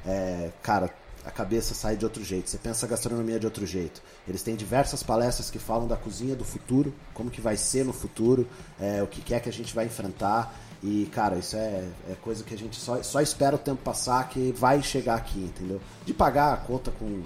é, 0.06 0.52
cara, 0.62 0.88
a 1.28 1.30
cabeça 1.30 1.74
sai 1.74 1.94
de 1.94 2.06
outro 2.06 2.24
jeito. 2.24 2.48
Você 2.48 2.56
pensa 2.56 2.86
a 2.86 2.88
gastronomia 2.88 3.38
de 3.38 3.44
outro 3.44 3.66
jeito. 3.66 4.00
Eles 4.26 4.42
têm 4.42 4.56
diversas 4.56 5.02
palestras 5.02 5.50
que 5.50 5.58
falam 5.58 5.86
da 5.86 5.94
cozinha 5.94 6.34
do 6.34 6.42
futuro, 6.42 6.94
como 7.12 7.30
que 7.30 7.38
vai 7.38 7.54
ser 7.54 7.84
no 7.84 7.92
futuro, 7.92 8.48
é, 8.80 9.02
o 9.02 9.06
que 9.06 9.34
é 9.34 9.38
que 9.38 9.46
a 9.48 9.52
gente 9.52 9.74
vai 9.74 9.84
enfrentar. 9.84 10.58
E, 10.82 11.06
cara, 11.12 11.36
isso 11.36 11.54
é, 11.54 11.84
é 12.08 12.14
coisa 12.22 12.42
que 12.42 12.54
a 12.54 12.56
gente 12.56 12.76
só, 12.76 13.02
só 13.02 13.20
espera 13.20 13.56
o 13.56 13.58
tempo 13.58 13.82
passar 13.82 14.26
que 14.30 14.52
vai 14.52 14.82
chegar 14.82 15.16
aqui, 15.16 15.40
entendeu? 15.40 15.82
De 16.06 16.14
pagar 16.14 16.54
a 16.54 16.56
conta 16.56 16.90
com 16.90 17.22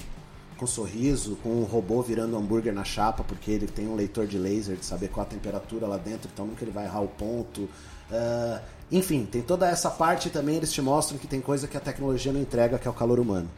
com 0.57 0.67
sorriso, 0.67 1.35
com 1.43 1.49
um 1.49 1.65
robô 1.65 2.01
virando 2.03 2.37
hambúrguer 2.37 2.73
na 2.73 2.85
chapa, 2.85 3.25
porque 3.25 3.51
ele 3.51 3.67
tem 3.67 3.89
um 3.89 3.97
leitor 3.97 4.29
de 4.29 4.39
laser 4.39 4.77
de 4.77 4.85
saber 4.85 5.09
qual 5.09 5.27
a 5.27 5.29
temperatura 5.29 5.89
lá 5.89 5.97
dentro, 5.97 6.31
então 6.33 6.47
nunca 6.47 6.63
ele 6.63 6.71
vai 6.71 6.85
errar 6.85 7.01
o 7.01 7.09
ponto. 7.09 7.69
Ah, 8.09 8.61
enfim, 8.91 9.25
tem 9.25 9.43
toda 9.43 9.69
essa 9.69 9.91
parte 9.91 10.31
também, 10.31 10.57
eles 10.57 10.71
te 10.73 10.81
mostram 10.81 11.19
que 11.19 11.27
tem 11.27 11.41
coisa 11.41 11.67
que 11.67 11.77
a 11.77 11.81
tecnologia 11.81 12.33
não 12.33 12.41
entrega, 12.41 12.79
que 12.79 12.87
é 12.87 12.91
o 12.91 12.95
calor 12.95 13.19
humano. 13.19 13.49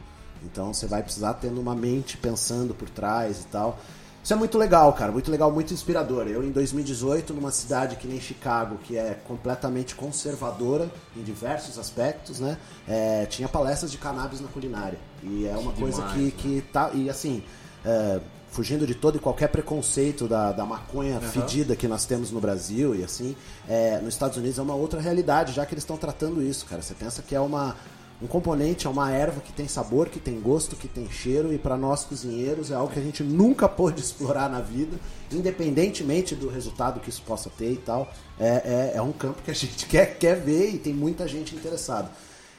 Então 0.51 0.73
você 0.73 0.87
vai 0.87 1.03
precisar 1.03 1.33
tendo 1.35 1.59
uma 1.59 1.75
mente 1.75 2.17
pensando 2.17 2.73
por 2.73 2.89
trás 2.89 3.41
e 3.41 3.47
tal. 3.47 3.79
Isso 4.23 4.33
é 4.33 4.35
muito 4.35 4.57
legal, 4.57 4.91
cara, 4.93 5.11
muito 5.11 5.29
legal, 5.29 5.51
muito 5.51 5.71
inspirador. 5.71 6.27
Eu, 6.27 6.43
em 6.43 6.49
2018, 6.49 7.31
numa 7.31 7.51
cidade 7.51 7.95
que 7.95 8.07
nem 8.07 8.19
Chicago, 8.19 8.79
que 8.83 8.97
é 8.97 9.19
completamente 9.27 9.93
conservadora 9.93 10.89
em 11.15 11.21
diversos 11.21 11.77
aspectos, 11.77 12.39
né? 12.39 12.57
é, 12.87 13.27
tinha 13.27 13.47
palestras 13.47 13.91
de 13.91 13.99
cannabis 13.99 14.41
na 14.41 14.47
culinária. 14.47 14.97
E 15.21 15.45
é 15.45 15.55
uma 15.55 15.71
coisa 15.73 16.01
demais, 16.01 16.13
que, 16.15 16.23
né? 16.23 16.31
que 16.35 16.61
tá. 16.73 16.89
E 16.95 17.07
assim, 17.07 17.43
é, 17.85 18.19
fugindo 18.49 18.87
de 18.87 18.95
todo 18.95 19.17
e 19.17 19.19
qualquer 19.19 19.49
preconceito 19.49 20.27
da, 20.27 20.51
da 20.51 20.65
maconha 20.65 21.19
fedida 21.19 21.75
que 21.75 21.87
nós 21.87 22.05
temos 22.05 22.31
no 22.31 22.39
Brasil 22.39 22.95
e 22.95 23.03
assim, 23.03 23.35
é, 23.67 23.99
nos 23.99 24.13
Estados 24.13 24.37
Unidos 24.37 24.57
é 24.57 24.61
uma 24.61 24.75
outra 24.75 25.01
realidade, 25.01 25.51
já 25.51 25.65
que 25.65 25.73
eles 25.73 25.83
estão 25.83 25.97
tratando 25.97 26.41
isso, 26.41 26.65
cara. 26.65 26.81
Você 26.81 26.93
pensa 26.93 27.21
que 27.21 27.35
é 27.35 27.39
uma. 27.39 27.75
Um 28.21 28.27
componente 28.27 28.87
é 28.87 28.89
uma 28.89 29.11
erva 29.11 29.41
que 29.41 29.51
tem 29.51 29.67
sabor, 29.67 30.07
que 30.07 30.19
tem 30.19 30.39
gosto, 30.39 30.75
que 30.77 30.87
tem 30.87 31.09
cheiro, 31.11 31.51
e 31.51 31.57
para 31.57 31.75
nós 31.75 32.05
cozinheiros 32.05 32.71
é 32.71 32.75
algo 32.75 32.91
que 32.93 32.99
a 32.99 33.03
gente 33.03 33.21
nunca 33.23 33.67
pôde 33.67 33.99
explorar 34.01 34.49
na 34.49 34.61
vida, 34.61 34.97
independentemente 35.31 36.33
do 36.35 36.47
resultado 36.47 36.99
que 36.99 37.09
isso 37.09 37.21
possa 37.23 37.49
ter 37.49 37.71
e 37.73 37.77
tal. 37.77 38.11
É, 38.39 38.91
é, 38.93 38.97
é 38.97 39.01
um 39.01 39.11
campo 39.11 39.41
que 39.43 39.51
a 39.51 39.53
gente 39.53 39.85
quer, 39.87 40.17
quer 40.17 40.35
ver 40.39 40.69
e 40.73 40.77
tem 40.77 40.93
muita 40.93 41.27
gente 41.27 41.55
interessada. 41.55 42.09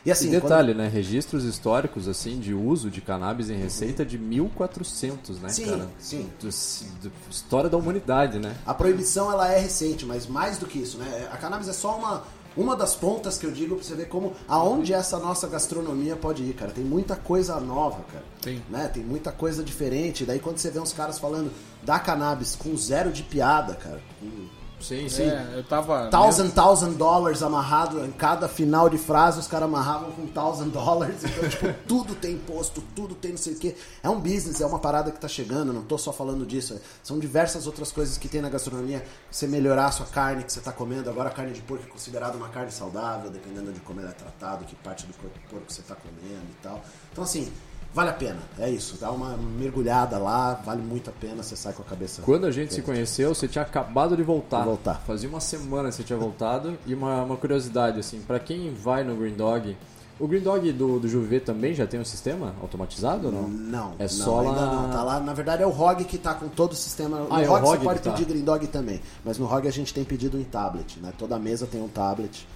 E 0.04 0.10
assim, 0.12 0.28
e 0.28 0.30
detalhe, 0.30 0.72
né? 0.72 0.86
Registros 0.86 1.42
históricos, 1.42 2.06
assim, 2.06 2.38
de 2.38 2.54
uso 2.54 2.88
de 2.88 3.00
cannabis 3.00 3.50
em 3.50 3.56
receita 3.56 4.04
de 4.06 4.16
1400, 4.16 5.40
né, 5.40 5.48
Sim, 5.48 5.64
cara? 5.66 5.88
sim. 5.98 6.30
Do- 6.38 6.46
do- 6.48 7.12
história 7.28 7.68
da 7.68 7.76
humanidade, 7.76 8.38
né? 8.38 8.54
A 8.64 8.72
proibição 8.72 9.32
ela 9.32 9.50
é 9.50 9.58
recente, 9.58 10.06
mas 10.06 10.28
mais 10.28 10.58
do 10.58 10.66
que 10.66 10.78
isso, 10.78 10.96
né? 10.98 11.28
A 11.32 11.36
cannabis 11.36 11.66
é 11.66 11.72
só 11.72 11.96
uma, 11.98 12.22
uma 12.56 12.74
das 12.74 12.94
pontas 12.94 13.36
que 13.36 13.44
eu 13.44 13.50
digo 13.50 13.76
pra 13.76 13.84
você 13.84 13.94
ver 13.94 14.08
como 14.08 14.34
aonde 14.48 14.92
essa 14.92 15.18
nossa 15.18 15.46
gastronomia 15.46 16.16
pode 16.16 16.42
ir, 16.42 16.54
cara. 16.54 16.72
Tem 16.72 16.84
muita 16.84 17.14
coisa 17.14 17.60
nova, 17.60 18.02
cara. 18.10 18.24
Tem. 18.40 18.62
Né? 18.70 18.88
Tem 18.88 19.02
muita 19.02 19.30
coisa 19.30 19.62
diferente. 19.62 20.24
Daí 20.24 20.38
quando 20.38 20.58
você 20.58 20.70
vê 20.70 20.78
uns 20.78 20.92
caras 20.92 21.18
falando 21.18 21.52
da 21.82 21.98
cannabis 21.98 22.56
com 22.56 22.76
zero 22.76 23.12
de 23.12 23.22
piada, 23.22 23.74
cara. 23.74 24.00
Com 24.20 24.48
Sim, 24.80 25.08
sim. 25.08 25.24
É, 25.24 25.54
eu 25.54 25.64
tava. 25.64 26.08
thousand, 26.10 26.50
thousand 26.50 26.92
dollars 26.92 27.42
amarrado 27.42 28.04
em 28.04 28.12
cada 28.12 28.48
final 28.48 28.88
de 28.88 28.98
frase, 28.98 29.40
os 29.40 29.46
caras 29.46 29.68
amarravam 29.68 30.12
com 30.12 30.26
thousand 30.26 30.68
dollars. 30.68 31.24
Então, 31.24 31.48
tipo, 31.48 31.72
tudo 31.86 32.14
tem 32.14 32.34
imposto, 32.34 32.82
tudo 32.94 33.14
tem 33.14 33.32
não 33.32 33.38
sei 33.38 33.54
o 33.54 33.58
quê. 33.58 33.74
É 34.02 34.10
um 34.10 34.20
business, 34.20 34.60
é 34.60 34.66
uma 34.66 34.78
parada 34.78 35.10
que 35.10 35.18
tá 35.18 35.28
chegando, 35.28 35.72
não 35.72 35.82
tô 35.82 35.96
só 35.96 36.12
falando 36.12 36.44
disso. 36.44 36.80
São 37.02 37.18
diversas 37.18 37.66
outras 37.66 37.90
coisas 37.90 38.18
que 38.18 38.28
tem 38.28 38.40
na 38.40 38.48
gastronomia. 38.48 39.04
Você 39.30 39.46
melhorar 39.46 39.86
a 39.86 39.92
sua 39.92 40.06
carne 40.06 40.44
que 40.44 40.52
você 40.52 40.60
tá 40.60 40.72
comendo. 40.72 41.08
Agora 41.08 41.30
a 41.30 41.32
carne 41.32 41.52
de 41.52 41.62
porco 41.62 41.84
é 41.86 41.90
considerada 41.90 42.36
uma 42.36 42.48
carne 42.48 42.70
saudável, 42.70 43.30
dependendo 43.30 43.72
de 43.72 43.80
como 43.80 44.00
ela 44.00 44.10
é 44.10 44.14
tratado, 44.14 44.64
que 44.64 44.74
parte 44.76 45.06
do 45.06 45.14
corpo 45.14 45.38
do 45.38 45.48
porco 45.48 45.72
você 45.72 45.82
tá 45.82 45.94
comendo 45.94 46.46
e 46.50 46.62
tal. 46.62 46.82
Então, 47.12 47.24
assim, 47.24 47.50
vale 47.96 48.10
a 48.10 48.12
pena. 48.12 48.38
É 48.58 48.68
isso. 48.70 48.98
Dá 49.00 49.10
uma 49.10 49.36
mergulhada 49.36 50.18
lá, 50.18 50.52
vale 50.64 50.82
muito 50.82 51.08
a 51.08 51.12
pena, 51.12 51.42
você 51.42 51.56
sai 51.56 51.72
com 51.72 51.82
a 51.82 51.86
cabeça. 51.86 52.20
Quando 52.20 52.46
a 52.46 52.50
gente 52.50 52.74
se 52.74 52.82
conheceu, 52.82 53.34
você 53.34 53.48
tinha 53.48 53.62
acabado 53.62 54.14
de 54.14 54.22
voltar. 54.22 54.60
De 54.60 54.66
voltar. 54.66 55.00
Fazia 55.06 55.28
uma 55.28 55.40
semana 55.40 55.88
que 55.88 55.94
você 55.94 56.02
tinha 56.04 56.18
voltado. 56.18 56.76
E 56.86 56.92
uma, 56.94 57.22
uma 57.22 57.36
curiosidade, 57.36 57.98
assim, 57.98 58.20
pra 58.20 58.38
quem 58.38 58.72
vai 58.74 59.02
no 59.02 59.16
Green 59.16 59.34
Dog, 59.34 59.74
o 60.20 60.26
Green 60.28 60.40
Dog 60.42 60.70
do, 60.72 60.98
do 61.00 61.08
Juve 61.08 61.40
também 61.40 61.72
já 61.74 61.86
tem 61.86 61.98
um 61.98 62.04
sistema 62.04 62.54
automatizado 62.62 63.26
ou 63.28 63.32
não? 63.32 63.48
Não, 63.48 63.92
É 63.98 64.02
não, 64.02 64.08
só 64.08 64.40
ainda 64.40 64.60
lá- 64.60 64.82
não. 64.82 64.90
Tá 64.90 65.02
lá, 65.02 65.20
na 65.20 65.32
verdade 65.32 65.62
é 65.62 65.66
o 65.66 65.70
ROG 65.70 66.04
que 66.04 66.18
tá 66.18 66.34
com 66.34 66.48
todo 66.48 66.72
o 66.72 66.76
sistema. 66.76 67.26
Ah, 67.30 67.36
no 67.38 67.42
é 67.42 67.48
o 67.48 67.50
ROG, 67.50 67.60
ROG 67.62 67.78
você 67.78 67.84
pode 67.84 68.00
tá. 68.00 68.10
pedir 68.12 68.24
Green 68.26 68.44
Dog 68.44 68.66
também, 68.68 69.00
mas 69.24 69.38
no 69.38 69.46
ROG 69.46 69.66
a 69.66 69.70
gente 69.72 69.92
tem 69.94 70.04
pedido 70.04 70.38
em 70.38 70.44
tablet, 70.44 70.98
né? 71.00 71.12
Toda 71.18 71.38
mesa 71.38 71.66
tem 71.66 71.82
um 71.82 71.88
tablet. 71.88 72.46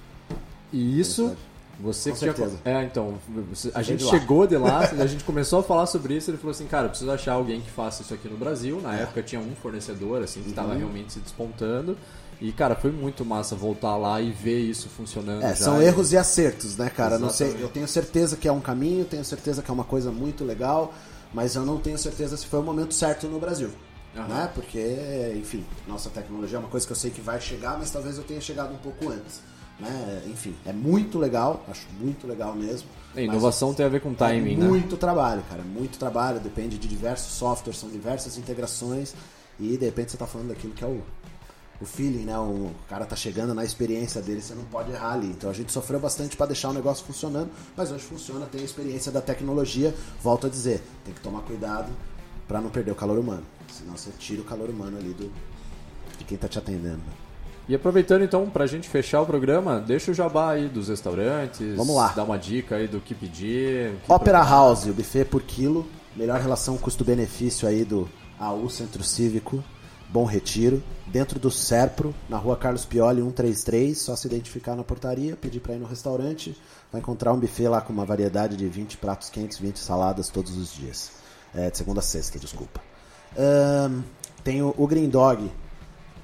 E 0.72 1.01
isso. 1.01 1.34
Você 1.83 2.11
Com 2.11 2.14
que 2.16 2.20
certeza. 2.20 2.59
É, 2.64 2.83
então, 2.85 3.14
você- 3.49 3.70
a 3.74 3.83
gente 3.83 4.05
de 4.05 4.11
chegou 4.11 4.47
de 4.47 4.57
lá, 4.57 4.81
a 4.99 5.07
gente 5.07 5.24
começou 5.24 5.61
a 5.61 5.62
falar 5.62 5.87
sobre 5.87 6.14
isso, 6.16 6.31
ele 6.31 6.39
falou 6.39 6.51
assim, 6.53 6.66
cara, 6.66 6.87
eu 6.87 6.91
preciso 6.91 7.11
achar 7.11 7.33
alguém 7.33 7.61
que 7.61 7.70
faça 7.70 8.03
isso 8.03 8.12
aqui 8.14 8.28
no 8.28 8.37
Brasil. 8.37 8.81
Na 8.81 8.99
É. 8.99 9.03
época 9.03 9.22
tinha 9.22 9.41
um 9.41 9.55
fornecedor, 9.57 10.22
assim, 10.22 10.41
que 10.41 10.47
Uhum. 10.47 10.51
estava 10.53 10.74
realmente 10.74 11.12
se 11.12 11.20
despontando. 11.20 11.97
E, 12.41 12.53
cara, 12.53 12.74
foi 12.74 12.91
muito 12.91 13.22
massa 13.24 13.55
voltar 13.55 13.97
lá 13.99 14.18
e 14.20 14.31
ver 14.31 14.59
isso 14.61 14.89
funcionando. 14.89 15.43
É, 15.43 15.49
já. 15.55 15.57
são 15.66 15.83
erros 15.83 16.12
e 16.12 16.16
acertos, 16.16 16.76
né, 16.76 16.89
cara? 16.89 17.18
Não 17.18 17.28
sei, 17.28 17.55
eu 17.61 17.68
tenho 17.68 17.87
certeza 17.87 18.35
que 18.37 18.49
é 18.49 18.53
um 18.53 18.61
caminho, 18.61 19.05
tenho 19.05 19.24
certeza 19.24 19.61
que 19.62 19.70
é 19.70 19.74
uma 19.74 19.85
coisa 19.85 20.11
muito 20.11 20.43
legal, 20.45 20.95
mas 21.35 21.55
eu 21.55 21.66
não 21.66 21.78
tenho 21.78 21.99
certeza 21.99 22.37
se 22.39 22.47
foi 22.47 22.61
o 22.61 22.62
momento 22.62 22.95
certo 22.95 23.26
no 23.28 23.39
Brasil. 23.39 23.68
Aham. 24.16 24.26
Né? 24.26 24.51
Porque, 24.55 25.35
enfim, 25.37 25.64
nossa 25.87 26.09
tecnologia 26.11 26.57
é 26.57 26.59
uma 26.61 26.68
coisa 26.68 26.85
que 26.87 26.93
eu 26.93 26.97
sei 26.97 27.11
que 27.11 27.20
vai 27.20 27.39
chegar, 27.41 27.78
mas 27.78 27.91
talvez 27.91 28.16
eu 28.16 28.24
tenha 28.24 28.41
chegado 28.41 28.72
um 28.72 28.78
pouco 28.78 29.11
antes. 29.11 29.41
Né? 29.81 30.22
Enfim, 30.26 30.55
é 30.66 30.72
muito 30.72 31.18
legal, 31.18 31.64
acho 31.68 31.87
muito 31.99 32.26
legal 32.26 32.55
mesmo. 32.55 32.89
É, 33.16 33.24
inovação 33.24 33.72
tem 33.72 33.85
a 33.85 33.89
ver 33.89 34.01
com 34.01 34.12
timing, 34.12 34.55
é 34.55 34.57
né? 34.57 34.66
muito 34.66 34.97
trabalho, 34.97 35.43
cara, 35.49 35.62
muito 35.62 35.99
trabalho, 35.99 36.39
depende 36.39 36.78
de 36.78 36.87
diversos 36.87 37.33
softwares, 37.33 37.81
são 37.81 37.89
diversas 37.89 38.37
integrações 38.37 39.14
e 39.59 39.76
de 39.76 39.85
repente 39.85 40.12
você 40.12 40.16
tá 40.16 40.26
falando 40.26 40.49
daquilo 40.49 40.74
que 40.74 40.85
é 40.85 40.87
o, 40.87 41.03
o 41.81 41.85
feeling, 41.85 42.24
né? 42.24 42.39
O 42.39 42.70
cara 42.89 43.07
tá 43.07 43.16
chegando 43.16 43.55
na 43.55 43.64
experiência 43.64 44.20
dele, 44.20 44.41
você 44.41 44.55
não 44.55 44.64
pode 44.64 44.93
errar 44.93 45.14
ali. 45.14 45.28
Então 45.28 45.51
a 45.51 45.53
gente 45.53 45.72
sofreu 45.72 45.99
bastante 45.99 46.37
para 46.37 46.47
deixar 46.47 46.68
o 46.68 46.72
negócio 46.72 47.05
funcionando, 47.05 47.51
mas 47.76 47.91
hoje 47.91 48.05
funciona, 48.05 48.47
tem 48.47 48.61
a 48.61 48.64
experiência 48.64 49.11
da 49.11 49.20
tecnologia. 49.20 49.95
Volto 50.22 50.47
a 50.47 50.51
dizer, 50.51 50.83
tem 51.05 51.14
que 51.14 51.20
tomar 51.20 51.41
cuidado 51.41 51.91
para 52.47 52.61
não 52.61 52.70
perder 52.70 52.93
o 52.93 52.97
calor 52.97 53.18
humano, 53.18 53.45
senão 53.72 53.97
você 53.97 54.11
tira 54.18 54.43
o 54.43 54.45
calor 54.45 54.68
humano 54.68 54.99
ali 54.99 55.12
do 55.12 55.33
de 56.18 56.24
quem 56.24 56.37
tá 56.37 56.49
te 56.49 56.59
atendendo. 56.59 57.01
E 57.71 57.75
aproveitando 57.77 58.25
então 58.25 58.51
pra 58.51 58.66
gente 58.66 58.89
fechar 58.89 59.21
o 59.21 59.27
programa, 59.27 59.79
deixa 59.79 60.11
o 60.11 60.14
jabá 60.14 60.55
aí 60.55 60.68
dos 60.68 60.89
restaurantes. 60.89 61.77
Vamos 61.77 61.95
lá. 61.95 62.09
Dá 62.09 62.25
uma 62.25 62.37
dica 62.37 62.75
aí 62.75 62.89
do 62.89 62.99
que 62.99 63.14
pedir. 63.14 63.93
que 64.05 64.12
Opera 64.12 64.39
procurar. 64.39 64.45
House, 64.45 64.87
o 64.87 64.93
buffet 64.93 65.25
por 65.25 65.41
quilo, 65.41 65.87
melhor 66.16 66.41
relação 66.41 66.77
custo-benefício 66.77 67.68
aí 67.68 67.85
do 67.85 68.11
AU 68.41 68.68
Centro 68.68 69.05
Cívico, 69.05 69.62
Bom 70.09 70.25
Retiro, 70.25 70.83
dentro 71.07 71.39
do 71.39 71.49
Serpro, 71.49 72.12
na 72.29 72.37
rua 72.39 72.57
Carlos 72.57 72.85
Pioli 72.85 73.23
133, 73.23 73.97
só 73.97 74.16
se 74.16 74.27
identificar 74.27 74.75
na 74.75 74.83
portaria, 74.83 75.37
pedir 75.37 75.61
para 75.61 75.77
ir 75.77 75.79
no 75.79 75.87
restaurante, 75.87 76.61
vai 76.91 77.01
encontrar 77.01 77.33
um 77.33 77.39
buffet 77.39 77.68
lá 77.68 77.81
com 77.81 77.93
uma 77.93 78.05
variedade 78.05 78.57
de 78.57 78.66
20 78.66 78.97
pratos 78.97 79.31
quentes, 79.31 79.59
20 79.59 79.79
saladas 79.79 80.29
todos 80.29 80.57
os 80.57 80.75
dias. 80.75 81.12
É, 81.55 81.71
de 81.71 81.79
segunda 81.79 82.01
a 82.01 82.03
sexta, 82.03 82.37
desculpa. 82.37 82.81
Ahn, 83.39 84.03
tem 84.43 84.61
o, 84.61 84.75
o 84.77 84.89
Green 84.89 85.09
Dog, 85.09 85.49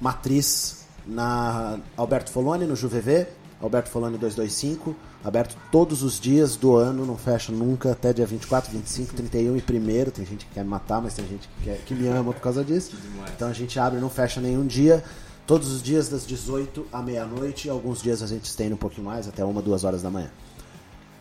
matriz 0.01 0.76
na 1.07 1.79
Alberto 1.97 2.31
Foloni, 2.31 2.67
no 2.67 2.75
JuVV, 2.75 3.27
Alberto 3.61 3.89
Foloni 3.89 4.19
225, 4.19 4.95
aberto 5.25 5.57
todos 5.73 6.03
os 6.03 6.21
dias 6.21 6.57
do 6.57 6.77
ano, 6.77 7.07
não 7.07 7.17
fecha 7.17 7.51
nunca, 7.53 7.93
até 7.93 8.13
dia 8.13 8.27
24, 8.27 8.71
25, 8.71 9.15
31 9.15 9.57
e 9.57 9.61
1 9.61 10.11
Tem 10.11 10.27
gente 10.27 10.45
que 10.45 10.55
quer 10.55 10.63
me 10.63 10.71
matar, 10.71 11.01
mas 11.01 11.15
tem 11.15 11.27
gente 11.27 11.49
que, 11.49 11.65
quer, 11.65 11.79
que 11.79 11.95
me 11.95 12.07
ama 12.09 12.33
por 12.33 12.41
causa 12.41 12.63
disso. 12.63 12.93
Então 13.35 13.49
a 13.49 13.53
gente 13.53 13.79
abre 13.79 13.99
e 13.99 14.01
não 14.01 14.11
fecha 14.11 14.41
nenhum 14.41 14.67
dia. 14.67 15.03
Todos 15.47 15.71
os 15.71 15.83
dias 15.83 16.09
das 16.09 16.27
18 16.27 16.87
à 16.93 17.01
meia-noite, 17.01 17.71
alguns 17.71 18.03
dias 18.03 18.23
a 18.23 18.27
gente 18.27 18.45
estende 18.45 18.75
um 18.75 18.77
pouquinho 18.77 19.07
mais, 19.07 19.29
até 19.29 19.45
uma, 19.45 19.63
duas 19.63 19.85
horas 19.85 20.03
da 20.03 20.11
manhã. 20.11 20.31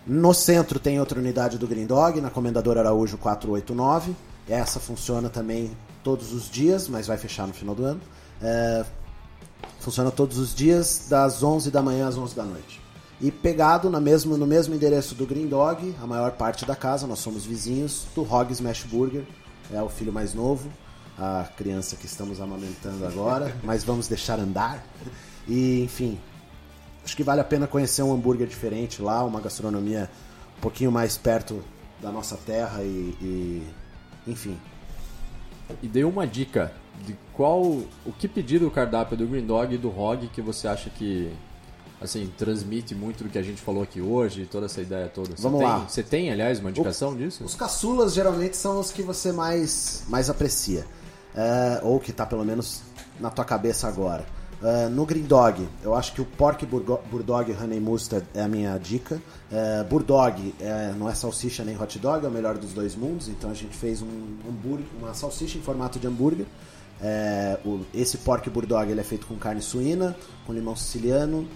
No 0.05 0.33
centro 0.33 0.79
tem 0.79 0.99
outra 0.99 1.19
unidade 1.19 1.57
do 1.57 1.67
Green 1.67 1.85
Dog, 1.85 2.19
na 2.19 2.29
Comendador 2.29 2.77
Araújo 2.77 3.17
489. 3.17 4.15
Essa 4.47 4.79
funciona 4.79 5.29
também 5.29 5.71
todos 6.03 6.33
os 6.33 6.49
dias, 6.49 6.87
mas 6.87 7.07
vai 7.07 7.17
fechar 7.17 7.47
no 7.47 7.53
final 7.53 7.73
do 7.73 7.85
ano. 7.85 8.01
É, 8.41 8.85
funciona 9.79 10.11
todos 10.11 10.37
os 10.37 10.53
dias, 10.53 11.07
das 11.09 11.43
11 11.43 11.71
da 11.71 11.81
manhã 11.81 12.07
às 12.07 12.17
11 12.17 12.35
da 12.35 12.43
noite. 12.43 12.81
E 13.21 13.31
pegado 13.31 13.89
na 13.89 13.99
mesmo, 13.99 14.37
no 14.37 14.45
mesmo 14.45 14.75
endereço 14.75 15.15
do 15.15 15.25
Green 15.25 15.47
Dog, 15.47 15.95
a 16.01 16.07
maior 16.07 16.31
parte 16.31 16.65
da 16.65 16.75
casa, 16.75 17.07
nós 17.07 17.19
somos 17.19 17.45
vizinhos, 17.45 18.05
do 18.13 18.21
Hog 18.21 18.51
Smash 18.51 18.83
Burger, 18.83 19.23
é 19.71 19.81
o 19.81 19.89
filho 19.89 20.11
mais 20.11 20.33
novo, 20.33 20.69
a 21.17 21.47
criança 21.55 21.95
que 21.95 22.05
estamos 22.05 22.41
amamentando 22.41 23.05
agora, 23.05 23.55
mas 23.63 23.83
vamos 23.83 24.07
deixar 24.07 24.39
andar. 24.39 24.83
E, 25.47 25.83
enfim, 25.83 26.19
acho 27.03 27.15
que 27.15 27.23
vale 27.23 27.39
a 27.39 27.45
pena 27.45 27.67
conhecer 27.67 28.03
um 28.03 28.13
hambúrguer 28.13 28.47
diferente 28.47 29.01
lá, 29.01 29.23
uma 29.23 29.39
gastronomia 29.39 30.09
um 30.57 30.61
pouquinho 30.61 30.91
mais 30.91 31.17
perto 31.17 31.63
da 32.01 32.11
nossa 32.11 32.35
terra 32.35 32.83
e, 32.83 33.15
e 33.21 33.67
enfim. 34.27 34.57
E 35.81 35.87
dê 35.87 36.03
uma 36.03 36.25
dica 36.25 36.71
de 37.05 37.15
qual, 37.33 37.61
o 37.61 38.11
que 38.17 38.27
pedir 38.27 38.59
do 38.59 38.71
cardápio 38.71 39.17
do 39.17 39.27
Green 39.27 39.45
Dog 39.45 39.73
e 39.73 39.77
do 39.77 39.89
Hog 39.89 40.27
que 40.27 40.41
você 40.41 40.67
acha 40.67 40.89
que 40.89 41.31
assim 42.01 42.31
transmite 42.37 42.93
muito 42.93 43.23
do 43.23 43.29
que 43.29 43.37
a 43.37 43.41
gente 43.41 43.61
falou 43.61 43.83
aqui 43.83 44.01
hoje, 44.01 44.45
toda 44.45 44.65
essa 44.65 44.81
ideia 44.81 45.07
toda. 45.07 45.35
Você 45.35 45.41
Vamos 45.41 45.59
tem, 45.59 45.67
lá. 45.67 45.79
Você 45.79 46.03
tem, 46.03 46.31
aliás, 46.31 46.59
uma 46.59 46.69
indicação 46.69 47.15
disso? 47.15 47.43
Os 47.43 47.55
caçulas 47.55 48.13
geralmente 48.13 48.55
são 48.55 48.79
os 48.79 48.91
que 48.91 49.01
você 49.01 49.31
mais, 49.31 50.03
mais 50.07 50.29
aprecia. 50.29 50.85
É, 51.35 51.81
ou 51.83 51.99
que 51.99 52.13
tá 52.13 52.25
pelo 52.25 52.45
menos 52.45 52.81
na 53.19 53.29
tua 53.29 53.43
cabeça 53.43 53.87
agora. 53.87 54.25
É, 54.67 54.89
no 54.89 55.05
Green 55.05 55.23
Dog, 55.25 55.67
eu 55.83 55.93
acho 55.93 56.11
que 56.13 56.21
o 56.21 56.25
Pork 56.25 56.65
Burdog 56.65 57.51
Honey 57.53 57.79
Mustard 57.79 58.25
é 58.33 58.41
a 58.41 58.47
minha 58.47 58.75
dica. 58.79 59.21
É, 59.51 59.83
Burdog 59.83 60.55
é, 60.59 60.91
não 60.97 61.07
é 61.07 61.13
salsicha 61.13 61.63
nem 61.63 61.79
hot 61.79 61.99
dog, 61.99 62.25
é 62.25 62.27
o 62.27 62.31
melhor 62.31 62.57
dos 62.57 62.73
dois 62.73 62.95
mundos. 62.95 63.27
Então 63.27 63.51
a 63.51 63.53
gente 63.53 63.77
fez 63.77 64.01
um 64.01 64.07
hambúrguer, 64.49 64.87
uma 64.99 65.13
salsicha 65.13 65.59
em 65.59 65.61
formato 65.61 65.99
de 65.99 66.07
hambúrguer. 66.07 66.47
É, 66.99 67.59
o- 67.63 67.81
esse 67.93 68.17
Pork 68.19 68.49
Burdog 68.49 68.89
ele 68.89 69.01
é 69.01 69.03
feito 69.03 69.27
com 69.27 69.35
carne 69.35 69.61
suína, 69.61 70.15
com 70.47 70.53
limão 70.53 70.75
siciliano, 70.75 71.47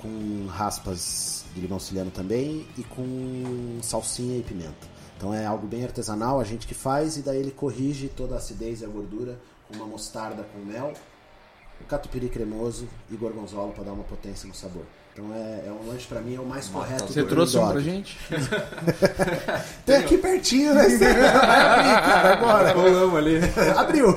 com 0.00 0.46
raspas 0.48 1.44
de 1.54 1.60
limão 1.60 1.78
siciliano 1.78 2.10
também 2.10 2.66
e 2.78 2.82
com 2.84 3.78
salsinha 3.82 4.38
e 4.38 4.42
pimenta. 4.42 4.94
Então 5.18 5.34
é 5.34 5.44
algo 5.44 5.66
bem 5.66 5.84
artesanal, 5.84 6.40
a 6.40 6.44
gente 6.44 6.66
que 6.66 6.74
faz, 6.74 7.18
e 7.18 7.20
daí 7.22 7.38
ele 7.40 7.50
corrige 7.50 8.08
toda 8.08 8.36
a 8.36 8.38
acidez 8.38 8.80
e 8.80 8.84
a 8.86 8.88
gordura 8.88 9.38
com 9.68 9.76
uma 9.76 9.86
mostarda 9.86 10.42
com 10.44 10.58
mel, 10.60 10.92
o 11.80 11.84
catupiry 11.84 12.28
cremoso 12.28 12.88
e 13.10 13.16
gorgonzola 13.16 13.72
para 13.72 13.84
dar 13.84 13.92
uma 13.92 14.04
potência 14.04 14.48
no 14.48 14.54
sabor. 14.54 14.84
Então 15.14 15.32
é, 15.32 15.68
é 15.68 15.70
um 15.72 15.88
lanche 15.88 16.06
para 16.08 16.20
mim 16.20 16.34
é 16.34 16.40
o 16.40 16.44
mais 16.44 16.68
correto. 16.68 17.12
Você 17.12 17.22
do 17.22 17.28
trouxe 17.28 17.56
um 17.56 17.68
pra 17.68 17.80
gente? 17.80 18.18
Tem 19.86 19.96
aqui 19.96 20.18
pertinho, 20.18 20.74
né? 20.74 20.88
Vai 20.88 21.60
abrir, 21.60 22.02
cara, 22.02 22.32
agora. 22.32 22.72
Rolamos 22.72 23.16
ali. 23.16 23.38
Abriu. 23.78 24.08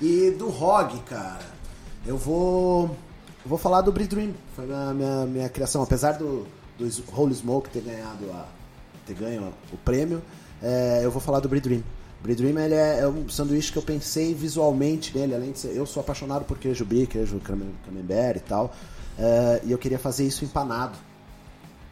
E 0.00 0.30
do 0.38 0.48
ROG, 0.48 1.00
cara, 1.00 1.40
eu 2.06 2.16
vou. 2.16 2.96
eu 3.44 3.48
vou 3.48 3.58
falar 3.58 3.80
do 3.80 3.90
Brie 3.90 4.06
Dream. 4.06 4.32
Foi 4.54 4.64
minha, 4.64 4.94
minha, 4.94 5.26
minha 5.26 5.48
criação. 5.48 5.82
Apesar 5.82 6.12
do, 6.12 6.46
do 6.78 6.88
Holy 7.12 7.34
Smoke 7.34 7.68
ter 7.70 7.82
ganhado 7.82 8.30
a, 8.32 8.46
ter 9.04 9.14
ganho 9.14 9.52
o 9.72 9.76
prêmio, 9.76 10.22
é, 10.62 11.00
eu 11.02 11.10
vou 11.10 11.20
falar 11.20 11.40
do 11.40 11.48
Brie 11.48 11.60
Dream. 11.60 11.82
Brie 12.22 12.34
Dream 12.34 12.58
ele 12.58 12.74
é, 12.74 13.00
é 13.00 13.08
um 13.08 13.28
sanduíche 13.28 13.72
que 13.72 13.78
eu 13.78 13.82
pensei 13.82 14.34
visualmente 14.34 15.16
nele, 15.16 15.34
além 15.34 15.52
de 15.52 15.58
ser. 15.58 15.74
Eu 15.76 15.86
sou 15.86 16.00
apaixonado 16.02 16.44
por 16.44 16.58
queijo 16.58 16.84
brie, 16.84 17.06
queijo 17.06 17.38
camem- 17.40 17.74
camembert 17.84 18.36
e 18.36 18.40
tal. 18.40 18.74
é, 19.18 19.60
e 19.64 19.72
eu 19.72 19.78
queria 19.78 19.98
fazer 19.98 20.26
isso 20.26 20.44
empanado. 20.44 20.96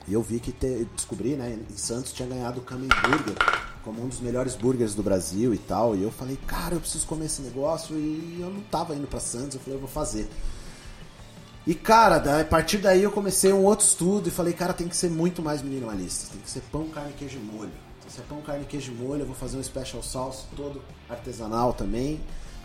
E 0.06 0.12
eu 0.14 0.22
vi 0.22 0.40
que 0.40 0.52
te, 0.52 0.86
descobri, 0.94 1.30
né, 1.36 1.58
em 1.70 1.76
Santos 1.76 2.12
tinha 2.12 2.26
ganhado 2.26 2.60
o 2.60 2.62
Kamen 2.62 2.88
Burger 2.88 3.34
como 3.84 4.02
um 4.02 4.08
dos 4.08 4.20
melhores 4.20 4.54
burgers 4.54 4.94
do 4.94 5.02
Brasil 5.02 5.52
e 5.52 5.58
tal. 5.58 5.94
E 5.96 6.02
eu 6.02 6.10
falei, 6.10 6.38
cara, 6.46 6.74
eu 6.74 6.80
preciso 6.80 7.06
comer 7.06 7.26
esse 7.26 7.42
negócio 7.42 7.96
e 7.96 8.38
eu 8.40 8.48
não 8.50 8.60
tava 8.62 8.94
indo 8.94 9.06
pra 9.06 9.20
Santos, 9.20 9.54
eu 9.54 9.60
falei, 9.60 9.76
eu 9.76 9.80
vou 9.80 9.88
fazer. 9.88 10.28
E 11.66 11.74
cara, 11.74 12.40
a 12.40 12.44
partir 12.44 12.78
daí 12.78 13.02
eu 13.02 13.10
comecei 13.10 13.52
um 13.52 13.62
outro 13.64 13.84
estudo 13.84 14.28
e 14.28 14.30
falei, 14.30 14.54
cara, 14.54 14.72
tem 14.72 14.88
que 14.88 14.96
ser 14.96 15.10
muito 15.10 15.42
mais 15.42 15.60
minimalista. 15.60 16.30
Tem 16.32 16.40
que 16.40 16.48
ser 16.50 16.62
pão, 16.72 16.88
carne, 16.88 17.12
queijo 17.12 17.36
e 17.38 17.40
molho. 17.40 17.88
Que 18.09 18.14
ser 18.14 18.22
pão, 18.22 18.40
carne, 18.40 18.64
queijo 18.64 18.90
e 18.90 18.94
molho. 18.94 19.20
Eu 19.20 19.26
vou 19.26 19.34
fazer 19.34 19.59
um 19.59 19.62
special 19.62 20.02
sauce 20.02 20.46
todo 20.56 20.80
artesanal 21.11 21.74
também, 21.74 22.18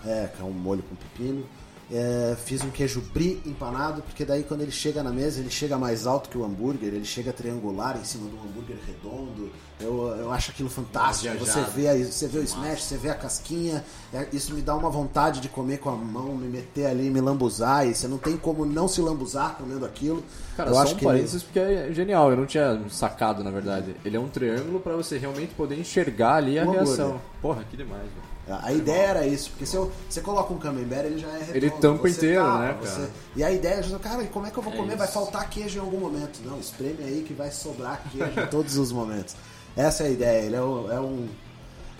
é, 0.06 0.30
que 0.34 0.42
é 0.42 0.46
um 0.46 0.52
molho 0.52 0.82
com 0.84 0.96
pepino. 0.96 1.46
É, 1.92 2.36
fiz 2.46 2.64
um 2.64 2.70
queijo 2.70 3.02
brie 3.14 3.42
empanado, 3.46 4.02
porque 4.02 4.24
daí 4.24 4.44
quando 4.44 4.62
ele 4.62 4.72
chega 4.72 5.04
na 5.04 5.12
mesa, 5.12 5.40
ele 5.40 5.50
chega 5.50 5.78
mais 5.78 6.08
alto 6.08 6.30
que 6.30 6.38
o 6.38 6.44
hambúrguer, 6.44 6.94
ele 6.94 7.06
chega 7.06 7.34
triangular 7.34 7.98
em 7.98 8.04
cima 8.04 8.30
de 8.30 8.36
um 8.36 8.40
hambúrguer 8.40 8.78
redondo. 8.88 9.52
Eu, 9.80 10.08
eu 10.18 10.32
acho 10.32 10.52
aquilo 10.52 10.70
fantástico. 10.70 11.38
Você 11.38 11.62
vê, 11.76 11.90
aí, 11.90 12.04
você 12.06 12.28
vê 12.28 12.40
o 12.40 12.44
smash, 12.44 12.84
você 12.84 12.98
vê 12.98 13.10
a 13.10 13.16
casquinha, 13.16 13.84
é, 14.14 14.28
isso 14.32 14.54
me 14.54 14.62
dá 14.62 14.76
uma 14.76 14.90
vontade 14.90 15.42
de 15.42 15.50
comer 15.50 15.80
com 15.80 15.90
a 15.90 15.96
mão, 15.96 16.36
me 16.36 16.48
meter 16.48 16.86
ali, 16.86 17.10
me 17.10 17.20
lambuzar, 17.20 17.86
e 17.88 17.94
você 17.94 18.08
não 18.08 18.18
tem 18.18 18.38
como 18.38 18.66
não 18.66 18.88
se 18.88 19.02
lambuzar 19.02 19.56
comendo 19.56 19.86
aquilo. 19.86 20.24
Cara, 20.56 20.70
eu 20.70 20.76
só 20.76 20.82
acho 20.82 20.94
um 20.96 20.98
que 20.98 21.06
parênteses 21.06 21.44
porque 21.44 21.60
é 21.60 21.92
genial, 21.92 22.32
eu 22.32 22.38
não 22.38 22.46
tinha 22.46 22.82
sacado 22.90 23.44
na 23.44 23.52
verdade. 23.52 23.96
Ele 24.06 24.16
é 24.16 24.20
um 24.20 24.30
triângulo 24.30 24.80
pra 24.80 24.96
você 24.96 25.18
realmente 25.18 25.54
poder 25.54 25.78
enxergar 25.78 26.36
ali 26.36 26.58
a 26.58 26.64
hambúrguer. 26.64 26.86
reação. 26.86 27.22
Porra, 27.42 27.64
que 27.70 27.76
demais, 27.76 28.02
velho. 28.04 28.33
A 28.50 28.74
ideia 28.74 29.04
era 29.08 29.26
isso, 29.28 29.50
porque 29.52 29.66
se 29.66 29.76
eu, 29.76 29.90
você 30.10 30.20
coloca 30.20 30.54
um 30.54 30.58
camembert, 30.58 31.06
ele 31.06 31.18
já 31.18 31.30
é 31.30 31.40
redondo. 31.40 31.56
Ele 31.58 31.70
tampa 31.72 32.10
inteiro, 32.10 32.44
tapa, 32.44 32.60
né, 32.60 32.78
você- 32.82 32.96
cara? 33.00 33.10
E 33.38 33.44
a 33.44 33.52
ideia 33.52 33.74
é, 33.76 34.00
cara, 34.00 34.24
e 34.24 34.28
como 34.28 34.46
é 34.46 34.52
que 34.52 34.58
eu 34.58 34.64
vou 34.64 34.74
É 34.74 34.76
comer? 34.76 34.96
Vai 34.98 35.06
isso. 35.08 35.14
faltar 35.14 35.50
queijo 35.50 35.78
em 35.78 35.82
algum 35.82 36.00
momento. 36.00 36.42
Não, 36.44 36.60
espreme 36.60 37.04
aí 37.04 37.24
que 37.26 37.34
vai 37.34 37.50
sobrar 37.52 38.04
queijo 38.12 38.40
em 38.42 38.48
todos 38.48 38.76
os 38.78 38.92
momentos. 38.92 39.36
Essa 39.78 40.04
é 40.04 40.08
a 40.08 40.10
ideia, 40.10 40.46
ele 40.46 40.56
é, 40.58 40.62
o- 40.62 40.92
é 40.92 41.00
um... 41.00 41.28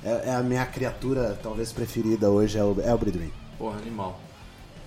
É, 0.04 0.30
é 0.32 0.36
a 0.36 0.44
minha 0.44 0.66
criatura, 0.66 1.40
talvez, 1.42 1.72
preferida 1.72 2.30
hoje, 2.30 2.58
é 2.58 2.64
o, 2.64 2.76
é 2.84 2.94
o 2.94 2.98
Dream. 2.98 3.32
Porra, 3.58 3.78
animal. 3.78 4.20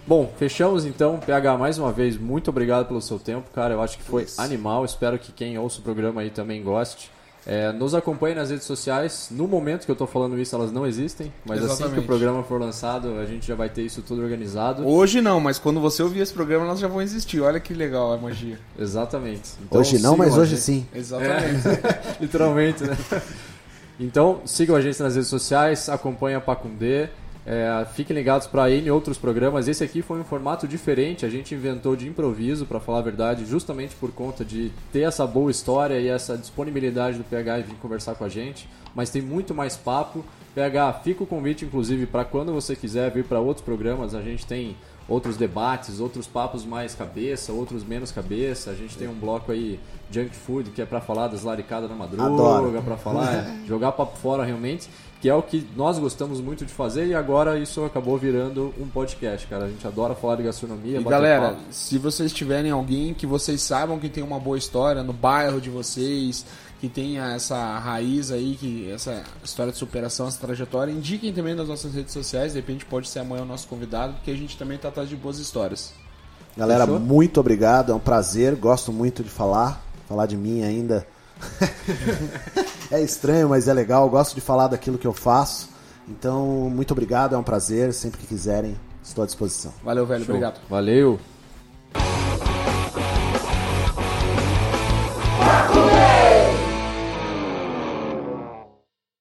Bom, 0.07 0.31
fechamos 0.39 0.85
então. 0.85 1.19
PH, 1.19 1.57
mais 1.57 1.79
uma 1.79 1.91
vez, 1.91 2.19
muito 2.19 2.51
obrigado 2.51 2.87
pelo 2.87 3.01
seu 3.01 3.19
tempo, 3.19 3.51
cara. 3.51 3.73
Eu 3.73 3.81
acho 3.81 3.97
que 3.97 4.05
foi 4.05 4.25
Isso. 4.25 4.41
animal. 4.41 4.85
Espero 4.85 5.19
que 5.19 5.33
quem 5.33 5.59
ouça 5.59 5.81
o 5.81 5.83
programa 5.83 6.21
aí 6.21 6.29
também 6.31 6.63
goste. 6.63 7.11
É, 7.47 7.71
nos 7.71 7.95
acompanhe 7.95 8.35
nas 8.35 8.51
redes 8.51 8.67
sociais. 8.67 9.29
No 9.31 9.47
momento 9.47 9.85
que 9.85 9.91
eu 9.91 9.95
tô 9.95 10.05
falando 10.05 10.37
isso, 10.37 10.57
elas 10.57 10.73
não 10.73 10.85
existem. 10.85 11.33
Mas 11.45 11.59
assim 11.59 11.67
que 11.67 11.73
Exatamente. 11.75 12.01
o 12.01 12.03
programa 12.07 12.43
for 12.43 12.61
lançado, 12.61 13.21
a 13.21 13.25
gente 13.25 13.47
já 13.47 13.55
vai 13.55 13.69
ter 13.69 13.83
isso 13.83 14.03
tudo 14.03 14.21
organizado. 14.21 14.87
Hoje 14.87 15.21
não, 15.21 15.39
mas 15.39 15.57
quando 15.57 15.81
você 15.81 16.03
ouvir 16.03 16.21
esse 16.21 16.33
programa, 16.33 16.65
elas 16.65 16.81
já 16.81 16.89
vão 16.89 17.01
existir. 17.01 17.41
Olha 17.41 17.61
que 17.61 17.73
legal 17.73 18.13
a 18.13 18.17
magia. 18.17 18.59
Exatamente. 18.77 19.51
Então, 19.63 19.81
hoje 19.81 20.01
não, 20.01 20.17
mas 20.17 20.37
hoje 20.37 20.57
sim. 20.57 20.89
Exatamente. 20.93 21.63
Literalmente, 22.21 22.83
né? 22.83 22.97
Então, 24.01 24.41
sigam 24.45 24.75
a 24.75 24.81
gente 24.81 25.01
nas 25.01 25.15
redes 25.15 25.31
sociais, 25.31 25.89
acompanhem 25.89 26.37
a 26.37 26.41
Pacundê. 26.41 27.09
É, 27.49 27.87
fiquem 27.95 28.17
ligados 28.17 28.49
para 28.49 28.69
N 28.73 28.91
outros 28.91 29.17
programas. 29.17 29.69
Esse 29.69 29.85
aqui 29.85 30.03
foi 30.03 30.19
um 30.19 30.25
formato 30.25 30.67
diferente, 30.67 31.25
a 31.25 31.29
gente 31.29 31.55
inventou 31.55 31.95
de 31.95 32.09
improviso, 32.09 32.67
para 32.67 32.81
falar 32.81 32.99
a 32.99 33.03
verdade, 33.03 33.47
justamente 33.47 33.95
por 33.95 34.11
conta 34.11 34.45
de 34.45 34.73
ter 34.93 35.03
essa 35.03 35.25
boa 35.25 35.49
história 35.49 36.01
e 36.01 36.09
essa 36.09 36.37
disponibilidade 36.37 37.19
do 37.19 37.25
PH 37.25 37.61
e 37.61 37.63
vir 37.63 37.77
conversar 37.77 38.17
com 38.17 38.25
a 38.25 38.29
gente. 38.29 38.69
Mas 38.97 39.11
tem 39.11 39.23
muito 39.23 39.55
mais 39.55 39.77
papo. 39.77 40.25
PH, 40.57 40.95
fica 41.05 41.23
o 41.23 41.27
convite, 41.27 41.65
inclusive, 41.65 42.05
para 42.07 42.25
quando 42.25 42.53
você 42.53 42.75
quiser 42.75 43.13
vir 43.13 43.25
para 43.25 43.39
outros 43.39 43.65
programas. 43.65 44.13
A 44.13 44.23
gente 44.23 44.45
tem 44.45 44.77
outros 45.09 45.37
debates, 45.37 46.01
outros 46.01 46.27
papos 46.27 46.65
mais 46.65 46.95
cabeça, 46.95 47.53
outros 47.53 47.85
menos 47.85 48.11
cabeça. 48.11 48.71
A 48.71 48.75
gente 48.75 48.97
tem 48.97 49.07
um 49.07 49.15
bloco 49.15 49.53
aí, 49.53 49.79
Junk 50.11 50.35
Food, 50.35 50.71
que 50.71 50.83
é 50.83 50.87
para 50.87 51.01
falar 51.01 51.29
das 51.29 51.43
laricadas 51.43 51.89
na 51.89 51.95
madruga, 51.95 52.25
para 52.83 52.97
falar, 52.97 53.35
é, 53.35 53.57
jogar 53.69 53.93
papo 53.93 54.17
fora 54.19 54.45
realmente, 54.45 54.89
que 55.21 55.29
é 55.29 55.35
o 55.35 55.43
que 55.43 55.67
nós 55.77 55.99
gostamos 55.99 56.41
muito 56.41 56.65
de 56.67 56.73
fazer 56.73 57.07
e 57.07 57.15
agora 57.15 57.59
isso 57.59 57.85
acabou 57.85 58.19
virando 58.19 58.73
um 58.79 58.87
podcast, 58.87 59.47
cara. 59.47 59.65
A 59.65 59.69
gente 59.69 59.87
adora 59.87 60.15
falar 60.15 60.37
de 60.37 60.43
gastronomia, 60.43 61.01
E 61.01 61.05
galera, 61.05 61.51
papo. 61.51 61.61
se 61.71 61.97
vocês 61.99 62.33
tiverem 62.33 62.71
alguém 62.71 63.15
que 63.15 63.27
vocês 63.27 63.63
saibam 63.63 63.99
que 63.99 64.09
tem 64.09 64.23
uma 64.23 64.39
boa 64.39 64.59
história 64.59 65.03
no 65.03 65.13
bairro 65.13 65.61
de 65.61 65.71
vocês, 65.71 66.45
que 66.81 66.89
tenha 66.89 67.33
essa 67.35 67.79
raiz 67.79 68.31
aí, 68.31 68.57
que 68.61 68.91
essa 68.91 69.23
história 69.43 69.73
de 69.73 69.79
superação, 69.79 70.29
essa 70.29 70.39
trajetória, 70.39 70.93
indiquem 70.93 71.33
também 71.33 71.55
nas 71.55 71.69
nossas 71.69 71.95
redes 71.95 72.13
sociais, 72.13 72.53
de 72.53 72.59
repente 72.61 72.85
pode 72.85 73.09
ser 73.09 73.21
amanhã 73.21 73.43
o 73.43 73.47
nosso 73.47 73.67
convidado, 73.67 74.13
porque 74.15 74.31
a 74.31 74.37
gente 74.37 74.59
também 74.59 74.77
tá 74.77 74.89
atrás 74.89 75.09
de 75.09 75.17
boas 75.17 75.39
histórias. 75.39 75.95
Galera, 76.55 76.85
Fechou? 76.87 77.01
muito 77.01 77.41
obrigado, 77.41 77.93
é 77.93 77.95
um 77.95 77.99
prazer, 77.99 78.55
gosto 78.57 78.93
muito 78.93 79.23
de 79.25 79.31
falar, 79.31 79.83
falar 80.07 80.27
de 80.27 80.37
mim 80.37 80.63
ainda. 80.63 81.07
é 82.91 83.01
estranho, 83.03 83.49
mas 83.49 83.69
é 83.69 83.75
legal. 83.75 84.05
Eu 84.05 84.11
gosto 84.11 84.35
de 84.35 84.41
falar 84.41 84.69
daquilo 84.69 84.99
que 84.99 85.07
eu 85.07 85.13
faço. 85.13 85.69
Então, 86.09 86.71
muito 86.71 86.93
obrigado, 86.93 87.35
é 87.35 87.39
um 87.39 87.43
prazer. 87.43 87.93
Sempre 87.93 88.21
que 88.21 88.27
quiserem, 88.27 88.77
estou 89.03 89.23
à 89.23 89.27
disposição. 89.27 89.73
Valeu, 89.85 90.07
velho. 90.07 90.25
Show. 90.25 90.35
Obrigado. 90.35 90.61
Valeu. 90.69 91.19